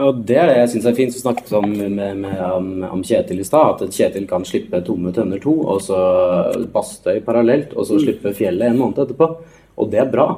Og 0.00 0.22
det 0.26 0.36
er 0.40 0.48
det 0.48 0.58
jeg 0.58 0.70
syns 0.74 0.86
er 0.88 0.96
fint. 0.96 1.14
Vi 1.14 1.20
snakket 1.20 1.52
om, 1.58 1.66
med, 1.70 2.20
med, 2.22 2.36
om, 2.40 2.68
om 2.88 3.02
Kjetil 3.04 3.42
i 3.42 3.46
stad. 3.46 3.82
At 3.84 3.96
Kjetil 3.96 4.28
kan 4.30 4.46
slippe 4.48 4.80
Tomme 4.86 5.12
tønner 5.16 5.42
2, 5.42 5.56
og 5.74 5.82
så 5.84 5.98
Bastøy 6.72 7.20
parallelt, 7.26 7.74
og 7.76 7.86
så 7.86 7.98
Mm. 7.98 8.04
slippe 8.06 8.34
Fjellet 8.34 8.70
en 8.70 8.78
måned 8.78 9.02
etterpå. 9.04 9.28
Og 9.76 9.90
det 9.90 10.00
er 10.00 10.10
bra. 10.12 10.28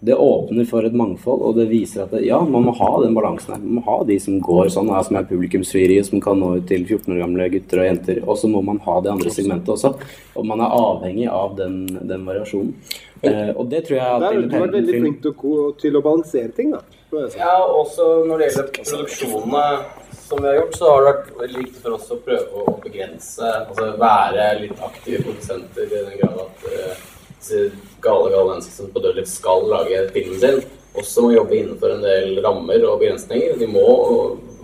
Det 0.00 0.14
åpner 0.14 0.66
for 0.70 0.86
et 0.86 0.94
mangfold, 0.94 1.40
og 1.42 1.56
det 1.58 1.64
viser 1.72 2.04
at 2.04 2.12
det, 2.14 2.20
ja, 2.28 2.38
man 2.46 2.68
må 2.68 2.74
ha 2.78 2.90
den 3.02 3.16
balansen 3.16 3.56
her. 3.56 3.62
Man 3.64 3.80
må 3.80 3.82
ha 3.88 3.96
de 4.06 4.18
som 4.22 4.36
går 4.38 4.70
sånn, 4.70 4.92
som 5.02 5.18
er 5.18 5.26
publikumsfrie, 5.26 6.04
som 6.06 6.22
kan 6.22 6.38
nå 6.38 6.52
ut 6.60 6.68
til 6.70 6.84
14 6.86 7.16
år 7.16 7.24
gamle 7.24 7.48
gutter 7.56 7.82
og 7.82 7.88
jenter. 7.88 8.20
Og 8.22 8.38
så 8.38 8.50
må 8.52 8.62
man 8.62 8.78
ha 8.84 9.00
det 9.02 9.10
andre 9.10 9.32
segmentet 9.34 9.74
også. 9.74 9.96
Og 10.38 10.46
man 10.46 10.62
er 10.62 10.76
avhengig 10.76 11.26
av 11.34 11.58
den, 11.58 11.80
den 11.98 12.28
variasjonen. 12.30 12.76
Eh, 13.26 13.50
og 13.50 13.66
det 13.72 13.82
tror 13.88 13.98
jeg 13.98 14.06
at 14.06 14.22
Der 14.22 14.36
har 14.36 14.38
du 14.38 14.54
vært 14.54 14.76
veldig 14.76 15.00
flink 15.02 15.22
til 15.24 15.34
å, 15.34 15.66
til 15.82 15.98
å 15.98 16.04
balansere 16.04 16.54
ting, 16.54 16.70
da. 16.76 16.84
Ja, 17.34 17.56
også 17.66 18.06
når 18.28 18.44
det 18.44 18.52
gjelder 18.52 18.70
produksjonene 18.78 19.66
som 20.28 20.42
vi 20.42 20.46
har 20.46 20.58
gjort, 20.60 20.78
så 20.78 20.90
har 20.92 20.98
det 21.00 21.10
vært 21.10 21.30
veldig 21.42 21.62
viktig 21.64 21.82
for 21.82 21.98
oss 21.98 22.10
å 22.12 22.22
prøve 22.22 22.62
å 22.62 22.78
begrense, 22.84 23.52
altså 23.64 23.90
være 23.98 24.48
litt 24.62 24.82
aktive 24.84 25.24
produsenter 25.24 25.88
i 25.88 26.02
den 26.04 26.18
grad 26.20 26.42
at 26.44 26.66
eh, 27.54 27.76
gale, 28.04 28.30
gale 28.34 28.50
mennesker 28.52 28.74
som 28.74 28.90
på 28.94 29.02
Dødliv 29.04 29.28
skal 29.30 29.66
lage 29.70 30.04
filmen 30.14 30.40
sin, 30.42 30.58
også 30.98 31.22
må 31.24 31.32
jobbe 31.34 31.58
innenfor 31.58 31.94
en 31.94 32.02
del 32.02 32.40
rammer 32.44 32.84
og 32.88 32.98
begrensninger. 33.02 33.58
De 33.60 33.68
må 33.70 33.84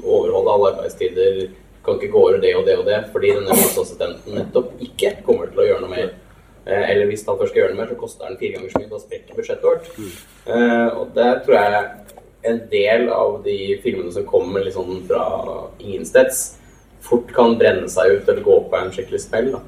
overholde 0.02 0.54
alle 0.54 0.72
arbeidstider, 0.74 1.44
kan 1.84 1.98
ikke 2.00 2.12
gå 2.14 2.20
over 2.26 2.38
det 2.40 2.54
og 2.56 2.64
det 2.66 2.78
og 2.80 2.86
det, 2.88 3.00
fordi 3.12 3.34
denne 3.36 3.54
lysassistenten 3.58 4.38
nettopp 4.38 4.70
ikke 4.82 5.18
kommer 5.26 5.50
til 5.52 5.60
å 5.60 5.66
gjøre 5.68 5.84
noe 5.84 5.92
mer. 5.92 6.14
Eh, 6.64 6.90
Eller 6.94 7.10
hvis 7.10 7.26
han 7.28 7.36
først 7.38 7.52
skal 7.52 7.62
gjøre 7.62 7.74
noe 7.74 7.82
mer, 7.82 7.90
så 7.92 8.00
koster 8.00 8.28
den 8.30 8.38
fire 8.40 8.56
ganger 8.56 8.72
så 8.72 8.80
mye. 8.80 8.90
Da 8.94 9.00
sprekker 9.02 9.38
budsjettet 9.38 9.68
vårt. 9.68 9.90
Eh, 10.48 10.88
og 10.96 11.14
der 11.16 11.40
tror 11.44 11.58
jeg 11.60 11.84
en 12.44 12.60
del 12.72 13.06
av 13.12 13.38
de 13.44 13.58
filmene 13.84 14.12
som 14.12 14.24
kommer 14.28 14.64
litt 14.64 14.76
sånn 14.76 15.02
fra 15.08 15.24
ingensteds, 15.80 16.42
fort 17.04 17.28
kan 17.36 17.58
brenne 17.60 17.88
seg 17.92 18.14
ut 18.16 18.28
eller 18.32 18.44
gå 18.44 18.56
på 18.70 18.80
en 18.80 18.92
skikkelig 18.92 19.20
smell. 19.26 19.50
Da. 19.58 19.60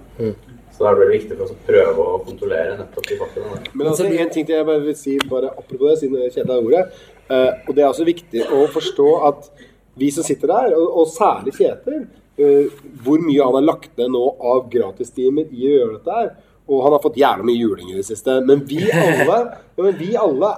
Så 0.77 0.85
da 0.85 0.91
er 0.91 0.99
det 1.01 1.13
viktig 1.15 1.37
for 1.39 1.47
oss 1.47 1.55
å 1.55 1.63
prøve 1.65 2.05
å 2.05 2.17
kontrollere 2.27 2.75
nettopp 2.77 3.07
de 3.09 3.17
faktorene. 3.17 3.71
Men 3.73 3.89
altså, 3.89 4.05
en 4.11 4.33
ting 4.33 4.45
til 4.45 4.59
jeg 4.59 4.67
bare 4.69 4.83
vil 4.85 4.99
si, 4.99 5.15
bare 5.31 5.55
apropos 5.55 5.89
det, 5.89 5.95
siden 6.03 6.27
Kjetil 6.27 6.53
har 6.53 6.67
ordet. 6.67 6.83
Uh, 7.31 7.63
og 7.65 7.71
det 7.73 7.83
er 7.83 7.89
også 7.89 8.05
viktig 8.07 8.45
å 8.53 8.67
forstå 8.75 9.07
at 9.31 9.49
vi 9.97 10.11
som 10.13 10.27
sitter 10.27 10.53
der, 10.53 10.77
og, 10.77 11.01
og 11.01 11.09
særlig 11.09 11.57
Kjetil, 11.57 12.05
uh, 12.43 12.85
hvor 13.07 13.25
mye 13.25 13.49
han 13.49 13.57
har 13.57 13.65
lagt 13.65 13.97
ned 13.97 14.13
nå 14.13 14.27
av 14.53 14.69
gratistimer 14.73 15.49
i 15.49 15.65
å 15.65 15.75
gjøre 15.79 15.97
dette 15.97 16.21
her. 16.21 16.31
Og 16.67 16.85
han 16.85 16.97
har 16.99 17.05
fått 17.07 17.19
jævla 17.23 17.49
mye 17.49 17.63
juling 17.63 17.95
i 17.95 17.99
det 18.03 18.07
siste. 18.11 18.37
Men 18.45 18.67
vi 18.69 18.83
alle, 19.07 19.41
ja, 19.73 19.81
men 19.81 19.97
vi 19.97 20.13
alle 20.21 20.53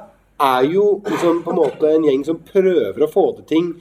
er 0.49 0.67
jo 0.73 0.91
liksom 1.07 1.45
på 1.47 1.55
en 1.55 1.63
måte 1.63 1.95
en 1.95 2.11
gjeng 2.11 2.27
som 2.27 2.43
prøver 2.43 3.07
å 3.07 3.13
få 3.13 3.29
til 3.39 3.51
ting. 3.55 3.73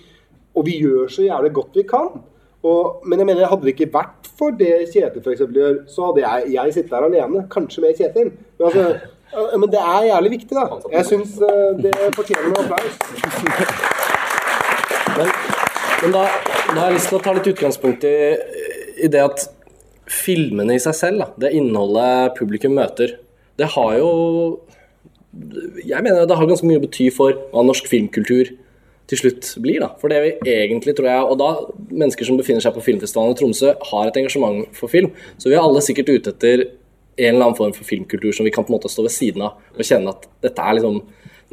Og 0.53 0.69
vi 0.69 0.77
gjør 0.83 1.09
så 1.17 1.25
jævlig 1.25 1.55
godt 1.57 1.81
vi 1.81 1.89
kan. 1.89 2.21
Og, 2.67 3.03
men 3.07 3.21
jeg 3.21 3.29
mener, 3.29 3.49
hadde 3.49 3.67
det 3.67 3.75
ikke 3.75 3.91
vært 3.93 4.27
for 4.37 4.55
det 4.57 4.71
Kjetil 4.91 5.33
eksempel 5.33 5.61
gjør, 5.61 5.77
så 5.89 6.09
hadde 6.09 6.23
jeg, 6.23 6.49
jeg 6.55 6.73
sittet 6.75 6.93
der 6.93 7.07
alene. 7.07 7.43
Kanskje 7.53 7.83
med 7.83 7.99
Kjetil. 7.99 8.31
Men, 8.59 8.67
altså, 8.69 9.57
men 9.59 9.71
det 9.73 9.81
er 9.83 10.07
jævlig 10.11 10.31
viktig, 10.37 10.57
da. 10.57 10.65
Jeg 10.93 11.09
syns 11.09 11.37
eh, 11.43 11.69
det 11.83 11.93
fortjener 12.15 12.49
noen 12.51 12.65
applaus. 12.65 12.95
Men, 15.17 15.31
men 16.03 16.13
da, 16.13 16.23
da 16.69 16.77
har 16.77 16.89
jeg 16.89 16.97
lyst 16.99 17.11
til 17.11 17.19
å 17.19 17.23
ta 17.25 17.33
litt 17.37 17.51
utgangspunkt 17.53 18.05
i, 18.07 18.17
i 19.03 19.09
det 19.11 19.23
at 19.23 19.47
filmene 20.07 20.77
i 20.77 20.81
seg 20.81 20.95
selv, 20.95 21.23
da, 21.23 21.27
det 21.45 21.55
innholdet 21.57 22.37
publikum 22.37 22.77
møter, 22.77 23.17
det 23.57 23.71
har 23.73 23.97
jo 23.97 24.09
Jeg 25.85 26.01
mener 26.05 26.25
det 26.25 26.37
har 26.37 26.47
ganske 26.49 26.65
mye 26.65 26.79
å 26.79 26.83
bety 26.85 27.09
for 27.13 27.35
hva 27.51 27.63
norsk 27.65 27.89
filmkultur 27.89 28.53
til 29.07 29.21
slutt 29.21 29.53
blir. 29.63 29.79
da. 29.83 29.93
For 30.01 30.11
det 30.11 30.19
vi 30.23 30.33
egentlig, 30.51 30.95
tror 30.97 31.07
jeg, 31.09 31.23
og 31.23 31.37
da 31.39 31.51
mennesker 31.89 32.27
som 32.27 32.39
befinner 32.39 32.63
seg 32.63 32.75
på 32.75 32.83
filmfestivalen 32.83 33.35
i 33.35 33.39
Tromsø, 33.39 33.71
har 33.91 34.09
et 34.09 34.19
engasjement 34.19 34.67
for 34.75 34.91
film, 34.91 35.13
så 35.39 35.49
vi 35.49 35.55
er 35.55 35.63
alle 35.63 35.83
sikkert 35.85 36.11
ute 36.11 36.33
etter 36.33 36.65
en 37.17 37.33
eller 37.33 37.47
annen 37.47 37.57
form 37.57 37.73
for 37.73 37.87
filmkultur 37.87 38.35
som 38.35 38.45
vi 38.45 38.53
kan 38.53 38.65
på 38.65 38.73
en 38.73 38.77
måte 38.77 38.91
stå 38.91 39.07
ved 39.07 39.15
siden 39.15 39.41
av 39.47 39.57
og 39.73 39.87
kjenne 39.87 40.11
at 40.13 40.27
dette 40.45 40.61
er 40.61 40.77
liksom 40.77 40.99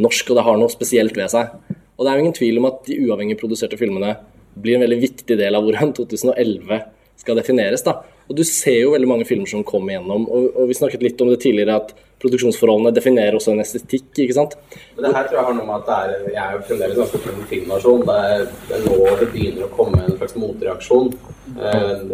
norsk, 0.04 0.30
og 0.30 0.36
det 0.38 0.44
har 0.44 0.58
noe 0.60 0.72
spesielt 0.72 1.16
ved 1.16 1.30
seg. 1.32 1.54
Og 1.94 2.04
det 2.04 2.10
er 2.10 2.18
jo 2.18 2.24
ingen 2.24 2.36
tvil 2.36 2.58
om 2.60 2.68
at 2.68 2.82
de 2.88 2.98
uavhengig 3.06 3.38
produserte 3.40 3.78
filmene 3.80 4.16
blir 4.60 4.76
en 4.76 4.84
veldig 4.84 5.00
viktig 5.02 5.38
del 5.38 5.56
av 5.56 5.64
hvordan 5.64 5.94
2011 5.96 6.82
skal 7.22 7.38
defineres. 7.38 7.84
da. 7.86 8.00
Og 8.28 8.36
du 8.38 8.42
ser 8.46 8.80
jo 8.80 8.94
veldig 8.94 9.08
mange 9.08 9.28
filmer 9.28 9.48
som 9.50 9.64
kommer 9.66 9.94
igjennom, 9.94 10.26
og, 10.26 10.50
og 10.58 10.68
vi 10.70 10.76
snakket 10.78 11.04
litt 11.04 11.22
om 11.22 11.30
det 11.30 11.40
tidligere, 11.44 11.78
at 11.78 11.94
produksjonsforholdene 12.24 12.94
definerer 12.96 13.38
også 13.38 13.54
en 13.54 13.62
estetikk, 13.64 14.10
ikke 14.24 14.36
sant? 14.36 14.58
Men 14.96 15.06
det 15.06 15.14
her 15.14 15.28
tror 15.28 15.40
jeg 15.40 15.48
har 15.50 15.56
noe 15.58 15.68
med 15.68 15.76
at 15.80 15.88
det 15.88 16.00
er, 16.00 16.28
jeg 16.34 16.42
er 16.44 16.56
jo 16.56 16.66
fremdeles 16.70 17.00
ganske 17.02 17.34
ung 17.34 17.46
filmnasjon. 17.52 18.04
Det 18.08 18.18
er, 18.32 18.44
det 18.68 18.76
er 18.78 18.84
nå 18.88 19.16
det 19.20 19.30
begynner 19.34 19.66
å 19.66 19.72
komme 19.74 20.04
en 20.04 20.18
slags 20.18 20.38
motreaksjon. 20.40 21.12
Eh, 21.54 22.04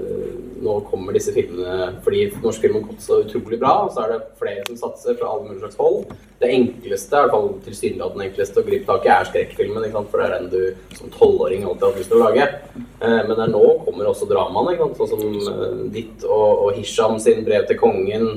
nå 0.61 0.75
kommer 0.91 1.17
disse 1.17 1.33
filmene 1.33 1.87
fordi 2.05 2.27
norsk 2.43 2.65
film 2.65 2.77
har 2.77 2.83
gått 2.91 3.05
så 3.05 3.21
utrolig 3.25 3.59
bra, 3.61 3.73
og 3.87 3.95
så 3.95 4.05
er 4.05 4.15
det 4.15 4.21
flere 4.41 4.65
som 4.69 4.81
satser 4.83 5.17
fra 5.17 5.31
alle 5.31 5.49
mulige 5.49 5.63
slags 5.65 5.81
hold. 5.81 6.13
Det 6.41 6.51
enkleste, 6.53 7.15
i 7.15 7.21
hvert 7.21 7.35
fall 7.35 7.49
tilsynelatende 7.65 8.27
enkleste 8.29 8.61
å 8.61 8.67
gripe 8.67 8.89
tak 8.89 9.09
i, 9.09 9.13
er 9.15 9.31
skrekkfilmen. 9.31 9.87
Ikke 9.87 9.99
sant? 9.99 10.13
For 10.13 10.21
det 10.21 10.29
er 10.29 10.37
den 10.37 10.51
du 10.53 10.97
som 10.99 11.13
tolvåring 11.17 11.67
alltid 11.67 11.87
har 11.89 11.99
lyst 12.01 12.13
til 12.13 12.21
å 12.21 12.25
lage. 12.27 12.49
Eh, 12.77 13.21
men 13.29 13.35
der 13.37 13.53
nå 13.53 13.65
kommer 13.87 14.11
også 14.11 14.29
dramaene, 14.31 14.91
sånn 14.99 15.13
som 15.15 15.27
eh, 15.55 15.85
ditt 15.97 16.27
og, 16.29 16.67
og 16.67 16.81
Hisham 16.81 17.21
sin 17.23 17.45
brev 17.47 17.69
til 17.69 17.81
kongen. 17.81 18.31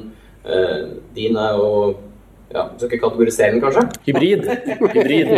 Eh, 0.45 0.87
din 1.15 1.35
er 1.35 1.53
jo 1.55 1.95
ja, 2.53 2.63
Du 2.73 2.77
skal 2.77 2.91
ikke 2.91 3.07
kategorisere 3.07 3.51
den, 3.51 3.61
kanskje? 3.61 3.81
Hybrid. 4.05 4.43
Hybrid. 4.93 5.29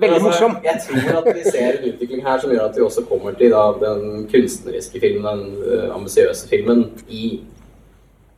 veldig 0.00 0.22
morsom. 0.22 0.56
Jeg 0.64 0.80
tror 0.86 1.18
at 1.20 1.36
vi 1.36 1.42
ser 1.50 1.66
en 1.68 1.88
utvikling 1.90 2.22
her 2.24 2.38
som 2.40 2.52
gjør 2.54 2.68
at 2.70 2.78
vi 2.78 2.84
også 2.86 3.04
kommer 3.10 3.34
til 3.36 3.52
da, 3.52 3.64
den 3.82 4.24
kunstneriske 4.30 5.00
filmen, 5.02 5.26
den 5.26 5.42
uh, 5.66 5.94
ambisiøse 5.96 6.48
filmen, 6.48 6.86
i 7.08 7.42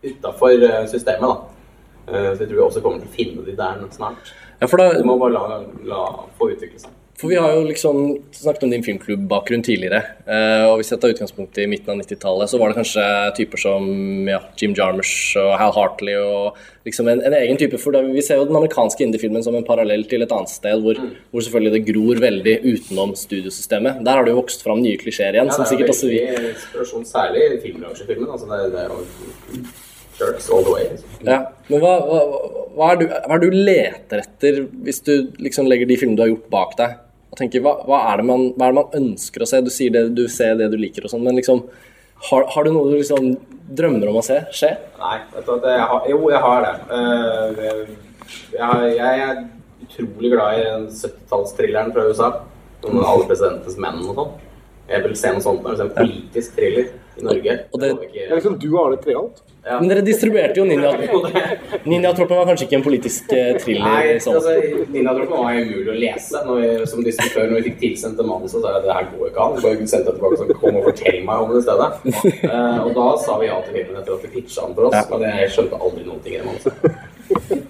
utafor 0.03 0.67
systemet. 0.91 1.29
da. 1.29 1.37
Uh, 2.11 2.31
så 2.35 2.43
jeg 2.43 2.49
tror 2.49 2.57
vi 2.57 2.65
også 2.67 2.83
kommer 2.83 3.05
til 3.05 3.13
å 3.13 3.19
finne 3.21 3.47
de 3.47 3.55
der 3.61 3.85
snart. 3.95 4.35
Ja, 4.61 4.67
for 4.67 4.83
da, 4.83 4.91
Du 4.99 5.07
må 5.07 5.19
bare 5.21 5.37
la, 5.37 5.61
la 5.93 6.03
få 6.41 6.51
utvikle 6.51 6.81
seg. 6.81 6.91
For 7.21 7.29
vi 7.29 7.37
har 7.37 7.53
jo 7.53 7.65
liksom 7.69 7.99
snakket 8.33 8.63
om 8.65 8.71
din 8.73 8.85
filmklubbbakgrunn 8.85 9.63
tidligere. 9.63 9.99
eh, 10.25 10.65
og 10.65 10.79
hvis 10.81 10.89
jeg 10.89 11.01
tar 11.03 11.13
utgangspunkt 11.13 11.59
i 11.61 11.67
midten 11.69 11.93
av 11.93 11.99
90-tallet, 12.01 12.49
så 12.49 12.61
var 12.61 12.71
det 12.71 12.79
kanskje 12.79 13.05
typer 13.37 13.61
som 13.61 13.85
ja, 14.29 14.39
Jim 14.57 14.73
Jarmusch 14.79 15.37
og 15.37 15.51
Hal 15.61 15.75
Hartley 15.77 16.17
og 16.17 16.57
liksom 16.89 17.11
en, 17.13 17.21
en 17.21 17.37
egen 17.37 17.61
type. 17.61 17.77
For 17.83 17.93
vi 18.09 18.25
ser 18.25 18.41
jo 18.41 18.47
den 18.49 18.57
amerikanske 18.57 19.05
indiefilmen 19.05 19.45
som 19.45 19.59
en 19.59 19.69
parallell 19.69 20.07
til 20.09 20.25
et 20.25 20.33
annet 20.33 20.49
sted, 20.49 20.81
hvor, 20.81 20.97
hvor 21.29 21.45
selvfølgelig 21.45 21.75
det 21.77 21.83
gror 21.91 22.23
veldig 22.25 22.57
utenom 22.71 23.13
studiosystemet. 23.13 24.01
Der 24.07 24.17
har 24.17 24.25
det 24.25 24.33
jo 24.33 24.41
vokst 24.41 24.65
fram 24.65 24.81
nye 24.81 24.97
klisjeer 25.03 25.37
igjen, 25.37 25.53
Ja, 25.53 25.59
som 25.59 25.67
er 25.67 25.73
sikkert 25.75 25.93
også 25.93 26.09
vi 26.09 26.25
inspirasjon, 26.25 27.05
særlig 27.05 27.45
i 27.51 27.61
filmbransjefilmen. 27.67 28.33
Altså 28.33 28.49
det, 28.49 28.63
det 28.73 28.87
er 28.87 28.97
jo 28.97 29.05
Jerks 30.21 30.49
all 30.53 30.65
the 30.65 30.73
way. 30.73 30.89
Ja, 31.25 31.43
men 31.69 31.85
hva, 31.85 31.93
hva, 32.09 32.25
hva, 32.77 32.91
er 32.95 32.99
du, 33.01 33.07
hva 33.13 33.37
er 33.37 33.45
du 33.45 33.55
leter 33.55 34.25
etter 34.25 34.65
hvis 34.85 35.05
du 35.05 35.15
liksom 35.41 35.69
legger 35.69 35.89
de 35.89 36.01
filmene 36.01 36.17
du 36.17 36.25
har 36.25 36.33
gjort 36.33 36.51
bak 36.53 36.77
deg? 36.81 36.99
Tenker, 37.41 37.63
hva, 37.65 37.79
hva, 37.89 38.03
er 38.13 38.23
man, 38.27 38.51
hva 38.57 38.69
er 38.69 38.75
det 38.75 38.81
man 38.83 38.99
ønsker 39.01 39.43
å 39.43 39.49
se? 39.49 39.63
Du 39.65 39.71
sier 39.73 39.95
det, 39.95 40.11
du 40.17 40.27
ser 40.29 40.59
det 40.61 40.69
du 40.73 40.77
liker 40.81 41.07
og 41.07 41.15
sånn, 41.15 41.25
men 41.25 41.39
liksom 41.41 41.65
har, 42.29 42.45
har 42.53 42.67
du 42.67 42.75
noe 42.75 42.91
du 42.91 42.99
liksom 42.99 43.31
drømmer 43.77 44.11
om 44.11 44.19
å 44.21 44.25
se 44.25 44.37
skje? 44.53 44.75
Nei, 45.01 45.17
vet 45.33 45.49
du, 45.49 45.69
jeg 45.71 45.87
har, 45.93 46.09
jo, 46.11 46.21
jeg 46.29 46.43
har 46.45 46.67
det. 46.67 46.75
Eh, 46.97 47.63
jeg, 48.53 48.61
har, 48.61 48.85
jeg 48.93 49.25
er 49.25 49.43
utrolig 49.87 50.33
glad 50.35 50.61
i 50.61 50.67
70-tallstrilleren 51.01 51.95
fra 51.97 52.07
USA. 52.11 52.31
Om 52.81 53.01
alle 53.01 53.29
presidentens 53.29 53.77
menn 53.81 54.01
og 54.09 54.17
sånn. 54.17 54.37
jeg 54.89 55.05
vil 55.05 55.17
se 55.21 55.33
noe 55.35 55.45
sånt 55.45 55.65
når 55.65 55.75
det 55.77 55.83
er 55.83 55.89
en 55.89 55.97
politisk 55.99 56.55
thriller 56.57 56.87
i 57.23 57.29
Norge. 57.29 57.57
Og 57.71 57.83
det, 57.83 57.95
Det 58.03 58.27
er 58.27 58.37
liksom 58.37 58.59
du 58.61 58.69
og 58.73 58.83
Arne 58.87 59.01
Treholt. 59.05 59.43
Men 59.67 59.91
dere 59.91 60.03
distribuerte 60.05 60.57
jo 60.57 60.65
Ninja 60.71 60.93
Ninjatroppen 61.85 62.39
var 62.39 62.47
kanskje 62.49 62.67
ikke 62.67 62.79
en 62.79 62.85
politisk 62.85 63.33
eh, 63.37 63.51
thriller? 63.61 63.93
Nei, 63.93 64.15
sånn. 64.25 64.39
altså, 64.39 64.87
Nina 64.95 65.13
Droppen 65.17 65.37
var 65.37 65.59
umulig 65.61 65.93
å 65.93 65.99
lese 65.99 66.43
når 66.47 66.63
vi, 66.63 66.71
som 66.93 67.05
distributør. 67.05 67.51
Når 67.51 67.61
vi 67.61 67.67
fikk 67.69 67.79
tilsendt 67.85 68.21
det 68.21 68.29
manuset, 68.29 68.57
så 68.57 68.63
sa 68.65 68.73
jeg 68.73 68.81
at 68.81 68.89
det 68.89 68.97
her 68.97 69.11
går 69.13 69.33
ikke 69.33 69.47
an. 69.47 69.59
Så 69.59 69.67
bare 69.69 69.91
sendte 69.93 70.15
jeg 70.15 70.21
tilbake 70.21 70.47
og 70.47 70.63
kom 70.63 70.81
og 70.81 70.89
fortell 70.89 71.21
meg 71.29 71.45
om 71.45 71.53
det 71.55 71.65
stedet. 71.67 71.91
Uh, 72.47 72.79
og 72.87 72.95
da 72.97 73.09
sa 73.27 73.37
vi 73.43 73.51
ja 73.51 73.61
til 73.67 73.77
filmen 73.77 74.01
etter 74.01 74.17
at 74.17 74.25
vi 74.25 74.33
pitcha 74.39 74.65
den 74.65 74.79
for 74.79 74.89
oss. 74.89 75.13
Men 75.13 75.29
jeg 75.29 75.53
skjønte 75.57 75.83
aldri 75.89 76.09
noen 76.09 76.25
ting 76.25 76.39
i 76.39 76.41
det 76.41 76.49
manuset. 76.49 77.69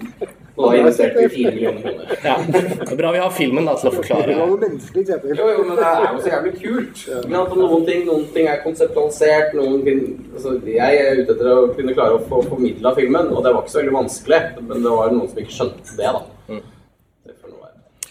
Og 0.61 0.71
da 0.71 0.79
investerte 0.79 1.23
vi 1.23 1.29
fire 1.35 1.53
millioner 1.55 1.81
kroner. 1.85 2.07
Ja. 2.31 2.35
Det 2.47 2.85
er 2.85 2.97
bra 2.99 3.11
vi 3.15 3.21
har 3.23 3.31
filmen 3.33 3.65
da, 3.65 3.73
til 3.81 3.89
å 3.89 3.93
forklare. 3.95 4.27
Det 4.29 4.37
var 4.37 4.51
noe 4.51 4.61
menneskelig, 4.61 5.05
Kjetil. 5.07 5.33
Jo, 5.39 5.47
jo, 5.55 5.63
men 5.67 5.79
det 5.79 5.87
er 5.89 6.03
jo 6.05 6.21
så 6.21 6.33
jævlig 6.35 6.51
kult. 6.59 7.01
Men 7.25 7.37
at 7.41 7.55
noen 7.57 7.87
ting, 7.87 8.03
noen 8.09 8.27
ting 8.35 8.49
er 8.51 8.61
konseptualisert, 8.65 9.55
noen 9.57 9.81
ting 9.87 10.03
altså, 10.35 10.53
Jeg 10.69 11.01
er 11.01 11.23
ute 11.23 11.33
etter 11.33 11.49
å 11.49 11.57
kunne 11.73 11.95
klare 11.97 12.19
å 12.19 12.23
få 12.29 12.43
formidla 12.45 12.93
filmen, 12.97 13.33
og 13.33 13.41
det 13.41 13.55
var 13.55 13.65
ikke 13.65 13.73
så 13.73 13.81
veldig 13.81 13.97
vanskelig. 13.97 14.41
Men 14.61 14.85
det 14.85 14.93
var 14.99 15.15
noen 15.15 15.31
som 15.31 15.41
ikke 15.41 15.57
skjønte 15.57 15.97
det, 15.97 16.13
da. 16.19 16.27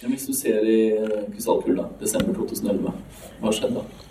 Ja, 0.01 0.09
hvis 0.09 0.27
du 0.27 0.32
ser 0.32 0.64
i 0.64 0.78
eh, 0.97 1.27
krystallkula, 1.28 1.90
desember 2.01 2.32
2011, 2.39 2.94
hva 3.43 3.51
skjedde 3.52 3.82
da? 3.82 4.06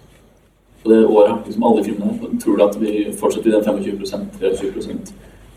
På 0.84 0.91
det 0.91 0.99
året, 1.06 1.48
liksom 1.48 1.66
alle 1.66 1.86
filmene 1.88 2.38
tror 2.44 2.60
du 2.60 2.64
at 2.64 2.78
vi 2.80 2.91
fortsetter 3.18 3.49
i 3.49 3.56
den 3.56 3.66
25% 3.66 4.38
23 4.61 4.86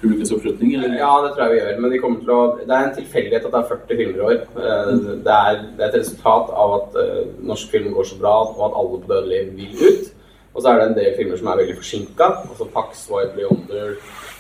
publikumsoppslutning? 0.02 0.72
Ja, 0.98 1.12
det 1.24 1.32
tror 1.34 1.44
jeg 1.46 1.52
vi 1.52 1.60
gjør. 1.60 1.78
Men 1.82 1.92
de 1.94 2.00
kommer 2.02 2.24
til 2.24 2.34
å, 2.34 2.40
det 2.60 2.74
er 2.74 2.88
en 2.88 2.96
tilfeldighet 2.96 3.46
at 3.46 3.54
det 3.54 3.60
er 3.60 3.70
40 3.70 4.00
filmer 4.00 4.18
i 4.18 4.26
år. 4.28 4.40
Eh, 4.56 4.90
Det 5.26 5.36
er, 5.36 5.62
det 5.76 5.84
er 5.84 5.88
et 5.88 6.00
resultat 6.00 6.50
av 6.64 6.74
at 6.78 6.98
eh, 7.02 7.22
norsk 7.52 7.70
film 7.70 7.92
går 7.94 8.10
så 8.10 8.18
bra, 8.20 8.34
og 8.50 8.66
at 8.68 8.76
alle 8.80 9.00
på 9.02 9.12
Dødelig 9.12 9.42
vil 9.56 9.86
ut. 9.86 10.12
Og 10.52 10.60
så 10.60 10.68
er 10.68 10.78
det 10.78 10.88
en 10.90 10.98
del 10.98 11.16
filmer 11.16 11.40
som 11.40 11.48
er 11.48 11.62
veldig 11.62 11.78
forsinka. 11.80 12.28
Altså 12.50 12.68
Pax, 12.74 13.06
White 13.08 13.38
Leander 13.38 13.96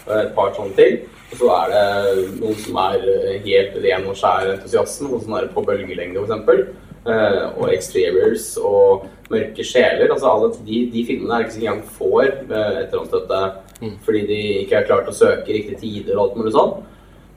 og 0.06 0.14
et 0.18 0.32
par 0.36 0.52
sånne 0.56 0.76
til. 0.76 0.98
Og 1.32 1.38
så 1.40 1.48
er 1.56 1.72
det 1.72 2.24
noen 2.42 2.58
som 2.60 2.78
er 2.82 3.08
eh, 3.14 3.36
helt 3.46 3.76
ren 3.86 4.08
og 4.10 4.18
skjær 4.18 4.52
entusiasme, 4.56 5.08
og 5.08 5.22
sånn 5.24 5.38
er 5.38 5.46
det 5.46 5.54
på 5.54 5.64
bølgelengde, 5.68 6.24
f.eks. 6.26 6.78
Uh, 7.02 7.48
og 7.58 7.72
Exteriors 7.74 8.44
og 8.62 9.08
Mørke 9.32 9.64
sjeler. 9.66 10.12
Altså 10.12 10.28
alle 10.30 10.52
de, 10.54 10.76
de 10.92 11.00
filmene 11.08 11.34
er 11.34 11.42
ikke 11.42 11.54
så 11.56 11.62
engang 11.64 11.80
får 11.96 12.28
uh, 12.46 12.76
etterhåndsstøtte 12.84 13.40
fordi 14.06 14.22
de 14.28 14.40
ikke 14.62 14.78
har 14.78 14.88
klart 14.88 15.10
å 15.10 15.16
søke 15.16 15.50
i 15.50 15.58
riktige 15.58 15.80
tider 15.82 16.16
og 16.16 16.24
alt 16.24 16.40
mulig 16.40 16.54
sånn. 16.54 16.72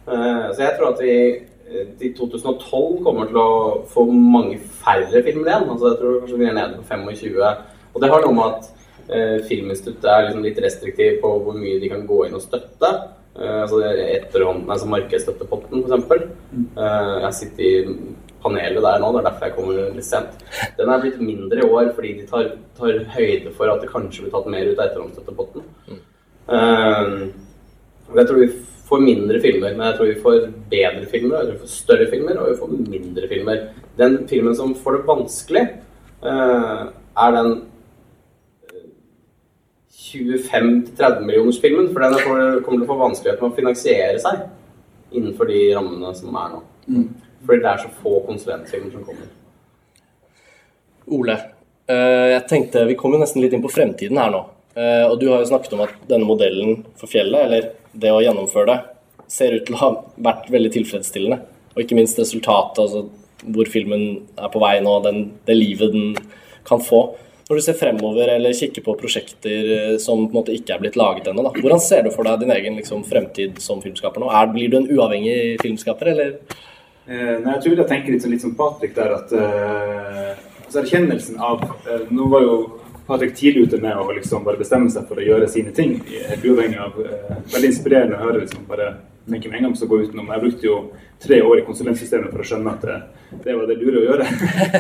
Eh, 0.05 0.45
så 0.53 0.61
jeg 0.61 0.77
tror 0.77 0.91
at 0.91 1.03
vi 1.03 1.15
eh, 1.15 1.91
til 1.99 2.13
2012 2.19 3.01
kommer 3.05 3.29
til 3.31 3.41
å 3.41 3.51
få 3.91 4.05
mange 4.11 4.59
færre 4.81 5.23
filmer 5.25 5.51
igjen. 5.51 5.69
Altså 5.73 5.91
jeg 5.91 5.99
tror 6.01 6.19
kanskje 6.21 6.41
vi 6.41 6.49
er 6.49 6.57
nede 6.59 6.79
på 6.79 6.87
25. 6.91 7.37
Og 7.95 8.01
det 8.03 8.11
har 8.11 8.25
noe 8.25 8.37
med 8.37 8.57
at 8.57 8.71
eh, 9.09 9.37
Filminstituttet 9.49 10.09
er 10.11 10.27
liksom 10.27 10.45
litt 10.45 10.63
restriktiv 10.65 11.21
på 11.23 11.35
hvor 11.45 11.57
mye 11.57 11.79
de 11.81 11.91
kan 11.91 12.05
gå 12.09 12.25
inn 12.27 12.37
og 12.37 12.43
støtte. 12.45 12.91
Eh, 13.35 13.61
altså 13.61 13.81
er 13.83 14.03
etterhånd, 14.19 14.69
altså 14.71 14.87
markedsstøttepotten, 14.93 15.83
f.eks. 15.91 16.29
Eh, 16.55 17.15
jeg 17.25 17.37
sitter 17.39 17.65
i 17.67 17.73
panelet 18.45 18.83
der 18.85 19.01
nå, 19.01 19.11
det 19.11 19.21
er 19.21 19.27
derfor 19.27 19.47
jeg 19.47 19.55
kommer 19.57 19.95
litt 19.97 20.07
sent. 20.07 20.43
Den 20.77 20.91
er 20.91 21.01
blitt 21.01 21.21
mindre 21.23 21.63
i 21.63 21.67
år 21.67 21.91
fordi 21.97 22.13
de 22.19 22.27
tar, 22.29 22.51
tar 22.77 23.01
høyde 23.15 23.53
for 23.57 23.71
at 23.71 23.81
det 23.83 23.91
kanskje 23.91 24.25
blir 24.25 24.35
tatt 24.35 24.51
mer 24.53 24.69
ut 24.69 24.77
av 24.79 24.85
etterhåndsstøttepotten. 24.87 25.65
Eh, 25.89 26.03
jeg 26.49 28.27
tror 28.27 28.39
vi 28.39 28.51
får 28.85 29.01
mindre 29.01 29.39
filmer, 29.41 29.73
men 29.73 29.87
jeg 29.87 29.97
tror 29.97 30.09
vi 30.09 30.21
får 30.21 30.41
bedre 30.69 31.05
filmer, 31.09 31.37
jeg 31.37 31.47
tror 31.47 31.55
vi 31.55 31.63
får 31.63 31.73
større 31.73 32.09
filmer, 32.11 32.39
og 32.39 32.51
vi 32.51 32.59
får 32.59 32.73
mindre 32.75 33.29
filmer. 33.31 33.63
Den 33.97 34.17
filmen 34.29 34.55
som 34.55 34.75
får 34.75 34.97
det 34.97 35.07
vanskelig, 35.07 35.63
eh, 36.23 36.83
er 37.25 37.31
den 37.31 37.55
25-30 39.89 41.25
millioners 41.25 41.61
filmen, 41.61 41.89
for 41.93 41.99
den 41.99 42.13
er 42.13 42.61
kommer 42.61 42.79
til 42.79 42.85
å 42.85 42.91
få 42.93 42.99
vanskelighet 42.99 43.41
med 43.41 43.51
å 43.51 43.55
finansiere 43.55 44.19
seg 44.19 44.45
innenfor 45.11 45.49
de 45.49 45.73
rammene 45.75 46.13
som 46.15 46.35
er 46.35 46.53
nå. 46.53 46.61
Fordi 47.45 47.61
det 47.61 47.71
er 47.71 47.77
så 47.77 47.89
få 48.03 48.19
konsulentfilmer 48.27 48.91
som 48.91 49.03
kommer. 49.03 49.27
Ole, 51.07 51.33
eh, 51.87 52.33
jeg 52.33 52.47
tenkte 52.49 52.85
vi 52.85 52.95
kommer 52.95 53.17
jo 53.17 53.25
nesten 53.25 53.41
litt 53.41 53.53
inn 53.53 53.61
på 53.61 53.71
fremtiden 53.71 54.17
her 54.17 54.31
nå. 54.31 54.43
Eh, 54.75 55.05
Og 55.09 55.19
du 55.21 55.29
har 55.31 55.39
jo 55.43 55.49
snakket 55.51 55.73
om 55.77 55.81
at 55.85 55.93
denne 56.09 56.27
modellen 56.27 56.83
for 56.99 57.07
fjellet, 57.07 57.45
eller 57.47 57.69
det 57.95 58.11
å 58.11 58.21
gjennomføre 58.23 58.67
det, 58.73 58.79
ser 59.31 59.55
ut 59.55 59.65
til 59.65 59.75
å 59.77 59.81
ha 59.81 59.91
vært 60.21 60.49
veldig 60.51 60.71
tilfredsstillende. 60.75 61.39
Og 61.75 61.83
ikke 61.83 61.95
minst 61.97 62.19
resultatet, 62.19 62.79
altså 62.83 63.05
hvor 63.45 63.67
filmen 63.69 64.25
er 64.39 64.49
på 64.49 64.59
vei 64.63 64.79
nå, 64.81 64.97
den, 65.05 65.31
det 65.45 65.55
livet 65.57 65.91
den 65.93 66.15
kan 66.67 66.79
få. 66.81 67.15
Når 67.45 67.59
du 67.59 67.61
ser 67.61 67.75
fremover 67.77 68.31
eller 68.33 68.55
kikker 68.57 68.81
på 68.81 68.95
prosjekter 68.97 69.67
eh, 69.75 69.97
som 70.01 70.23
på 70.25 70.31
en 70.33 70.39
måte 70.39 70.53
ikke 70.55 70.73
er 70.75 70.81
blitt 70.81 70.95
laget 70.97 71.27
ennå, 71.29 71.43
hvordan 71.53 71.79
ser 71.83 72.01
du 72.03 72.09
for 72.11 72.25
deg 72.25 72.39
din 72.41 72.53
egen 72.55 72.79
liksom, 72.79 73.03
fremtid 73.05 73.59
som 73.61 73.83
filmskaper 73.83 74.23
nå? 74.23 74.31
Er, 74.33 74.49
blir 74.53 74.71
du 74.73 74.79
en 74.79 74.87
uavhengig 74.89 75.59
filmskaper, 75.61 76.09
eller? 76.15 76.31
Eh, 77.05 77.35
nei, 77.43 77.53
jeg 77.53 77.61
tror 77.67 77.77
jeg 77.83 77.87
tenker 77.91 78.15
litt, 78.15 78.23
sånn- 78.25 78.33
litt 78.33 78.41
som 78.41 78.55
Patrick 78.57 78.95
der, 78.97 79.13
at 79.19 79.35
eh, 79.37 80.31
altså 80.65 80.81
erkjennelsen 80.81 81.37
av 81.37 81.61
eh, 81.85 82.07
Nå 82.09 82.31
var 82.33 82.41
jo 82.47 82.55
Patrick 83.07 83.35
tidlig 83.37 83.67
ute 83.67 83.77
med 83.81 83.97
å 83.97 84.07
liksom 84.17 84.45
bare 84.45 84.57
bestemme 84.57 84.89
seg 84.89 85.05
for 85.09 85.21
å 85.21 85.25
gjøre 85.25 85.49
sine 85.51 85.73
ting, 85.75 85.99
helt 86.29 86.45
uavhengig 86.45 86.79
av 86.81 86.95
eh, 87.03 87.35
Veldig 87.53 87.69
inspirerende 87.69 88.17
å 88.17 88.23
høre 88.23 88.41
liksom 88.41 88.65
bare 88.69 88.95
tenke 89.29 89.49
med 89.49 89.59
en 89.59 89.67
gang 89.67 89.75
så 89.77 89.87
gå 89.89 89.99
utenom. 90.03 90.31
Jeg 90.33 90.41
brukte 90.41 90.67
jo 90.67 90.77
tre 91.21 91.41
år 91.41 91.61
i 91.61 91.65
konsulentsystemet 91.67 92.33
for 92.33 92.41
å 92.41 92.47
skjønne 92.49 92.73
at 92.73 92.85
det, 92.85 92.97
det 93.45 93.55
var 93.55 93.69
det 93.69 93.77
lure 93.79 94.01
å 94.01 94.05
gjøre. 94.09 94.27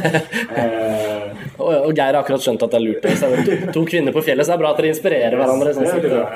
eh, 0.59 1.47
Og, 1.55 1.71
og 1.71 1.91
Geir 1.95 2.11
har 2.11 2.21
akkurat 2.21 2.43
skjønt 2.43 2.65
at 2.65 2.75
det 2.75 2.81
er 2.81 2.85
lurt. 2.85 3.07
Så 3.15 3.29
er 3.29 3.35
det 3.35 3.45
to, 3.47 3.71
to 3.79 3.87
kvinner 3.89 4.15
på 4.15 4.23
fjellet, 4.25 4.45
så 4.45 4.53
det 4.53 4.57
er 4.57 4.63
bra 4.65 4.73
at 4.73 4.81
dere 4.81 4.93
inspirerer 4.93 5.39
hverandre. 5.39 5.73
Sånn 5.75 6.03
det 6.03 6.13
ja. 6.13 6.29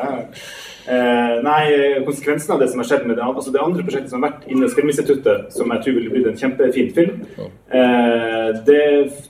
Eh, 0.90 1.36
nei, 1.45 2.02
konsekvensen 2.06 2.56
av 2.56 2.61
det 2.64 2.68
som 2.72 2.80
har 2.81 2.88
skjedd 2.90 3.03
med 3.06 3.19
det, 3.19 3.26
altså 3.27 3.52
det 3.53 3.61
andre 3.61 3.84
prosjektet 3.86 4.10
som 4.10 4.23
har 4.23 4.31
vært 4.31 4.48
inne 4.49 4.65
hos 4.65 4.73
Filminstituttet, 4.73 5.52
som 5.53 5.69
jeg 5.69 5.84
tror 5.86 5.98
ville 5.99 6.14
blitt 6.14 6.30
en 6.31 6.40
kjempefin 6.40 6.90
film, 6.95 7.19
eh, 7.38 8.48
det, 8.65 8.80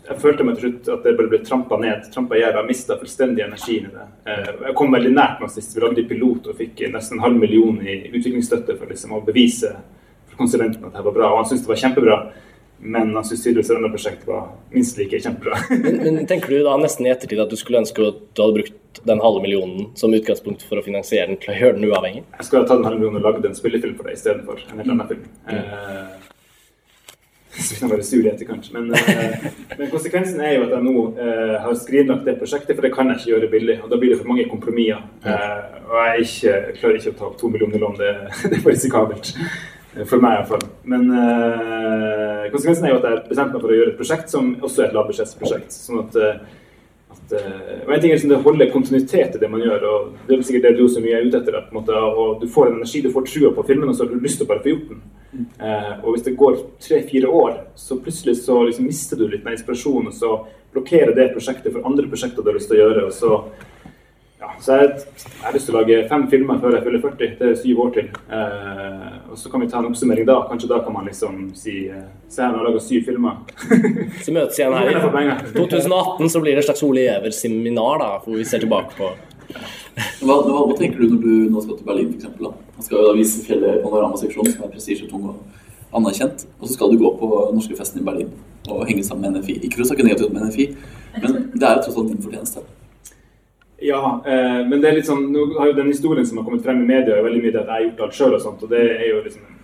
jeg 0.07 0.19
følte 0.21 0.45
meg 0.47 0.55
til 0.55 0.69
slutt 0.69 0.91
at 0.95 1.03
det 1.03 1.15
bare 1.17 1.31
ble 1.33 1.41
trampa 1.43 1.79
ned. 1.81 2.07
Trampa 2.13 2.37
i 2.37 2.43
hjel. 2.45 2.55
Jeg 2.61 2.69
mista 2.69 2.95
fullstendig 3.01 3.43
energien 3.43 3.89
i 3.89 3.95
det. 3.97 4.07
Eh, 4.31 4.51
jeg 4.69 4.77
kom 4.79 4.95
veldig 4.95 5.11
nært 5.17 5.43
meg 5.43 5.51
sist 5.51 5.75
vi 5.75 5.83
lagde 5.83 6.07
pilot 6.07 6.47
og 6.47 6.61
fikk 6.61 6.85
nesten 6.93 7.17
en 7.17 7.25
halv 7.25 7.41
million 7.41 7.81
i 7.83 7.97
utviklingsstøtte 8.07 8.77
for 8.79 8.93
liksom 8.93 9.17
å 9.17 9.23
bevise 9.27 9.73
for 10.29 10.39
konsulenten 10.39 10.87
at 10.87 10.95
det 10.95 11.07
var 11.09 11.17
bra. 11.17 11.33
Og 11.33 11.41
han 11.41 11.49
syntes 11.49 11.65
det 11.65 11.73
var 11.73 11.83
kjempebra. 11.83 12.21
Men 12.81 13.15
han 13.15 13.25
syntes 13.25 13.43
tydeligvis 13.43 13.67
det 13.67 13.75
andre 13.75 13.89
prosjektet 13.91 14.27
var 14.27 14.45
minst 14.71 14.97
like 14.97 15.19
kjempebra. 15.19 15.57
Men, 15.83 15.97
men 16.15 16.27
tenker 16.27 16.53
du 16.53 16.63
da 16.63 16.77
nesten 16.79 17.07
i 17.07 17.11
ettertid 17.11 17.41
at 17.43 17.51
du 17.51 17.57
skulle 17.59 17.81
ønske 17.81 18.05
at 18.07 18.21
du 18.31 18.41
hadde 18.43 18.55
brukt 18.55 19.01
den 19.09 19.19
halve 19.23 19.41
millionen 19.43 19.89
som 19.99 20.13
utgangspunkt 20.15 20.63
for 20.67 20.79
å 20.79 20.85
finansiere 20.85 21.27
den 21.27 21.41
til 21.43 21.51
å 21.53 21.57
gjøre 21.59 21.75
den 21.75 21.89
uavhengig? 21.89 22.23
Jeg 22.37 22.47
skulle 22.47 22.63
ha 22.63 22.69
tatt 22.69 22.79
den 22.79 22.87
halve 22.87 23.01
millionen 23.01 23.19
og 23.19 23.27
lagd 23.27 23.49
en 23.49 23.57
spillefilm 23.57 23.97
for 23.99 24.07
deg 24.07 24.15
istedenfor 24.15 24.63
en 24.63 24.81
helt 24.81 24.93
annen 24.95 25.11
film. 25.11 25.27
Eh, 25.51 26.29
så 27.65 27.75
kan 27.75 27.89
jeg 27.89 27.97
være 27.97 28.05
sur 28.07 28.21
i 28.23 28.29
etterkant. 28.31 28.69
Men, 28.75 28.93
eh, 28.93 29.49
men 29.77 29.91
konsekvensen 29.91 30.39
er 30.45 30.55
jo 30.55 30.67
at 30.67 30.75
jeg 30.75 30.85
nå 30.85 31.03
eh, 31.25 31.55
har 31.63 31.75
skrinlagt 31.79 32.27
det 32.27 32.37
prosjektet, 32.39 32.75
for 32.77 32.85
det 32.85 32.93
kan 32.95 33.11
jeg 33.11 33.19
ikke 33.19 33.31
gjøre 33.33 33.51
billig. 33.51 33.79
Og 33.83 33.91
da 33.91 33.99
blir 33.99 34.13
det 34.13 34.21
for 34.21 34.31
mange 34.31 34.47
kompromisser. 34.51 35.03
Eh, 35.25 35.81
og 35.89 35.97
jeg, 35.99 36.27
ikke, 36.27 36.53
jeg 36.53 36.77
klarer 36.79 37.01
ikke 37.01 37.13
å 37.15 37.19
ta 37.19 37.27
opp 37.29 37.37
to 37.41 37.51
millioner 37.51 37.83
lån, 37.83 37.99
det, 37.99 38.13
det 38.49 38.59
er 38.59 38.63
for 38.63 38.75
risikabelt. 38.75 39.33
Eh, 39.99 40.05
For 40.07 40.21
meg 40.23 40.39
iallfall. 40.39 40.63
Men 40.89 41.09
uh, 41.11 42.47
konsekvensen 42.53 42.87
er 42.87 42.95
jo 42.95 43.01
at 43.01 43.09
jeg 43.09 43.25
bestemte 43.27 43.57
meg 43.57 43.65
for 43.65 43.73
å 43.73 43.77
gjøre 43.79 43.93
et 43.93 43.99
prosjekt 43.99 44.33
som 44.33 44.55
også 44.61 44.83
er 44.83 44.89
et 44.89 44.97
lavbudsjettsprosjekt. 44.97 45.75
Sånn 45.75 46.01
at, 46.05 46.17
eh, 46.19 46.57
at 47.09 47.33
og 47.35 47.93
en 47.93 48.01
ting 48.01 48.11
er 48.11 48.17
liksom 48.17 48.31
det 48.31 48.41
holder 48.45 48.71
kontinuitet 48.73 49.35
i 49.35 49.41
det 49.41 49.49
man 49.51 49.63
gjør. 49.63 49.85
og 49.89 50.27
Det 50.27 50.37
er 50.37 50.45
sikkert 50.45 50.67
det 50.67 50.75
du 50.77 50.83
også 50.85 51.03
mye 51.03 51.17
er 51.17 51.27
ute 51.27 51.41
etter. 51.41 51.57
En 51.59 51.77
måte, 51.77 51.93
og 51.93 52.39
Du 52.41 52.47
får 52.47 52.69
en 52.69 52.77
energi, 52.79 53.01
du 53.01 53.11
får 53.13 53.27
trua 53.27 53.51
på 53.55 53.65
filmen, 53.67 53.89
og 53.89 53.95
så 53.95 54.05
har 54.05 54.13
du 54.13 54.23
lyst 54.23 54.39
til 54.39 54.47
å 54.47 54.51
bare 54.53 54.63
få 54.63 54.73
gjort 54.73 54.93
den. 54.93 55.01
Uh, 55.61 55.93
og 56.03 56.13
hvis 56.13 56.25
det 56.25 56.37
går 56.37 56.55
tre-fire 56.81 57.27
år, 57.29 57.59
så 57.75 57.99
plutselig 58.01 58.39
så 58.41 58.63
liksom 58.65 58.85
mister 58.85 59.17
du 59.17 59.27
litt 59.27 59.43
med 59.43 59.57
inspirasjon, 59.57 60.07
og 60.07 60.13
så 60.13 60.31
blokkerer 60.73 61.13
det 61.17 61.31
prosjektet 61.33 61.73
for 61.73 61.85
andre 61.85 62.07
prosjekter 62.09 62.45
du 62.45 62.49
har 62.49 62.57
lyst 62.57 62.69
til 62.71 62.79
å 62.79 62.85
gjøre. 62.87 63.05
og 63.05 63.13
så 63.13 63.43
ja, 64.39 64.49
så 64.63 64.75
jeg, 64.79 64.91
jeg 65.19 65.43
har 65.43 65.55
lyst 65.55 65.67
til 65.67 65.75
å 65.75 65.79
lage 65.81 65.95
fem 66.07 66.21
filmer 66.31 66.59
før 66.61 66.77
jeg 66.77 66.83
fyller 66.85 67.01
40. 67.03 67.31
Det 67.41 67.47
er 67.49 67.57
syv 67.59 67.79
år 67.83 67.89
til. 67.97 68.05
Eh, 68.37 69.17
og 69.27 69.39
så 69.41 69.51
kan 69.51 69.59
vi 69.59 69.67
ta 69.67 69.81
en 69.81 69.89
oppsummering 69.89 70.27
da. 70.29 70.37
Kanskje 70.47 70.69
da 70.71 70.77
kan 70.85 70.95
man 70.95 71.09
liksom 71.09 71.41
si 71.59 71.73
eh, 71.91 72.05
Se 72.31 72.45
her, 72.45 72.53
nå 72.53 72.61
har 72.61 72.69
jeg 72.69 72.69
laga 72.69 72.83
syv 72.85 73.09
filmer. 73.09 73.35
Så 74.23 74.31
møtes 74.31 74.59
igjen 74.61 74.75
her 74.77 74.91
i 74.93 74.95
2018 75.57 76.31
så 76.31 76.41
blir 76.43 76.55
det 76.55 76.61
et 76.61 76.67
slags 76.69 76.83
Ole 76.85 77.03
Giæver-seminar, 77.03 77.99
da, 77.99 78.09
hvor 78.23 78.37
vi 78.37 78.45
ser 78.45 78.61
tilbake 78.63 78.95
på 78.95 79.09
Hva, 79.49 80.35
hva, 80.45 80.59
hva 80.69 80.75
tenker 80.77 81.01
du 81.01 81.15
når 81.15 81.23
du 81.25 81.31
nå 81.49 81.63
skal 81.65 81.79
til 81.79 81.89
Berlin, 81.89 82.11
da? 82.21 82.53
Man 82.77 82.85
skal 82.85 82.99
jo 82.99 83.07
da 83.09 83.15
vise 83.17 83.43
fjellet 83.43 83.81
panoramaseksjonen, 83.83 84.53
som 84.53 84.67
er 84.67 84.75
prestisjetung 84.75 85.25
og 85.33 85.97
anerkjent. 85.99 86.45
Og 86.61 86.69
så 86.69 86.77
skal 86.77 86.93
du 86.93 87.01
gå 87.01 87.15
på 87.19 87.31
norske 87.57 87.75
festen 87.75 88.03
i 88.03 88.07
Berlin 88.07 88.31
og 88.69 88.85
henge 88.87 89.03
sammen 89.03 89.25
med 89.25 89.41
NFI. 89.41 89.57
Ikke 89.65 89.81
for 89.81 89.87
å 89.87 89.89
snakke 89.89 90.05
negativt 90.05 90.35
med 90.35 90.47
NFI, 90.47 90.69
men 91.17 91.39
det 91.55 91.65
er 91.65 91.79
jo 91.79 91.87
tross 91.87 91.97
alt 91.97 92.13
din 92.13 92.21
fortjeneste. 92.21 92.69
Ja, 93.81 94.21
eh, 94.25 94.67
men 94.67 94.81
det 94.81 94.89
er 94.89 94.97
litt 94.97 95.07
sånn, 95.07 95.29
nå 95.31 95.45
har 95.59 95.71
jo 95.71 95.77
den 95.77 95.91
historien 95.93 96.27
som 96.27 96.39
har 96.39 96.47
kommet 96.47 96.65
frem 96.65 96.81
i 96.83 96.87
media, 96.87 97.15
er 97.15 97.25
veldig 97.25 97.43
mye 97.43 97.53
det 97.55 97.61
at 97.61 97.69
jeg 97.69 97.75
har 97.75 97.85
gjort 97.87 98.05
alt 98.05 98.17
sjøl 98.17 98.35
og 98.35 98.43
sånt. 98.43 98.63
Og 98.65 98.73
det 98.73 98.85
er 98.97 99.05
jo 99.07 99.21
liksom 99.23 99.55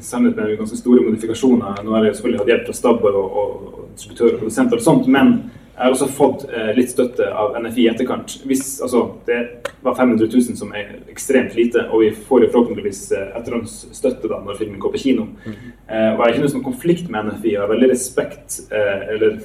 sannhet 0.00 0.36
med 0.36 0.58
ganske 0.58 0.76
store 0.78 1.02
modifikasjoner. 1.04 1.80
Nå 1.84 1.94
har 1.94 2.04
jeg 2.04 2.12
jo 2.12 2.18
selvfølgelig 2.18 2.42
hatt 2.42 2.52
hjelp 2.52 2.68
fra 2.68 2.76
Stabber 2.76 3.16
og, 3.20 3.40
og, 3.40 3.80
distributør 3.94 4.34
og 4.34 4.44
produsenter 4.44 4.80
og 4.80 4.86
sånt, 4.86 5.10
men 5.10 5.40
Jeg 5.80 5.86
har 5.86 5.94
også 5.94 6.06
fått 6.12 6.42
eh, 6.52 6.74
litt 6.76 6.90
støtte 6.92 7.24
av 7.24 7.54
NFI 7.56 7.86
i 7.86 7.88
etterkant. 7.88 8.34
Hvis, 8.44 8.82
altså, 8.84 8.98
det 9.24 9.38
var 9.80 9.94
500 9.96 10.26
000, 10.28 10.58
som 10.58 10.74
er 10.76 10.90
ekstremt 11.08 11.54
lite, 11.56 11.86
og 11.88 12.02
vi 12.02 12.10
får 12.12 12.44
jo 12.44 12.50
forhåpentligvis 12.52 12.98
eh, 13.16 13.30
etterhåndsstøtte 13.38 14.28
da 14.28 14.42
når 14.44 14.58
filmen 14.58 14.82
går 14.82 14.92
på 14.92 15.00
kino. 15.06 15.24
Eh, 15.46 16.10
og 16.10 16.20
jeg 16.20 16.20
har 16.20 16.34
ikke 16.34 16.42
noen 16.42 16.52
sånn 16.52 16.66
konflikt 16.66 17.08
med 17.08 17.30
NFI, 17.30 17.54
og 17.54 17.64
har 17.64 17.72
veldig 17.72 17.88
respekt 17.94 18.58
eh, 18.68 19.06
Eller 19.14 19.38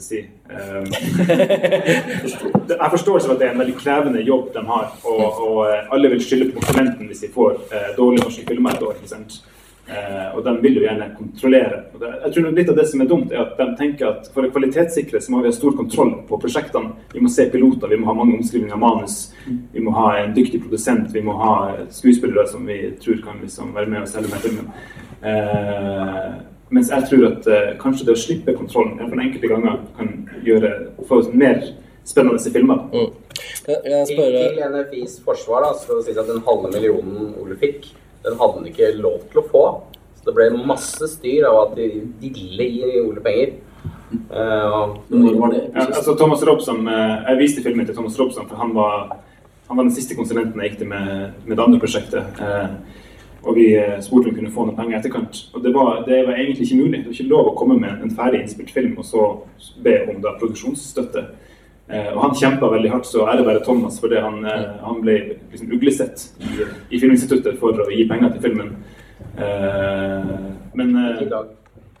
skal 0.00 0.16
jeg 0.16 0.24
si 0.26 0.26
Jeg 2.70 2.90
forstår 2.90 3.20
for 3.20 3.32
at 3.34 3.40
det 3.40 3.46
er 3.48 3.54
en 3.54 3.62
veldig 3.62 3.78
krevende 3.78 4.26
jobb 4.26 4.52
de 4.54 4.62
har, 4.66 4.86
og, 5.04 5.40
og 5.46 5.58
eh, 5.68 5.94
alle 5.94 6.10
vil 6.14 6.24
skylde 6.24 6.50
på 6.50 6.56
konsulenten 6.60 7.08
hvis 7.10 7.24
de 7.24 7.34
får 7.34 7.52
eh, 7.70 7.90
dårlige 7.96 8.24
norske 8.26 8.44
filmer 8.48 8.70
et 8.76 8.86
år. 8.86 8.94
ikke 9.00 9.14
sant? 9.14 9.32
Uh, 9.90 10.28
og 10.38 10.44
de 10.46 10.52
vil 10.62 10.76
jo 10.78 10.84
gjerne 10.84 11.16
kontrollere. 11.16 11.76
Det, 11.98 12.10
jeg 12.24 12.30
tror 12.34 12.52
Litt 12.54 12.68
av 12.70 12.76
det 12.78 12.86
som 12.86 13.00
er 13.02 13.08
dumt, 13.10 13.32
er 13.34 13.40
at 13.42 13.56
de 13.58 13.66
tenker 13.80 14.04
at 14.06 14.28
for 14.30 14.46
å 14.46 14.50
kvalitetssikre 14.52 15.18
så 15.18 15.32
må 15.34 15.40
vi 15.42 15.50
ha 15.50 15.54
stor 15.56 15.74
kontroll 15.74 16.12
på 16.28 16.38
prosjektene. 16.38 16.94
Vi 17.10 17.22
må 17.24 17.28
se 17.32 17.48
piloter, 17.50 17.90
vi 17.90 17.98
må 17.98 18.06
ha 18.06 18.14
mange 18.14 18.36
omskrivninger 18.36 18.76
av 18.76 18.84
manus, 18.84 19.16
vi 19.48 19.82
må 19.82 19.90
ha 19.96 20.12
en 20.20 20.36
dyktig 20.36 20.60
produsent, 20.62 21.10
vi 21.10 21.24
må 21.26 21.34
ha 21.40 21.54
skuespillere 21.90 22.46
som 22.52 22.62
vi 22.70 22.78
tror 23.02 23.18
kan 23.24 23.42
liksom 23.42 23.74
være 23.74 23.90
med 23.90 24.00
og 24.04 24.12
selge 24.12 24.30
med 24.30 24.40
filmen. 24.46 24.70
Eh, 25.26 26.38
mens 26.70 26.90
jeg 26.92 27.06
tror 27.10 27.26
at 27.30 27.46
uh, 27.50 27.70
kanskje 27.82 28.08
det 28.08 28.16
å 28.16 28.22
slippe 28.24 28.56
kontrollen 28.56 28.96
i 28.96 29.00
hvert 29.00 29.12
fall 29.12 29.24
enkelte 29.26 29.52
ganger 29.52 29.78
kan 29.98 30.12
gjøre 30.46 30.74
få 31.08 31.22
mer 31.34 31.62
spennende 32.06 32.52
filmer. 32.52 32.84
Til, 33.64 33.76
til 34.08 34.60
NFIs 34.74 35.20
forsvar 35.24 35.66
da, 35.66 35.72
det 35.76 36.04
sies 36.06 36.20
at 36.20 36.28
den 36.30 36.42
halve 36.46 36.70
millionen 36.72 37.34
Ole 37.40 37.58
fikk, 37.60 37.90
den 38.24 38.38
hadde 38.40 38.60
han 38.60 38.68
ikke 38.70 38.92
lov 39.00 39.24
til 39.32 39.42
å 39.42 39.48
få. 39.50 39.64
Så 40.20 40.28
det 40.28 40.36
ble 40.36 40.50
masse 40.68 41.06
styr 41.14 41.46
av 41.48 41.62
at 41.64 41.76
de 41.78 41.88
ville 42.20 42.66
gi 42.68 43.00
Ole 43.00 43.22
penger. 43.24 43.58
Uh, 44.10 44.98
Når 45.08 45.36
var 45.38 45.52
det? 45.54 45.60
Ja, 45.70 45.86
altså 45.86 46.16
Thomas 46.18 46.42
Robson, 46.42 46.82
eh, 46.90 47.28
Jeg 47.28 47.38
viste 47.38 47.62
filmen 47.62 47.86
til 47.86 47.94
Thomas 47.94 48.18
Robson, 48.18 48.48
for 48.48 48.58
han 48.58 48.74
var, 48.74 49.20
han 49.68 49.78
var 49.78 49.86
den 49.86 49.94
siste 49.94 50.16
konsulenten 50.18 50.58
jeg 50.60 50.72
gikk 50.72 50.80
til 50.80 50.90
med, 50.90 51.36
med 51.46 51.56
det 51.56 51.64
andre 51.64 51.78
prosjektet. 51.78 52.40
Eh, 52.42 52.98
og 53.42 53.56
vi 53.56 53.70
eh, 53.78 54.00
spurte 54.04 54.28
om 54.28 54.34
vi 54.34 54.38
kunne 54.40 54.52
få 54.52 54.66
noen 54.66 54.76
penger 54.76 54.96
i 54.96 54.98
etterkant. 55.00 55.44
Og 55.54 55.62
det 55.64 55.72
var, 55.74 56.02
det 56.06 56.22
var 56.26 56.36
egentlig 56.36 56.66
ikke 56.66 56.80
mulig. 56.82 56.98
Det 56.98 57.06
var 57.08 57.16
ikke 57.16 57.30
lov 57.32 57.50
å 57.50 57.54
komme 57.56 57.78
med 57.80 58.02
en 58.04 58.12
ferdig 58.16 58.42
innspilt 58.42 58.72
film 58.74 58.98
og 59.00 59.06
så 59.08 59.28
be 59.84 59.94
om 60.12 60.20
da 60.24 60.34
produksjonsstøtte. 60.40 61.24
Eh, 61.90 62.10
og 62.12 62.20
han 62.22 62.36
kjempa 62.38 62.68
veldig 62.70 62.92
hardt, 62.92 63.08
så 63.08 63.24
ære 63.32 63.46
være 63.46 63.64
Thomas, 63.66 63.96
fordi 64.02 64.20
han, 64.22 64.44
eh, 64.46 64.66
han 64.84 65.00
ble 65.02 65.16
liksom 65.50 65.72
uglesett 65.74 66.26
i, 66.38 66.66
i 66.94 67.00
Filminstituttet 67.00 67.58
for 67.62 67.80
å 67.80 67.88
gi 67.90 68.04
penger 68.10 68.34
til 68.34 68.44
filmen. 68.44 68.76
Eh, 69.40 70.36
men 70.78 70.94
eh, 71.00 71.24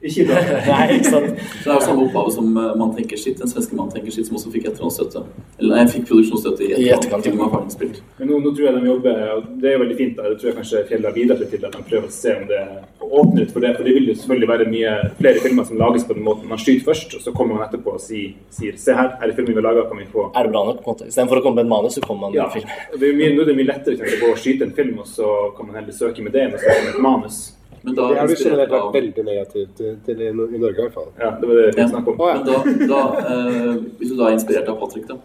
i 0.02 0.24
dag. 0.24 0.50
Nei, 0.70 0.84
ikke 0.96 1.10
sant. 1.10 1.40
Så 1.60 1.64
det 1.64 1.72
er 1.72 1.74
jo 1.76 1.86
samme 1.86 2.04
oppgave 2.06 2.32
som 2.32 2.46
uh, 2.56 2.70
Man 2.80 2.94
tenker 2.96 3.20
sitt, 3.20 3.38
den 3.40 3.50
svenske 3.50 3.76
Man 3.76 3.90
tenker 3.92 4.14
sitt, 4.14 4.26
som 4.28 4.38
også 4.38 4.52
fikk 4.54 4.70
etterhåndsstøtte. 4.70 5.22
Eller 5.60 5.74
nei, 5.74 5.82
jeg 5.84 5.92
fikk 5.96 6.06
produksjonsstøtte 6.10 6.68
i 6.70 6.88
etterkant. 6.94 7.28
Ferdig 7.50 7.74
spilt. 7.74 8.00
Men 8.18 8.30
nå, 8.32 8.38
nå 8.44 8.52
tror 8.56 8.68
jeg 8.70 8.78
de 8.78 8.88
jobber 8.90 9.20
og 9.34 9.50
Det 9.60 9.68
er 9.70 9.76
jo 9.76 9.82
veldig 9.84 9.98
fint. 9.98 10.16
da, 10.16 10.30
Det 10.30 10.40
tror 10.40 10.50
jeg 10.50 10.58
kanskje 10.60 10.84
Fjell 10.88 11.04
har 11.08 11.16
bidratt 11.16 11.44
til 11.52 11.66
at 11.68 11.76
de 11.76 11.84
prøver 11.90 12.08
å 12.08 12.14
se 12.14 12.34
om 12.38 12.46
det 12.48 12.62
åpner 13.10 13.42
ut 13.42 13.52
for 13.52 13.64
det. 13.64 13.72
For 13.76 13.84
det 13.88 13.94
vil 13.96 14.08
jo 14.10 14.14
selvfølgelig 14.20 14.48
være 14.52 14.68
mye 14.70 14.94
flere 15.18 15.42
filmer 15.44 15.68
som 15.68 15.80
lages 15.80 16.04
på 16.08 16.16
den 16.16 16.24
måten. 16.26 16.48
Man 16.48 16.60
skyter 16.62 16.86
først, 16.88 17.16
og 17.18 17.24
så 17.24 17.34
kommer 17.36 17.58
man 17.58 17.66
etterpå 17.66 17.96
og 17.98 18.02
sier, 18.02 18.32
sier 18.54 18.76
Se 18.80 18.94
her, 18.96 19.12
er 19.20 19.28
det 19.30 19.36
filmen 19.36 19.52
vi 19.52 19.60
har 19.60 19.66
laga, 19.68 19.86
kan 19.90 19.98
vi 20.00 20.06
få 20.08 20.28
Er 20.30 20.46
det 20.46 20.54
bra 20.54 20.64
nok? 20.68 20.80
på 20.84 20.88
en 20.88 20.94
måte? 20.94 21.08
Istedenfor 21.10 21.40
å 21.40 21.44
komme 21.44 21.60
med 21.60 21.66
et 21.68 21.72
manus, 21.74 21.96
så 21.98 22.04
kommer 22.06 22.28
man 22.28 22.32
med 22.36 22.40
Ja. 22.40 22.46
en 22.46 22.54
film. 22.56 23.00
Det 23.00 23.08
er 23.10 23.16
mye, 23.18 23.32
nå 23.36 23.42
er 23.42 23.50
det 23.50 23.56
mye 23.58 23.70
lettere 23.72 24.10
å 24.30 24.36
skyte 24.38 24.68
en 24.68 24.76
film, 24.78 24.98
og 25.02 25.06
så 25.10 25.26
kan 25.56 25.66
man 25.66 25.80
heller 25.80 25.92
søke 25.92 26.22
med 26.24 26.32
det 26.32 26.46
enn 26.46 26.54
å 26.56 26.62
søke 26.62 26.84
med 26.86 26.94
et 26.94 27.02
manus. 27.04 27.40
Det 27.82 28.06
har 28.18 28.28
du 28.28 28.34
generelt 28.36 28.72
vært 28.74 28.94
veldig 28.94 29.22
negativ 29.24 29.68
til, 29.76 29.94
til 30.04 30.18
i, 30.20 30.28
i 30.28 30.34
Norge, 30.34 30.74
i 30.76 30.82
hvert 30.82 30.96
fall. 30.96 31.06
Ja, 31.20 31.30
det 31.40 31.48
var 31.48 31.60
det 31.60 31.68
vi 31.76 31.86
snakket 31.92 32.10
om. 32.12 32.18
Men 32.20 32.42
da, 32.48 32.58
da 32.90 33.00
eh, 33.22 33.70
hvis 34.00 34.10
du 34.12 34.18
da 34.18 34.28
er 34.28 34.36
inspirert 34.36 34.68
av 34.68 34.76
Patrick, 34.82 35.06
da 35.08 35.16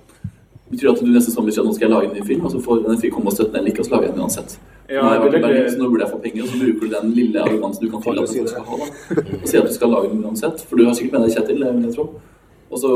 betyr 0.69 0.87
det 0.87 0.93
at 0.95 1.01
du 1.03 1.11
neste 1.11 1.33
sommer 1.33 1.53
sier 1.53 1.61
at 1.61 1.69
nå 1.69 1.75
skal 1.75 1.87
jeg 1.87 1.93
lage 1.93 2.07
en 2.09 2.15
ny 2.15 2.23
film, 2.25 2.45
og 2.47 2.53
så 2.53 2.61
får 2.63 2.85
NFI 2.87 3.11
komme 3.13 3.29
og 3.29 3.35
støtte 3.35 3.53
den 3.57 3.67
like, 3.67 3.81
og 3.81 3.87
så 3.87 3.95
lager 3.95 4.07
jeg 4.07 4.15
den 4.15 4.23
uansett. 4.25 4.55
Ja, 4.85 5.01
nå, 5.01 5.11
jeg 5.11 5.27
er 5.27 5.43
Berlin, 5.43 5.67
så 5.73 5.81
nå 5.81 5.89
burde 5.91 6.05
jeg 6.05 6.13
få 6.13 6.21
penger, 6.23 6.45
og 6.45 6.49
så 6.53 6.61
bruker 6.61 6.85
du 6.85 6.95
den 6.95 7.11
lille 7.17 7.43
arrogansen 7.43 7.85
du 7.85 7.91
kan 7.91 8.05
fylle 8.05 8.23
at 8.23 8.33
du 8.33 8.49
skal 8.49 8.65
ha, 8.69 8.79
da. 8.81 9.25
og 9.41 9.45
sier 9.49 9.61
at 9.61 9.69
du 9.69 9.75
skal 9.75 9.93
lage 9.93 10.11
den 10.13 10.23
uansett. 10.25 10.63
For 10.69 10.79
du 10.79 10.87
har 10.87 10.97
sikkert 10.97 11.17
med 11.17 11.27
deg 11.27 11.37
Kjetil, 11.37 11.61
det 11.61 11.75
vil 11.75 11.85
jeg 11.89 11.97
tro. 11.97 12.07
Og 12.71 12.81
så 12.81 12.95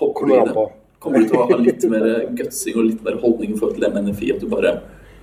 hopper 0.00 0.26
du 0.30 0.34
i 0.34 0.42
det. 0.48 0.66
Kommer 1.04 1.20
du 1.20 1.28
til 1.28 1.38
å 1.38 1.46
ha 1.50 1.58
litt 1.60 1.86
mer 1.92 2.06
gutsing 2.38 2.78
og 2.80 2.86
litt 2.88 3.02
mer 3.04 3.18
holdning 3.22 3.52
i 3.52 3.58
forhold 3.58 3.76
til 3.76 3.86
det 3.86 3.92
med 3.94 4.08
NFI, 4.08 4.30
at 4.34 4.42
du 4.42 4.50
bare 4.50 4.76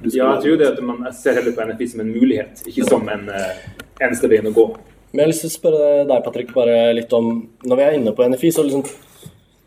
Ja, 0.10 0.32
jeg 0.34 0.42
tror 0.44 0.58
det 0.58 0.70
at 0.72 0.82
man 0.86 1.06
ser 1.14 1.38
heller 1.38 1.54
på 1.54 1.66
NFI 1.70 1.88
som 1.92 2.02
en 2.02 2.12
mulighet, 2.14 2.64
ikke 2.66 2.88
som 2.88 3.06
en 3.12 3.28
eh, 3.30 3.62
eneste 4.02 4.30
veien 4.32 4.50
å 4.50 4.56
gå. 4.56 4.66
Men 5.12 5.22
jeg 5.22 5.26
har 5.26 5.32
lyst 5.34 5.46
til 5.46 5.52
å 5.52 5.56
spørre 5.58 5.88
deg, 6.10 6.26
Patrick, 6.26 6.54
bare 6.56 6.76
litt 6.96 7.12
om 7.14 7.32
Når 7.68 7.78
vi 7.78 7.84
er 7.84 7.98
inne 7.98 8.14
på 8.16 8.28
NFI, 8.32 8.52
så 8.56 8.64
liksom 8.64 8.86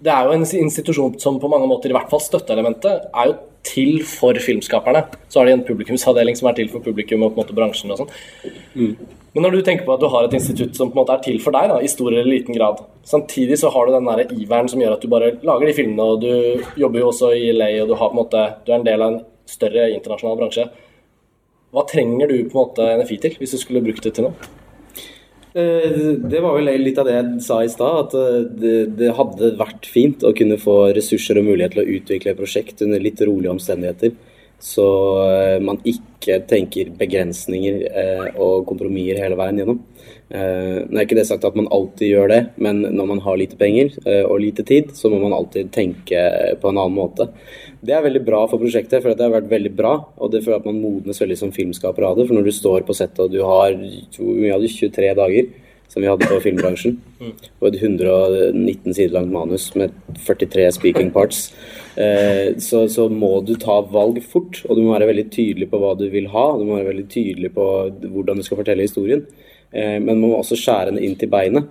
Det 0.00 0.12
er 0.12 0.24
jo 0.24 0.36
en 0.38 0.46
institusjon 0.60 1.18
som 1.20 1.36
på 1.40 1.50
mange 1.52 1.68
måter, 1.68 1.92
i 1.92 1.96
hvert 1.96 2.08
fall 2.12 2.22
støtteelementet, 2.24 3.10
er 3.12 3.28
jo 3.30 3.36
til 3.64 4.02
for 4.04 4.36
filmskaperne. 4.44 5.04
Så 5.32 5.40
har 5.40 5.48
de 5.48 5.54
en 5.56 5.64
publikumsavdeling 5.64 6.36
som 6.36 6.50
er 6.50 6.58
til 6.58 6.68
for 6.72 6.84
publikum 6.84 7.22
og 7.24 7.32
på 7.32 7.38
en 7.38 7.42
måte 7.42 7.56
bransjen 7.56 7.94
og 7.94 8.02
sånn. 8.02 8.10
Men 9.34 9.46
når 9.46 9.56
du 9.56 9.62
tenker 9.66 9.86
på 9.86 9.94
at 9.96 10.02
du 10.02 10.10
har 10.12 10.26
et 10.26 10.36
institutt 10.36 10.76
som 10.76 10.90
på 10.90 10.98
en 10.98 11.00
måte 11.00 11.16
er 11.16 11.22
til 11.24 11.40
for 11.42 11.56
deg, 11.56 11.70
da, 11.72 11.78
i 11.80 11.88
stor 11.90 12.12
eller 12.12 12.28
liten 12.28 12.54
grad, 12.54 12.82
samtidig 13.08 13.56
så 13.58 13.72
har 13.72 13.88
du 13.88 13.94
den 13.96 14.10
der 14.10 14.34
iveren 14.36 14.68
som 14.70 14.82
gjør 14.84 14.98
at 14.98 15.02
du 15.02 15.10
bare 15.10 15.32
lager 15.40 15.70
de 15.70 15.76
filmene, 15.78 16.04
og 16.04 16.20
du 16.22 16.82
jobber 16.84 17.00
jo 17.00 17.08
også 17.08 17.32
i 17.34 17.48
LA, 17.56 17.70
og 17.82 17.90
du, 17.90 17.96
har 17.98 18.12
på 18.12 18.14
en 18.14 18.20
måte, 18.20 18.44
du 18.66 18.70
er 18.70 18.78
en 18.78 18.86
del 18.86 19.02
av 19.02 19.14
en 19.14 19.22
større 19.50 19.88
internasjonal 19.92 20.38
bransje. 20.40 20.66
Hva 21.74 21.84
trenger 21.90 22.30
du 22.30 22.36
på 22.46 22.54
en 22.54 22.60
måte 22.60 22.90
NFI 23.00 23.18
til, 23.22 23.40
hvis 23.40 23.56
du 23.56 23.60
skulle 23.60 23.82
brukt 23.84 24.04
det 24.04 24.14
til 24.16 24.28
noe? 24.28 24.52
Eh, 25.54 26.18
Det 26.18 26.42
var 26.42 26.56
vel 26.56 26.70
litt 26.82 26.98
av 26.98 27.06
det 27.06 27.16
jeg 27.16 27.40
sa 27.46 27.60
i 27.62 27.70
stad, 27.70 27.98
at 28.06 28.14
eh, 28.18 28.38
det, 28.62 28.76
det 28.98 29.14
hadde 29.18 29.54
vært 29.58 29.86
fint 29.86 30.22
å 30.26 30.34
kunne 30.36 30.58
få 30.58 30.94
ressurser 30.96 31.38
og 31.38 31.48
mulighet 31.48 31.76
til 31.76 31.84
å 31.84 31.98
utvikle 31.98 32.34
et 32.34 32.40
prosjekt 32.40 32.82
under 32.86 33.02
litt 33.02 33.22
rolige 33.22 33.54
omstendigheter. 33.54 34.14
Så 34.64 34.84
eh, 35.28 35.58
man 35.60 35.80
ikke 35.84 36.40
tenker 36.48 36.94
begrensninger 36.96 37.82
eh, 37.90 38.28
og 38.40 38.64
kompromisser 38.68 39.20
hele 39.20 39.36
veien 39.36 39.60
gjennom. 39.60 39.82
Eh, 40.32 40.78
Nå 40.88 40.96
er 40.96 41.04
ikke 41.04 41.18
det 41.18 41.26
sagt 41.28 41.44
at 41.44 41.56
man 41.58 41.68
alltid 41.74 42.08
gjør 42.08 42.30
det, 42.32 42.40
men 42.64 42.80
når 42.80 43.10
man 43.10 43.20
har 43.26 43.36
lite 43.36 43.58
penger 43.60 43.92
eh, 44.06 44.22
og 44.24 44.40
lite 44.40 44.64
tid, 44.66 44.94
så 44.96 45.12
må 45.12 45.20
man 45.20 45.36
alltid 45.36 45.68
tenke 45.74 46.22
på 46.62 46.70
en 46.70 46.80
annen 46.80 46.96
måte. 46.96 47.28
Det 47.84 47.92
er 47.92 48.06
veldig 48.06 48.24
bra 48.24 48.40
for 48.48 48.62
prosjektet, 48.62 49.02
for 49.04 49.12
det 49.12 49.26
har 49.26 49.34
vært 49.36 49.52
veldig 49.52 49.74
bra. 49.76 49.92
Og 50.16 50.32
det 50.32 50.40
føler 50.46 50.62
at 50.62 50.70
man 50.70 50.80
modnes 50.80 51.20
veldig 51.20 51.36
som 51.42 51.52
filmskaper 51.52 52.08
av 52.08 52.16
det. 52.16 52.24
For 52.30 52.38
når 52.38 52.48
du 52.48 52.54
står 52.56 52.88
på 52.88 52.96
settet 52.96 53.20
og 53.26 53.34
du 53.34 53.42
har 53.44 53.76
vi 53.76 54.48
hadde 54.48 54.72
23 54.72 55.12
dager, 55.20 55.52
som 55.88 56.02
vi 56.02 56.08
hadde 56.10 56.26
på 56.26 56.40
filmbransjen, 56.42 56.96
og 57.60 57.68
et 57.68 57.76
119 57.78 58.94
sider 58.96 59.14
langt 59.14 59.32
manus 59.34 59.68
med 59.78 59.94
43 60.26 60.66
speaking 60.74 61.12
parts, 61.14 61.46
eh, 61.94 62.56
så, 62.58 62.84
så 62.90 63.06
må 63.12 63.36
du 63.46 63.54
ta 63.60 63.78
valg 63.92 64.18
fort. 64.26 64.62
Og 64.66 64.76
du 64.76 64.82
må 64.82 64.94
være 64.96 65.10
veldig 65.12 65.28
tydelig 65.30 65.70
på 65.70 65.78
hva 65.82 65.94
du 65.98 66.08
vil 66.10 66.26
ha. 66.34 66.46
Du 66.58 66.66
må 66.66 66.80
være 66.80 66.90
veldig 66.90 67.06
tydelig 67.12 67.52
på 67.54 67.68
hvordan 68.10 68.40
du 68.40 68.46
skal 68.46 68.60
fortelle 68.62 68.88
historien. 68.88 69.22
Eh, 69.70 70.00
men 70.00 70.16
man 70.16 70.26
må 70.26 70.36
også 70.40 70.58
skjære 70.58 70.94
den 70.94 71.02
inn 71.06 71.18
til 71.20 71.30
beinet. 71.30 71.70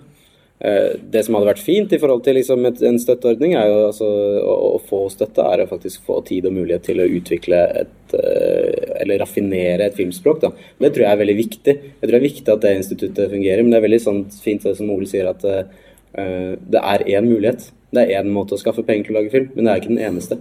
Eh, 0.60 0.96
Det 1.10 1.24
som 1.24 1.34
hadde 1.34 1.50
vært 1.50 1.62
fint 1.64 1.92
i 1.92 1.98
forhold 1.98 2.22
til 2.24 2.36
liksom 2.38 2.64
en 2.64 2.98
støtteordning, 3.02 3.56
er 3.58 3.68
jo 3.68 3.78
altså 3.88 4.08
å 4.46 4.78
få 4.86 5.04
støtte, 5.10 5.42
er 5.42 5.64
å 5.64 5.70
faktisk 5.70 6.06
få 6.06 6.20
tid 6.24 6.46
og 6.46 6.54
mulighet 6.54 6.86
til 6.86 7.02
å 7.02 7.10
utvikle 7.10 7.60
et 7.82 8.14
eh, 8.14 9.00
Eller 9.02 9.18
raffinere 9.18 9.88
et 9.88 9.96
filmspråk. 9.98 10.40
da. 10.40 10.52
Det 10.80 10.92
tror 10.94 11.04
jeg 11.04 11.12
er 11.12 11.22
veldig 11.24 11.36
viktig. 11.36 11.74
Jeg 11.74 12.00
tror 12.00 12.14
det 12.14 12.20
er 12.20 12.28
viktig 12.28 12.52
at 12.52 12.60
det 12.62 12.76
instituttet 12.78 13.30
fungerer. 13.30 13.62
Men 13.62 13.74
det 13.74 13.80
er 13.80 13.88
veldig 13.88 14.04
sånn 14.04 14.22
fint 14.30 14.62
det 14.62 14.76
som 14.78 14.90
Ole 14.94 15.08
sier, 15.10 15.26
at 15.28 15.42
uh, 15.44 16.54
det 16.56 16.80
er 16.80 17.04
én 17.18 17.26
mulighet. 17.26 17.66
Det 17.92 18.04
er 18.04 18.22
én 18.22 18.30
måte 18.32 18.54
å 18.54 18.60
skaffe 18.60 18.84
penger 18.86 19.08
til 19.08 19.16
å 19.16 19.18
lage 19.18 19.32
film, 19.34 19.50
men 19.54 19.66
det 19.66 19.72
er 19.72 19.82
ikke 19.82 19.92
den 19.92 20.06
eneste. 20.06 20.38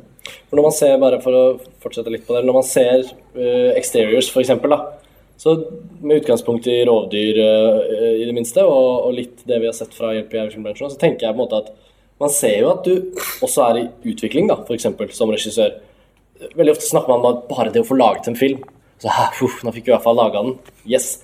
For 0.47 0.55
når 0.55 0.67
man 0.69 0.75
ser, 0.77 0.95
bare 1.01 1.19
for 1.25 1.35
å 1.35 1.43
fortsette 1.83 2.13
litt 2.13 2.23
på 2.27 2.37
det, 2.37 2.45
når 2.45 2.59
man 2.61 2.67
ser 2.69 3.03
uh, 3.09 3.71
exteriors 3.73 4.29
for 4.31 4.45
eksempel, 4.45 4.77
da, 4.77 5.02
så 5.43 5.55
med 5.99 6.21
utgangspunkt 6.21 6.67
i 6.71 6.77
rovdyr 6.87 7.39
eh, 7.43 8.13
i 8.21 8.27
det 8.29 8.35
minste, 8.35 8.63
og, 8.63 9.09
og 9.09 9.15
litt 9.17 9.41
det 9.49 9.59
vi 9.59 9.67
har 9.67 9.75
sett 9.75 9.95
fra 9.97 10.13
Hjelp 10.15 10.31
i 10.39 10.45
filmbransjen, 10.53 10.93
så 10.93 10.99
tenker 11.01 11.27
jeg 11.27 11.35
på 11.35 11.41
en 11.41 11.43
måte 11.43 11.59
at 11.65 11.73
man 12.21 12.31
ser 12.31 12.61
jo 12.61 12.69
at 12.71 12.85
du 12.87 13.17
også 13.43 13.65
er 13.65 13.81
i 13.81 13.87
utvikling, 14.13 14.47
da, 14.47 14.55
eksempel, 14.71 15.09
som 15.11 15.31
regissør. 15.33 15.73
Veldig 16.55 16.75
ofte 16.77 16.87
snakker 16.87 17.11
man 17.11 17.19
om 17.23 17.29
at 17.33 17.43
bare 17.49 17.73
det 17.73 17.83
å 17.83 17.87
få 17.89 17.97
laget 17.99 18.29
en 18.31 18.39
film, 18.39 18.61
så 19.03 19.11
her, 19.11 19.33
uff, 19.43 19.59
nå 19.65 19.73
fikk 19.75 19.89
vi 19.89 19.91
i 19.91 19.95
hvert 19.97 20.05
fall 20.05 20.15
laga 20.15 20.43
den, 20.45 20.55
yes. 20.87 21.17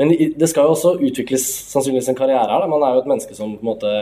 Men 0.00 0.12
det 0.12 0.48
skal 0.48 0.68
jo 0.68 0.74
også 0.76 0.94
utvikles 1.08 1.44
sannsynligvis 1.72 2.10
en 2.12 2.18
karriere 2.18 2.44
her. 2.44 2.62
Da. 2.64 2.68
Man 2.68 2.82
er 2.84 2.96
jo 2.96 3.02
et 3.02 3.08
menneske 3.08 3.36
som 3.36 3.54
på 3.56 3.64
en 3.64 3.70
måte 3.70 3.92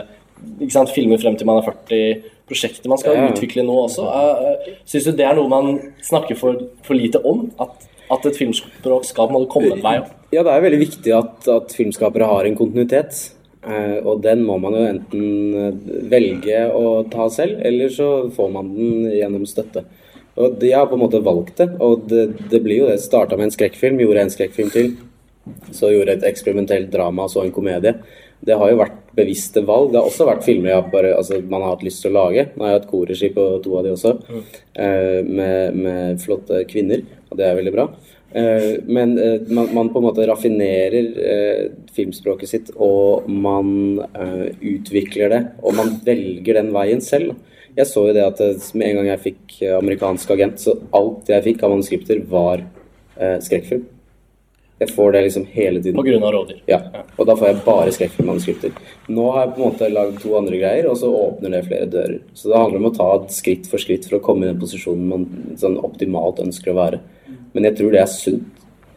ikke 0.59 0.75
sant, 0.75 0.91
filmer 0.91 1.21
frem 1.21 1.37
til 1.39 1.47
man 1.47 1.61
er 1.61 1.67
40. 1.69 2.31
Prosjekter 2.49 2.91
man 2.91 2.99
skal 2.99 3.15
Ja. 3.15 3.29
utvikle 3.31 3.63
nå 3.63 3.75
også. 3.85 4.03
Uh, 4.03 4.73
Syns 4.85 5.07
du 5.07 5.13
det 5.15 5.23
er 5.25 5.37
noe 5.39 5.47
man 5.49 5.77
snakker 6.03 6.35
for, 6.35 6.59
for 6.83 6.99
lite 6.99 7.21
om? 7.23 7.45
At, 7.63 7.87
at 8.11 8.27
et 8.29 8.37
filmspråk 8.37 9.07
skal 9.07 9.31
måtte 9.33 9.49
komme 9.53 9.73
en 9.75 9.83
vei? 9.83 9.97
Ja, 10.33 10.43
det 10.43 10.51
er 10.51 10.65
veldig 10.65 10.81
viktig 10.81 11.13
at, 11.15 11.47
at 11.49 11.73
filmskapere 11.75 12.27
har 12.29 12.47
en 12.47 12.57
kontinuitet. 12.57 13.17
Eh, 13.65 13.97
og 14.05 14.21
den 14.21 14.43
må 14.45 14.59
man 14.61 14.75
jo 14.77 14.83
enten 14.85 15.27
eh, 15.57 15.77
velge 16.11 16.65
å 16.69 16.99
ta 17.09 17.27
selv, 17.33 17.57
eller 17.65 17.89
så 17.93 18.09
får 18.33 18.51
man 18.53 18.73
den 18.75 19.07
gjennom 19.15 19.47
støtte. 19.49 19.85
Og 20.35 20.57
de 20.59 20.73
har 20.75 20.89
på 20.89 20.97
en 20.97 21.03
måte 21.05 21.23
valgt 21.23 21.61
det, 21.61 21.69
og 21.81 22.05
det, 22.11 22.27
det 22.51 22.61
blir 22.61 22.83
jo 22.83 22.91
det. 22.91 22.99
Starta 23.01 23.39
med 23.39 23.49
en 23.49 23.55
skrekkfilm, 23.55 24.01
gjorde 24.03 24.25
en 24.25 24.33
skrekkfilm 24.33 24.71
til. 24.73 24.93
Så 25.73 25.93
gjorde 25.93 26.17
et 26.17 26.27
eksperimentelt 26.27 26.91
drama, 26.93 27.29
så 27.31 27.45
en 27.45 27.53
komedie. 27.55 27.95
Det 28.45 28.57
har 28.59 28.71
jo 28.71 28.79
vært 28.79 28.97
bevisste 29.15 29.63
valg. 29.65 29.91
Det 29.91 29.99
har 29.99 30.09
også 30.09 30.27
vært 30.27 30.43
filmer 30.45 30.71
jeg 30.71 30.81
har 30.81 30.91
bare, 30.91 31.13
altså, 31.17 31.39
man 31.49 31.63
har 31.63 31.75
hatt 31.75 31.85
lyst 31.87 32.03
til 32.03 32.11
å 32.11 32.19
lage. 32.19 32.49
Nå 32.53 32.65
har 32.65 32.73
jeg 32.73 32.81
hatt 32.81 32.91
korregi 32.91 33.29
på 33.33 33.45
to 33.63 33.77
av 33.79 33.87
de 33.87 33.93
også, 33.95 34.11
eh, 34.75 35.21
med, 35.25 35.79
med 35.85 36.21
flotte 36.21 36.61
kvinner, 36.69 37.05
og 37.29 37.39
det 37.39 37.47
er 37.47 37.57
veldig 37.57 37.73
bra. 37.73 37.87
Eh, 38.35 38.69
men 38.85 39.15
eh, 39.21 39.47
man, 39.47 39.71
man 39.73 39.89
på 39.93 40.01
en 40.01 40.07
måte 40.09 40.27
raffinerer 40.27 41.09
eh, 41.31 41.63
filmspråket 41.95 42.51
sitt, 42.51 42.71
og 42.75 43.29
man 43.31 44.03
eh, 44.11 44.47
utvikler 44.75 45.31
det, 45.31 45.41
og 45.63 45.77
man 45.79 45.95
velger 46.05 46.59
den 46.59 46.73
veien 46.75 47.03
selv. 47.03 47.37
Jeg 47.75 47.89
så 47.89 48.05
jo 48.09 48.15
det 48.15 48.27
at 48.27 48.43
eh, 48.43 48.69
med 48.75 48.91
en 48.91 49.01
gang 49.01 49.11
jeg 49.13 49.25
fikk 49.29 49.57
amerikansk 49.79 50.35
agent, 50.35 50.61
så 50.61 50.77
alt 50.95 51.31
jeg 51.31 51.47
fikk 51.49 51.63
av 51.65 51.75
manuskripter, 51.77 52.21
var 52.29 52.61
eh, 52.61 53.39
skrekkfilm. 53.43 53.87
Jeg 54.79 54.91
får 54.91 55.11
det 55.15 55.21
liksom 55.21 55.45
hele 55.53 55.79
tiden. 55.79 55.95
På 55.95 56.03
grunn 56.03 56.23
av 56.27 56.33
rådyr. 56.35 56.57
Ja, 56.67 56.81
og 57.15 57.29
da 57.29 57.35
får 57.39 57.47
jeg 57.47 57.61
bare 57.63 57.93
skrekkfilmmanuskripter. 57.95 58.73
Nå 59.07 59.29
har 59.31 59.45
jeg 59.45 59.53
på 59.55 59.61
en 59.61 59.69
måte 59.69 59.87
lagd 59.93 60.17
to 60.19 60.33
andre 60.35 60.59
greier, 60.59 60.89
og 60.91 60.97
så 60.99 61.11
åpner 61.15 61.55
det 61.55 61.61
flere 61.69 61.87
dører. 61.93 62.17
Så 62.35 62.51
det 62.51 62.59
handler 62.59 62.81
om 62.81 62.89
å 62.89 62.95
ta 62.97 63.07
et 63.21 63.31
skritt 63.31 63.69
for 63.71 63.79
skritt 63.79 64.09
for 64.09 64.19
å 64.19 64.25
komme 64.25 64.43
i 64.43 64.49
den 64.51 64.59
posisjonen 64.59 65.07
man 65.13 65.55
sånn 65.61 65.79
optimalt 65.79 66.43
ønsker 66.43 66.73
å 66.73 66.79
være. 66.81 66.99
Men 67.55 67.69
jeg 67.69 67.77
tror 67.79 67.95
det 67.95 68.01
er 68.03 68.11
sunt. 68.11 68.51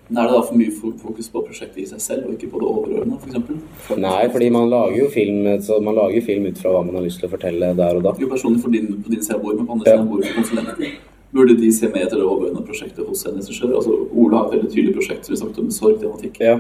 Men 0.08 0.22
Er 0.24 0.30
det 0.30 0.38
da 0.38 0.42
for 0.48 0.56
mye 0.56 0.72
fokus 0.72 1.28
på 1.28 1.42
prosjektet 1.44 1.82
i 1.82 1.86
seg 1.86 2.00
selv, 2.00 2.26
og 2.26 2.34
ikke 2.34 2.48
på 2.54 2.62
det 2.62 2.68
overordnede, 2.72 3.18
f.eks.? 3.20 3.90
Nei, 4.00 4.22
fordi 4.32 4.48
man 4.50 4.70
lager 4.72 4.96
jo 4.96 5.10
film, 5.12 5.46
så 5.62 5.78
man 5.84 5.98
lager 6.00 6.24
film 6.24 6.48
ut 6.48 6.58
fra 6.58 6.72
hva 6.72 6.80
man 6.86 6.96
har 6.96 7.04
lyst 7.04 7.20
til 7.20 7.28
å 7.28 7.34
fortelle 7.34 7.74
der 7.76 8.00
og 8.00 8.06
da. 8.06 8.14
Jo, 8.18 8.30
personlig 8.32 8.64
for 8.64 8.72
din, 8.72 8.88
på 9.04 9.12
din 9.12 9.20
side 9.22 9.36
av 9.36 9.44
bordet, 9.44 9.60
men 9.60 9.68
på 9.68 9.76
andre 9.76 9.92
siden 9.92 10.06
av 10.06 10.10
bordet 10.14 10.32
for 10.32 10.40
konsulenten. 10.40 10.96
Burde 11.32 11.54
de 11.60 11.70
se 11.72 11.88
mer 11.92 12.08
til 12.08 12.22
det 12.22 12.24
overordnede 12.24 12.64
prosjektet 12.64 13.04
hos 13.06 13.26
en 13.28 13.36
regissør? 13.36 13.74
Altså, 13.76 13.94
Ola 14.16 14.38
har 14.38 14.46
et 14.48 14.54
veldig 14.56 14.70
tydelig 14.72 14.94
prosjekt 14.96 15.26
som 15.26 15.34
vi 15.34 15.40
snakket 15.42 15.58
om, 15.58 16.20
med 16.22 16.40
Ja. 16.40 16.58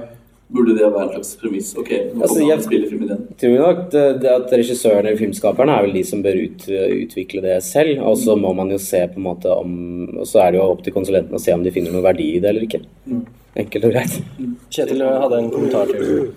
Burde 0.48 0.72
det 0.72 0.80
være 0.80 1.02
en 1.02 1.10
slags 1.12 1.36
premiss? 1.36 1.74
Ok, 1.76 1.90
nå 2.14 2.22
Altså, 2.22 2.40
jeg- 2.48 2.62
spillefilm 2.62 3.02
i 3.02 3.08
den. 3.08 3.28
tror 3.38 3.58
nok 3.58 3.90
det, 3.90 4.20
det 4.22 4.30
at 4.30 4.52
regissørene 4.52 5.08
eller 5.08 5.18
filmskaperne 5.18 5.68
er 5.76 5.82
vel 5.82 5.92
de 5.92 6.04
som 6.04 6.22
bør 6.22 6.38
ut, 6.44 6.68
utvikle 6.68 7.42
det 7.42 7.62
selv. 7.62 8.00
Og 8.00 8.16
så 8.16 8.36
må 8.36 8.54
man 8.54 8.70
jo 8.70 8.78
se 8.78 9.06
på 9.08 9.16
en 9.16 9.22
måte 9.22 9.44
om 9.46 10.08
Og 10.20 10.26
så 10.26 10.40
er 10.46 10.52
det 10.52 10.60
jo 10.60 10.70
opp 10.70 10.82
til 10.82 10.92
konsulenten 10.92 11.34
å 11.36 11.40
se 11.40 11.52
om 11.52 11.62
de 11.62 11.70
finner 11.70 11.92
noen 11.92 12.02
verdi 12.02 12.36
i 12.36 12.40
det 12.40 12.48
eller 12.48 12.62
ikke. 12.64 12.80
Mm. 13.06 13.26
Enkelt 13.56 13.84
og 13.84 13.92
greit. 13.92 14.22
Kjetil 14.70 15.02
hadde 15.04 15.38
en 15.38 15.50
kommentar 15.50 15.86
til 15.86 16.32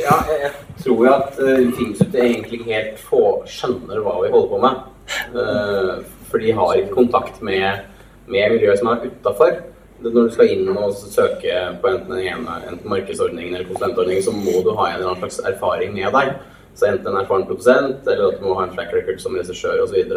Ja, 0.00 0.16
jeg, 0.30 0.40
jeg 0.44 0.52
tror 0.84 1.04
jo 1.06 1.12
at 1.12 1.34
uh, 1.40 1.72
Filminstituttet 1.76 2.22
egentlig 2.24 2.64
helt 2.70 2.98
få 2.98 3.42
skjønner 3.46 4.00
hva 4.04 4.14
vi 4.22 4.30
holder 4.30 4.48
på 4.54 4.60
med. 4.62 4.86
Eh, 5.34 6.04
for 6.30 6.42
de 6.42 6.54
har 6.56 6.78
ikke 6.78 6.96
kontakt 6.96 7.42
med, 7.44 7.84
med 8.30 8.54
miljøet 8.56 8.80
som 8.80 8.92
er 8.92 9.08
utafor. 9.08 9.58
Når 10.00 10.14
du 10.16 10.30
skal 10.32 10.52
inn 10.54 10.68
og 10.72 10.94
søke 10.96 11.56
på 11.82 11.90
enten, 11.90 12.14
en 12.16 12.28
ene, 12.30 12.60
enten 12.70 12.88
markedsordningen 12.88 13.56
eller 13.56 13.68
konsulentordningen, 13.68 14.24
så 14.24 14.32
må 14.32 14.62
du 14.64 14.72
ha 14.78 14.86
en 14.88 14.96
eller 14.96 15.10
annen 15.10 15.24
slags 15.26 15.42
erfaring 15.50 15.92
med 15.96 16.14
deg. 16.16 16.30
Så 16.78 16.88
enten 16.88 17.10
en 17.10 17.20
erfaren 17.20 17.44
produsent, 17.48 18.06
eller 18.06 18.30
at 18.30 18.38
du 18.40 18.46
må 18.46 18.54
ha 18.56 18.64
en 18.64 18.72
track 18.76 18.94
record 18.96 19.20
som 19.20 19.36
regissør 19.36 19.82
osv. 19.84 20.14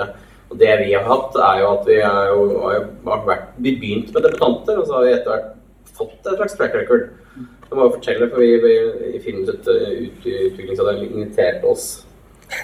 Det 0.53 0.71
vi 0.83 0.93
har 0.93 1.03
hatt, 1.09 1.35
er 1.35 1.59
jo 1.63 1.73
at 1.73 1.89
vi 1.89 1.99
har 1.99 2.29
jo 2.29 2.45
har 2.61 3.27
vært, 3.27 3.51
vi 3.57 3.75
begynt 3.81 4.13
med 4.13 4.27
debutanter, 4.27 4.79
og 4.79 4.87
så 4.87 4.99
har 4.99 5.05
vi 5.07 5.13
etter 5.17 5.33
hvert 5.33 5.51
fått 5.97 6.31
et 6.31 6.39
slags 6.39 6.57
track 6.59 6.77
record. 6.77 7.09
Jeg 7.35 7.79
må 7.79 7.89
fortelle, 7.89 8.29
for 8.29 8.39
vi, 8.43 8.51
vi 8.61 8.73
i 9.17 9.21
Filmens 9.23 9.49
utviklingsavdeling 9.49 11.09
inviterte 11.09 11.67
oss, 11.67 11.87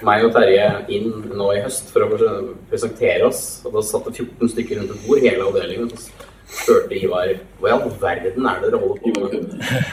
meg 0.06 0.24
og 0.28 0.34
Terje, 0.36 0.66
inn 0.96 1.10
nå 1.36 1.50
i 1.56 1.62
høst 1.66 1.90
for 1.94 2.06
å 2.06 2.10
pres- 2.14 2.50
presentere 2.72 3.28
oss. 3.28 3.44
Og 3.66 3.74
da 3.78 3.84
satt 3.86 4.08
det 4.10 4.16
14 4.24 4.52
stykker 4.56 4.80
rundt 4.82 4.96
et 4.96 5.06
bord, 5.08 5.22
hele 5.26 5.48
avdelingen. 5.50 5.92
Og 5.92 6.00
så 6.00 6.10
spurte 6.64 6.98
Ivar 6.98 7.36
hva 7.62 7.70
i 7.70 7.76
all 7.76 7.92
verden 8.02 8.48
er 8.50 8.62
det 8.64 8.72
dere 8.72 8.82
holder 8.82 9.02
på 9.04 9.10
med? 9.20 9.86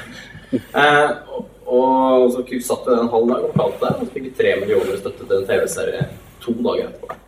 eh, 0.57 1.11
og, 1.27 1.51
og 1.67 2.33
så 2.33 2.45
satt 2.65 2.87
vi 2.89 2.95
en 2.97 3.11
halv 3.13 3.29
dag 3.33 3.45
og 3.49 3.55
pratet 3.57 3.89
og 3.91 4.05
så 4.07 4.13
fikk 4.15 4.29
vi 4.31 4.35
tre 4.39 4.55
millioner 4.61 5.01
støtte 5.01 5.27
til 5.27 5.37
en 5.41 5.49
TV-serie 5.51 6.07
to 6.45 6.55
dager 6.63 6.89
etterpå. 6.89 7.19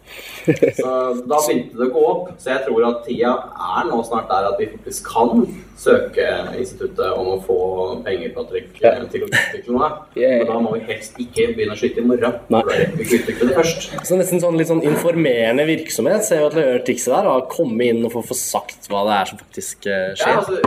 Så 0.80 0.90
da 1.28 1.38
begynte 1.44 1.78
det 1.78 1.88
å 1.88 1.94
gå 1.94 2.04
opp. 2.08 2.28
Så 2.40 2.52
jeg 2.54 2.64
tror 2.66 2.86
at 2.88 3.02
tida 3.06 3.32
er 3.68 3.88
nå 3.90 4.02
snart 4.06 4.30
der 4.30 4.50
at 4.50 4.60
vi 4.60 4.70
faktisk 4.72 5.10
kan 5.12 5.44
søke 5.78 6.26
instituttet 6.58 7.12
om 7.14 7.28
å 7.34 7.36
få 7.44 7.58
penger 8.06 8.32
på 8.34 8.44
trykk 8.50 8.80
ja. 8.82 8.94
til 9.12 9.26
å 9.26 9.28
utvikle 9.28 9.76
noe. 9.76 9.90
Men 10.16 10.48
da 10.48 10.56
må 10.64 10.72
vi 10.74 10.82
helst 10.88 11.18
ikke 11.22 11.52
begynne 11.54 11.76
å 11.76 11.78
skyte 11.78 12.02
i 12.02 12.06
morgen. 12.08 12.38
Nei. 12.50 12.62
Vi 12.98 13.06
kan 13.06 13.22
utvikle 13.22 13.50
det 13.50 13.58
først. 13.58 13.88
Så 14.08 14.18
nesten 14.18 14.42
sånn 14.42 14.58
litt 14.58 14.70
sånn 14.70 14.82
informerende 14.86 15.66
virksomhet. 15.68 16.26
Ser 16.26 16.42
jo 16.42 16.50
at 16.50 16.58
det 16.58 16.66
gjør 16.66 16.82
trikset 16.88 17.14
der. 17.14 17.30
å 17.30 17.46
komme 17.52 17.90
inn 17.92 18.02
og 18.08 18.14
få, 18.16 18.24
få 18.32 18.38
sagt 18.38 18.90
hva 18.90 19.04
det 19.06 19.16
er 19.20 19.30
som 19.30 19.42
faktisk 19.44 19.86
skjer. 19.86 20.16
Ja, 20.18 20.40
altså, 20.40 20.58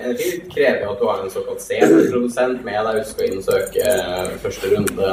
Energi 0.00 0.30
krever 0.48 0.86
jo 0.86 0.94
at 0.94 1.02
du 1.02 1.06
har 1.10 1.20
en 1.20 1.32
såkalt 1.32 1.62
seniorprodusent 1.64 2.64
med 2.64 2.80
deg. 2.86 3.00
Du 3.00 3.10
skal 3.10 3.26
inn 3.28 3.40
og 3.40 3.46
søke 3.46 3.84
eh, 3.84 4.32
første 4.40 4.70
runde, 4.72 5.10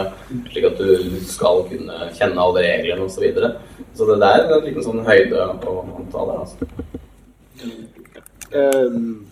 slik 0.53 0.69
at 0.69 0.79
du 0.79 1.19
skal 1.27 1.63
kunne 1.67 2.11
kjenne 2.15 2.45
alle 2.47 2.63
reglene 2.63 3.07
osv. 3.07 3.27
Videre. 3.47 3.85
så 3.95 4.05
det 4.11 4.19
der 4.21 4.43
er 4.43 4.53
en 4.57 4.67
liten 4.67 4.85
sånn 4.85 5.05
høyde 5.07 5.47
på 5.63 5.73
antallet. 5.83 6.35
Altså. 6.43 6.55
Um, 8.53 9.27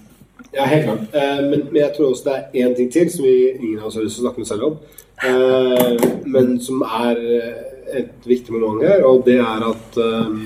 ja, 0.54 0.66
helt 0.66 0.86
klart. 0.86 1.08
Uh, 1.14 1.42
men, 1.50 1.66
men 1.72 1.80
jeg 1.82 1.94
tror 1.96 2.12
også 2.12 2.30
det 2.30 2.36
er 2.36 2.66
én 2.66 2.76
ting 2.76 2.92
til 2.92 3.12
som 3.12 3.26
vi, 3.26 3.36
ingen 3.60 3.80
av 3.80 3.90
oss 3.90 3.98
har 4.00 4.06
lyst 4.06 4.20
til 4.20 4.26
å 4.26 4.28
snakke 4.28 4.44
med 4.44 4.50
selv 4.50 4.68
om. 4.70 4.78
uh, 5.24 5.92
men 6.36 6.58
som 6.60 6.82
er 6.84 7.22
eh, 7.40 7.76
et 8.00 8.26
viktig 8.28 8.54
moment 8.54 8.84
her, 8.84 9.04
og 9.08 9.24
det 9.28 9.38
er 9.40 9.64
at 9.70 10.00
ehm, 10.02 10.40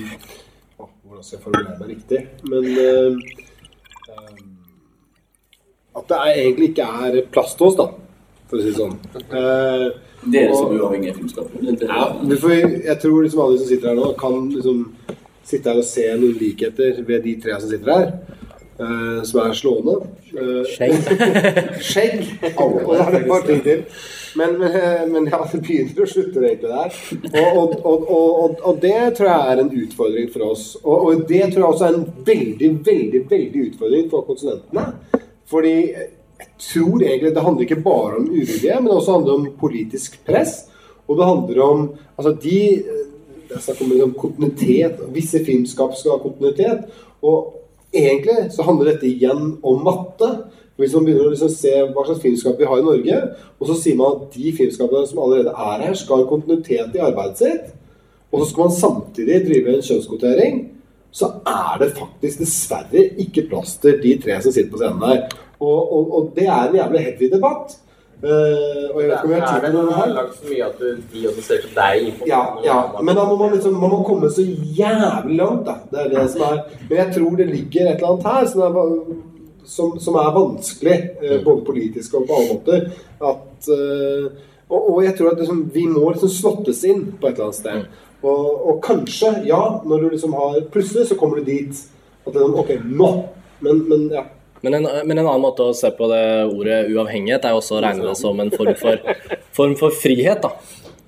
oh, 0.78 0.90
Hvordan 1.02 1.24
skal 1.24 1.36
jeg 1.36 1.42
formulere 1.42 1.78
meg 1.80 1.88
riktig? 1.88 2.20
Men 2.46 2.68
ehm, 2.84 3.16
At 5.96 6.06
det 6.06 6.18
er, 6.18 6.36
egentlig 6.44 6.68
ikke 6.70 6.86
er 6.86 7.18
plass 7.32 7.56
til 7.58 7.66
oss, 7.66 7.78
da, 7.80 7.88
for 8.46 8.60
å 8.60 8.62
si 8.62 8.70
det 8.70 8.76
sånn. 8.78 8.94
Eh, 9.40 9.86
Dere 10.24 10.56
som 10.56 10.74
uavhengige 10.76 11.14
filmskapere? 11.16 11.76
ja, 11.80 12.08
vi 12.22 12.60
jeg 12.84 12.98
tror 13.00 13.22
liksom 13.22 13.40
alle 13.44 13.58
som 13.58 13.68
sitter 13.68 13.88
her 13.88 13.96
nå, 13.96 14.12
kan 14.20 14.50
liksom 14.52 14.82
sitte 15.44 15.72
her 15.72 15.80
og 15.80 15.88
se 15.88 16.06
noen 16.12 16.36
likheter 16.40 17.00
ved 17.06 17.24
de 17.24 17.36
tre 17.40 17.56
som 17.60 17.72
sitter 17.72 17.94
her. 17.94 18.12
Uh, 18.80 19.20
som 19.28 19.42
er 19.42 19.52
slående. 19.52 19.94
Uh, 20.32 20.62
Skjegg. 20.64 20.94
Skjegg. 21.90 22.22
Og 22.54 22.94
har 22.94 23.10
er 23.10 23.10
det 23.12 23.20
et 23.20 23.28
par 23.28 23.44
ting 23.44 23.60
til. 23.64 23.82
Men, 24.38 24.54
men, 24.60 24.76
eh, 24.78 25.02
men 25.10 25.26
ja, 25.28 25.40
det 25.52 25.58
begynner 25.66 26.04
og 26.04 26.08
slutter 26.08 26.46
egentlig 26.46 26.70
der. 26.70 26.94
Og, 27.42 27.58
og, 27.58 27.74
og, 27.90 28.06
og, 28.14 28.54
og 28.62 28.78
det 28.80 28.94
tror 29.18 29.28
jeg 29.28 29.52
er 29.52 29.60
en 29.60 29.72
utfordring 29.82 30.30
for 30.32 30.46
oss. 30.52 30.64
Og, 30.84 31.06
og 31.10 31.24
det 31.28 31.42
tror 31.50 31.64
jeg 31.64 31.68
også 31.72 31.88
er 31.88 31.98
en 31.98 32.06
veldig, 32.26 32.70
veldig, 32.86 33.22
veldig 33.34 33.66
utfordring 33.66 34.08
for 34.12 34.28
konsulentene. 34.30 34.86
Fordi 35.50 35.74
jeg 36.40 36.48
tror 36.64 37.02
egentlig 37.02 37.34
det 37.36 37.44
handler 37.44 37.66
ikke 37.66 37.82
bare 37.84 38.18
om 38.18 38.28
uvilje, 38.30 38.80
men 38.80 38.92
også 38.94 39.18
handler 39.18 39.38
om 39.38 39.48
politisk 39.60 40.20
press. 40.26 40.64
Og 41.08 41.18
det 41.18 41.26
handler 41.26 41.62
om 41.64 41.86
altså 42.16 42.34
de 42.42 42.58
eh, 42.78 43.06
Det 43.50 43.56
er 43.58 43.62
snakk 43.64 43.80
om 43.82 43.88
liksom 43.90 44.12
kontinuitet. 44.14 44.98
Visse 45.10 45.40
filmskap 45.44 45.96
skal 45.98 46.12
ha 46.12 46.18
kontinuitet. 46.22 46.84
Og 47.26 47.56
egentlig 47.90 48.44
så 48.54 48.62
handler 48.62 48.92
dette 48.92 49.08
igjen 49.08 49.56
om 49.66 49.80
matte. 49.82 50.28
Hvis 50.78 50.94
man 50.94 51.08
begynner 51.08 51.26
å 51.26 51.32
liksom 51.32 51.50
se 51.50 51.72
hva 51.82 52.04
slags 52.06 52.22
filmskap 52.22 52.60
vi 52.60 52.68
har 52.70 52.78
i 52.78 52.84
Norge, 52.86 53.18
og 53.58 53.66
så 53.66 53.74
sier 53.76 53.98
man 53.98 54.14
at 54.14 54.36
de 54.36 54.52
filmskapene 54.54 55.02
som 55.10 55.18
allerede 55.24 55.50
er 55.50 55.82
her, 55.82 55.98
skal 55.98 56.22
ha 56.22 56.28
kontinuitet 56.30 56.94
i 56.94 57.02
arbeidet 57.04 57.42
sitt, 57.42 57.74
og 58.30 58.40
så 58.40 58.46
skal 58.52 58.62
man 58.62 58.78
samtidig 58.78 59.42
drive 59.48 59.74
en 59.74 59.84
kjønnskvotering, 59.90 60.62
så 61.10 61.32
er 61.42 61.82
det 61.82 61.90
faktisk 61.98 62.44
dessverre 62.44 63.04
ikke 63.18 63.48
plass 63.50 63.74
til 63.82 63.98
de 64.00 64.14
tre 64.22 64.38
som 64.40 64.54
sitter 64.54 64.70
på 64.70 64.80
scenen 64.80 65.04
her. 65.10 65.24
Og, 65.60 65.78
og, 65.92 66.10
og 66.16 66.32
det 66.36 66.48
er 66.48 66.68
en 66.68 66.76
jævlig 66.80 67.06
heavy 67.06 67.30
debatt. 67.32 67.78
Uh, 68.20 68.92
og 68.92 68.98
jeg 69.00 69.08
vet 69.08 69.14
ikke 69.14 69.28
om 69.28 69.30
jeg 69.32 69.40
har 69.40 69.48
tid 69.48 69.62
til 69.64 69.76
det 69.88 69.94
her. 69.96 70.10
lagt 70.12 70.34
så 70.36 70.48
mye 70.50 70.64
at 70.66 70.80
du, 70.80 70.88
de 71.12 71.20
også 71.30 71.42
ser 71.46 71.62
på 71.64 71.70
deg? 71.76 72.08
Ja, 72.28 72.40
ja, 72.64 72.74
men 73.00 73.16
da 73.16 73.22
må 73.24 73.36
man 73.40 73.54
liksom 73.54 73.78
Man 73.80 73.94
må 73.94 74.02
komme 74.04 74.28
så 74.28 74.44
jævlig 74.44 75.38
langt, 75.38 75.62
da. 75.64 75.78
Det 75.88 76.02
er 76.02 76.10
det 76.12 76.26
som 76.34 76.44
er 76.44 76.58
Men 76.82 76.98
jeg 76.98 77.14
tror 77.14 77.38
det 77.38 77.46
ligger 77.48 77.88
et 77.88 77.94
eller 77.94 78.10
annet 78.10 78.28
her 78.28 78.50
som 78.52 78.60
er, 78.66 78.98
som, 79.64 79.94
som 80.04 80.18
er 80.20 80.36
vanskelig, 80.36 80.98
eh, 81.22 81.40
både 81.44 81.64
politisk 81.64 82.18
og 82.18 82.26
på 82.28 82.36
alle 82.36 82.58
måter. 82.58 82.86
At 83.30 83.70
uh, 83.72 84.28
og, 84.70 84.80
og 84.92 85.04
jeg 85.04 85.16
tror 85.18 85.32
at 85.32 85.40
liksom, 85.40 85.62
vi 85.74 85.86
må 85.88 86.10
liksom 86.10 86.32
slåttes 86.34 86.84
inn 86.84 87.06
på 87.20 87.28
et 87.28 87.38
eller 87.38 87.48
annet 87.48 87.60
sted. 87.60 87.86
Og, 88.20 88.44
og 88.68 88.82
kanskje, 88.84 89.32
ja, 89.48 89.62
når 89.84 90.04
du 90.04 90.08
liksom 90.10 90.36
har 90.36 90.60
Plutselig 90.72 91.06
så 91.08 91.16
kommer 91.16 91.40
du 91.40 91.48
dit 91.48 91.72
at 92.26 92.36
sånn, 92.36 92.52
OK, 92.52 92.74
nå! 92.84 93.10
Men, 93.64 93.80
men 93.88 94.06
ja. 94.12 94.26
Men 94.60 94.76
en, 94.76 94.88
men 95.08 95.18
en 95.18 95.26
annen 95.26 95.44
måte 95.44 95.70
å 95.70 95.76
se 95.76 95.88
på 95.96 96.08
det 96.10 96.24
ordet 96.50 96.82
uavhengighet 96.92 97.46
er 97.46 97.54
jo 97.54 97.62
også 97.62 97.78
å 97.78 97.82
regne 97.84 98.10
det 98.10 98.18
som 98.20 98.42
en 98.42 98.52
form 98.52 98.76
for, 98.76 99.16
form 99.56 99.76
for 99.80 99.94
frihet. 100.02 100.44
da. 100.44 100.52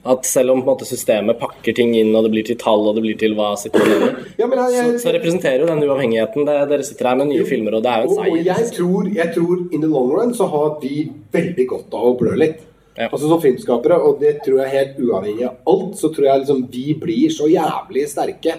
At 0.02 0.26
selv 0.26 0.50
om 0.50 0.64
måte, 0.66 0.86
systemet 0.88 1.38
pakker 1.38 1.76
ting 1.78 1.92
inn, 1.94 2.10
og 2.16 2.24
det 2.26 2.32
blir 2.32 2.46
til 2.46 2.56
tall 2.58 2.88
og 2.90 2.96
det 2.96 3.04
blir 3.04 3.18
til 3.20 3.36
hva 3.38 3.52
sitter 3.60 3.84
mener, 3.86 4.16
Ja, 4.40 4.48
så, 4.50 4.86
så 4.98 5.12
representerer 5.14 5.62
jo 5.62 5.68
den 5.70 5.84
uavhengigheten 5.86 6.48
det, 6.48 6.56
Dere 6.72 6.86
sitter 6.86 7.12
her 7.12 7.20
med 7.20 7.30
nye 7.30 7.44
filmer, 7.46 7.76
og 7.78 7.84
det 7.84 7.92
er 7.92 8.02
jo 8.02 8.10
en 8.10 8.18
seier. 8.18 8.32
og 8.32 8.50
jeg 8.50 8.72
tror, 8.74 9.12
jeg 9.20 9.34
tror 9.36 9.62
in 9.70 9.84
the 9.84 9.92
long 9.92 10.10
run 10.10 10.34
så 10.34 10.48
har 10.50 10.74
vi 10.82 11.04
veldig 11.36 11.68
godt 11.70 11.94
av 11.94 12.08
å 12.08 12.16
blø 12.18 12.34
litt. 12.40 12.68
Altså 12.98 13.28
Som 13.28 13.40
filmskapere, 13.40 13.96
og 14.02 14.18
det 14.20 14.40
tror 14.44 14.64
jeg 14.64 14.74
helt 14.74 14.98
uavhengig 15.00 15.46
av 15.48 15.70
alt, 15.70 15.94
så 16.00 16.10
tror 16.12 16.28
jeg 16.28 16.42
liksom 16.42 16.66
vi 16.72 16.86
blir 16.98 17.32
så 17.32 17.46
jævlig 17.48 18.08
sterke 18.10 18.58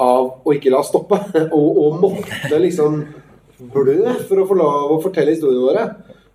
av 0.00 0.32
å 0.40 0.56
ikke 0.56 0.72
la 0.72 0.80
oss 0.80 0.88
stoppe. 0.88 1.20
Og, 1.58 1.78
og 1.84 2.00
måtte 2.00 2.58
liksom 2.62 3.02
blø 3.58 4.14
for 4.28 4.42
å 4.42 4.46
få 4.48 4.56
lov 4.58 4.94
å 4.94 5.02
fortelle 5.02 5.34
historiene 5.34 5.66
våre. 5.66 5.84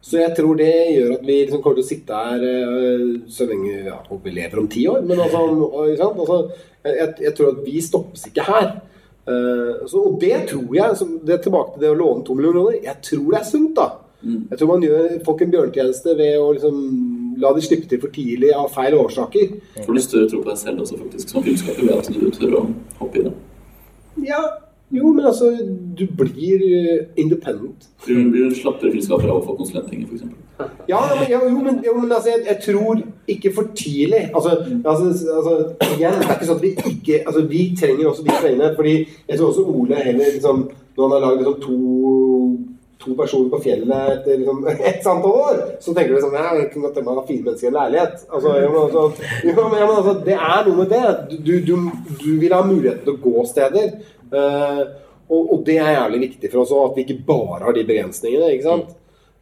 Så 0.04 0.20
jeg 0.20 0.36
tror 0.36 0.58
det 0.60 0.72
gjør 0.92 1.14
at 1.16 1.22
vi 1.24 1.38
liksom 1.46 1.62
kommer 1.64 1.80
til 1.80 1.86
å 1.86 1.88
sitte 1.88 2.24
her 2.26 2.42
eh, 2.44 3.04
så 3.32 3.48
lenge 3.48 3.78
ja, 3.86 4.00
vi 4.26 4.34
lever 4.36 4.60
om 4.60 4.68
ti 4.72 4.84
år. 4.92 5.04
Men 5.08 5.22
altså, 5.24 5.44
ikke 5.86 6.02
sant? 6.02 6.20
altså 6.26 6.40
jeg, 6.84 7.14
jeg, 7.24 7.36
tror 7.38 7.54
at 7.54 7.62
vi 7.64 7.84
stoppes 7.84 8.26
ikke 8.28 8.48
her. 8.50 8.74
Uh, 9.24 9.86
så, 9.88 10.02
og 10.02 10.18
det 10.20 10.36
tror 10.50 10.74
jeg, 10.76 11.06
det 11.24 11.38
er 11.38 11.44
tilbake 11.46 11.78
til 11.78 11.86
det 11.86 11.92
å 11.94 11.96
låne 11.96 12.26
to 12.28 12.36
millioner 12.36 12.58
kroner, 12.60 12.80
jeg 12.84 12.98
tror 13.08 13.30
det 13.30 13.38
er 13.40 13.46
sunt, 13.48 13.78
da. 13.78 13.86
Jeg 14.24 14.60
tror 14.60 14.70
man 14.70 14.84
gjør 14.84 15.16
folk 15.24 15.42
en 15.44 15.52
bjørnetjeneste 15.52 16.14
ved 16.20 16.36
å 16.40 16.50
liksom 16.56 16.76
la 17.44 17.50
de 17.56 17.64
slippe 17.64 17.90
til 17.92 18.00
for 18.00 18.12
tidlig 18.16 18.54
av 18.56 18.70
feil 18.72 18.96
årsaker. 18.96 19.56
Får 19.84 19.96
du 19.96 20.02
større 20.04 20.30
tro 20.32 20.44
på 20.44 20.52
deg 20.52 20.60
selv 20.62 20.84
også, 20.84 21.00
faktisk, 21.00 21.32
som 21.32 21.44
filmskaper, 21.44 21.88
ved 21.88 21.96
at 21.98 22.12
du 22.12 22.30
tør 22.36 22.60
å 22.60 22.62
hoppe 23.02 23.20
i 23.20 23.26
det? 23.26 23.34
Ja, 24.28 24.40
jo, 24.94 25.12
men 25.12 25.26
altså, 25.26 25.50
du 26.00 26.06
blir 26.18 26.64
eh, 26.70 27.06
independent. 27.18 27.88
Du 28.08 28.14
blir 28.14 28.46
en 28.46 28.56
slappere 28.56 28.92
filmskaper 28.94 29.30
av 29.30 29.40
å 29.40 29.46
få 29.48 29.56
konsulentpenger, 29.58 30.08
f.eks.? 30.08 30.40
Ja, 30.88 31.00
men, 31.10 31.24
ja, 31.32 31.40
jo, 31.42 31.62
men, 31.66 31.80
jo, 31.86 31.96
men 31.98 32.12
altså, 32.12 32.30
jeg, 32.30 32.44
jeg 32.48 32.60
tror 32.66 33.02
ikke 33.28 33.54
for 33.56 33.72
tidlig. 33.76 34.28
Altså, 34.36 34.50
altså, 34.86 35.08
altså, 35.38 35.56
igjen, 35.96 36.20
det 36.20 36.28
er 36.28 36.36
ikke 36.36 36.50
sånn 36.52 36.62
at 36.62 36.68
vi 36.68 36.76
ikke 36.92 37.24
Altså, 37.24 37.46
vi 37.50 37.64
trenger 37.80 38.12
også 38.12 38.28
de 38.28 38.38
pengene. 38.38 38.70
Fordi 38.76 38.94
jeg 39.00 39.40
tror 39.40 39.50
også 39.50 39.66
Ole 39.74 40.04
heller 40.06 40.38
liksom 40.38 40.68
Når 40.94 41.04
han 41.08 41.16
har 41.16 41.26
lagd 41.26 41.42
liksom 41.42 41.60
to 41.66 41.80
to 43.04 43.14
personer 43.20 43.50
på 43.52 43.60
fjellet 43.64 44.12
etter 44.14 44.38
liksom, 44.40 44.62
et 44.90 45.08
antall 45.12 45.38
år, 45.40 45.62
så 45.84 45.94
tenker 45.96 46.16
du 46.16 46.24
sånn 46.24 46.38
ja, 46.38 46.54
Jeg 46.60 46.70
kunne 46.72 46.88
godt 46.88 46.98
tenke 46.98 47.10
meg 47.10 47.18
å 47.18 47.22
ha 47.22 47.28
fire 47.28 47.48
mennesker 47.48 47.68
i 47.68 47.72
en 47.72 47.78
leilighet. 47.80 48.26
Altså, 48.30 48.54
ja, 48.56 48.70
men, 48.70 48.80
altså, 48.86 49.30
ja, 49.44 49.56
ja, 49.58 49.68
men, 49.84 49.96
altså, 49.98 50.16
det 50.28 50.38
er 50.38 50.68
noe 50.68 50.78
med 50.80 50.94
det. 50.94 51.40
Du, 51.48 51.54
du, 51.68 51.74
du 52.24 52.30
vil 52.42 52.56
ha 52.56 52.62
muligheten 52.68 53.04
til 53.04 53.16
å 53.18 53.22
gå 53.26 53.46
steder. 53.50 53.96
Eh, 54.34 54.84
og, 55.30 55.42
og 55.56 55.64
det 55.68 55.80
er 55.80 55.96
jævlig 55.96 56.26
viktig 56.28 56.52
for 56.52 56.64
oss 56.64 56.74
òg, 56.76 56.92
at 56.92 57.00
vi 57.00 57.08
ikke 57.08 57.26
bare 57.28 57.64
har 57.64 57.78
de 57.78 57.88
begrensningene. 57.88 58.52
ikke 58.54 58.70
sant? 58.70 58.94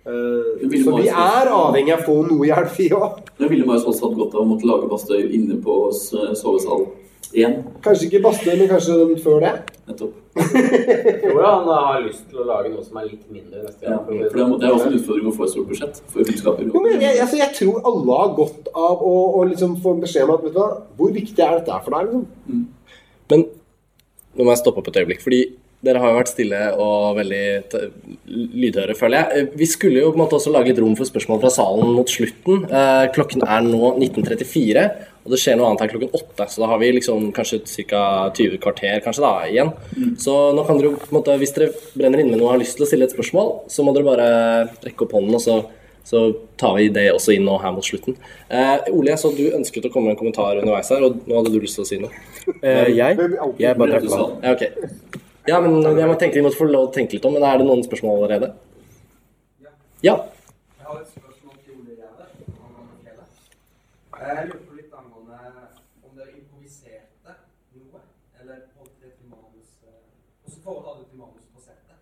Eh, 0.06 0.66
så 0.82 0.96
vi 0.98 1.10
er 1.10 1.52
avhengig 1.54 1.94
av 1.94 2.02
å 2.02 2.08
få 2.08 2.18
noe 2.26 2.48
hjelp, 2.50 2.74
vi 2.78 2.90
òg. 2.98 3.22
Men 3.38 3.54
ville 3.54 3.68
Marius 3.68 3.86
også 3.92 4.10
hatt 4.10 4.18
godt 4.18 4.38
av 4.38 4.44
å 4.46 4.50
måtte 4.50 4.70
lage 4.70 4.90
badstue 4.90 5.30
inne 5.30 5.60
på 5.62 5.84
sovesalen 5.94 6.40
sovesal 6.40 6.88
igjen? 7.32 7.62
Kanskje 7.86 8.08
ikke 8.08 8.24
badstue, 8.26 8.56
men 8.58 8.72
kanskje 8.72 8.98
den 8.98 9.22
før 9.22 9.38
det. 9.44 9.54
Nettopp. 9.92 10.18
Jeg 10.32 11.16
tror 11.22 11.42
han 11.44 11.70
har 11.70 12.02
lyst 12.06 12.26
til 12.32 12.42
å 12.42 12.48
lage 12.48 12.72
noe 12.72 12.84
som 12.86 12.98
er 13.02 13.08
litt 13.10 13.24
mindre 13.34 13.62
neste 13.66 13.84
Ja, 13.84 13.98
for 14.06 14.16
det 14.16 14.68
er 14.68 14.76
også 14.76 14.90
en 14.90 14.98
utfordring 14.98 15.28
å 15.28 15.34
få 15.36 15.46
et 15.46 15.54
stort 15.54 15.72
budsjett 15.72 16.02
for 16.08 16.30
kunnskaper. 16.30 16.70
Jo, 16.72 16.84
men 16.86 17.04
jeg, 17.04 17.18
altså, 17.20 17.40
jeg 17.42 17.56
tror 17.58 17.82
alle 17.92 18.20
har 18.22 18.36
godt 18.38 18.70
av 18.72 19.04
å, 19.06 19.16
å 19.38 19.44
liksom 19.50 19.76
få 19.84 19.98
beskjed 20.02 20.30
om 20.30 20.38
at 20.38 20.46
vet 20.48 20.56
du 20.56 20.62
hva, 20.62 20.70
hvor 20.98 21.12
viktig 21.18 21.46
er 21.46 21.58
dette 21.60 21.82
for 21.86 21.98
deg? 21.98 22.08
Liksom? 22.10 22.30
Men 22.48 22.64
nå 24.38 24.46
må 24.46 24.54
jeg 24.54 24.62
stoppe 24.64 24.82
opp 24.82 24.90
et 24.92 25.02
øyeblikk, 25.02 25.22
fordi 25.24 25.42
dere 25.82 25.98
har 25.98 26.12
jo 26.12 26.18
vært 26.20 26.30
stille 26.30 26.58
og 26.78 27.16
veldig 27.18 27.46
lydhøre, 28.62 28.96
føler 28.98 29.18
jeg. 29.18 29.38
Eh, 29.40 29.56
Vi 29.58 29.68
skulle 29.70 30.04
jo 30.04 30.12
på 30.12 30.20
en 30.20 30.24
måte 30.26 30.38
også 30.38 30.54
lage 30.54 30.70
litt 30.70 30.82
rom 30.82 30.94
for 30.98 31.10
spørsmål 31.10 31.42
fra 31.42 31.50
salen 31.54 31.96
mot 31.96 32.12
slutten. 32.12 32.68
Eh, 32.70 33.06
klokken 33.16 33.42
er 33.48 33.66
nå 33.66 33.96
19.34, 33.98 34.86
og 35.26 35.34
det 35.34 35.40
skjer 35.42 35.58
noe 35.58 35.72
annet 35.72 35.82
her 35.82 35.92
klokken 35.94 36.14
8, 36.14 36.48
så 36.54 36.62
da 36.62 36.70
har 36.70 36.80
vi 36.82 36.92
liksom 37.00 37.32
kanskje 37.34 37.62
ca. 37.90 38.04
20 38.38 38.62
kvarter 38.62 39.02
kanskje 39.06 39.26
da, 39.26 39.34
igjen. 39.50 39.74
Så 40.22 40.38
nå 40.56 40.66
kan 40.68 40.78
dere 40.78 40.94
på 40.98 41.10
en 41.10 41.18
måte, 41.18 41.38
hvis 41.42 41.54
dere 41.58 41.74
brenner 41.98 42.22
inne 42.22 42.36
med 42.36 42.42
noe 42.42 42.52
og 42.52 42.56
har 42.56 42.64
lyst 42.64 42.78
til 42.78 42.86
å 42.86 42.90
stille 42.90 43.10
et 43.10 43.14
spørsmål, 43.18 43.54
så 43.70 43.86
må 43.86 43.94
dere 43.98 44.06
bare 44.08 44.30
rekke 44.86 45.08
opp 45.08 45.18
hånden, 45.18 45.38
og 45.38 45.42
så, 45.42 45.60
så 46.04 46.24
tar 46.58 46.76
vi 46.78 46.90
det 46.94 47.08
også 47.14 47.36
inn 47.36 47.46
nå 47.46 47.58
her 47.62 47.72
mot 47.76 47.86
slutten. 47.86 48.16
Eh, 48.50 48.78
Ole, 48.92 49.12
jeg 49.14 49.22
så 49.22 49.32
du 49.38 49.44
ønsket 49.54 49.86
å 49.88 49.92
komme 49.94 50.10
med 50.10 50.18
en 50.18 50.22
kommentar 50.24 50.60
underveis 50.62 50.90
her, 50.92 51.04
og 51.06 51.22
nå 51.28 51.38
hadde 51.38 51.54
du 51.54 51.60
lyst 51.62 51.78
til 51.80 51.86
å 51.86 51.90
si 51.90 52.00
noe. 52.02 52.12
Eh, 52.62 52.90
jeg? 52.96 53.18
Jeg 53.62 53.78
bare 53.78 54.00
trakk 54.00 54.10
meg. 54.10 54.34
Ja, 54.44 54.56
ok. 54.58 54.64
Ja, 55.50 55.58
men 55.62 55.82
jeg 55.82 56.08
må 56.10 56.16
tenke, 56.22 56.38
vi 56.38 56.46
måtte 56.46 56.60
få 56.60 56.68
lov 56.70 56.90
til 56.90 56.92
å 56.92 56.96
tenke 57.00 57.18
litt 57.18 57.26
om, 57.26 57.34
men 57.34 57.46
er 57.48 57.58
det 57.62 57.66
noen 57.66 57.82
spørsmål 57.86 58.20
allerede? 58.20 58.52
Ja. 60.06 60.16
Jeg 60.78 60.86
har 60.86 61.00
et 61.02 61.10
spørsmål 61.10 61.56
til 61.66 61.74
Ole 61.78 61.94
Gjerde. 61.98 62.26
fjellet. 63.06 63.30
Jeg 64.22 64.46
lurer 64.50 64.62
på 64.68 64.74
litt 64.78 64.94
angående 64.98 65.38
om 66.06 66.12
dere 66.18 66.32
improviserte 66.38 67.36
noe, 67.78 68.02
eller 68.42 68.58
holdt 68.78 68.96
det 69.02 69.12
til 69.18 69.28
manus 69.34 69.70
eh, 69.86 69.98
Hvordan 70.46 70.62
forhold 70.66 70.86
hadde 70.90 71.02
du 71.02 71.10
til 71.10 71.20
manus 71.22 71.46
på 71.54 71.60
settet? 71.66 71.98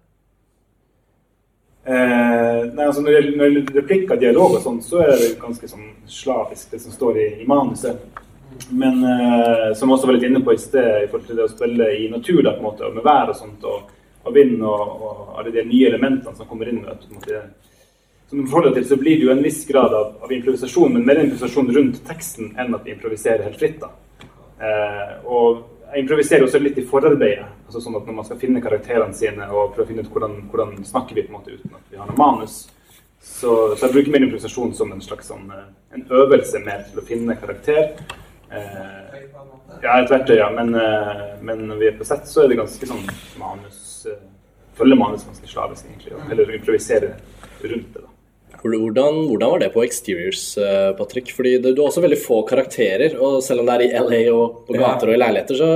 Eh, 1.89 2.65
nei, 2.73 2.85
altså 2.85 3.01
når 3.01 3.11
det 3.11 3.21
gjelder- 3.21 3.75
replikker, 3.81 4.19
dialog 4.21 4.57
og 4.57 4.61
sånn, 4.61 4.81
så 4.81 4.99
er 5.01 5.15
det 5.17 5.39
ganske 5.41 5.67
sånn 5.67 5.87
slavisk, 6.05 6.71
det 6.71 6.81
som 6.81 6.91
står 6.91 7.17
i, 7.17 7.27
i 7.41 7.45
manuset. 7.49 7.97
Men 8.69 9.03
eh, 9.03 9.73
som 9.73 9.89
også 9.89 10.05
var 10.05 10.13
litt 10.13 10.27
inne 10.27 10.43
på 10.45 10.53
i 10.53 10.57
sted, 10.61 11.03
i 11.03 11.07
forhold 11.07 11.27
til 11.27 11.39
det 11.39 11.47
å 11.47 11.53
spille 11.55 11.87
i 11.97 12.09
natur, 12.11 12.43
da, 12.43 12.53
på 12.53 12.61
en 12.61 12.67
måte, 12.67 12.85
og 12.85 12.93
med 12.93 13.03
vær 13.03 13.31
og 13.33 13.39
sånt, 13.39 13.63
og, 13.63 13.89
og 14.23 14.35
vind 14.35 14.61
og, 14.61 15.01
og 15.01 15.39
alle 15.39 15.55
de 15.55 15.63
nye 15.65 15.87
elementene 15.89 16.35
som 16.35 16.45
kommer 16.45 16.69
inn, 16.69 16.83
vet 16.85 17.07
på 17.07 17.09
en 17.09 17.21
måte, 17.23 17.41
som 18.29 18.43
du 18.43 18.51
forholder 18.51 18.75
til, 18.77 18.85
så 18.85 18.99
blir 19.01 19.17
det 19.17 19.25
jo 19.25 19.33
en 19.33 19.43
viss 19.43 19.65
grad 19.65 19.93
av, 19.93 20.13
av 20.21 20.31
improvisasjon, 20.31 20.93
men 20.93 21.07
mer 21.07 21.23
improvisasjon 21.23 21.73
rundt 21.73 22.03
teksten 22.05 22.53
enn 22.59 22.75
at 22.77 22.85
vi 22.85 22.93
improviserer 22.93 23.47
helt 23.47 23.57
fritt. 23.57 23.81
da. 23.81 23.89
Eh, 24.61 25.13
og 25.25 25.63
jeg 25.89 26.03
improviserer 26.03 26.45
også 26.45 26.59
litt 26.61 26.77
i 26.77 26.85
forarbeidet. 26.85 27.45
altså 27.65 27.81
sånn 27.81 27.97
at 27.97 28.05
Når 28.05 28.17
man 28.19 28.25
skal 28.27 28.39
finne 28.41 28.61
karakterene 28.61 29.13
sine 29.17 29.47
og 29.49 29.73
prøve 29.75 29.87
å 29.87 29.89
finne 29.89 30.05
ut 30.05 30.11
hvordan, 30.13 30.35
hvordan 30.51 30.75
snakker 30.85 31.15
vi 31.15 31.25
på 31.25 31.33
en 31.33 31.39
måte 31.39 31.55
uten 31.55 31.75
at 31.75 31.91
vi 31.91 31.97
har 31.97 32.09
noe 32.09 32.19
manus, 32.19 32.61
så, 33.19 33.75
så 33.75 33.85
jeg 33.85 33.93
bruker 33.93 34.13
mer 34.13 34.25
improvisasjon 34.25 34.73
som 34.77 34.91
en 34.95 35.03
slags 35.03 35.27
sånn, 35.31 35.49
eh, 35.51 35.69
en 35.97 36.05
øvelse 36.21 36.61
mer 36.63 36.85
til 36.87 37.01
å 37.01 37.05
finne 37.07 37.35
karakter. 37.41 37.95
Eh, 38.51 39.25
ja, 39.83 39.97
et 39.99 40.11
verktøy, 40.11 40.37
ja. 40.39 40.49
Men, 40.53 40.73
eh, 40.75 41.25
men 41.41 41.65
når 41.67 41.81
vi 41.81 41.89
er 41.89 41.97
på 41.99 42.07
sett, 42.07 42.27
så 42.27 42.43
er 42.43 42.51
det 42.51 42.59
ganske 42.61 42.89
sånn 42.89 43.05
manus 43.41 44.05
eh, 44.09 44.21
Følger 44.79 44.95
manus 44.95 45.25
ganske 45.27 45.49
slavisk, 45.51 45.89
egentlig. 45.89 46.13
Eller 46.31 46.53
improvisere 46.55 47.09
rundt 47.59 47.89
det. 47.93 47.99
da. 47.99 48.08
Hvordan, 48.61 49.21
hvordan 49.29 49.51
var 49.53 49.59
det 49.63 49.71
på 49.73 49.83
Exteriors, 49.85 50.57
eh, 50.57 50.91
Patrick? 50.97 51.31
Fordi 51.35 51.57
det, 51.63 51.75
du 51.75 51.81
har 51.81 51.89
også 51.91 52.03
veldig 52.03 52.19
få 52.19 52.41
karakterer, 52.49 53.15
og 53.19 53.41
selv 53.45 53.61
om 53.61 53.69
det 53.69 53.75
er 53.77 53.85
i 53.87 53.91
LA 54.03 54.21
og 54.33 54.65
på 54.67 54.75
gater 54.75 55.07
og 55.11 55.15
i 55.15 55.21
leiligheter, 55.21 55.55
så 55.55 55.69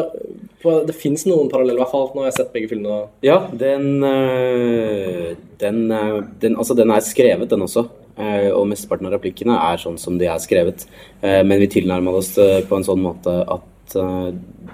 på, 0.64 0.74
det 0.88 0.96
fins 0.96 1.26
noen 1.28 1.50
paralleller, 1.52 1.80
i 1.80 1.84
hvert 1.84 1.92
fall. 1.92 2.10
Nå 2.14 2.24
har 2.24 2.30
jeg 2.32 2.38
sett 2.42 2.54
begge 2.54 2.70
filmene. 2.72 3.02
Ja, 3.24 3.38
den, 3.60 3.88
øh, 4.04 5.34
den, 5.60 5.82
øh, 5.92 6.22
den, 6.44 6.56
altså 6.60 6.76
den 6.76 6.92
er 6.92 7.04
skrevet, 7.04 7.50
den 7.52 7.62
også. 7.66 7.86
Eh, 8.14 8.52
Og 8.54 8.68
mesteparten 8.70 9.08
av 9.10 9.16
replikkene 9.16 9.56
er 9.72 9.80
sånn 9.82 9.98
som 9.98 10.20
de 10.20 10.28
er 10.30 10.38
skrevet. 10.40 10.86
Eh, 11.24 11.42
Men 11.44 11.60
vi 11.60 11.68
tilnærma 11.68 12.14
oss 12.14 12.36
på 12.36 12.76
en 12.78 12.84
sånn 12.86 13.02
måte 13.02 13.40
at 13.48 13.96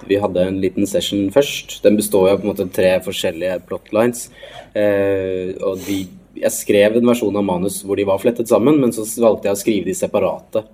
vi 0.08 0.16
hadde 0.16 0.40
en 0.46 0.60
liten 0.62 0.86
session 0.86 1.30
først. 1.34 1.80
Den 1.82 1.96
består 1.98 2.28
jo 2.28 2.34
av 2.34 2.40
på 2.40 2.46
en 2.46 2.52
måte 2.54 2.72
tre 2.72 2.92
forskjellige 3.04 3.62
plotlines. 3.66 4.28
Eh, 4.74 5.54
Og 5.64 5.78
de, 5.86 6.06
jeg 6.38 6.52
skrev 6.54 6.98
en 6.98 7.08
versjon 7.10 7.36
av 7.36 7.46
manus 7.46 7.80
hvor 7.86 7.98
de 7.98 8.06
var 8.08 8.20
flettet 8.22 8.50
sammen, 8.50 8.78
men 8.80 8.92
så 8.94 9.06
valgte 9.22 9.50
jeg 9.50 9.56
å 9.56 9.60
skrive 9.60 9.90
de 9.90 9.96
separate 9.96 10.64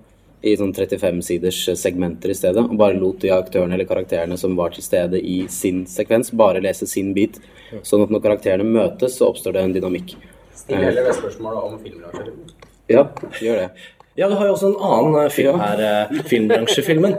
i 0.45 0.53
sånn 0.57 0.73
35-siders 0.75 1.63
segmenter 1.81 2.31
i 2.31 2.37
stedet, 2.37 2.61
og 2.61 2.77
bare 2.77 2.97
lot 2.99 3.19
de 3.23 3.31
aktørene 3.33 3.73
eller 3.73 3.89
karakterene 3.89 4.37
som 4.37 4.53
var 4.57 4.75
til 4.75 4.85
stede 4.85 5.19
i 5.19 5.39
sin 5.51 5.83
sekvens, 5.89 6.29
bare 6.29 6.61
lese 6.63 6.87
sin 6.89 7.09
bit. 7.15 7.39
Sånn 7.83 8.05
at 8.05 8.13
når 8.13 8.23
karakterene 8.23 8.67
møtes, 8.69 9.17
så 9.17 9.31
oppstår 9.31 9.57
det 9.57 9.65
en 9.65 9.75
dynamikk. 9.75 10.13
Still 10.55 10.83
heller 10.83 11.09
det 11.09 11.17
spørsmålet 11.17 11.65
om 11.65 11.77
filmbransjen. 11.81 12.41
Ja, 12.87 13.07
gjør 13.41 13.63
det. 13.65 13.69
Ja, 14.17 14.25
du 14.29 14.33
har 14.39 14.47
jo 14.47 14.53
også 14.55 14.71
en 14.71 14.79
annen 14.81 15.15
eh, 15.21 15.27
film 15.29 15.59
her, 15.61 15.81
ja. 15.83 16.21
filmbransjefilmen, 16.25 17.17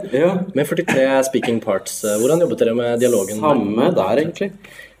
med 0.51 0.67
43 0.67 1.05
speaking 1.29 1.61
parts. 1.63 2.01
Eh, 2.03 2.17
Hvordan 2.19 2.43
jobbet 2.43 2.59
dere 2.59 2.73
med 2.75 2.99
dialogen? 2.99 3.39
Samme 3.39 3.91
der, 3.95 4.19
egentlig. 4.19 4.49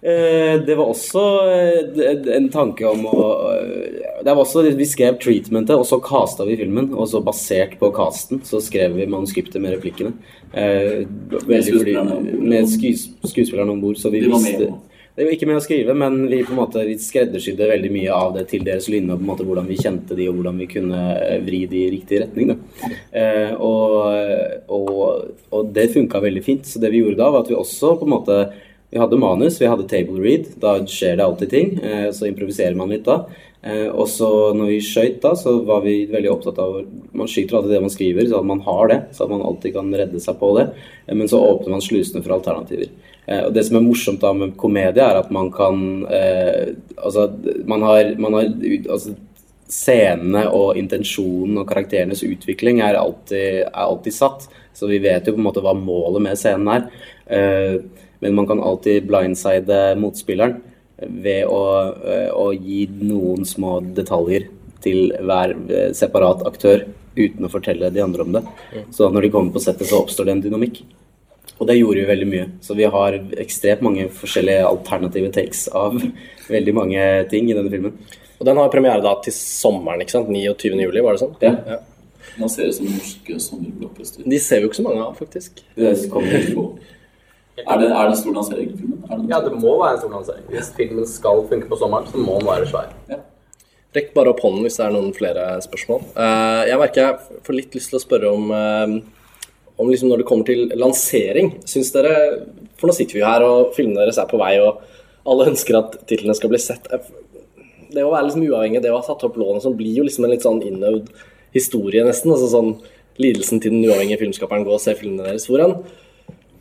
Eh, 0.01 0.61
Det 0.65 0.75
var 0.75 0.85
også 0.85 1.21
eh, 1.51 2.35
en 2.35 2.49
tanke 2.49 2.87
om 2.87 3.03
å 3.09 3.23
eh, 3.51 4.21
Det 4.23 4.31
var 4.31 4.43
også, 4.45 4.63
Vi 4.77 4.87
skrev 4.87 5.17
treatmentet, 5.19 5.75
og 5.75 5.87
så 5.87 5.99
casta 6.03 6.47
vi 6.47 6.57
filmen. 6.59 6.93
Og 6.95 7.09
så 7.11 7.23
basert 7.23 7.77
på 7.79 7.91
casten 7.95 8.43
så 8.47 8.61
skrev 8.63 8.95
vi 8.95 9.09
manuskriptet 9.09 9.61
med 9.61 9.75
replikkene. 9.75 10.13
Med 11.49 12.69
skues, 12.71 13.09
skuespillerne 13.27 13.75
om 13.75 13.81
bord. 13.83 13.99
Så 13.99 14.11
vi 14.13 14.23
visste. 14.27 14.71
Det 15.19 15.25
var 15.27 15.33
ikke 15.35 15.47
med 15.49 15.57
å 15.59 15.63
skrive, 15.63 15.93
men 15.99 16.13
vi 16.31 16.37
på 16.47 16.53
en 16.53 16.61
måte 16.61 16.83
skreddersydde 17.03 17.65
veldig 17.67 17.89
mye 17.91 18.11
av 18.15 18.37
det 18.37 18.45
til 18.53 18.63
deres 18.63 18.85
lynne. 18.87 19.11
og 19.11 19.19
på 19.19 19.25
en 19.25 19.31
måte 19.33 19.47
Hvordan 19.47 19.67
vi 19.67 19.75
kjente 19.75 20.15
de, 20.15 20.29
og 20.31 20.37
hvordan 20.37 20.61
vi 20.61 20.67
kunne 20.71 21.01
vri 21.43 21.65
de 21.67 21.81
i 21.81 21.89
riktig 21.91 22.21
retning. 22.21 22.53
Eh, 23.11 23.51
og, 23.59 24.63
og, 24.71 25.25
og 25.51 25.73
det 25.75 25.89
funka 25.91 26.23
veldig 26.23 26.43
fint. 26.45 26.63
Så 26.63 26.79
det 26.79 26.93
vi 26.93 27.03
gjorde 27.03 27.19
da, 27.19 27.27
var 27.35 27.43
at 27.43 27.51
vi 27.51 27.59
også 27.59 27.97
på 27.99 28.07
en 28.07 28.15
måte 28.15 28.39
Vi 28.91 28.97
hadde 28.97 29.17
manus, 29.17 29.61
vi 29.61 29.67
hadde 29.69 29.85
table 29.89 30.17
read. 30.23 30.47
Da 30.57 30.79
skjer 30.87 31.19
det 31.19 31.25
alltid 31.25 31.49
ting. 31.49 31.75
Eh, 31.83 32.09
så 32.11 32.25
improviserer 32.25 32.73
man 32.77 32.89
litt 32.89 33.05
da. 33.05 33.21
Eh, 33.61 33.85
og 33.85 34.07
så 34.09 34.29
når 34.57 34.71
vi 34.71 34.79
skøyt 34.81 35.19
da, 35.21 35.35
så 35.37 35.59
var 35.67 35.83
vi 35.83 36.07
veldig 36.09 36.31
opptatt 36.31 36.61
av 36.63 36.79
Man 37.13 37.27
skyter 37.29 37.59
alltid 37.59 37.75
det 37.75 37.83
man 37.83 37.93
skriver, 37.93 38.25
så 38.25 38.39
at 38.39 38.47
man 38.49 38.63
har 38.65 38.89
det. 38.89 38.99
Så 39.13 39.25
at 39.27 39.33
man 39.33 39.45
alltid 39.45 39.75
kan 39.75 39.93
redde 39.93 40.21
seg 40.23 40.39
på 40.41 40.49
det. 40.57 40.71
Eh, 41.05 41.13
men 41.13 41.29
så 41.29 41.41
åpner 41.51 41.75
man 41.75 41.85
slusene 41.85 42.23
for 42.25 42.39
alternativer. 42.39 42.89
Og 43.29 43.51
det 43.53 43.61
som 43.67 43.75
er 43.77 43.83
morsomt 43.85 44.23
da 44.23 44.31
med 44.33 44.55
komedie, 44.57 45.05
er 45.05 45.19
at 45.19 45.27
man 45.29 45.51
kan 45.53 45.83
Altså, 46.09 47.27
man 47.69 47.83
har, 47.85 48.15
man 48.17 48.33
har 48.33 48.47
altså, 48.89 49.13
Scenene 49.69 50.47
og 50.49 50.79
intensjonen 50.81 51.59
og 51.61 51.67
karakterenes 51.69 52.23
utvikling 52.25 52.79
er 52.81 52.97
alltid, 52.97 53.67
er 53.67 53.83
alltid 53.83 54.15
satt. 54.15 54.47
Så 54.73 54.89
vi 54.89 54.97
vet 55.03 55.29
jo 55.29 55.35
på 55.35 55.43
en 55.43 55.45
måte 55.45 55.61
hva 55.61 55.75
målet 55.77 56.25
med 56.25 56.41
scenen 56.41 56.71
er. 56.73 56.87
Men 58.19 58.35
man 58.35 58.47
kan 58.47 58.61
alltid 58.63 59.07
blindside 59.07 59.95
motspilleren 59.99 60.59
ved 60.99 61.45
å, 61.47 61.63
eh, 62.03 62.29
å 62.35 62.51
gi 62.53 62.85
noen 62.99 63.45
små 63.47 63.79
detaljer 63.95 64.49
til 64.83 65.13
hver 65.23 65.55
eh, 65.71 65.91
separat 65.95 66.43
aktør 66.47 66.85
uten 67.15 67.45
å 67.45 67.51
fortelle 67.51 67.91
de 67.91 68.03
andre 68.03 68.25
om 68.25 68.35
det. 68.35 68.43
Så 68.95 69.09
når 69.11 69.27
de 69.27 69.31
kommer 69.33 69.55
på 69.55 69.63
settet, 69.63 69.87
så 69.89 70.01
oppstår 70.03 70.27
det 70.27 70.35
en 70.37 70.43
dynamikk. 70.43 70.81
Og 71.59 71.67
det 71.67 71.75
gjorde 71.79 72.03
vi 72.03 72.07
veldig 72.07 72.27
mye. 72.29 72.47
Så 72.63 72.75
vi 72.77 72.87
har 72.87 73.17
ekstremt 73.41 73.83
mange 73.83 74.07
forskjellige 74.15 74.67
alternative 74.67 75.31
takes 75.35 75.65
av 75.75 75.97
veldig 76.55 76.75
mange 76.75 77.07
ting 77.31 77.49
i 77.49 77.55
denne 77.55 77.71
filmen. 77.71 77.95
Og 78.39 78.47
den 78.47 78.59
har 78.59 78.71
premiere 78.71 79.03
da 79.03 79.17
til 79.23 79.35
sommeren, 79.35 80.03
ikke 80.03 80.15
sant? 80.15 80.29
29. 80.31 80.79
juli, 80.79 81.03
var 81.03 81.15
det 81.15 81.23
sånn? 81.25 81.35
Ja. 81.43 81.81
Nå 82.39 82.47
ser 82.51 82.69
det 82.69 82.77
som 82.77 82.87
norske 82.87 83.35
sommerblockbuster. 83.43 84.23
De 84.31 84.39
ser 84.39 84.61
vi 84.61 84.67
jo 84.67 84.71
ikke 84.71 84.79
så 84.79 84.85
mange 84.85 85.03
av, 85.03 85.17
faktisk. 85.19 85.59
Det 85.75 85.91
kommer 86.13 86.37
Helt 86.37 86.53
få. 86.55 86.69
Er 87.67 87.79
det, 87.81 87.89
er 87.91 88.07
det 88.07 88.13
en 88.13 88.19
stor 88.21 88.35
lansering? 88.37 88.69
filmen? 88.77 89.03
Er 89.09 89.17
det 89.17 89.29
Ja, 89.29 89.39
det 89.41 89.51
må 89.53 89.75
være 89.81 89.95
en 89.95 90.01
stor 90.03 90.13
lansering. 90.13 90.45
Hvis 90.53 90.71
filmen 90.77 91.05
skal 91.09 91.43
funke 91.49 91.67
på 91.69 91.77
sommeren, 91.79 92.07
så 92.07 92.17
må 92.17 92.37
den 92.39 92.47
være 92.47 92.67
svær. 92.69 92.89
Rekk 93.95 94.11
bare 94.13 94.29
opp 94.29 94.41
hånden 94.45 94.61
hvis 94.67 94.77
det 94.77 94.85
er 94.85 94.93
noen 94.93 95.13
flere 95.17 95.45
spørsmål. 95.65 96.03
Eh, 96.13 96.67
jeg 96.69 96.77
merker 96.77 97.01
jeg 97.01 97.39
får 97.47 97.55
litt 97.57 97.73
lyst 97.77 97.89
til 97.89 97.97
å 97.99 98.03
spørre 98.03 98.33
om, 98.35 98.51
eh, 98.53 98.99
om 99.81 99.89
liksom 99.89 100.11
når 100.11 100.21
det 100.21 100.27
kommer 100.29 100.45
til 100.45 100.69
lansering. 100.77 101.55
Syns 101.65 101.91
dere 101.95 102.45
For 102.77 102.87
nå 102.87 102.93
sitter 102.95 103.17
vi 103.17 103.19
jo 103.19 103.25
her, 103.27 103.43
og 103.43 103.73
filmene 103.75 104.05
deres 104.05 104.17
er 104.21 104.27
på 104.29 104.37
vei, 104.39 104.53
og 104.63 104.77
alle 105.27 105.49
ønsker 105.51 105.75
at 105.75 105.97
titlene 106.07 106.35
skal 106.37 106.49
bli 106.53 106.59
sett. 106.59 106.87
Eh, 106.93 106.99
Det 107.91 108.03
å 108.05 108.11
være 108.13 108.27
liksom 108.29 108.43
uavhengig, 108.45 108.83
det 108.83 108.91
å 108.91 109.01
ha 109.01 109.01
satt 109.01 109.23
opp 109.25 109.35
lån 109.35 109.59
som 109.59 109.71
sånn, 109.73 109.77
blir 109.77 109.95
jo 109.97 110.03
liksom 110.03 110.23
en 110.23 110.29
litt 110.29 110.43
sånn 110.43 110.61
innøvd 110.61 111.07
historie, 111.51 112.03
nesten. 112.05 112.29
Altså 112.31 112.47
sånn 112.53 112.83
lidelsen 113.17 113.59
til 113.59 113.71
den 113.71 113.83
uavhengige 113.83 114.19
filmskaperen 114.19 114.63
går 114.63 114.75
og 114.75 114.79
ser 114.83 114.93
filmene 114.93 115.25
deres. 115.25 115.47
Hvordan, 115.49 115.83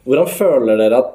hvordan 0.09 0.31
føler 0.33 0.81
dere 0.81 1.03
at 1.05 1.15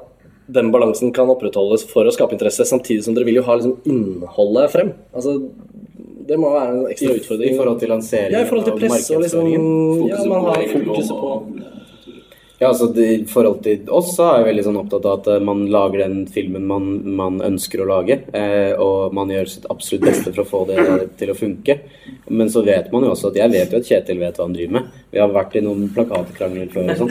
den 0.54 0.68
balansen 0.74 1.12
kan 1.16 1.30
opprettholdes 1.32 1.86
for 1.90 2.04
å 2.06 2.12
skape 2.12 2.36
interesse, 2.36 2.66
samtidig 2.68 3.04
som 3.06 3.14
dere 3.16 3.24
vil 3.28 3.40
jo 3.40 3.46
ha 3.46 3.54
liksom 3.58 3.78
innholdet 3.88 4.70
frem? 4.74 4.90
Altså, 5.16 5.38
det 6.24 6.38
må 6.40 6.50
være 6.54 6.70
en 6.72 6.86
ekstra 6.92 7.10
I- 7.12 7.18
utfordring. 7.20 7.52
i 7.52 7.56
forhold 7.58 7.80
til 7.80 7.90
lanseringen 7.92 8.32
Ja, 8.38 8.44
i 8.44 8.48
forhold 8.48 8.64
til 8.64 8.74
og 8.74 8.80
presse 8.80 9.16
og 9.16 9.22
liksom 9.24 9.44
markedsføringen. 9.44 10.08
Ja, 10.08 10.16
Fokuset 10.16 10.28
man 10.28 10.40
på 10.40 10.52
har 10.54 10.68
fokuset 10.72 11.16
på 11.20 11.70
Ja, 12.60 12.68
altså 12.70 12.86
det, 12.94 13.06
I 13.20 13.24
forhold 13.28 13.62
til 13.64 13.80
oss 13.90 14.12
så 14.16 14.28
er 14.30 14.36
jeg 14.38 14.46
veldig 14.54 14.64
sånn 14.64 14.76
opptatt 14.78 15.04
av 15.10 15.18
at 15.18 15.26
eh, 15.34 15.40
man 15.44 15.64
lager 15.74 16.04
den 16.04 16.20
filmen 16.30 16.64
man, 16.70 16.84
man 17.16 17.40
ønsker 17.44 17.82
å 17.82 17.88
lage. 17.90 18.20
Eh, 18.32 18.72
og 18.80 19.12
man 19.12 19.28
gjør 19.28 19.50
sitt 19.50 19.66
absolutt 19.68 20.06
beste 20.06 20.32
for 20.32 20.44
å 20.44 20.48
få 20.48 20.60
det 20.70 20.78
til 21.18 21.32
å 21.32 21.36
funke. 21.36 21.80
Men 22.26 22.50
så 22.50 22.62
vet 22.64 22.90
man 22.92 23.04
jo 23.04 23.10
også 23.12 23.30
at 23.32 23.38
jeg 23.42 23.52
vet 23.52 23.72
jo 23.74 23.80
at 23.80 23.88
Kjetil 23.88 24.20
vet 24.22 24.38
hva 24.38 24.46
han 24.46 24.54
driver 24.56 24.76
med. 24.78 25.00
Vi 25.14 25.20
har 25.20 25.32
vært 25.34 25.56
i 25.58 25.62
noen 25.64 25.90
plakatkrangler 25.94 26.70
før 26.72 26.88
og 26.94 27.02
sånn. 27.02 27.10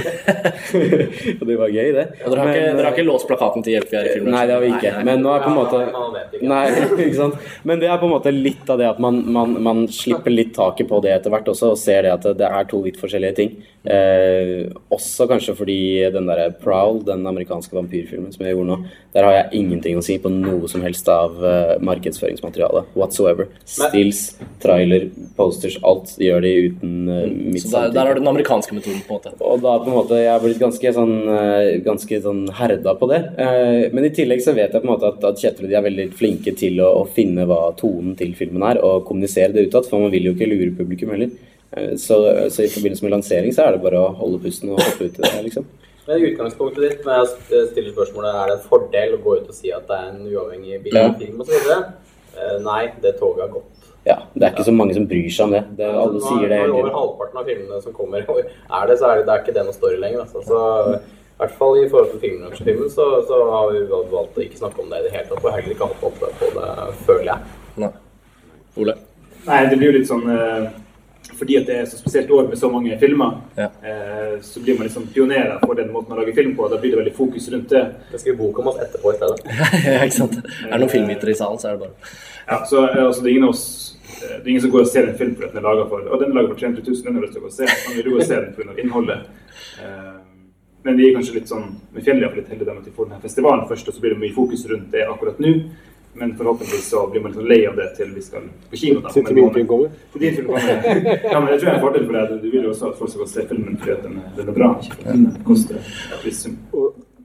og 1.39 1.43
det 1.47 1.57
var 1.59 1.73
gøy, 1.73 1.91
det. 1.95 2.05
Og 2.23 2.33
dere 2.33 2.41
har, 2.41 2.49
ikke, 2.51 2.71
dere 2.73 2.87
har 2.87 2.97
ikke 2.97 3.05
låst 3.07 3.29
plakaten 3.29 3.65
til 3.65 3.77
Hjelp 3.77 3.93
vi 3.93 3.99
er 3.99 4.09
i 4.09 4.15
filmen? 4.15 4.33
Nei, 4.33 4.43
det 4.49 4.55
har 4.55 4.63
vi 4.63 4.71
ikke. 4.73 4.93
Men 5.07 5.23
nå 5.23 5.33
er 5.33 5.45
på 5.45 5.51
en 5.51 5.59
måte 5.59 6.41
Nei, 6.43 6.63
ikke 7.05 7.19
sant? 7.19 7.51
Men 7.67 7.83
det 7.83 7.91
er 7.91 8.01
på 8.01 8.09
en 8.09 8.15
måte 8.15 8.33
litt 8.33 8.73
av 8.73 8.81
det 8.81 8.89
at 8.89 8.99
man, 9.03 9.21
man, 9.37 9.55
man 9.63 9.85
slipper 9.91 10.33
litt 10.33 10.55
taket 10.57 10.89
på 10.89 10.99
det 11.05 11.13
etter 11.15 11.33
hvert 11.33 11.53
også, 11.53 11.73
og 11.75 11.79
ser 11.79 12.07
det 12.07 12.15
at 12.15 12.27
det 12.39 12.49
er 12.49 12.69
to 12.69 12.81
vidt 12.83 12.99
forskjellige 13.01 13.37
ting. 13.39 13.55
Eh, 13.83 14.69
også 14.93 15.27
kanskje 15.27 15.55
fordi 15.57 15.77
den 16.13 16.29
derre 16.29 16.49
Prowl, 16.61 17.01
den 17.05 17.25
amerikanske 17.27 17.75
vampyrfilmen 17.75 18.31
som 18.33 18.45
jeg 18.45 18.55
gjorde 18.55 18.69
nå, 18.69 18.77
der 19.15 19.27
har 19.27 19.35
jeg 19.37 19.61
ingenting 19.61 19.99
å 19.99 20.03
si 20.05 20.15
på 20.21 20.31
noe 20.31 20.69
som 20.71 20.83
helst 20.85 21.09
av 21.11 21.39
eh, 21.43 21.75
markedsføringsmateriale 21.83 22.85
whatsoever. 22.95 23.49
Stills, 23.67 24.25
trailer, 24.63 25.02
posters, 25.37 25.75
alt 25.87 26.13
gjør 26.21 26.43
de 26.45 26.51
uten 26.67 26.93
uh, 27.09 27.27
mitt 27.29 27.63
Så 27.63 27.71
der, 27.73 27.93
der 27.95 28.09
har 28.09 28.17
du 28.17 28.21
den 28.21 28.31
amerikanske 28.31 28.75
metoden, 28.77 29.01
på 29.07 29.15
en 29.15 29.19
måte. 29.19 29.33
og 29.39 29.61
da 29.63 29.75
på 29.83 29.91
en 29.91 29.97
måte, 29.97 30.19
jeg 30.21 30.31
har 30.31 30.43
blitt 30.43 30.61
ganske 30.61 30.93
sånn, 30.97 31.13
eh, 31.33 31.69
ganske 31.85 32.19
sånn 32.25 32.41
herda 32.57 32.95
på 32.99 33.09
det. 33.11 33.21
Uh, 33.37 33.93
Men 33.95 34.09
i 34.09 34.13
tillegg 34.15 34.43
så 34.45 34.55
vet 34.57 34.73
jeg 34.73 34.83
på 34.83 34.87
en 34.87 34.93
måte 34.93 35.09
at, 35.11 35.23
at 35.29 35.39
Kjetil 35.41 35.67
og 35.67 35.73
de 35.73 35.79
er 35.79 35.87
veldig 35.87 36.07
flinke 36.19 36.55
til 36.59 36.81
å, 36.83 36.89
å 37.01 37.05
finne 37.15 37.47
hva 37.49 37.61
tonen 37.79 38.17
til 38.19 38.35
filmen 38.39 38.65
er, 38.71 38.81
og 38.83 39.07
kommunisere 39.07 39.53
det 39.55 39.67
utad, 39.69 39.89
for 39.89 40.03
man 40.03 40.13
vil 40.13 40.31
jo 40.31 40.35
ikke 40.37 40.51
lure 40.51 40.73
publikum 40.77 41.13
heller. 41.15 41.31
Uh, 41.75 41.93
Så, 41.97 42.19
så 42.53 42.65
i 42.65 42.71
forbindelse 42.73 43.05
med 43.07 43.17
lansering 43.17 43.55
så 43.55 43.67
er 43.67 43.77
det 43.77 43.85
bare 43.85 44.01
å 44.01 44.13
holde 44.19 44.41
pusten 44.43 44.73
og 44.73 44.81
hoppe 44.81 45.09
ut 45.09 45.19
i 45.19 45.25
det, 45.25 45.39
liksom. 45.49 45.69
Men 46.05 46.25
utgangspunktet 46.27 46.83
ditt 46.83 47.05
med 47.07 47.21
å 47.23 47.27
stille 47.69 47.93
spørsmålet 47.93 48.35
er 48.35 48.49
det 48.49 48.55
en 48.57 48.65
fordel 48.67 49.13
å 49.15 49.21
gå 49.23 49.37
ut 49.39 49.51
og 49.53 49.55
si 49.55 49.71
at 49.71 49.85
det 49.87 49.99
er 49.99 50.09
en 50.11 50.25
uavhengig 50.27 50.81
billedfilm 50.83 51.39
osv. 51.45 51.69
Eh, 52.33 52.57
nei, 52.65 52.81
det 53.03 53.15
toget 53.21 53.45
har 53.45 53.53
gått. 53.53 53.82
Ja, 54.05 54.17
det 54.35 54.43
er 54.43 54.51
ikke 54.51 54.65
så 54.67 54.73
mange 54.75 54.93
som 54.97 55.05
bryr 55.07 55.29
seg 55.31 55.45
om 55.47 55.53
det. 55.55 55.63
det 55.77 55.87
alle 55.87 56.17
Nå 56.19 56.23
sier 56.25 56.49
det 56.51 56.57
er 56.59 56.71
Over 56.75 56.91
halvparten 56.91 57.39
av 57.39 57.45
filmene 57.47 57.81
som 57.85 57.93
kommer, 57.95 58.25
er 58.79 58.87
det, 58.89 58.97
så 58.99 59.09
er 59.09 59.21
det, 59.21 59.25
det 59.29 59.35
er 59.35 59.43
ikke 59.45 59.55
det 59.55 59.63
noe 59.69 59.75
story 59.77 59.99
lenger. 60.01 60.25
Altså. 60.25 60.43
Så, 60.43 60.59
I 61.33 61.39
hvert 61.43 61.55
fall 61.61 61.79
i 61.79 61.87
forhold 61.89 62.11
til 62.11 62.21
filmbransjefilmen 62.25 62.91
så, 62.91 63.07
så 63.29 63.39
har 63.53 63.71
vi 63.71 63.81
valgt 63.89 64.37
å 64.37 64.43
ikke 64.43 64.59
snakke 64.59 64.83
om 64.83 64.91
det 64.91 64.99
i 65.01 65.07
det 65.07 65.13
hele 65.15 65.27
tatt. 65.31 65.39
Og 65.43 65.55
heller 65.55 65.75
ikke 65.75 65.87
hatt 65.87 66.07
opp 66.09 66.19
på 66.19 66.51
det, 66.57 66.71
føler 67.07 67.29
jeg. 67.31 67.57
Nei. 67.83 67.91
Ole? 68.83 68.95
Nei, 69.47 69.59
det 69.69 69.77
blir 69.79 69.91
jo 69.91 69.95
litt 69.97 70.07
sånn 70.09 70.23
eh, 70.31 70.67
Fordi 71.35 71.57
at 71.59 71.67
det 71.67 71.75
er 71.81 71.87
så 71.89 71.97
spesielt 71.99 72.29
år 72.31 72.45
med 72.47 72.59
så 72.59 72.69
mange 72.71 72.95
filmer, 73.01 73.39
Ja. 73.57 73.67
eh, 73.83 74.35
så 74.45 74.61
blir 74.63 74.77
man 74.77 74.87
liksom 74.87 75.07
pionerer 75.13 75.57
for 75.63 75.75
den 75.79 75.89
måten 75.93 76.13
å 76.13 76.19
lage 76.19 76.35
film 76.37 76.53
på. 76.59 76.67
Da 76.71 76.77
blir 76.79 76.93
det 76.93 77.01
veldig 77.01 77.15
fokus 77.17 77.47
rundt 77.51 77.69
det. 77.73 77.83
Jeg 78.13 78.19
skriver 78.21 78.37
bok 78.43 78.59
om 78.59 78.69
oss 78.71 78.79
etterpå 78.83 79.13
i 79.13 79.17
stedet. 79.17 79.57
ja, 79.87 80.03
ikke 80.03 80.19
sant? 80.19 80.37
Er 80.43 80.75
det 80.75 80.79
noen 80.83 80.93
filmvitere 80.93 81.33
i 81.33 81.39
salen, 81.39 81.59
så 81.59 81.71
er 81.71 81.77
det 81.79 81.87
bare 81.87 82.13
Ja, 82.51 82.61
så 82.69 82.85
eh, 82.89 83.01
altså, 83.07 83.23
det 83.23 83.31
er 83.31 83.35
ingen 83.37 83.49
av 83.49 83.55
oss 83.55 83.65
det 84.27 84.43
er 84.45 84.49
ingen 84.53 84.61
som 84.65 84.71
går 84.73 84.81
og 84.85 84.87
ser 84.91 85.07
en 85.09 85.17
film 85.17 85.35
fordi 85.35 85.51
den 85.53 85.61
er 85.61 85.67
laget 85.69 85.89
for 85.89 85.99
Og 86.09 86.19
den 86.21 86.29
er 86.31 86.35
laget 86.39 86.49
for 86.53 86.59
300 86.59 86.83
000, 86.87 87.03
den 87.05 87.15
har 87.15 87.21
lyst 87.25 87.33
til 87.33 87.41
å 87.41 87.45
gå 87.45 87.51
og 87.51 87.57
se. 87.59 87.65
Man 87.87 87.97
vil 87.97 88.11
jo 88.11 88.21
se 88.27 88.35
den 88.35 88.53
pga. 88.57 88.75
innholdet. 88.83 89.25
Eh, 89.83 90.13
Men 90.85 90.97
vi 90.99 91.07
er 91.09 91.13
kanskje 91.15 91.33
litt 91.37 91.47
sånn 91.47 91.65
med 91.95 92.03
fjellet 92.03 92.35
litt 92.35 92.49
heldige 92.51 92.73
med 92.75 92.81
at 92.83 92.87
vi 92.89 92.91
får 92.97 93.05
denne 93.09 93.21
festivalen 93.23 93.67
først, 93.69 93.87
og 93.87 93.93
så 93.95 94.01
blir 94.03 94.11
det 94.15 94.19
mye 94.19 94.33
fokus 94.35 94.65
rundt 94.67 94.91
det 94.91 95.05
akkurat 95.07 95.37
nå. 95.39 95.53
Men 96.15 96.33
forhåpentligvis 96.37 96.89
så 96.91 97.07
blir 97.09 97.21
man 97.23 97.31
litt 97.31 97.39
sånn 97.39 97.47
lei 97.49 97.61
av 97.65 97.75
det 97.79 97.85
til 97.97 98.11
vi 98.13 98.21
skal 98.21 98.43
på 98.69 98.77
kino. 98.81 98.99
da. 99.01 99.09
Til 99.09 99.23
min 99.23 99.39
måned. 99.45 99.53
film 99.55 99.67
kommer. 99.71 99.89
Til 100.13 100.21
din 100.21 100.35
film 100.35 100.47
kommer. 100.51 100.83
Ja, 101.31 101.39
men 101.39 101.47
det 101.49 101.55
tror 101.61 101.69
jeg 101.69 101.71
er 101.71 101.79
en 101.79 101.85
fordel 101.87 102.05
for 102.05 102.13
deg. 102.19 102.35
Du 102.43 102.49
vil 102.51 102.63
jo 102.67 102.69
også 102.75 102.89
at 102.91 102.99
folk 102.99 103.09
skal 103.15 103.27
se 103.31 103.47
filmen 103.49 103.77
fordi 103.79 103.95
den 104.03 104.19
den 104.37 104.49
er 104.51 104.57
bra. 104.59 104.69
Ikke 104.83 104.99
fordi 104.99 105.09
den 105.23 105.41
koster 105.47 105.79
et 105.79 106.25
visst 106.27 106.43
sum. 106.45 106.59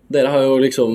Dere 0.09 0.31
har 0.33 0.41
jo 0.47 0.55
liksom 0.63 0.95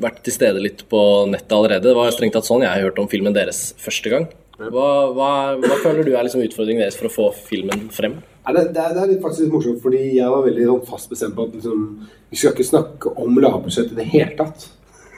vært 0.00 0.22
til 0.24 0.32
stede 0.32 0.62
litt 0.62 0.86
på 0.88 1.02
nettet 1.28 1.52
allerede. 1.52 1.82
Det 1.90 1.96
var 1.98 2.14
strengt 2.14 2.32
tatt 2.38 2.46
sånn 2.48 2.62
jeg 2.64 2.70
har 2.72 2.86
hørt 2.86 2.98
om 3.02 3.08
filmen 3.12 3.34
deres 3.36 3.74
første 3.82 4.08
gang. 4.14 4.30
Hva, 4.56 4.88
hva, 5.12 5.30
hva 5.60 5.76
føler 5.82 6.06
du 6.06 6.14
er 6.14 6.24
liksom 6.24 6.44
utfordringen 6.46 6.80
deres 6.80 6.96
for 6.96 7.10
å 7.10 7.12
få 7.12 7.26
filmen 7.48 7.90
frem? 7.92 8.16
Det, 8.46 8.62
det, 8.72 8.80
er, 8.80 8.94
det 8.94 9.02
er 9.02 9.20
faktisk 9.20 9.44
litt 9.44 9.52
morsomt, 9.52 9.82
fordi 9.82 10.00
jeg 10.16 10.30
var 10.32 10.46
veldig 10.46 10.68
sånn, 10.68 10.86
fast 10.86 11.10
bestemt 11.10 11.36
på 11.36 11.44
at 11.48 11.58
liksom, 11.58 11.82
vi 12.30 12.38
skal 12.38 12.54
ikke 12.54 12.68
snakke 12.68 13.12
om 13.20 13.40
lavbudsjett 13.42 13.92
i 13.92 13.98
det 13.98 14.06
hele 14.14 14.32
tatt. 14.38 14.68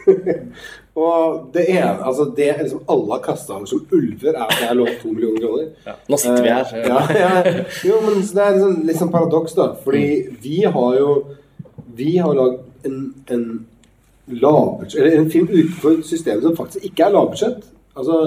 og 0.98 1.50
det 1.54 1.66
ene, 1.74 1.92
altså 2.08 2.26
det 2.34 2.48
liksom 2.62 2.82
alle 2.90 3.12
har 3.12 3.22
kasta 3.28 3.54
over 3.58 3.70
som 3.70 3.84
ulver, 3.92 4.32
er 4.32 4.42
at 4.46 4.56
jeg 4.56 4.70
har 4.72 4.78
lovt 4.80 5.02
to 5.04 5.12
millioner 5.12 5.44
kroner. 5.44 5.96
Nå 6.08 6.20
sitter 6.24 6.42
vi 6.42 6.54
her. 6.56 6.74
Eh, 6.74 6.88
ja, 6.88 7.02
ja. 7.20 7.64
Jo, 7.86 8.02
men 8.06 8.22
det 8.24 8.44
er 8.44 8.56
liksom, 8.56 8.76
litt 8.88 9.02
sånn 9.04 9.14
paradoks, 9.14 9.56
da. 9.58 9.70
Fordi 9.84 10.06
vi 10.42 10.62
har 10.66 10.98
jo 10.98 11.12
Vi 11.98 12.12
har 12.22 12.34
lagd 12.34 12.86
en, 12.86 12.98
en 13.34 13.44
lavbudsjett 14.28 15.00
Eller 15.00 15.16
en 15.18 15.30
film 15.32 15.48
utenfor 15.50 15.96
systemet 16.06 16.44
som 16.44 16.54
faktisk 16.58 16.84
ikke 16.86 17.06
er 17.06 17.14
lavbudsjett. 17.14 17.64
Altså 17.98 18.18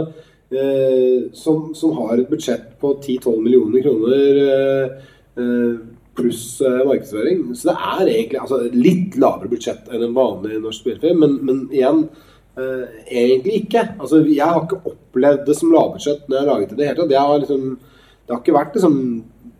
som, 1.33 1.69
som 1.75 1.93
har 1.95 2.19
et 2.19 2.29
budsjett 2.29 2.73
på 2.81 2.89
10-12 2.99 3.37
millioner 3.39 3.83
kroner 3.85 4.39
eh, 4.43 4.95
eh, 5.39 5.77
pluss 6.15 6.61
eh, 6.61 6.81
markedsføring. 6.87 7.55
Så 7.55 7.69
det 7.69 7.77
er 7.77 8.01
egentlig 8.09 8.41
altså, 8.41 8.59
litt 8.75 9.15
lavere 9.21 9.51
budsjett 9.51 9.89
enn 9.91 10.05
en 10.07 10.17
vanlig 10.17 10.59
norsk 10.61 10.83
spillefilm, 10.83 11.23
men, 11.23 11.37
men 11.47 11.63
igjen 11.71 12.03
eh, 12.59 12.85
egentlig 13.07 13.61
ikke. 13.63 13.85
Altså, 13.97 14.21
jeg 14.27 14.45
har 14.45 14.65
ikke 14.65 14.81
opplevd 14.93 15.45
det 15.47 15.57
som 15.57 15.73
lavbudsjett 15.73 16.27
når 16.27 16.37
jeg 16.37 16.43
har 16.43 16.51
laget 16.51 16.77
det 16.77 16.91
det 17.11 17.19
har 17.19 17.43
liksom, 17.45 17.67
det 18.25 18.35
har 18.35 18.43
ikke 18.43 18.59
vært 18.59 18.77
liksom, 18.79 19.01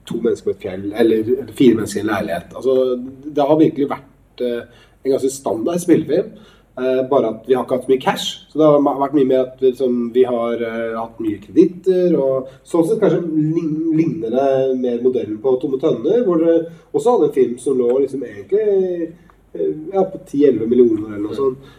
to 0.10 0.22
mennesker 0.22 0.50
på 0.50 0.56
et 0.56 0.64
fjell 0.66 0.88
eller, 0.92 1.34
eller 1.38 1.58
fire 1.58 1.80
mennesker 1.80 2.02
i 2.02 2.06
en 2.06 2.14
leilighet. 2.14 2.56
Altså, 2.60 2.78
det 3.26 3.50
har 3.52 3.62
virkelig 3.64 3.92
vært 3.92 4.48
eh, 4.48 4.88
en 5.02 5.16
ganske 5.16 5.34
standard 5.34 5.84
spillefilm. 5.84 6.36
Eh, 6.80 7.10
bare 7.10 7.28
at 7.28 7.44
vi 7.48 7.54
har 7.54 7.66
ikke 7.66 7.76
hatt 7.76 7.84
så 7.86 7.92
mye 7.92 8.02
cash. 8.02 8.28
Så 8.50 8.60
det 8.60 8.68
har 8.68 9.00
vært 9.02 9.16
mye 9.18 9.28
mer 9.28 9.42
at 9.44 9.64
liksom, 9.64 9.98
vi 10.16 10.24
har 10.24 10.62
eh, 10.64 10.94
hatt 10.96 11.20
mye 11.20 11.42
kreditter. 11.44 12.16
Og 12.16 12.48
sånn 12.64 12.86
sett 12.88 13.02
kanskje 13.02 13.20
ligner 13.98 14.32
det 14.32 14.54
mer 14.80 15.02
modellen 15.04 15.42
på 15.44 15.58
Tomme 15.60 15.82
tønner, 15.82 16.24
hvor 16.24 16.40
dere 16.40 16.72
også 16.94 17.18
hadde 17.18 17.28
en 17.28 17.36
film 17.36 17.60
som 17.60 17.76
lå 17.76 17.90
liksom 18.00 18.24
egentlig 18.24 18.64
eh, 18.64 19.76
ja, 19.92 20.06
på 20.06 20.24
10-11 20.24 20.64
millioner 20.72 21.12
eller 21.12 21.28
noe 21.28 21.40
sånt. 21.42 21.70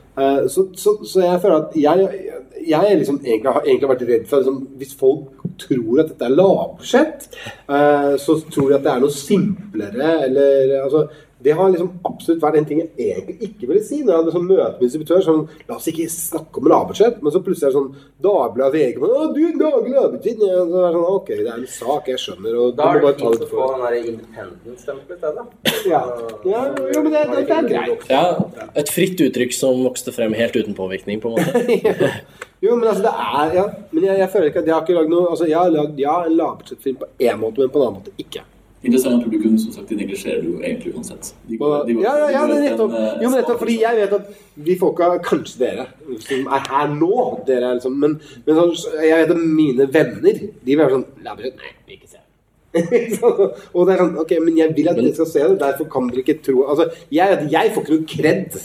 Så, 0.52 0.66
så, 0.76 0.92
så 1.08 1.22
jeg 1.22 1.40
føler 1.40 1.54
at 1.56 1.76
jeg, 1.80 2.24
jeg 2.68 2.96
liksom 2.98 3.22
egentlig, 3.22 3.54
har 3.54 3.62
egentlig 3.64 3.88
vært 3.88 4.02
redd 4.10 4.26
for 4.28 4.42
liksom, 4.42 4.58
Hvis 4.76 4.90
folk 5.00 5.46
tror 5.62 6.02
at 6.02 6.10
dette 6.10 6.26
er 6.26 6.34
lavbudsjett, 6.36 7.24
så 8.20 8.36
tror 8.44 8.68
de 8.68 8.76
at 8.76 8.84
det 8.84 8.92
er 8.92 9.00
noe 9.00 9.16
simplere 9.16 10.10
eller 10.26 10.74
altså 10.82 11.06
det 11.44 11.54
har 11.58 11.70
liksom 11.72 11.90
absolutt 12.06 12.42
vært 12.42 12.58
en 12.60 12.66
ting 12.68 12.80
jeg 12.82 12.90
egentlig 12.96 13.48
ikke 13.48 13.68
ville 13.70 13.82
si. 13.84 14.00
Når 14.02 14.12
jeg 14.12 14.20
hadde 14.20 14.34
sånn 14.36 14.46
møte 14.48 14.70
med 14.76 14.84
distributør 14.84 15.24
sånn 15.26 15.40
La 15.68 15.76
oss 15.76 15.88
ikke 15.90 16.06
snakke 16.12 16.60
om 16.60 16.68
lavbudsjett. 16.70 17.18
Men 17.22 17.34
så 17.34 17.42
plutselig 17.44 17.68
er 17.68 17.72
det 17.72 17.78
sånn 17.80 18.12
Dagbladet 18.22 18.76
VG 18.76 19.02
Å, 19.02 19.24
du 19.34 19.42
lager 19.58 19.96
lavbudsjett! 19.96 20.44
Ja, 20.46 20.60
så 20.62 20.78
er 20.78 20.86
det 20.86 20.92
sånn, 20.96 21.08
OK, 21.16 21.32
det 21.32 21.48
er 21.48 21.56
en 21.56 21.66
sak, 21.74 22.12
jeg 22.12 22.22
skjønner. 22.22 22.60
Og 22.62 22.76
Da 22.78 22.92
er 22.92 23.02
det 23.02 23.14
fint 23.18 23.42
det 23.42 23.48
å 23.48 23.50
få 23.50 23.66
den 23.72 23.84
derre 23.86 24.04
independent-stempelet 24.12 25.16
i 25.16 25.22
stedet. 25.22 25.48
Ja. 25.90 26.02
ja, 26.46 26.62
jo, 26.94 27.02
men 27.02 27.10
det, 27.10 27.24
det, 27.32 27.42
det 27.48 27.58
er 27.58 27.68
greit. 27.72 28.06
Ja, 28.12 28.70
Et 28.78 28.92
fritt 28.92 29.20
uttrykk 29.26 29.56
som 29.56 29.82
vokste 29.86 30.14
frem 30.14 30.36
helt 30.38 30.56
uten 30.56 30.78
påvirkning, 30.78 31.20
på 31.22 31.32
en 31.32 31.40
måte. 31.40 32.14
Jo, 32.62 32.76
men 32.78 32.86
altså, 32.86 33.02
det 33.02 33.10
er 33.10 33.54
Ja, 33.56 33.64
men 33.90 34.04
jeg, 34.06 34.18
jeg 34.20 34.30
føler 34.30 34.52
ikke 34.52 34.60
at 34.62 34.68
jeg 34.68 34.74
har 34.76 34.84
ikke 34.84 34.94
lagd 34.94 35.10
noe 35.10 35.30
Altså, 35.32 35.48
jeg 35.50 35.58
har 35.58 35.72
lagd 35.74 35.96
ja, 35.98 36.12
en 36.28 36.36
lavbudsjettfilm 36.38 37.00
på 37.00 37.08
én 37.18 37.40
måte, 37.40 37.58
men 37.58 37.72
på 37.74 37.80
en 37.80 37.86
annen 37.88 37.96
måte 37.98 38.12
ikke. 38.22 38.44
Interessant 38.82 39.22
publikum, 39.22 39.52
som 39.62 39.70
sagt, 39.76 39.88
de 39.92 39.94
neglisjerer 40.00 40.40
du 40.42 40.56
egentlig 40.58 40.90
uansett. 40.96 41.28
De 41.46 41.54
de 41.56 41.94
Ja, 42.02 42.16
ja, 42.18 42.30
ja, 42.34 42.40
nettopp. 42.50 42.90
eh, 42.98 43.20
Jo, 43.22 43.28
men 43.30 43.38
nettopp 43.38 43.60
fordi 43.60 43.76
jeg 43.78 43.96
vet 44.00 44.12
at 44.16 44.32
vi 44.56 44.74
folka, 44.80 45.10
kanskje 45.22 45.58
dere, 45.60 45.84
som 46.18 46.48
er 46.56 46.66
her 46.68 46.88
nå 46.88 47.44
dere 47.46 47.68
er 47.70 47.78
liksom, 47.78 47.94
Men, 48.02 48.16
men 48.46 48.56
sånn, 48.58 48.74
jeg 49.06 49.20
vet 49.22 49.30
at 49.30 49.44
mine 49.60 49.86
venner 49.94 50.34
De 50.42 50.66
vil 50.66 50.82
være 50.82 50.96
sånn 50.96 51.06
Lavbudsjett? 51.22 51.56
Nei, 51.62 51.72
vil 51.86 51.96
ikke 52.00 52.10
se 52.10 52.18
og 53.76 53.86
det 53.86 53.94
er 53.94 53.98
sånn 54.02 54.14
Ok, 54.18 54.30
men 54.42 54.56
jeg 54.58 54.74
vil 54.74 54.88
at 54.90 54.96
dere 54.98 55.14
skal 55.14 55.26
se 55.30 55.42
det, 55.46 55.58
derfor 55.62 55.88
kan 55.92 56.08
dere 56.10 56.24
ikke 56.24 56.38
tro 56.42 56.64
Altså, 56.72 56.88
jeg, 57.12 57.38
jeg 57.52 57.72
får 57.74 57.82
ikke 57.86 57.98
noe 57.98 58.08
kred 58.16 58.60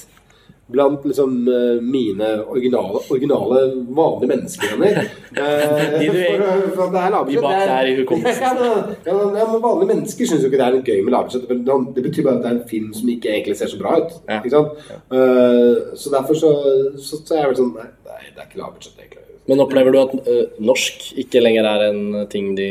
blant 0.69 1.05
liksom 1.07 1.47
eh, 1.47 1.77
mine 1.81 2.27
originale, 2.51 2.99
originale 3.13 3.61
vanlige 3.95 4.29
menneskevenner. 4.33 4.97
Eh, 5.37 5.99
De 5.99 6.07
du- 6.09 6.15
for, 6.17 6.71
for 6.75 6.95
lavbudsjett. 6.95 7.35
de 7.35 7.41
bak 7.43 7.53
er- 7.61 7.67
der 7.69 7.87
i 7.91 7.95
hukommelsen. 7.99 8.41
Ja, 8.41 8.53
ja, 9.07 9.13
men- 9.13 9.35
ja, 9.37 9.45
vanlige 9.61 9.89
mennesker 9.93 10.25
syns 10.25 10.41
jo 10.43 10.49
ikke 10.49 10.57
det 10.57 10.67
er 10.67 10.81
gøy 10.87 11.03
med 11.05 11.13
lavbudsjett. 11.13 11.47
Det 11.49 11.77
det 11.95 12.03
betyr 12.07 12.23
bare 12.25 12.35
at 12.39 12.43
det 12.43 12.49
er 12.51 12.55
en 12.57 12.67
film 12.71 12.87
som 12.97 13.09
ikke 13.13 13.29
egentlig 13.35 13.57
ser 13.59 13.69
så 13.71 13.77
bra 13.79 13.91
ut. 14.01 14.15
Sant? 14.49 14.81
Eh, 15.13 15.95
så 15.95 16.11
derfor 16.15 16.33
så, 16.41 16.51
så, 16.97 17.19
så 17.21 17.35
er 17.35 17.43
jeg 17.43 17.51
vel 17.53 17.59
sånn 17.61 17.73
Nei, 17.77 17.87
nei, 18.09 18.23
det 18.33 18.41
er 18.41 18.47
ikke 18.49 18.61
lavbudsjett, 18.63 18.97
egentlig. 19.03 19.23
Men 19.47 19.61
opplever 19.63 19.93
du 19.95 19.99
at 20.01 20.15
eh, 20.27 20.45
norsk 20.59 21.05
ikke 21.23 21.39
lenger 21.45 21.69
er 21.69 21.85
en 21.91 22.01
ting 22.33 22.49
de 22.57 22.69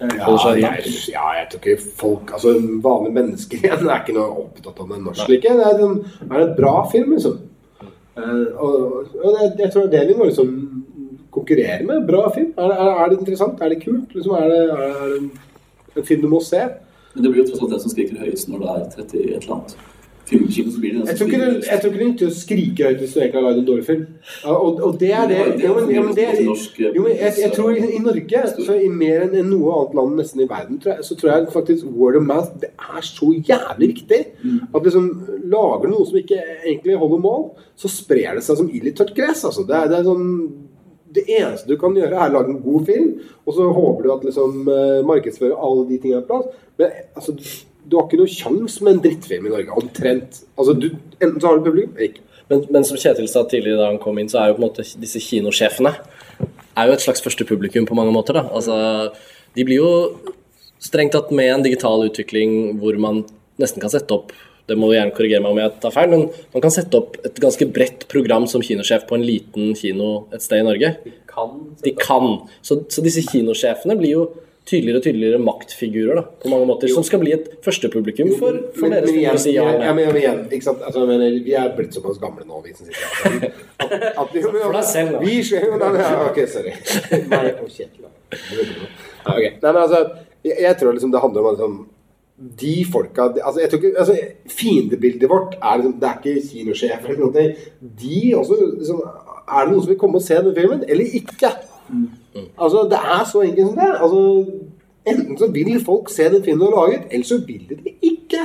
Ja, 0.00 0.24
holder 0.26 0.40
seg 0.42 0.58
jeg, 0.58 0.84
unna? 0.88 1.00
ja, 1.12 1.24
jeg 1.38 1.44
tror 1.50 1.60
ikke 1.60 1.90
folk 2.00 2.30
Altså, 2.34 2.52
vanlige 2.82 3.14
mennesker 3.14 3.60
igjen 3.62 3.84
er 3.86 4.00
ikke 4.00 4.16
noe 4.16 4.40
opptatt 4.42 4.80
av 4.82 4.88
det 4.90 5.02
norsk 5.04 5.22
eller 5.24 5.36
ikke. 5.38 5.52
Det 5.60 5.66
er, 5.70 5.82
en, 5.86 6.30
er 6.30 6.46
en 6.48 6.54
bra 6.58 6.72
film, 6.90 7.12
liksom. 7.14 7.36
Eh, 8.18 8.46
og, 8.58 9.12
og 9.20 9.38
det, 9.38 9.52
jeg 9.62 9.70
tror 9.74 9.86
det 9.86 10.00
er 10.00 10.08
det 10.08 10.08
vi 10.10 10.18
må 10.18 10.28
liksom 10.30 10.50
konkurrere 11.34 11.82
med. 11.86 12.06
Bra 12.10 12.26
film. 12.34 12.50
Er 12.58 12.72
det, 12.72 12.80
er, 12.80 12.90
er 13.04 13.12
det 13.12 13.20
interessant? 13.20 13.62
Er 13.62 13.74
det 13.74 13.82
kult? 13.84 14.14
Liksom, 14.14 14.34
det, 14.34 14.42
er, 14.42 14.50
det, 14.50 14.90
er 14.90 15.08
det 15.14 15.20
en, 15.20 15.30
en 15.94 16.10
film 16.10 16.26
du 16.26 16.30
må 16.34 16.42
se? 16.42 16.62
Men 17.14 17.22
det 17.24 17.30
blir 17.30 17.44
jo 17.44 17.50
tross 17.52 17.62
alt 17.62 17.74
den 17.76 17.82
som 17.84 17.94
skriker 17.94 18.22
høyest 18.22 18.50
når 18.50 18.62
det 18.64 18.70
er 18.74 18.86
30 18.98 19.20
et 19.22 19.36
eller 19.38 19.56
annet. 19.60 19.76
Filmkino 20.28 20.70
så 20.72 20.80
blir 20.80 20.94
det 20.94 21.08
Jeg 21.08 21.18
tror 21.18 21.28
ikke 21.28 21.40
det, 21.40 21.66
jeg 21.68 21.80
tror 21.80 21.90
ikke 21.92 22.04
det 22.04 22.24
er 22.24 22.30
å 22.30 22.36
skrike 22.38 22.88
høyt 22.88 23.02
hvis 23.02 23.14
du 23.14 23.18
egentlig 23.20 23.38
har 23.40 23.44
lagd 23.44 23.60
en 23.60 23.66
dårlig 23.68 23.86
film. 23.88 24.04
Og, 24.48 24.80
og 24.86 24.96
det 25.00 25.10
er 25.12 25.28
det 25.28 25.38
Det 25.44 25.56
det 25.58 25.66
jo, 25.66 25.74
men, 25.76 25.90
ja, 25.92 26.04
men 26.06 26.16
det, 26.16 26.26
til 26.38 26.86
jo, 26.96 27.04
men 27.04 27.16
jeg, 27.18 27.34
jeg 27.42 27.52
tror 27.56 27.76
i, 27.76 28.00
Norge, 28.04 28.44
så 28.56 28.78
i 28.78 28.90
mer 28.92 29.26
enn 29.26 29.50
noe 29.50 29.76
annet 29.78 29.96
land 30.00 30.18
nesten 30.20 30.44
i 30.44 30.48
verden, 30.48 30.80
tror 30.82 30.94
jeg, 30.94 31.06
så 31.08 31.18
tror 31.20 31.32
jeg 31.32 31.54
faktisk 31.54 31.90
word 31.92 32.20
of 32.20 32.26
mouth 32.28 32.54
det 32.62 32.72
er 32.72 33.04
så 33.04 33.30
jævlig 33.36 33.90
viktig. 33.94 34.20
At 34.74 34.88
liksom 34.88 35.10
lager 35.52 35.86
du 35.86 35.92
noe 35.94 36.08
som 36.08 36.20
ikke 36.20 36.40
egentlig 36.64 37.00
holder 37.00 37.24
mål, 37.24 37.48
så 37.76 37.90
sprer 37.92 38.38
det 38.38 38.46
seg 38.46 38.60
som 38.60 38.70
ild 38.72 38.88
i 38.88 38.94
tørt 38.96 39.12
gress. 39.16 39.44
Altså. 39.44 39.66
Det, 39.68 39.76
er, 39.76 39.92
det 39.92 40.00
er 40.00 40.08
sånn 40.08 40.30
det 41.14 41.24
eneste 41.30 41.70
du 41.70 41.76
kan 41.78 41.94
gjøre, 41.96 42.16
er 42.16 42.32
å 42.32 42.34
lage 42.38 42.50
en 42.50 42.62
god 42.64 42.88
film, 42.88 43.12
og 43.44 43.54
så 43.56 43.68
håper 43.76 44.06
du 44.06 44.10
at 44.14 44.24
liksom 44.26 44.66
eh, 44.66 45.04
markedsfører 45.06 45.54
alle 45.54 45.86
de 45.90 46.00
tingene 46.02 46.24
på 46.24 46.32
plass. 46.32 46.64
Men 46.80 46.96
altså, 47.14 47.36
du, 47.84 47.96
har 47.96 48.06
ikke 48.06 48.20
noe 48.20 48.30
sjans 48.30 48.78
med 48.82 48.96
en 48.96 49.02
drittfilm 49.04 49.48
i 49.48 49.52
Norge. 49.52 49.80
Omtrent. 49.80 50.40
Altså, 50.56 50.74
du, 50.76 50.90
enten 51.20 51.40
så 51.40 51.50
har 51.50 51.58
du 51.58 51.68
publikum, 51.68 51.94
eller 51.96 52.12
ikke. 52.12 52.24
Men, 52.50 52.64
men 52.76 52.84
som 52.84 52.98
Kjetil 53.00 53.28
sa 53.30 53.44
tidligere 53.48 53.80
da 53.80 53.88
han 53.88 54.00
kom 54.02 54.18
inn, 54.20 54.28
så 54.28 54.42
er 54.42 54.50
jo 54.50 54.58
på 54.58 54.62
en 54.62 54.66
måte 54.66 54.84
disse 55.00 55.22
kinosjefene 55.24 55.94
er 56.74 56.88
jo 56.88 56.96
et 56.96 57.04
slags 57.04 57.22
første 57.24 57.46
publikum 57.48 57.86
på 57.88 57.96
mange 57.96 58.12
måter. 58.12 58.36
da. 58.36 58.48
Altså, 58.52 58.74
de 59.56 59.64
blir 59.64 59.80
jo 59.80 59.92
strengt 60.82 61.14
tatt 61.16 61.30
med 61.32 61.52
en 61.52 61.64
digital 61.64 62.04
utvikling 62.04 62.76
hvor 62.82 62.98
man 63.00 63.22
nesten 63.62 63.80
kan 63.80 63.92
sette 63.92 64.12
opp 64.12 64.34
det 64.64 64.76
må 64.80 64.88
du 64.88 64.94
gjerne 64.94 65.12
korrigere 65.12 65.44
meg 65.44 65.52
om 65.52 65.60
jeg 65.60 65.72
tar 65.82 65.92
feil, 65.92 66.12
men 66.12 66.22
man 66.54 66.62
kan 66.64 66.72
sette 66.72 66.96
opp 66.96 67.18
et 67.26 67.36
ganske 67.42 67.66
bredt 67.68 68.06
program 68.08 68.46
som 68.48 68.62
kinosjef 68.64 69.04
på 69.08 69.18
en 69.18 69.26
liten 69.26 69.74
kino 69.76 70.24
et 70.32 70.44
sted 70.44 70.62
i 70.62 70.64
Norge. 70.64 70.94
De 71.84 71.92
kan. 72.00 72.30
Så, 72.64 72.78
så 72.88 73.04
disse 73.04 73.26
kinosjefene 73.28 73.98
blir 74.00 74.14
jo 74.14 74.22
tydeligere 74.64 74.96
og 75.00 75.04
tydeligere 75.04 75.38
maktfigurer 75.44 76.16
da, 76.16 76.22
på 76.40 76.48
mange 76.48 76.66
måter, 76.70 76.88
som 76.88 77.04
skal 77.04 77.20
bli 77.20 77.32
et 77.36 77.50
førstepublikum 77.64 78.30
for, 78.38 78.56
for 78.76 78.86
Men- 78.88 78.94
deres 78.96 79.10
men 79.10 79.18
igjen, 79.20 79.34
film 79.34 79.42
si 79.42 79.52
ja 79.52 79.64
men, 79.78 79.96
men 79.98 80.16
igjen, 80.16 80.38
ikke 80.50 80.64
sant? 80.64 80.80
Altså, 80.86 81.02
jeg 81.04 81.08
mener, 81.10 81.36
vi 81.44 81.52
er 81.60 81.74
blitt 81.76 81.92
såpass 81.98 82.18
gamle 82.22 82.46
nå, 82.48 82.62
vi 82.64 82.72
som 82.72 82.86
sitter 82.86 83.04
her. 83.04 83.50
At, 83.84 83.92
at, 83.92 84.32
vi- 84.32 84.42
For 84.46 84.72
deg 84.78 84.86
selv, 84.88 85.12
da. 85.12 85.20
Vi 85.26 85.34
skjer 85.44 85.66
jo 85.68 85.80
ja, 85.82 86.12
Ok, 86.30 86.38
sorry. 86.48 86.72
Nei, 87.28 87.42
da. 88.00 88.08
Nei, 89.26 89.72
men 89.72 89.82
altså, 89.82 90.00
jeg, 90.44 90.56
jeg 90.64 90.78
tror 90.80 90.96
liksom 90.96 91.12
det 91.12 91.20
handler 91.24 91.44
om 91.50 91.54
liksom, 91.58 91.76
de 92.64 92.72
folka 92.90 93.28
de- 93.36 93.44
altså, 93.44 93.60
jeg 93.62 93.70
tror 93.70 93.84
ikke, 93.84 93.92
altså, 94.00 94.16
Fiendebildet 94.56 95.28
vårt 95.30 95.54
er 95.60 95.76
liksom, 95.82 95.94
det 96.00 96.08
er 96.10 96.18
ikke 96.24 96.48
kinosjef 96.48 97.06
eller 97.08 97.22
noe. 97.26 97.46
De 98.00 98.18
også 98.40 98.58
liksom, 98.80 99.04
Er 99.44 99.66
det 99.66 99.72
noen 99.74 99.82
som 99.84 99.90
vil 99.92 99.98
komme 100.00 100.16
og 100.16 100.24
se 100.24 100.40
den 100.40 100.54
filmen, 100.56 100.84
eller 100.88 101.16
ikke? 101.20 101.50
Altså, 102.58 102.88
Det 102.90 102.98
er 102.98 103.24
så 103.32 103.42
enkelt 103.42 103.66
som 103.68 103.76
det. 103.76 103.90
Altså, 104.00 104.20
enten 105.06 105.38
så 105.38 105.46
vil 105.52 105.84
folk 105.84 106.10
se 106.10 106.24
den 106.24 106.44
filmen 106.44 106.66
du 106.66 106.76
har 106.76 106.86
laget, 106.86 107.02
eller 107.10 107.26
så 107.26 107.38
vil 107.46 107.66
de 107.68 107.76
det 107.84 107.94
ikke. 108.02 108.42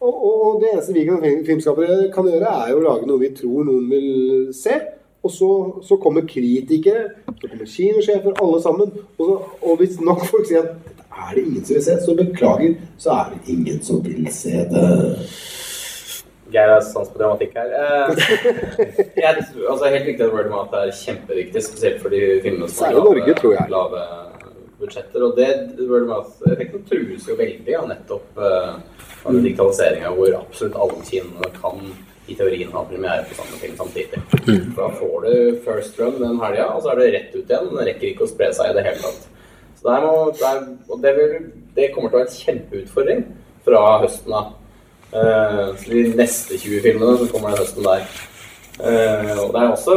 Og, 0.00 0.14
og 0.26 0.62
det 0.62 0.72
eneste 0.72 0.92
vi 0.92 1.04
kan, 1.04 1.22
filmskapere 1.46 2.10
kan 2.14 2.26
gjøre, 2.26 2.54
er 2.62 2.70
jo 2.72 2.80
å 2.80 2.86
lage 2.86 3.06
noe 3.06 3.22
vi 3.22 3.30
tror 3.38 3.66
noen 3.68 3.90
vil 3.90 4.08
se. 4.54 4.80
Og 5.22 5.30
så, 5.30 5.50
så 5.86 5.96
kommer 6.02 6.26
kritikere, 6.26 7.04
så 7.26 7.48
kommer 7.48 7.68
kinosjefer, 7.70 8.34
alle 8.42 8.62
sammen. 8.62 8.90
Og, 9.18 9.22
så, 9.28 9.36
og 9.62 9.76
hvis 9.78 10.00
nok 10.02 10.24
folk 10.26 10.48
sier 10.48 10.66
at 10.66 10.92
er 11.12 11.34
det 11.36 11.44
ingen 11.44 11.64
som 11.64 11.76
vil 11.76 11.84
se, 11.84 11.98
så 12.02 12.16
beklager, 12.18 12.74
så 12.98 13.10
er 13.10 13.34
det 13.34 13.54
ingen 13.54 13.82
som 13.82 14.00
vil 14.04 14.26
se 14.34 14.64
det. 14.72 14.88
Geir 16.52 16.72
har 16.74 16.82
sans 16.86 17.08
på 17.10 17.20
dramatikk 17.20 17.56
her. 17.56 17.72
Eh, 17.78 18.10
jeg, 19.22 19.44
altså, 19.68 19.88
helt 19.88 20.06
riktig 20.08 20.26
at 20.26 20.34
word 20.34 20.50
of 20.50 20.54
mouth 20.54 20.76
er 20.76 20.92
kjempeviktig, 20.96 21.64
spesielt 21.64 22.02
for 22.02 22.14
de 22.14 22.20
filmene 22.44 22.68
som 22.70 22.88
har 22.88 23.00
Norge, 23.00 23.34
tror 23.40 23.58
lave 23.72 24.04
budsjetter. 24.82 25.26
Og 25.26 25.36
det 25.38 25.50
word 25.88 26.06
of 26.06 26.12
mouth-effekten 26.12 26.86
trues 26.88 27.28
jo 27.28 27.38
veldig 27.38 27.76
av 27.80 27.90
nettopp 27.90 28.40
uh, 28.40 28.78
av 29.22 29.36
digitaliseringa, 29.38 30.14
hvor 30.16 30.38
absolutt 30.40 30.80
alle 30.84 31.04
kinoene 31.08 31.52
kan 31.58 31.92
i 32.30 32.36
teorien 32.38 32.70
ha 32.72 32.84
premiere 32.86 33.26
på 33.28 33.34
samme 33.34 33.58
film 33.58 33.76
samtidig. 33.76 34.22
Mm. 34.46 34.72
Da 34.76 34.88
får 34.98 35.26
du 35.26 35.60
first 35.64 36.00
run 36.00 36.18
den 36.20 36.40
helga, 36.42 36.68
og 36.74 36.82
så 36.82 36.92
er 36.92 37.00
det 37.00 37.12
rett 37.16 37.34
ut 37.34 37.44
igjen. 37.50 37.70
Den 37.72 37.86
rekker 37.88 38.10
ikke 38.12 38.26
å 38.26 38.30
spre 38.30 38.50
seg 38.54 38.70
i 38.70 38.76
det 38.78 38.86
hele 38.86 39.02
tatt. 39.02 39.28
Så 39.80 39.88
der 39.88 40.04
må, 40.06 40.16
der, 40.38 40.60
det, 41.02 41.12
vil, 41.18 41.32
det 41.76 41.90
kommer 41.94 42.12
til 42.12 42.20
å 42.20 42.22
være 42.22 42.30
en 42.30 42.42
kjempeutfordring 42.44 43.24
fra 43.66 43.80
høsten 44.04 44.36
av. 44.38 44.52
Eh, 45.12 45.64
så 45.76 45.90
de 45.90 46.04
neste 46.16 46.58
20 46.58 46.80
filmene 46.84 47.16
som 47.20 47.28
kommer 47.32 47.52
den 47.52 47.60
høsten 47.60 47.84
der. 47.84 48.06
Eh, 48.80 49.32
og 49.36 49.52
det 49.52 49.60
er 49.60 49.68
også 49.68 49.96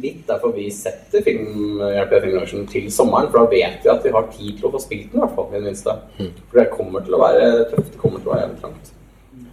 litt 0.00 0.22
derfor 0.28 0.54
vi 0.56 0.70
setter 0.72 1.24
film, 1.24 1.82
Filmbransjen 2.08 2.64
til 2.70 2.88
sommeren, 2.92 3.28
for 3.30 3.44
da 3.44 3.52
vet 3.52 3.84
vi 3.84 3.92
at 3.92 4.04
vi 4.06 4.14
har 4.16 4.30
tid 4.32 4.56
til 4.56 4.68
å 4.68 4.72
få 4.72 4.80
spilt 4.82 5.12
den, 5.12 5.20
i 5.20 5.24
hvert 5.24 5.36
fall. 5.36 5.50
i 5.52 5.58
det 5.58 5.66
minste. 5.68 5.96
For 6.16 6.60
det 6.60 6.70
kommer 6.72 7.04
til 7.04 7.18
å 7.18 7.22
være 7.26 7.50
tøft. 7.72 7.92
Det 7.92 8.00
kommer 8.00 8.22
til 8.22 8.32
å 8.32 8.34
være 8.34 8.46
jævlig 8.46 8.62
trangt. 8.64 8.92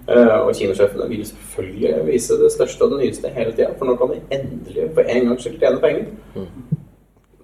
Uh, 0.03 0.39
og 0.43 0.55
kinosjefene 0.55 1.05
vil 1.07 1.21
selvfølgelig 1.23 1.99
vise 2.09 2.35
det 2.35 2.49
største 2.51 2.83
og 2.83 2.91
det 2.91 3.05
nyeste 3.05 3.29
hele 3.31 3.53
tida, 3.55 3.69
for 3.79 3.87
nå 3.87 3.93
kan 3.95 4.11
de 4.11 4.17
endelig 4.35 4.89
for 4.97 5.07
en 5.07 5.29
gangs 5.29 5.45
skyld 5.45 5.61
tjene 5.61 5.79
penger. 5.79 6.09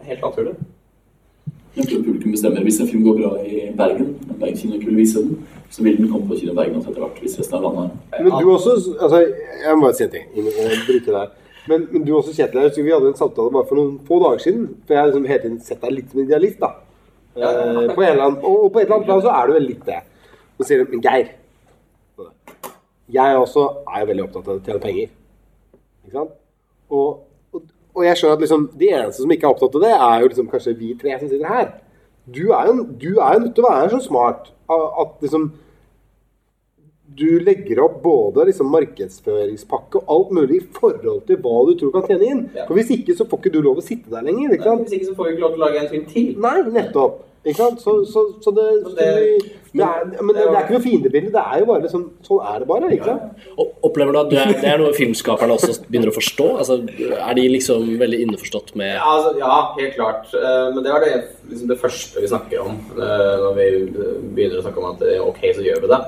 Helt 0.10 0.26
naturlig. 0.26 0.58
Jeg 1.80 1.88
tror 1.88 2.02
publikum 2.04 2.34
bestemmer 2.36 2.66
hvis 2.68 2.80
en 2.84 2.90
film 2.90 3.04
går 3.08 3.18
bra 3.22 3.30
i 3.40 3.60
Bergen, 3.78 4.14
Bergen 4.40 4.58
kino 4.60 4.96
vise 4.98 5.22
den, 5.24 5.46
så 5.72 5.84
vil 5.86 5.98
den 5.98 6.10
komme 6.12 6.28
på 6.28 6.40
kino 6.42 6.56
Bergen 6.58 6.76
også 6.80 6.92
etter 6.92 7.06
hvert, 7.06 7.22
hvis 7.24 7.38
resten 7.40 7.56
av 7.60 7.68
landet 7.68 8.18
er 8.18 8.26
Men 8.26 8.36
du 8.36 8.52
også 8.52 8.76
altså, 9.00 9.22
Jeg 9.64 9.76
må 9.78 9.86
bare 9.86 9.96
si 9.96 10.04
en 10.04 10.12
ting. 10.18 10.28
Jeg 10.36 10.44
må 10.44 10.52
bryte 10.90 11.16
deg. 11.16 11.38
Men, 11.70 11.88
men 11.92 12.06
du 12.06 12.14
også, 12.18 12.34
Kjetil, 12.36 12.60
jeg 12.60 12.72
husker 12.72 12.84
vi 12.88 12.94
hadde 12.96 13.12
en 13.14 13.18
samtale 13.20 13.54
bare 13.54 13.68
for 13.70 13.80
noen 13.80 13.98
få 14.08 14.20
dager 14.24 14.44
siden. 14.44 14.68
For 14.86 14.96
jeg 14.96 15.02
har 15.02 15.12
liksom 15.12 15.28
hele 15.32 15.44
tiden 15.46 15.60
sett 15.64 15.84
deg 15.84 15.96
litt 15.96 16.12
som 16.12 16.24
idealist, 16.24 16.60
da. 16.64 16.72
Ja, 17.40 17.50
på 17.94 18.02
en 18.02 18.10
eller 18.10 18.26
annen, 18.26 18.40
og 18.42 18.72
på 18.74 18.82
et 18.82 18.88
eller 18.88 18.98
annet 18.98 19.10
plan 19.12 19.22
så 19.24 19.34
er 19.36 19.48
du 19.48 19.56
vel 19.56 19.68
litt 19.70 19.86
det. 19.88 20.00
Så 20.60 20.68
sier 20.68 20.82
du 20.82 20.92
Men 20.92 21.04
Geir, 21.06 21.30
jeg 23.14 23.38
også 23.38 23.66
er 23.88 24.04
jo 24.04 24.10
veldig 24.12 24.26
opptatt 24.26 24.50
av 24.50 24.58
å 24.58 24.64
tjene 24.66 24.82
penger. 24.84 25.12
Ikke 26.06 26.16
sant? 26.18 26.34
Og, 26.90 27.22
og, 28.00 28.06
jeg 28.08 28.20
skjønner 28.20 28.38
at 28.38 28.44
liksom, 28.46 28.66
de 28.80 28.92
eneste 28.96 29.24
som 29.24 29.32
ikke 29.36 29.48
er 29.48 29.54
opptatt 29.54 29.76
av 29.76 29.84
det, 29.84 29.96
er 29.96 30.22
jo 30.22 30.30
liksom 30.32 30.52
kanskje 30.52 30.76
vi 30.80 30.94
tre 31.00 31.18
som 31.20 31.32
sitter 31.32 31.50
her. 31.52 31.72
Du 32.30 32.46
er 32.56 32.70
jo, 32.70 32.86
du 33.02 33.10
er 33.18 33.36
jo 33.36 33.42
nødt 33.44 33.56
til 33.58 33.66
å 33.66 33.74
være 33.74 33.90
så 33.96 34.00
smart 34.06 34.54
at 34.70 35.26
liksom 35.26 35.50
du 37.20 37.40
legger 37.42 37.82
opp 37.84 37.98
både 38.04 38.46
liksom 38.48 38.70
markedsføringspakke 38.72 40.00
og 40.00 40.12
alt 40.14 40.36
mulig 40.38 40.60
i 40.60 40.66
forhold 40.76 41.24
til 41.28 41.40
hva 41.42 41.56
du 41.68 41.74
tror 41.80 41.96
kan 41.96 42.06
tjene 42.08 42.28
inn. 42.30 42.44
For 42.68 42.78
Hvis 42.78 42.94
ikke 42.96 43.16
så 43.18 43.26
får 43.28 43.42
ikke 43.42 43.56
du 43.56 43.64
lov 43.66 43.82
å 43.82 43.86
sitte 43.86 44.14
der 44.14 44.28
lenger. 44.28 44.54
ikke 44.56 44.70
sant? 44.70 44.86
Hvis 44.86 45.00
ikke 45.00 45.10
så 45.10 45.16
får 45.18 45.28
vi 45.28 45.34
ikke 45.34 45.44
lov 45.44 45.56
til 45.56 45.60
å 45.60 45.66
lage 45.66 45.82
en 45.82 45.90
film 45.96 46.06
til. 46.14 46.30
Nei, 46.46 46.56
nettopp. 46.78 47.26
Ikke 47.50 47.64
sant? 47.66 47.82
Så, 47.84 47.94
så, 48.10 48.24
så 48.46 48.54
det, 48.56 48.66
men 48.86 48.94
det, 48.98 49.08
det 49.74 49.86
er, 49.86 50.06
Men 50.22 50.32
det, 50.36 50.44
det 50.44 50.54
er 50.56 50.64
ikke 50.64 50.76
noe 50.78 50.84
fiendebilde. 50.86 51.32
Det 51.36 51.42
er 51.44 51.60
jo 51.64 51.68
bare 51.70 51.84
liksom, 51.86 52.06
sånn 52.26 52.46
er 52.52 52.62
det 52.64 52.68
bare. 52.72 52.90
ikke 52.96 53.10
sant? 53.10 53.44
Og 53.60 53.90
Opplever 53.90 54.16
du 54.16 54.20
at 54.22 54.32
det 54.32 54.40
er, 54.44 54.54
det 54.64 54.70
er 54.74 54.82
noe 54.82 54.96
filmskaperne 54.98 55.58
også 55.58 55.76
begynner 55.88 56.12
å 56.12 56.16
forstå? 56.16 56.48
Altså, 56.64 56.80
er 57.20 57.38
de 57.40 57.46
liksom 57.54 57.86
veldig 58.02 58.22
innforstått 58.28 58.74
med 58.80 58.96
Ja, 58.96 59.04
altså, 59.18 59.36
ja, 59.42 59.54
helt 59.78 59.94
klart. 60.00 60.32
Eh, 60.34 60.66
Men 60.76 60.82
det 60.88 60.96
var 60.96 61.06
det, 61.06 61.14
liksom 61.52 61.70
det 61.74 61.80
første 61.84 62.24
vi 62.26 62.32
snakker 62.32 62.66
om 62.66 62.80
eh, 62.96 63.36
når 63.46 63.60
vi 63.60 63.70
begynner 64.36 64.58
å 64.62 64.66
snakke 64.66 64.84
om 64.84 64.90
at 64.96 65.06
eh, 65.10 65.22
ok, 65.26 65.44
så 65.60 65.66
gjør 65.68 65.86
vi 65.86 65.94
det. 65.94 66.02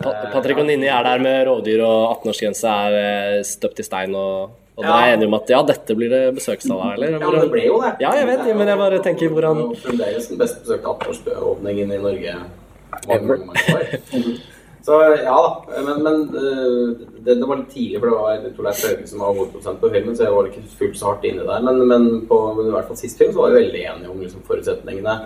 Pa- 0.00 0.14
Patrick 0.32 0.56
og 0.62 0.64
Ninni 0.70 0.88
er 0.88 1.04
der 1.04 1.20
med 1.20 1.42
rovdyr 1.50 1.82
og 1.84 1.98
18-årsgrense 2.22 2.70
er 2.86 2.94
eh, 3.02 3.42
støpt 3.44 3.82
i 3.82 3.84
stein. 3.84 4.14
og, 4.16 4.54
og 4.80 4.86
dere 4.86 5.00
er 5.06 5.16
enige 5.16 5.28
om 5.28 5.36
at 5.36 5.50
ja, 5.52 5.60
dette 5.68 5.96
blir 5.98 6.12
det 6.12 6.22
besøkstall 6.38 6.78
av, 6.80 6.94
eller? 6.96 7.18
Ja, 7.18 7.26
men 7.26 7.44
det 7.44 7.50
ble 7.52 7.66
jo 7.66 7.80
det. 7.84 7.92
Ja, 8.00 8.14
jeg 8.16 8.30
vet, 8.30 8.46
men 8.56 8.72
jeg 8.72 8.80
bare 8.80 9.02
tenker 9.04 9.34
hvordan 9.34 9.60
Fremdeles 9.82 10.30
den 10.30 10.40
best 10.40 10.62
besøkte 10.64 10.94
18-årsåpningen 10.94 11.92
i 11.96 12.00
Norge. 12.00 12.38
År. 13.10 13.38
Så 14.84 14.96
ja 15.24 15.34
da, 15.36 15.82
men, 15.84 16.02
men 16.02 16.22
øh, 16.36 16.96
det, 17.24 17.34
det 17.34 17.48
var 17.48 17.58
litt 17.60 17.68
tidlig, 17.74 17.98
for 18.00 18.08
det 18.08 18.16
var 18.16 18.46
Torleif 18.56 18.80
Høgen 18.86 19.02
det 19.04 19.10
som 19.10 19.20
var 19.20 19.34
hovedprodusent 19.36 19.82
på 19.82 19.90
filmen, 19.92 20.16
så 20.16 20.24
jeg 20.24 20.32
var 20.32 20.48
ikke 20.48 20.62
fullt 20.78 20.96
så 20.96 21.10
hardt 21.10 21.26
inne 21.28 21.44
der. 21.44 21.66
Men, 21.66 21.82
men 21.90 22.06
på 22.30 22.38
men 22.56 22.70
i 22.70 22.72
hvert 22.72 22.88
fall 22.88 22.98
sist 22.98 23.20
film 23.20 23.34
så 23.34 23.42
var 23.42 23.52
vi 23.52 23.60
veldig 23.60 23.82
enige 23.90 24.10
om 24.10 24.22
liksom, 24.24 24.46
forutsetningene 24.48 25.18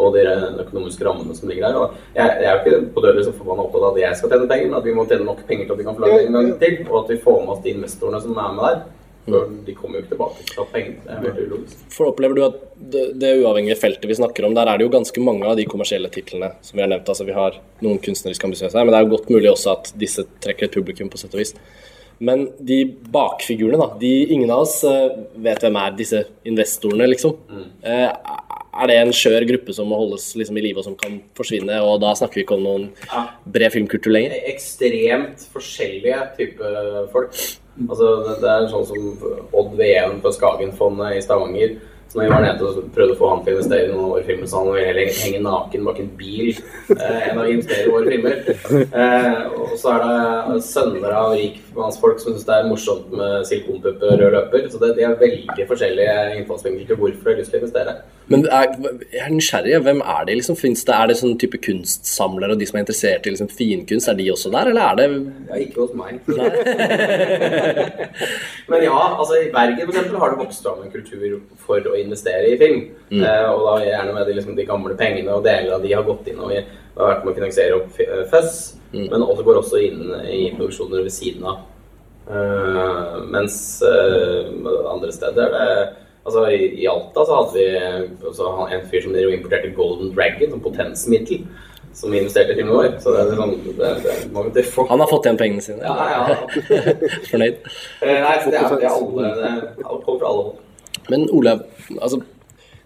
og 0.00 0.14
de 0.14 0.22
økonomiske 0.62 1.04
rammene 1.04 1.34
som 1.36 1.50
ligger 1.50 1.66
der. 1.66 1.80
Og 1.80 1.98
jeg, 2.14 2.36
jeg 2.44 2.46
er 2.46 2.54
jo 2.54 2.62
ikke 2.62 2.94
på 2.94 3.04
døra 3.04 3.26
så 3.26 3.34
forbanna 3.34 3.66
opptatt 3.66 3.88
av 3.88 3.90
at 3.98 4.02
jeg 4.04 4.20
skal 4.20 4.32
tjene 4.32 4.48
penger, 4.52 4.70
men 4.70 4.78
at 4.78 4.86
vi 4.86 4.96
må 4.96 5.06
tjene 5.10 5.26
nok 5.26 5.42
penger 5.50 5.66
til 5.66 5.74
at 5.74 5.82
vi 5.82 5.88
kan 5.88 5.98
få 5.98 6.06
lagd 6.06 6.22
en 6.22 6.38
gang 6.38 6.50
til, 6.62 6.78
og 6.86 6.96
at 7.02 7.12
vi 7.12 7.20
får 7.26 7.38
med 7.42 7.54
oss 7.56 7.62
de 7.66 7.74
investorene 7.74 8.22
som 8.24 8.38
er 8.38 8.56
med 8.56 8.66
der. 8.68 8.80
For 9.30 9.52
de 9.66 9.74
kommer 9.78 9.98
jo 9.98 10.04
ikke 10.04 10.14
tilbake 10.14 10.44
til 10.44 10.50
å 10.50 10.56
ta 10.56 10.66
penger. 10.74 10.96
Det 11.04 11.14
er 11.16 11.26
veldig 11.26 11.44
ulogisk. 11.50 11.84
For 11.96 12.10
opplever 12.10 12.38
du 12.38 12.42
at 12.46 12.58
det, 12.94 13.04
det 13.22 13.34
uavhengige 13.40 13.78
feltet 13.80 14.08
vi 14.10 14.18
snakker 14.18 14.48
om, 14.48 14.56
der 14.56 14.70
er 14.70 14.80
det 14.80 14.86
jo 14.86 14.94
ganske 14.94 15.24
mange 15.24 15.46
av 15.48 15.58
de 15.60 15.68
kommersielle 15.70 16.10
titlene 16.12 16.52
som 16.66 16.78
vi 16.78 16.84
har 16.84 16.90
nevnt. 16.92 17.08
Altså 17.12 17.28
vi 17.28 17.36
har 17.36 17.60
noen 17.84 18.00
kunstnerisk 18.02 18.48
ambisiøse 18.48 18.76
her, 18.76 18.86
men 18.86 18.94
det 18.94 19.00
er 19.00 19.06
jo 19.06 19.14
godt 19.14 19.32
mulig 19.32 19.52
også 19.52 19.76
at 19.76 19.94
disse 20.00 20.26
trekker 20.44 20.68
et 20.68 20.76
publikum 20.76 21.12
på 21.12 21.20
sett 21.20 21.36
og 21.36 21.42
vis. 21.42 21.54
Men 22.20 22.50
de 22.60 22.82
bakfigurene, 23.12 23.80
da, 23.80 23.94
de, 24.00 24.12
ingen 24.34 24.50
av 24.52 24.66
oss 24.66 24.82
eh, 24.84 25.06
vet 25.40 25.62
hvem 25.64 25.78
er 25.80 25.94
disse 25.96 26.20
investorene, 26.44 27.06
liksom. 27.08 27.38
Eh, 27.80 28.10
er 28.70 28.90
det 28.90 28.96
en 29.00 29.12
skjør 29.14 29.46
gruppe 29.48 29.74
som 29.74 29.88
må 29.90 29.98
holdes 29.98 30.28
liksom, 30.38 30.58
i 30.60 30.64
live 30.66 30.82
og 30.82 30.86
som 30.86 30.98
kan 31.00 31.16
forsvinne? 31.36 31.80
Og 31.80 31.96
da 32.04 32.12
snakker 32.18 32.40
vi 32.40 32.44
ikke 32.44 32.58
om 32.58 32.66
noen 32.66 32.84
bred 33.48 33.74
filmkultur 33.74 34.12
lenger? 34.12 34.36
ekstremt 34.52 35.48
forskjellige 35.54 36.20
type 36.36 36.74
folk. 37.14 37.40
Altså, 37.88 38.10
det, 38.40 38.50
er 38.50 38.68
sånn 38.70 38.88
som 38.88 39.54
Odd 39.56 39.72
VM 39.78 40.20
på 40.24 40.34
Skagenfondet 40.36 41.16
i 41.16 41.24
Stavanger. 41.24 41.78
Så 42.10 42.18
når 42.18 42.24
vi 42.24 42.30
var 42.32 42.42
nede 42.42 42.66
og 42.66 42.86
prøvde 42.90 43.14
å 43.14 43.18
få 43.20 43.28
han 43.30 43.42
til 43.46 43.52
å 43.52 43.58
investere 43.60 43.84
i 43.86 43.90
noen 43.92 44.00
av 44.02 44.12
våre 44.16 44.24
filmer, 44.26 44.48
så 44.50 44.58
han 44.58 44.70
ville 44.72 44.86
heller 44.88 45.12
henge 45.14 45.42
naken 45.44 45.84
bak 45.86 46.00
en 46.02 46.08
bil 46.18 46.48
eh, 46.96 47.20
enn 47.28 47.38
å 47.38 47.44
investere 47.46 47.84
i 47.84 47.92
våre 47.94 48.10
filmer. 48.10 48.40
Eh, 48.80 49.44
og 49.54 49.76
så 49.78 49.92
er 49.94 50.02
det 50.02 50.64
sønner 50.66 51.14
av 51.14 51.36
rikmannsfolk 51.38 52.18
som 52.18 52.34
syns 52.34 52.48
det 52.48 52.56
er 52.56 52.66
morsomt 52.66 53.14
med 53.14 53.46
silikonpuppe 53.46 54.10
og 54.10 54.24
rød 54.24 54.34
løper. 54.34 54.66
Så 54.72 54.82
det, 54.82 54.96
de 54.98 55.06
har 55.06 55.14
veldig 55.22 55.68
forskjellige 55.70 56.16
innfallsvinkler 56.40 56.90
til 56.90 56.98
hvorfor 56.98 57.30
de 57.30 57.36
har 57.36 57.40
lyst 57.44 57.54
til 57.54 57.60
å 57.60 57.62
investere. 57.62 57.94
Men 58.30 58.44
er, 58.46 58.68
jeg 59.10 59.24
er 59.24 59.32
nysgjerrig. 59.34 59.72
Hvem 59.82 60.00
er 60.00 60.24
de? 60.28 60.34
liksom? 60.38 60.54
Det, 60.60 60.94
er 60.94 61.06
det 61.10 61.16
sånn 61.18 61.32
type 61.42 61.58
kunstsamlere 61.66 62.52
og 62.54 62.60
de 62.60 62.66
som 62.68 62.76
er 62.78 62.84
interessert 62.84 63.26
i 63.26 63.32
liksom, 63.34 63.48
finkunst, 63.50 64.08
er 64.12 64.16
de 64.20 64.28
også 64.32 64.48
der, 64.54 64.66
eller 64.70 64.84
er 64.86 64.94
det 65.00 65.06
Ja, 65.50 65.54
ikke 65.64 65.78
hos 65.84 65.92
meg. 65.98 66.12
Men 68.70 68.78
ja, 68.86 69.00
altså 69.18 69.34
i 69.40 69.50
Bergen 69.54 69.82
eksempel, 69.88 70.16
har 70.22 70.28
det 70.34 70.40
vokst 70.44 70.62
fram 70.66 70.80
en 70.84 70.92
kultur 70.94 71.24
for 71.64 71.78
å 71.90 71.92
investere 71.98 72.46
i 72.52 72.58
film. 72.60 72.80
Mm. 73.10 73.22
Eh, 73.24 73.46
og 73.50 73.58
da 73.66 73.74
gjerne 73.88 74.12
med 74.14 74.24
de, 74.30 74.34
liksom, 74.38 74.54
de 74.58 74.68
gamle 74.68 74.94
pengene, 75.00 75.30
og 75.34 75.42
deler 75.46 75.72
av 75.76 75.82
de 75.84 75.90
har 75.96 76.06
gått 76.06 76.24
inn 76.30 76.40
og 76.40 76.48
vi 76.54 76.58
har 76.60 77.06
vært 77.14 77.22
med 77.26 77.32
å 77.32 77.38
finansiere 77.40 77.78
opp 77.80 77.88
F- 77.98 78.06
eh, 78.06 78.24
Mm. 78.90 79.04
men 79.06 79.22
også 79.22 79.44
går 79.46 79.54
også 79.60 79.78
inn 79.86 80.00
i 80.26 80.48
produksjoner 80.56 81.04
ved 81.06 81.12
siden 81.14 81.44
av. 81.46 81.58
Uh, 82.26 83.22
mens 83.30 83.54
uh, 83.86 84.50
andre 84.90 85.12
steder 85.14 85.46
er 85.54 85.68
det 85.70 85.84
Altså 86.26 86.44
i, 86.52 86.68
I 86.82 86.86
Alta 86.90 87.24
så 87.26 87.36
hadde 87.38 87.56
vi 87.56 88.76
en 88.76 88.86
fyr 88.90 89.04
som 89.06 89.16
importerte 89.16 89.72
Golden 89.76 90.14
Dragon 90.14 90.50
som 90.52 90.62
potensmiddel. 90.64 91.44
Som 91.96 92.12
investerte 92.14 92.52
i 92.54 92.58
filmen 92.60 92.76
vår. 92.76 92.92
Så 93.02 93.10
det 93.14 93.22
er 93.24 93.38
sånn 93.38 93.54
det, 93.66 94.50
det, 94.54 94.64
folk. 94.70 94.90
Han 94.92 95.00
har 95.02 95.10
fått 95.10 95.26
igjen 95.26 95.38
pengene 95.40 95.64
sine? 95.64 95.82
Ja, 95.82 96.04
ja. 96.12 96.36
Fornøyd? 97.32 97.56
Eh, 98.04 98.18
Nei, 98.22 98.34
så 98.44 98.52
det 98.52 98.60
er, 98.60 98.76
det 98.76 98.86
er 98.86 98.92
alle 98.94 99.32
Det 99.40 99.48
er- 99.48 99.88
kommer 100.04 100.20
fra 100.20 100.28
alle 100.30 100.44
hold. 100.44 100.60
Men 101.10 101.24
Olav, 101.34 101.64
altså, 101.98 102.20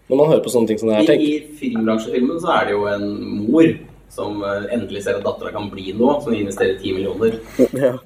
når 0.09 0.17
man 0.17 0.31
hører 0.31 0.45
på 0.47 0.53
sånne 0.55 0.71
ting 0.71 0.81
som 0.81 0.89
det 0.89 0.97
her, 0.97 1.05
I, 1.05 1.09
tenk 1.11 1.27
I 1.27 1.59
filmbransjefilmen 1.61 2.41
så 2.41 2.55
er 2.55 2.71
det 2.71 2.77
jo 2.79 2.87
en 2.95 3.05
mor 3.51 3.69
som 4.15 4.39
eh, 4.47 4.69
endelig 4.75 5.03
ser 5.05 5.19
at 5.19 5.25
dattera 5.27 5.51
kan 5.55 5.67
bli 5.73 5.93
noe, 5.99 6.21
som 6.23 6.35
investerer 6.37 6.77
ti 6.79 6.93
millioner. 6.95 7.37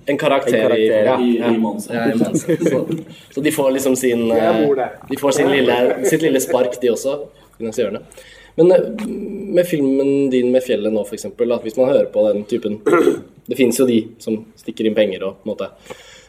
En 0.09 0.19
karakter, 0.21 0.57
En 0.57 0.65
karakter, 0.65 0.79
i, 0.79 1.05
ja. 1.05 1.19
i, 1.21 1.37
I- 1.37 1.43
Ja, 1.93 2.07
i. 2.09 2.59
Så, 2.71 2.81
så 3.35 3.45
de 3.45 3.53
får 3.53 3.71
liksom 3.77 3.97
sin 4.01 4.31
eh, 4.33 4.65
De 5.11 5.21
får 5.21 5.37
sin 5.37 5.51
lille, 5.53 5.79
sitt 6.09 6.23
lille 6.25 6.41
spark, 6.41 6.81
de 6.81 6.91
også, 6.95 7.19
finansiørene. 7.61 8.01
Men 8.59 8.73
eh, 8.73 8.89
med 9.59 9.67
filmen 9.69 10.31
din 10.33 10.49
med 10.53 10.65
fjellet 10.67 10.93
nå, 10.95 11.05
f.eks., 11.07 11.29
at 11.29 11.63
hvis 11.67 11.77
man 11.79 11.93
hører 11.93 12.09
på 12.13 12.25
den 12.33 12.45
typen 12.51 12.81
Det 13.49 13.57
finnes 13.57 13.79
jo 13.81 13.87
de 13.89 14.01
som 14.21 14.41
stikker 14.59 14.89
inn 14.89 14.97
penger 14.99 15.23
og 15.29 15.39
på 15.39 15.47
en 15.47 15.53
måte 15.55 15.69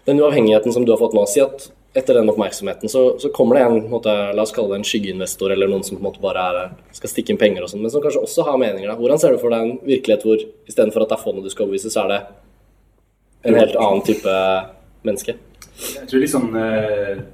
Den 0.08 0.22
uavhengigheten 0.22 0.72
som 0.76 0.86
du 0.86 0.92
har 0.94 1.02
fått 1.02 1.16
nå, 1.18 1.24
si 1.28 1.42
at 1.44 1.70
etter 2.00 2.18
den 2.18 2.32
oppmerksomheten 2.32 2.92
så, 2.92 3.04
så 3.22 3.30
kommer 3.36 3.58
det 3.60 3.64
en 3.68 3.78
en 3.80 3.92
måte, 3.92 4.14
la 4.36 4.44
oss 4.46 4.54
kalle 4.56 4.74
det 4.74 4.82
en 4.82 4.88
skyggeinvestor, 4.88 5.52
eller 5.54 5.70
noen 5.72 5.84
som 5.86 5.98
på 5.98 6.02
en 6.04 6.08
måte 6.10 6.24
bare 6.24 6.46
er, 6.50 6.72
skal 6.96 7.12
stikke 7.12 7.34
inn 7.34 7.42
penger 7.42 7.66
og 7.66 7.72
sånn, 7.72 7.84
men 7.84 7.92
som 7.94 8.04
kanskje 8.04 8.24
også 8.26 8.46
har 8.48 8.58
meninger. 8.62 8.88
da. 8.90 8.98
Hvordan 9.00 9.22
ser 9.22 9.36
du 9.36 9.42
for 9.42 9.54
deg 9.54 9.66
en 9.68 9.78
virkelighet 9.86 10.26
hvor 10.28 10.44
istedenfor 10.70 11.06
at 11.06 11.14
det 11.14 11.18
er 11.20 11.24
fondet 11.24 11.46
du 11.48 11.54
skal 11.54 11.68
overbevise, 11.68 11.92
så 11.94 12.06
er 12.06 12.14
det 12.16 12.20
en 13.50 13.60
helt 13.60 13.78
annen 13.80 14.04
type 14.08 14.36
menneske? 15.08 15.38
Jeg 15.80 16.08
tror 16.12 16.20
liksom, 16.20 16.52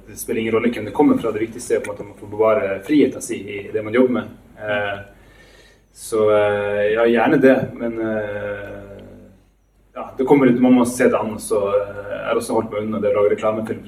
Det 0.06 0.14
spiller 0.18 0.40
ingen 0.40 0.54
rolle 0.54 0.70
hvem 0.70 0.84
det 0.86 0.94
kommer 0.94 1.18
fra. 1.18 1.32
Det 1.34 1.42
viktigste 1.42 1.76
er 1.76 1.80
på 1.82 1.90
en 1.90 2.12
måte 2.12 2.14
å 2.14 2.20
få 2.20 2.30
bevare 2.30 2.76
friheten 2.86 3.22
sin 3.22 3.48
i 3.48 3.64
det 3.72 3.82
man 3.82 3.94
jobber 3.94 4.20
med. 4.20 4.34
Eh, 4.60 4.96
Så 5.96 6.28
eh, 6.30 6.92
ja, 6.92 7.06
gjerne 7.08 7.40
det. 7.40 7.56
Men 7.74 7.98
ja, 9.96 10.10
det 10.18 10.26
kommer 10.28 10.50
man 10.60 10.74
må 10.76 10.84
se 10.84 11.08
det 11.08 11.16
an. 11.16 11.38
Så 11.40 11.58
jeg 11.72 12.22
har 12.28 12.36
også 12.36 12.58
holdt 12.58 12.70
meg 12.70 12.84
unna 12.84 13.00
det 13.00 13.10
å 13.10 13.16
lage 13.16 13.32
reklamefilm. 13.34 13.86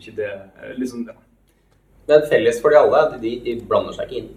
Liksom 0.00 0.12
ikke 0.16 0.16
det 0.16 0.76
liksom, 0.80 1.06
ja. 1.08 1.16
Det 2.08 2.16
er 2.16 2.28
felles 2.30 2.60
for 2.60 2.70
de 2.72 2.76
alle. 2.80 3.00
De, 3.22 3.36
de 3.44 3.52
blander 3.68 3.92
seg 3.94 4.08
ikke 4.08 4.22
inn. 4.24 4.30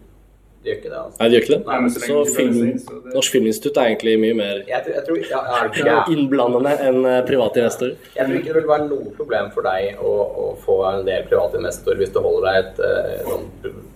De 0.63 0.69
gjør 0.69 0.77
ikke 0.77 0.89
det. 0.91 0.99
altså. 0.99 1.17
Nei, 1.19 1.27
de 1.27 1.35
gjør 1.35 1.43
ikke 1.43 1.53
det? 1.53 1.61
Nei, 1.67 1.77
men 1.83 1.89
så 1.91 1.99
så 2.05 2.35
film, 2.35 2.59
inn, 2.63 2.77
så 2.79 2.99
det- 3.03 3.13
Norsk 3.17 3.31
Filminstitutt 3.35 3.77
er 3.81 3.87
egentlig 3.89 4.13
mye 4.21 4.35
mer 4.37 4.61
Jeg 4.67 4.83
tror, 4.85 4.93
jeg 4.95 5.03
tror 5.07 5.17
ja, 5.31 5.39
er 5.57 5.69
ikke 5.71 5.83
det? 5.89 6.13
innblandende 6.13 6.73
enn 6.87 6.99
eh, 7.09 7.17
private 7.27 7.59
investorer. 7.63 7.95
Jeg 8.15 8.27
tror 8.29 8.37
ikke 8.37 8.53
det 8.53 8.61
vil 8.61 8.69
være 8.69 8.87
noe 8.91 9.15
problem 9.17 9.49
for 9.55 9.67
deg 9.67 9.97
å, 9.99 10.13
å 10.43 10.45
få 10.63 10.77
en 10.91 11.03
del 11.09 11.25
private 11.27 11.59
investorer 11.59 11.99
hvis 12.03 12.13
du 12.15 12.19
holder 12.23 12.47
deg 12.47 12.61
et 12.61 12.79
eh, 12.87 13.25
sånn 13.27 13.49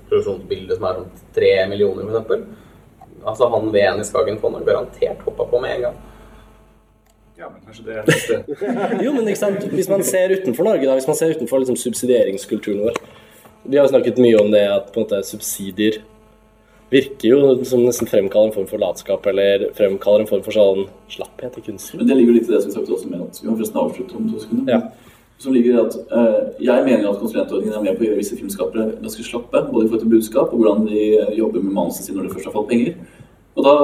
produksjonsbilde 0.09 0.75
som 0.79 0.89
er 0.89 0.99
sånn 0.99 1.09
tre 1.37 1.53
millioner, 1.71 2.19
f.eks. 2.23 2.43
Altså 3.27 3.47
han 3.51 3.71
ved 3.73 3.99
i 3.99 4.03
Skagenfond 4.07 4.55
har 4.59 4.67
garantert 4.67 5.23
hoppa 5.27 5.45
på 5.51 5.59
med 5.63 5.75
en 5.77 5.81
gang. 5.87 5.97
Ja, 7.37 7.51
men 7.53 7.61
kanskje 7.61 7.83
det 7.85 7.95
er 7.99 8.07
neste 8.07 8.37
jo, 9.05 9.11
men 9.13 9.27
ikke 9.29 9.39
sant? 9.39 9.65
Hvis 9.69 9.89
man 9.91 10.03
ser 10.05 10.33
utenfor 10.33 10.65
Norge, 10.65 10.87
da, 10.87 10.95
hvis 10.97 11.09
man 11.09 11.17
ser 11.19 11.35
utenfor 11.37 11.61
liksom, 11.61 11.77
subsidieringskulturen 11.77 12.87
vår 12.87 13.01
Vi 13.67 13.77
har 13.77 13.85
jo 13.85 13.91
snakket 13.91 14.21
mye 14.23 14.39
om 14.41 14.49
det 14.53 14.63
at 14.65 14.89
på 14.93 15.01
en 15.01 15.05
måte, 15.05 15.19
subsidier 15.27 15.99
virker 16.89 17.27
jo 17.27 17.65
som 17.67 17.83
nesten 17.83 18.07
fremkaller 18.07 18.49
en 18.49 18.55
form 18.55 18.67
for 18.69 18.79
latskap, 18.79 19.25
eller 19.27 19.67
fremkaller 19.75 20.23
en 20.23 20.29
form 20.29 20.43
for 20.45 20.55
sånn 20.55 20.85
slapphet 21.11 21.57
i 21.59 21.63
kunsten. 21.65 21.99
Men 21.99 22.07
det 22.07 22.15
ligger 22.15 22.37
litt 22.37 22.47
i 22.47 22.53
det 22.53 22.61
som 22.63 22.71
vi 22.71 22.75
snakket 22.77 22.93
også 22.95 23.09
med 23.11 23.25
at 23.25 23.41
Vi 23.41 23.49
har 23.49 23.57
forresten 23.57 23.81
avsluttet 23.81 24.15
om 24.15 24.29
to 24.31 24.43
sekunder. 24.45 24.85
Som 25.37 25.53
ligger 25.53 25.73
i 25.75 25.81
at 25.83 25.97
uh, 26.09 26.37
Jeg 26.63 26.85
mener 26.87 27.09
at 27.11 27.19
konsulentordningen 27.19 27.75
er 27.75 27.83
med 27.83 27.99
på 27.99 28.05
å 28.05 28.07
gjøre 28.07 28.21
visse 28.21 28.39
filmskapere 28.39 28.87
ganske 29.03 29.25
slappe, 29.27 29.65
både 29.67 29.83
i 29.83 29.89
forhold 29.91 30.05
til 30.05 30.13
budskap 30.15 30.55
og 30.55 30.63
hvordan 30.63 30.87
de 30.87 31.03
jobber 31.37 31.65
med 31.65 31.75
manuset 31.75 32.07
sitt 32.07 32.15
når 32.15 32.29
det 32.29 32.37
først 32.37 32.49
har 32.49 32.55
fått 32.55 32.71
penger. 32.71 32.95
Og 33.57 33.67
da 33.67 33.75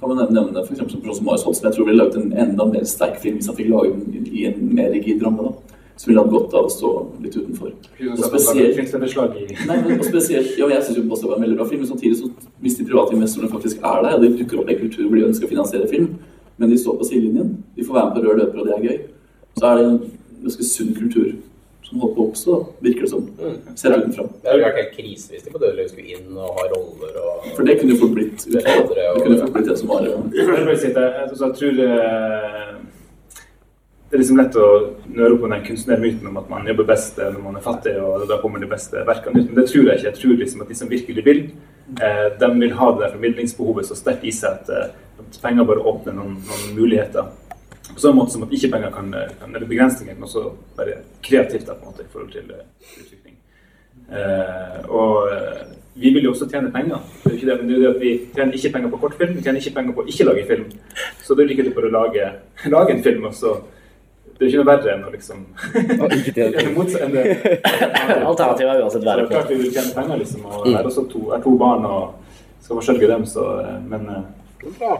kan 0.00 0.08
man 0.08 0.26
nevne 0.32 0.64
for 0.66 0.74
som 0.76 1.24
Marius 1.24 1.44
Holst, 1.44 1.60
som 1.60 1.68
jeg 1.68 1.76
tror 1.76 1.86
ville 1.88 2.02
laget 2.02 2.18
en 2.20 2.32
enda 2.32 2.64
mer 2.68 2.84
sterk 2.84 3.16
film 3.22 3.38
hvis 3.38 3.48
han 3.48 3.56
fikk 3.56 3.70
lage 3.72 3.94
den 3.96 4.26
i 4.28 4.44
en 4.50 4.74
mer 4.74 4.90
rigid 4.92 5.24
ramme. 5.24 5.48
da. 5.48 5.76
Så 5.96 6.10
ville 6.10 6.20
han 6.20 6.28
godt 6.28 6.52
av 6.52 6.66
å 6.68 6.72
stå 6.72 6.90
litt 7.24 7.36
utenfor. 7.38 7.70
Og 7.72 8.18
spesielt 8.20 8.76
Nei, 9.66 9.76
men 9.80 9.96
og 9.96 10.04
spesielt, 10.04 10.50
ja, 10.60 10.68
jeg 10.68 10.82
synes 10.84 10.98
jo 10.98 11.04
også 11.08 11.22
det 11.22 11.30
var 11.30 11.38
en 11.38 11.46
veldig 11.46 11.56
bra 11.56 11.68
film, 11.70 11.80
men 11.80 11.88
samtidig 11.88 12.18
så 12.18 12.28
hvis 12.60 12.76
de 12.76 12.84
private 12.84 13.16
investorene 13.16 13.52
faktisk 13.54 13.80
er 13.80 14.02
der, 14.04 14.18
og 14.18 14.26
de 14.26 14.32
dukker 14.36 14.60
opp 14.60 14.68
i 14.68 14.76
en 14.76 14.82
kultur 14.82 15.06
hvor 15.06 15.16
de 15.16 15.24
ønsker 15.30 15.48
å 15.48 15.52
finansiere 15.54 15.88
film, 15.88 16.10
men 16.60 16.72
de 16.72 16.78
står 16.82 16.98
på 17.00 17.08
sidelinjen, 17.08 17.54
de 17.76 17.86
får 17.86 17.96
være 17.96 18.10
med 18.10 18.18
på 18.18 18.26
rød 18.26 18.42
løper, 18.42 18.60
og 18.60 18.68
det 18.68 18.76
er 18.76 18.84
gøy, 18.90 18.98
så 19.56 19.70
er 19.70 19.80
det 19.80 19.86
en 19.88 19.98
ganske 20.44 20.68
sunn 20.68 20.92
kultur 21.00 21.30
som 21.86 22.00
holdt 22.02 22.16
på 22.16 22.22
å 22.24 22.28
oppstå, 22.32 22.54
virker 22.82 23.06
det 23.06 23.10
som. 23.12 23.26
Ser 23.78 23.92
det 23.94 23.98
utenfra. 24.02 24.24
Det 24.42 24.50
hadde 24.50 24.64
vært 24.64 24.80
helt 24.80 24.94
krise 24.96 25.30
hvis 25.32 25.44
de 25.46 25.52
på 25.54 25.60
Dødelig 25.62 25.86
skulle 25.92 26.16
inn 26.16 26.32
og 26.34 26.58
ha 26.58 26.64
roller 26.72 27.20
og 27.22 27.46
For 27.54 27.68
det 27.68 27.78
kunne 27.80 27.94
jo 27.94 28.00
fort 28.00 28.16
blitt 28.16 28.46
og- 28.46 28.54
Det 28.56 29.22
kunne 29.22 29.38
fort 29.44 29.52
blitt 29.54 29.68
det 29.70 29.78
som 29.78 29.88
var 29.88 30.02
Jeg 30.02 30.16
at 30.16 30.82
jeg, 30.82 31.30
altså, 31.30 31.52
tror 31.54 31.80
eh, 31.86 32.74
det 34.06 34.14
er 34.14 34.22
liksom 34.22 34.38
lett 34.38 34.54
å 34.54 34.66
nøre 35.10 35.34
opp 35.34 35.40
på 35.42 35.48
den 35.50 35.64
kunstnermyten 35.66 36.28
om 36.30 36.36
at 36.38 36.50
man 36.50 36.66
jobber 36.66 36.86
best 36.86 37.16
når 37.18 37.40
man 37.42 37.56
er 37.56 37.64
fattig, 37.64 37.96
og 37.98 38.28
da 38.30 38.38
kommer 38.38 38.60
de 38.62 38.68
beste 38.70 39.02
verkene 39.06 39.40
ut. 39.42 39.48
Men 39.50 39.58
det 39.58 39.66
tror 39.72 39.88
jeg 39.88 39.98
ikke. 39.98 40.10
Jeg 40.12 40.18
tror 40.20 40.36
liksom 40.42 40.62
at 40.62 40.68
de 40.68 40.76
som 40.78 40.88
virkelig 40.88 41.24
vil, 41.26 41.40
eh, 42.00 42.28
de 42.38 42.50
vil 42.60 42.70
ha 42.78 42.92
det 42.92 43.00
der 43.00 43.16
formidlingsbehovet 43.16 43.88
så 43.88 43.98
sterkt 43.98 44.24
i 44.24 44.30
seg 44.30 44.50
at, 44.62 44.70
eh, 44.70 44.94
at 45.18 45.40
penger 45.42 45.64
bare 45.66 45.82
åpner 45.82 46.14
noen, 46.14 46.38
noen 46.38 46.76
muligheter. 46.78 47.26
På 47.94 48.00
samme 48.00 48.20
måte 48.20 48.34
som 48.34 48.42
at 48.42 48.52
ikke 48.52 48.72
penger 48.72 48.90
kan, 48.94 49.14
kan 49.40 49.54
eller 49.54 49.68
begrensninger, 49.68 50.14
men 50.14 50.26
også 50.26 50.48
være 50.76 51.00
kreativt 51.22 51.66
da, 51.68 51.74
på 51.74 51.86
en 51.86 51.92
måte, 51.92 52.02
i 52.06 52.12
forhold 52.12 52.32
til 52.32 52.50
eh, 52.50 52.64
utvikling. 53.00 53.36
Eh, 54.12 54.80
og 54.88 55.28
eh, 55.32 55.62
vi 55.94 56.10
vil 56.14 56.24
jo 56.28 56.32
også 56.34 56.48
tjene 56.50 56.72
penger. 56.72 56.98
Det 57.22 57.30
er 57.30 57.30
jo 57.30 57.36
ikke 57.36 57.48
det, 57.50 57.56
men 57.60 57.68
det 57.68 57.76
er 57.76 57.78
jo 57.78 57.86
det 57.86 57.94
at 57.94 58.02
vi 58.02 58.10
tjener 58.34 58.58
ikke 58.58 58.72
penger 58.74 58.90
på 58.90 59.00
kortfilm, 59.04 59.36
vi 59.36 59.46
tjener 59.46 59.62
ikke 59.62 59.74
penger 59.78 59.96
på 59.96 60.04
å 60.04 60.10
ikke 60.12 60.28
lage 60.28 60.44
film. 60.50 60.66
Så 61.22 61.34
det 61.34 61.44
er 61.44 61.50
like 61.52 61.64
til 61.64 61.74
bare 61.78 61.90
å 61.90 61.96
lage, 61.96 62.28
lage 62.76 62.94
en 62.96 63.02
film, 63.06 63.26
og 63.30 63.34
så 63.34 63.56
Det 64.36 64.44
er 64.44 64.50
ikke 64.50 64.58
noe 64.60 64.68
verre 64.68 64.90
enn 64.92 65.04
å 65.06 65.10
liksom 65.14 65.38
enn 65.80 66.10
ikke 66.18 66.32
tjene 66.36 66.64
Alternativet 68.30 68.68
er 68.68 68.82
uansett 68.82 69.06
verre. 69.06 69.24
Klart 69.30 69.48
vi 69.48 69.56
vil 69.62 69.72
tjene 69.72 69.94
penger, 69.96 70.18
liksom. 70.20 70.42
Og 70.44 70.66
er 70.66 70.74
jeg 70.74 70.88
også 70.90 71.04
to, 71.08 71.22
er 71.32 71.40
to 71.40 71.54
barn 71.56 71.86
og 71.88 72.26
skal 72.60 72.76
forsørge 72.82 73.08
dem, 73.14 73.24
så 73.30 73.46
eh, 73.62 73.78
Men 73.88 74.10
eh, 74.12 74.26
er 74.76 74.98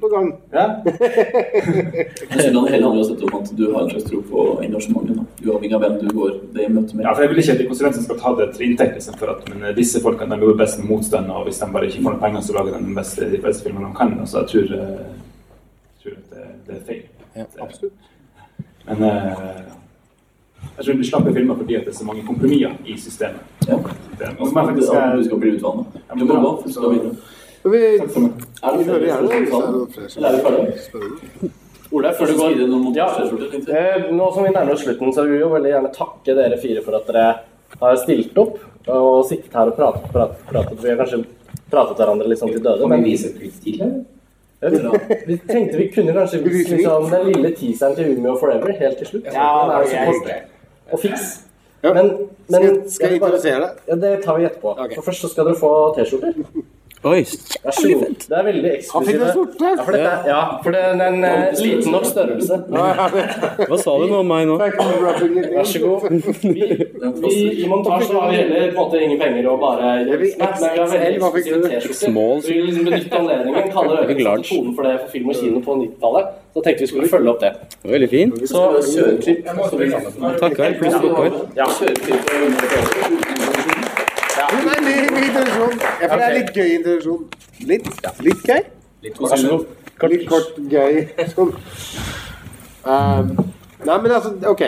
på 0.00 0.08
gang. 0.08 0.32
Ja. 0.52 0.64
Synes 0.84 2.44
det 2.44 2.52
hele 2.52 2.84
handler 2.84 2.88
også 3.02 3.14
om 3.22 3.34
at 3.42 3.50
du 3.58 3.64
har 3.72 3.82
en 3.84 3.90
slags 3.90 4.04
tro 4.10 4.20
på 4.30 4.44
engasjementet. 4.64 5.18
Uavhengig 5.46 5.74
av 5.76 5.82
hvem 5.84 5.98
du 6.00 6.08
går 6.16 6.30
det 6.54 6.64
i 6.64 6.72
møte 6.72 6.96
med. 6.96 7.04
Ja, 7.04 7.12
for 7.12 7.22
Jeg 7.22 7.30
vil 7.30 7.38
ikke 7.42 7.52
at 7.52 7.60
de 7.60 7.66
konsulentene 7.68 8.04
skal 8.06 8.18
ta 8.22 8.32
det 8.40 8.48
til 8.56 8.66
inntekt. 8.70 8.94
Liksom, 8.98 9.18
for 9.20 9.34
at, 9.34 9.44
men 9.52 9.62
eh, 9.68 9.74
disse 9.76 10.00
folkene 10.02 10.34
de 10.34 10.40
jobber 10.48 10.62
best 10.64 10.80
med 10.80 10.88
motstand, 10.90 11.30
og 11.30 11.44
hvis 11.48 11.60
de 11.60 11.68
bare 11.76 11.86
ikke 11.90 12.02
får 12.06 12.16
noen 12.16 12.24
penger, 12.24 12.40
så 12.48 12.56
lager 12.56 12.72
de 12.78 12.80
den 12.88 12.96
beste, 12.98 13.30
de 13.34 13.42
beste 13.44 13.68
filmene 13.68 13.90
de 13.92 13.98
kan. 14.00 14.16
Så 14.26 14.42
jeg 14.42 14.50
tror, 14.54 14.74
eh, 14.80 15.06
jeg 15.92 16.02
tror 16.02 16.18
at 16.18 16.26
det, 16.32 16.48
det 16.66 16.74
er 16.80 16.84
feil. 16.88 17.04
absolutt. 17.68 18.10
Men 18.88 19.02
eh, 19.10 19.62
jeg 20.76 20.84
tror 20.84 20.96
vi 20.98 21.06
slapper 21.12 21.32
filmer 21.36 21.56
fordi 21.60 21.76
at 21.76 21.84
det 21.86 21.92
er 21.92 21.98
så 22.00 22.04
mange 22.08 22.24
kompromisser 22.26 22.72
i 22.88 22.96
systemet. 23.00 23.40
Ja. 23.68 23.76
Det, 24.18 24.32
og 24.38 24.48
som 24.48 24.56
jeg 24.58 24.66
faktisk 24.72 24.92
Ja, 24.96 25.06
du 25.16 25.24
skal 25.28 25.38
bli 25.44 25.54
utvannet. 25.58 25.86
Ja, 26.08 26.14
Du 26.14 26.18
men 26.18 26.26
må 26.28 26.34
bra, 26.34 26.42
gå, 26.42 26.52
for 26.62 26.68
du 26.68 26.72
skal 26.72 26.94
videre. 26.96 27.04
Men 27.04 27.16
vi, 27.72 27.82
Er 27.96 28.78
hører 28.84 29.06
gjerne 29.08 29.28
er 29.32 30.34
er? 30.40 31.50
Ole, 31.94 32.10
før 32.18 32.26
du 32.26 32.34
går 32.38 32.96
ja, 32.96 33.06
eh, 33.14 34.06
Nå 34.10 34.30
som 34.34 34.42
vi 34.42 34.50
nærmer 34.50 34.74
oss 34.74 34.82
slutten, 34.82 35.12
så 35.14 35.22
vil 35.22 35.36
vi 35.36 35.42
jo 35.44 35.50
veldig 35.52 35.70
gjerne 35.70 35.92
takke 35.94 36.34
dere 36.34 36.58
fire 36.58 36.82
for 36.82 36.98
at 36.98 37.06
dere 37.06 37.26
har 37.80 37.96
stilt 38.02 38.36
opp 38.40 38.58
og 38.90 39.24
sittet 39.28 39.54
her 39.54 39.70
og 39.70 39.76
pratet. 39.78 40.10
pratet, 40.12 40.42
pratet. 40.50 40.82
Vi 40.82 40.90
har 40.90 40.98
kanskje 41.00 41.22
pratet 41.70 42.00
hverandre 42.02 42.28
litt 42.28 42.42
sånn 42.42 42.52
til 42.52 42.64
døde. 42.64 42.88
men 42.90 43.04
vi 43.04 43.14
tenkte 45.44 45.76
vi 45.76 45.88
kunne 45.92 46.12
kanskje 46.16 46.42
vise 46.44 46.76
liksom, 46.76 47.10
den 47.12 47.26
lille 47.32 47.50
teaseren 47.56 47.96
til 47.96 48.14
Umio 48.16 48.36
Forever 48.40 48.72
helt 48.80 48.98
til 48.98 49.10
slutt. 49.12 49.26
Ja, 49.32 49.48
det 49.84 49.98
er 49.98 50.12
jo. 50.12 50.38
Og 50.92 51.00
fiks. 51.00 51.26
Men, 51.84 52.06
men 52.48 52.62
Skal- 52.62 52.90
skal 52.90 53.10
jeg 53.10 53.18
introdusere 53.20 53.60
det? 53.60 53.72
Ja, 53.88 53.94
det 54.00 54.12
tar 54.24 54.38
vi 54.38 54.46
etterpå. 54.48 54.72
For 54.94 55.02
først 55.10 55.20
så 55.20 55.28
skal 55.28 55.50
dere 55.50 55.60
få 55.60 55.72
T-skjorter. 55.98 56.64
Oi. 57.04 57.20
Vær 57.64 57.74
så 57.76 57.88
god. 57.88 58.14
Det 58.28 58.36
er 58.38 58.44
veldig 58.46 58.70
eksklusive. 58.70 58.94
Han 58.94 59.04
fikk 59.08 59.16
en 59.20 59.32
sorte. 59.36 59.64
Ja, 59.64 59.82
for, 59.84 59.92
dette, 59.92 60.12
ja, 60.30 60.42
for 60.64 60.70
det 60.72 60.80
er 60.80 61.02
en 61.04 61.24
eh, 61.28 61.32
liten 61.60 61.92
nok 61.92 62.06
størrelse. 62.08 62.54
Hva 63.68 63.78
sa 63.82 63.96
du 64.00 64.04
nå 64.08 64.20
om 64.22 64.30
meg 64.30 64.46
nå? 64.48 64.54
Vær 64.56 65.68
så 65.68 65.82
god. 65.82 66.06
Vi, 66.54 66.64
vi, 67.24 67.32
I 67.64 67.66
montasje 67.68 68.12
har 68.14 68.30
vi 68.30 68.36
heller 68.38 68.62
på 68.62 68.68
en 68.70 68.76
måte 68.78 69.00
ingen 69.04 69.18
penger 69.20 69.48
og 69.52 69.60
bare 69.60 69.90
Men 70.04 70.20
vi 70.20 70.30
har 70.40 70.52
veldig 70.60 71.18
eksklusive 71.18 71.58
T-skjorter. 71.64 71.94
Small. 72.00 72.42
Så 72.42 72.48
vi 72.48 72.56
vil 72.58 72.66
liksom 72.70 72.84
benytte 72.88 73.20
anledningen, 73.20 73.70
kalle 73.74 73.94
tonen 74.48 74.72
for 74.76 74.82
det 74.88 74.94
for 75.02 75.08
film 75.12 75.28
og 75.32 75.36
kino 75.40 75.64
på 75.64 75.76
90-tallet. 75.82 76.24
Så 76.54 76.62
tenkte 76.64 76.86
vi 76.86 76.90
skulle 76.92 77.08
følge 77.10 77.34
opp 77.34 77.40
det. 77.44 77.52
Veldig 77.94 78.10
fin. 78.14 78.36
Så 78.48 78.62
kjøreklipp. 78.92 79.40
Takker. 80.40 80.78
Pluss 80.80 80.96
dere. 81.04 81.28
Ja. 81.58 83.52
Introduksjon. 84.98 85.74
Jeg 86.00 86.10
føler 86.10 86.22
det 86.22 86.28
er 86.28 86.36
litt 86.38 86.54
gøy 86.58 86.70
introduksjon. 86.78 87.24
Litt, 87.70 87.90
litt 88.26 88.46
gøy? 88.48 88.62
Litt 89.04 89.18
kort. 89.18 90.08
Litt 90.12 90.24
kort, 90.30 90.56
gøy. 90.70 91.02
Sånn. 91.32 91.52
Um, 92.84 93.34
nei, 93.86 93.98
men 94.04 94.12
altså, 94.12 94.34
OK. 94.50 94.62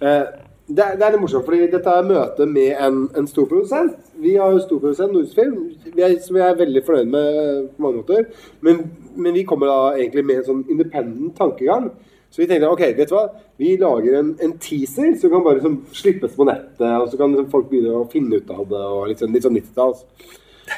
Uh, 0.00 0.24
det, 0.68 0.80
er- 0.84 0.96
det 0.96 1.04
er 1.06 1.12
litt 1.14 1.20
morsomt, 1.22 1.44
fordi 1.46 1.66
dette 1.72 1.92
er 1.92 2.06
møte 2.08 2.46
med 2.48 2.72
en, 2.80 3.02
en 3.18 3.26
stor 3.28 3.48
produsent. 3.50 3.96
Vi 4.20 4.36
har 4.40 4.52
jo 4.54 4.62
stor 4.64 4.80
produsent, 4.82 5.12
Nordisk 5.12 5.36
Film, 5.36 5.58
vi 5.94 6.04
er, 6.06 6.14
som 6.24 6.38
vi 6.38 6.42
er 6.44 6.56
veldig 6.60 6.82
fornøyd 6.86 7.10
med 7.12 7.68
på 7.76 7.84
mange 7.84 8.02
måter. 8.02 8.28
Men, 8.64 8.84
men 9.16 9.34
vi 9.36 9.44
kommer 9.48 9.68
da 9.70 9.78
egentlig 9.98 10.24
med 10.28 10.42
en 10.42 10.48
sånn 10.50 10.62
independent 10.72 11.34
tankegang. 11.40 11.90
Så 12.34 12.42
vi 12.42 12.48
tenkte 12.50 12.66
ok, 12.66 12.80
vet 12.98 13.10
du 13.10 13.14
hva? 13.14 13.28
Vi 13.62 13.76
lager 13.78 14.16
en, 14.18 14.32
en 14.42 14.56
teaser 14.58 15.12
som 15.20 15.30
kan 15.30 15.44
bare 15.44 15.60
liksom, 15.60 15.76
slippes 15.94 16.32
på 16.34 16.46
nettet, 16.48 16.82
og 16.82 17.06
så 17.06 17.18
kan 17.20 17.30
liksom, 17.30 17.46
folk 17.52 17.68
begynne 17.70 17.92
å 17.94 18.08
finne 18.10 18.40
ut 18.40 18.50
av 18.50 18.64
det. 18.72 18.80
og 18.82 19.04
litt 19.06 19.22
sånn, 19.22 19.36
litt 19.36 19.46
sånn 19.46 19.54
90-talls. 19.54 20.02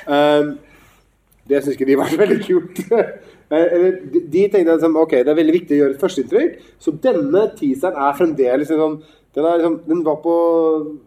Um, 0.05 0.51
det 1.49 1.63
syns 1.63 1.79
ikke 1.79 1.89
de 1.89 1.97
var 2.03 2.13
veldig 2.25 2.43
kult. 2.45 2.85
Eh, 3.47 3.93
de, 4.11 4.41
tenkte 4.51 4.75
sånn, 4.83 4.97
ok, 4.99 5.13
det 5.23 5.31
er 5.31 5.37
veldig 5.39 5.53
viktig 5.55 5.77
å 5.77 5.79
gjøre 5.79 5.95
et 5.95 6.01
førsteinntrykk, 6.01 6.55
så 6.83 6.91
denne 7.05 7.45
teaseren 7.55 8.01
er 8.03 8.17
fremdeles 8.19 8.73
liksom, 8.73 8.97
den, 9.37 9.45
er 9.45 9.59
liksom, 9.61 9.75
den 9.85 9.99
var 10.07 10.17
på 10.25 10.35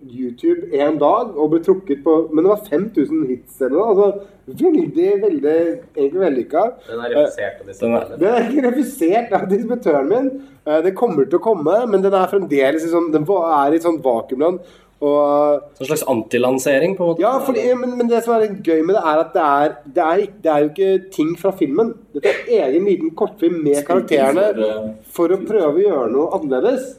YouTube 0.05 0.69
én 0.77 0.99
dag 1.01 1.31
og 1.33 1.49
ble 1.53 1.61
trukket 1.65 2.03
på 2.05 2.17
Men 2.29 2.45
det 2.45 2.51
var 2.51 2.65
5000 2.67 3.23
hits 3.29 3.61
eller 3.65 3.77
noe. 3.79 3.87
Altså, 3.93 4.27
veldig, 4.59 5.07
veldig 5.23 5.55
egentlig 5.97 6.21
vellykka. 6.25 6.65
Den 6.89 7.01
er 7.05 7.15
refusert 7.15 7.63
av 7.63 7.71
Den 8.19 8.27
er, 8.27 8.35
er 8.35 8.51
ikke 8.51 8.67
refusert 8.67 9.33
av 9.39 9.47
distributøren 9.49 10.11
min. 10.11 10.29
Eh, 10.65 10.81
Det 10.85 10.93
kommer 10.97 11.25
til 11.25 11.39
å 11.39 11.47
komme, 11.47 11.79
men 11.89 12.05
den 12.05 12.13
er 12.13 12.29
fremdeles 12.29 12.85
sånn, 12.91 13.09
den 13.15 13.25
er 13.25 13.73
i 13.73 13.81
et 13.81 13.87
sånt 13.89 14.05
vakuumland. 14.05 14.61
Og, 14.99 15.61
Så 15.79 15.85
en 15.85 15.87
slags 15.87 16.05
antilansering, 16.11 16.97
på 16.97 17.05
en 17.05 17.11
måte? 17.13 17.23
ja, 17.23 17.33
fordi, 17.39 17.65
men, 17.79 17.97
men 17.97 18.09
det 18.11 18.21
som 18.25 18.35
er 18.35 18.47
litt 18.47 18.65
gøy 18.67 18.81
med 18.83 18.97
det, 18.97 19.03
er 19.07 19.21
at 19.23 19.33
det 19.33 19.43
er, 19.47 19.75
det 19.95 20.05
er, 20.05 20.23
det 20.43 20.51
er 20.51 20.63
jo 20.65 20.71
ikke 20.73 21.11
ting 21.15 21.29
fra 21.39 21.53
filmen. 21.55 21.93
Dette 22.13 22.33
er 22.45 22.65
egen 22.67 22.85
liten 22.89 23.13
kortfilm 23.15 23.61
med 23.63 23.79
karakterene 23.87 24.97
for 25.15 25.31
å 25.31 25.39
prøve 25.45 25.77
å 25.79 25.85
gjøre 25.85 26.09
noe 26.11 26.33
annerledes. 26.35 26.97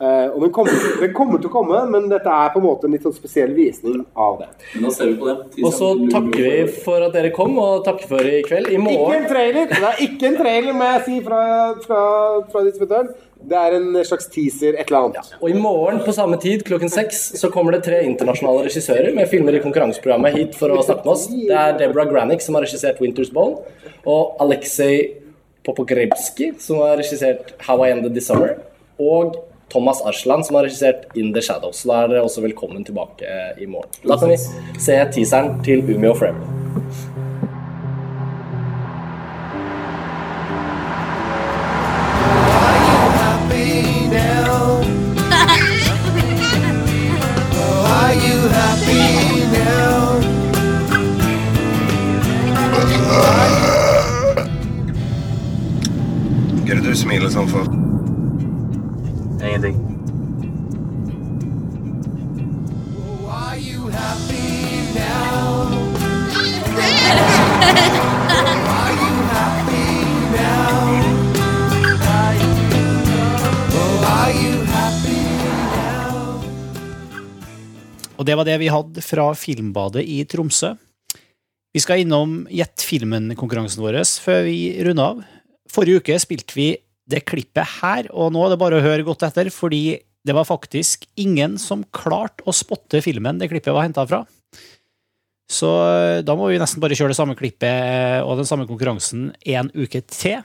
Eh, 0.00 0.26
og 0.32 0.40
den 0.42 0.52
kommer, 0.54 0.84
den 1.00 1.12
kommer 1.16 1.40
til 1.40 1.50
å 1.50 1.52
komme, 1.52 1.80
men 1.92 2.08
dette 2.10 2.32
er 2.32 2.52
på 2.54 2.60
en 2.60 2.66
måte 2.66 2.88
en 2.88 2.94
litt 2.96 3.04
sånn 3.06 3.16
spesiell 3.16 3.52
visning 3.56 4.02
av 4.18 4.40
det. 4.42 4.50
Men 4.74 4.86
da 4.88 4.92
ser 4.96 5.12
vi 5.12 5.16
på 5.20 5.28
det. 5.28 5.36
Og 5.62 5.74
så 5.76 5.90
takker 6.10 6.46
vi 6.46 6.82
for 6.86 7.06
at 7.06 7.16
dere 7.16 7.32
kom, 7.36 7.58
og 7.60 7.84
takker 7.86 8.10
for 8.10 8.30
i 8.30 8.40
kveld. 8.46 8.70
I 8.70 8.78
Ikke 8.80 9.16
en 9.16 9.26
trailer! 9.30 9.72
Det 9.72 9.90
er 9.90 10.04
ikke 10.06 10.30
en 10.30 10.38
trailer, 10.40 10.76
må 10.76 10.92
jeg 10.94 11.02
si, 11.08 11.18
fra, 11.26 11.42
fra, 11.84 12.04
fra 12.52 12.64
distributøren. 12.66 13.12
Det 13.50 13.56
er 13.56 13.76
en 13.78 13.94
slags 14.04 14.28
teaser, 14.28 14.74
et 14.76 14.90
eller 14.90 15.06
annet. 15.06 15.30
Og 15.40 15.52
i 15.52 15.56
morgen 15.56 16.02
på 16.04 16.12
samme 16.12 16.36
tid 16.40 16.64
klokken 16.66 16.92
seks 16.92 17.22
så 17.40 17.48
kommer 17.52 17.72
det 17.72 17.86
tre 17.86 18.02
internasjonale 18.04 18.66
regissører 18.66 19.14
med 19.16 19.30
filmer 19.32 19.56
i 19.56 19.62
konkurranseprogrammet 19.64 20.36
hit 20.36 20.58
for 20.58 20.74
å 20.74 20.82
snakke 20.84 21.06
med 21.06 21.14
oss. 21.14 21.24
Det 21.32 21.56
er 21.56 21.78
Deborah 21.80 22.08
Granick 22.10 22.44
som 22.44 22.58
har 22.58 22.66
regissert 22.66 23.00
'Winter's 23.00 23.32
Ball', 23.32 23.56
og 24.04 24.36
Aleksej 24.44 25.16
Popogrebski 25.64 26.52
som 26.60 26.82
har 26.84 27.00
regissert 27.00 27.54
'How 27.64 27.80
I 27.86 27.94
Ended 27.94 28.12
This 28.12 28.28
Summer', 28.28 28.58
og 28.98 29.40
Thomas 29.70 30.02
Arsland 30.06 30.46
som 30.46 30.56
har 30.58 30.68
regissert 30.68 31.06
'In 31.14 31.32
The 31.34 31.40
Shadows'. 31.40 31.82
Så 31.82 31.88
da 31.88 32.02
er 32.04 32.08
dere 32.14 32.24
også 32.26 32.42
velkommen 32.42 32.84
tilbake 32.84 33.24
eh, 33.24 33.62
i 33.62 33.66
morgen. 33.66 33.90
Da 34.04 34.16
kan 34.16 34.28
vi 34.28 34.36
se 34.78 34.98
teaseren 35.14 35.62
til 35.64 35.84
Umi 35.86 36.08
og 36.08 36.22
Are 36.22 36.34
var 78.40 78.48
det 78.48 78.60
vi 78.62 78.70
hadde 78.72 79.04
fra 79.04 79.30
Filmbadet 79.36 80.04
i 80.08 80.22
Tromsø. 80.28 80.74
Vi 81.70 81.82
skal 81.82 82.02
innom 82.02 82.44
Gjett 82.50 82.82
filmen-konkurransen 82.82 83.82
vår 83.84 84.00
før 84.24 84.44
vi 84.48 84.58
runder 84.86 85.12
av. 85.12 85.24
Forrige 85.70 86.02
uke 86.02 86.16
spilte 86.22 86.56
vi 86.56 86.70
det 87.10 87.24
klippet 87.26 87.78
her, 87.80 88.08
og 88.10 88.32
nå 88.34 88.42
er 88.44 88.52
det 88.52 88.60
bare 88.60 88.78
å 88.78 88.84
høre 88.84 89.06
godt 89.06 89.24
etter, 89.26 89.50
fordi 89.54 90.00
det 90.26 90.34
var 90.36 90.46
faktisk 90.46 91.06
ingen 91.18 91.56
som 91.58 91.82
klarte 91.94 92.44
å 92.48 92.54
spotte 92.54 93.00
filmen 93.02 93.38
det 93.40 93.48
klippet 93.50 93.74
var 93.74 93.86
henta 93.86 94.04
fra. 94.06 94.22
Så 95.50 95.70
eh, 95.90 96.20
da 96.22 96.36
må 96.38 96.50
vi 96.50 96.60
nesten 96.60 96.82
bare 96.82 96.94
kjøre 96.94 97.10
det 97.14 97.18
samme 97.18 97.34
klippet 97.38 98.22
og 98.22 98.38
den 98.38 98.46
samme 98.46 98.68
konkurransen 98.68 99.30
en 99.56 99.70
uke 99.74 100.02
til. 100.06 100.44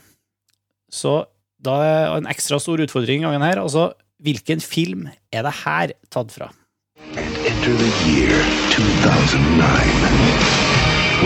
Så 0.89 1.19
da 1.61 1.75
er 1.83 2.15
en 2.15 2.29
ekstra 2.29 2.57
stor 2.61 2.81
utfordring 2.81 3.25
gangen 3.25 3.45
her. 3.45 3.61
Altså, 3.61 3.91
hvilken 4.23 4.63
film 4.63 5.09
er 5.33 5.45
det 5.45 5.57
her 5.61 5.93
tatt 6.13 6.33
fra? 6.33 6.49
Enter 7.65 7.81
the 7.81 7.89
year 8.05 8.37
2009, 8.77 9.57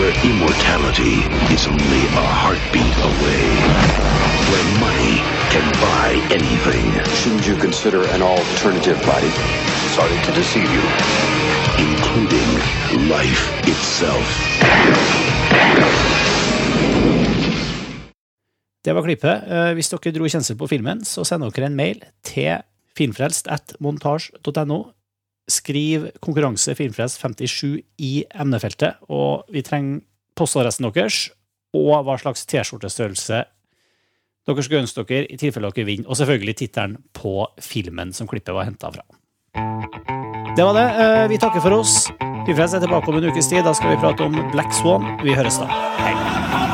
where 0.00 0.08
immortality 0.24 1.20
is 1.52 1.68
only 1.68 2.02
a 2.16 2.24
heartbeat 2.40 2.96
away, 3.12 3.44
where 4.48 4.64
money 4.80 5.20
can 5.52 5.60
buy 5.84 6.16
anything. 6.32 6.86
Shouldn't 7.20 7.44
you 7.44 7.60
consider 7.60 8.08
an 8.16 8.22
alternative 8.22 8.96
body? 9.04 9.28
Sorry 9.92 10.16
to 10.24 10.32
deceive 10.32 10.70
you. 10.72 10.80
including 11.76 12.48
life 13.12 13.44
itself. 13.68 14.24
Det 18.84 18.92
var 18.94 19.02
klippet. 19.02 19.42
Eh, 19.46 19.72
Hvis 19.76 19.88
dere 19.92 20.12
dro 20.16 20.24
kjensel 20.24 20.56
på 20.56 20.66
filmen, 20.66 21.04
så 21.04 21.24
send 21.24 21.42
dere 21.44 21.66
en 21.66 21.76
mail 21.76 22.00
til 22.24 22.56
filmfrelst.montasj.no. 22.96 24.84
Skriv 25.50 26.08
konkurranse 26.22 26.74
filmfrelst 26.78 27.20
57 27.20 27.80
i 27.98 28.12
emnefeltet, 28.34 29.00
og 29.10 29.44
vi 29.52 29.62
trenger 29.66 30.00
postadressen 30.38 30.86
deres 30.90 31.28
og 31.76 32.04
hva 32.06 32.16
slags 32.18 32.46
T-skjortestørrelse 32.50 33.44
dere 34.48 34.62
skulle 34.64 34.80
ønske 34.82 35.04
dere 35.06 35.28
i 35.30 35.36
tilfelle 35.38 35.68
dere 35.70 35.86
vinner, 35.86 36.08
og 36.10 36.16
selvfølgelig 36.18 36.56
tittelen 36.62 36.96
på 37.14 37.44
filmen 37.62 38.10
som 38.16 38.26
klippet 38.26 38.56
var 38.56 38.66
henta 38.66 38.90
fra. 38.90 39.04
Det 40.56 40.64
var 40.66 40.74
det. 40.74 40.88
Eh, 41.04 41.28
Vi 41.30 41.38
takker 41.38 41.62
for 41.62 41.76
oss. 41.78 42.08
Filmfrelst 42.46 42.74
er 42.74 42.82
tilbake 42.82 43.08
om 43.12 43.20
en 43.20 43.30
ukes 43.30 43.48
tid. 43.52 43.62
Da 43.64 43.74
skal 43.76 43.94
vi 43.94 44.00
prate 44.02 44.26
om 44.26 44.34
Black 44.50 44.72
Swan. 44.74 45.06
Vi 45.22 45.36
høres 45.36 45.60
da. 45.60 45.68
Hei. 46.00 46.69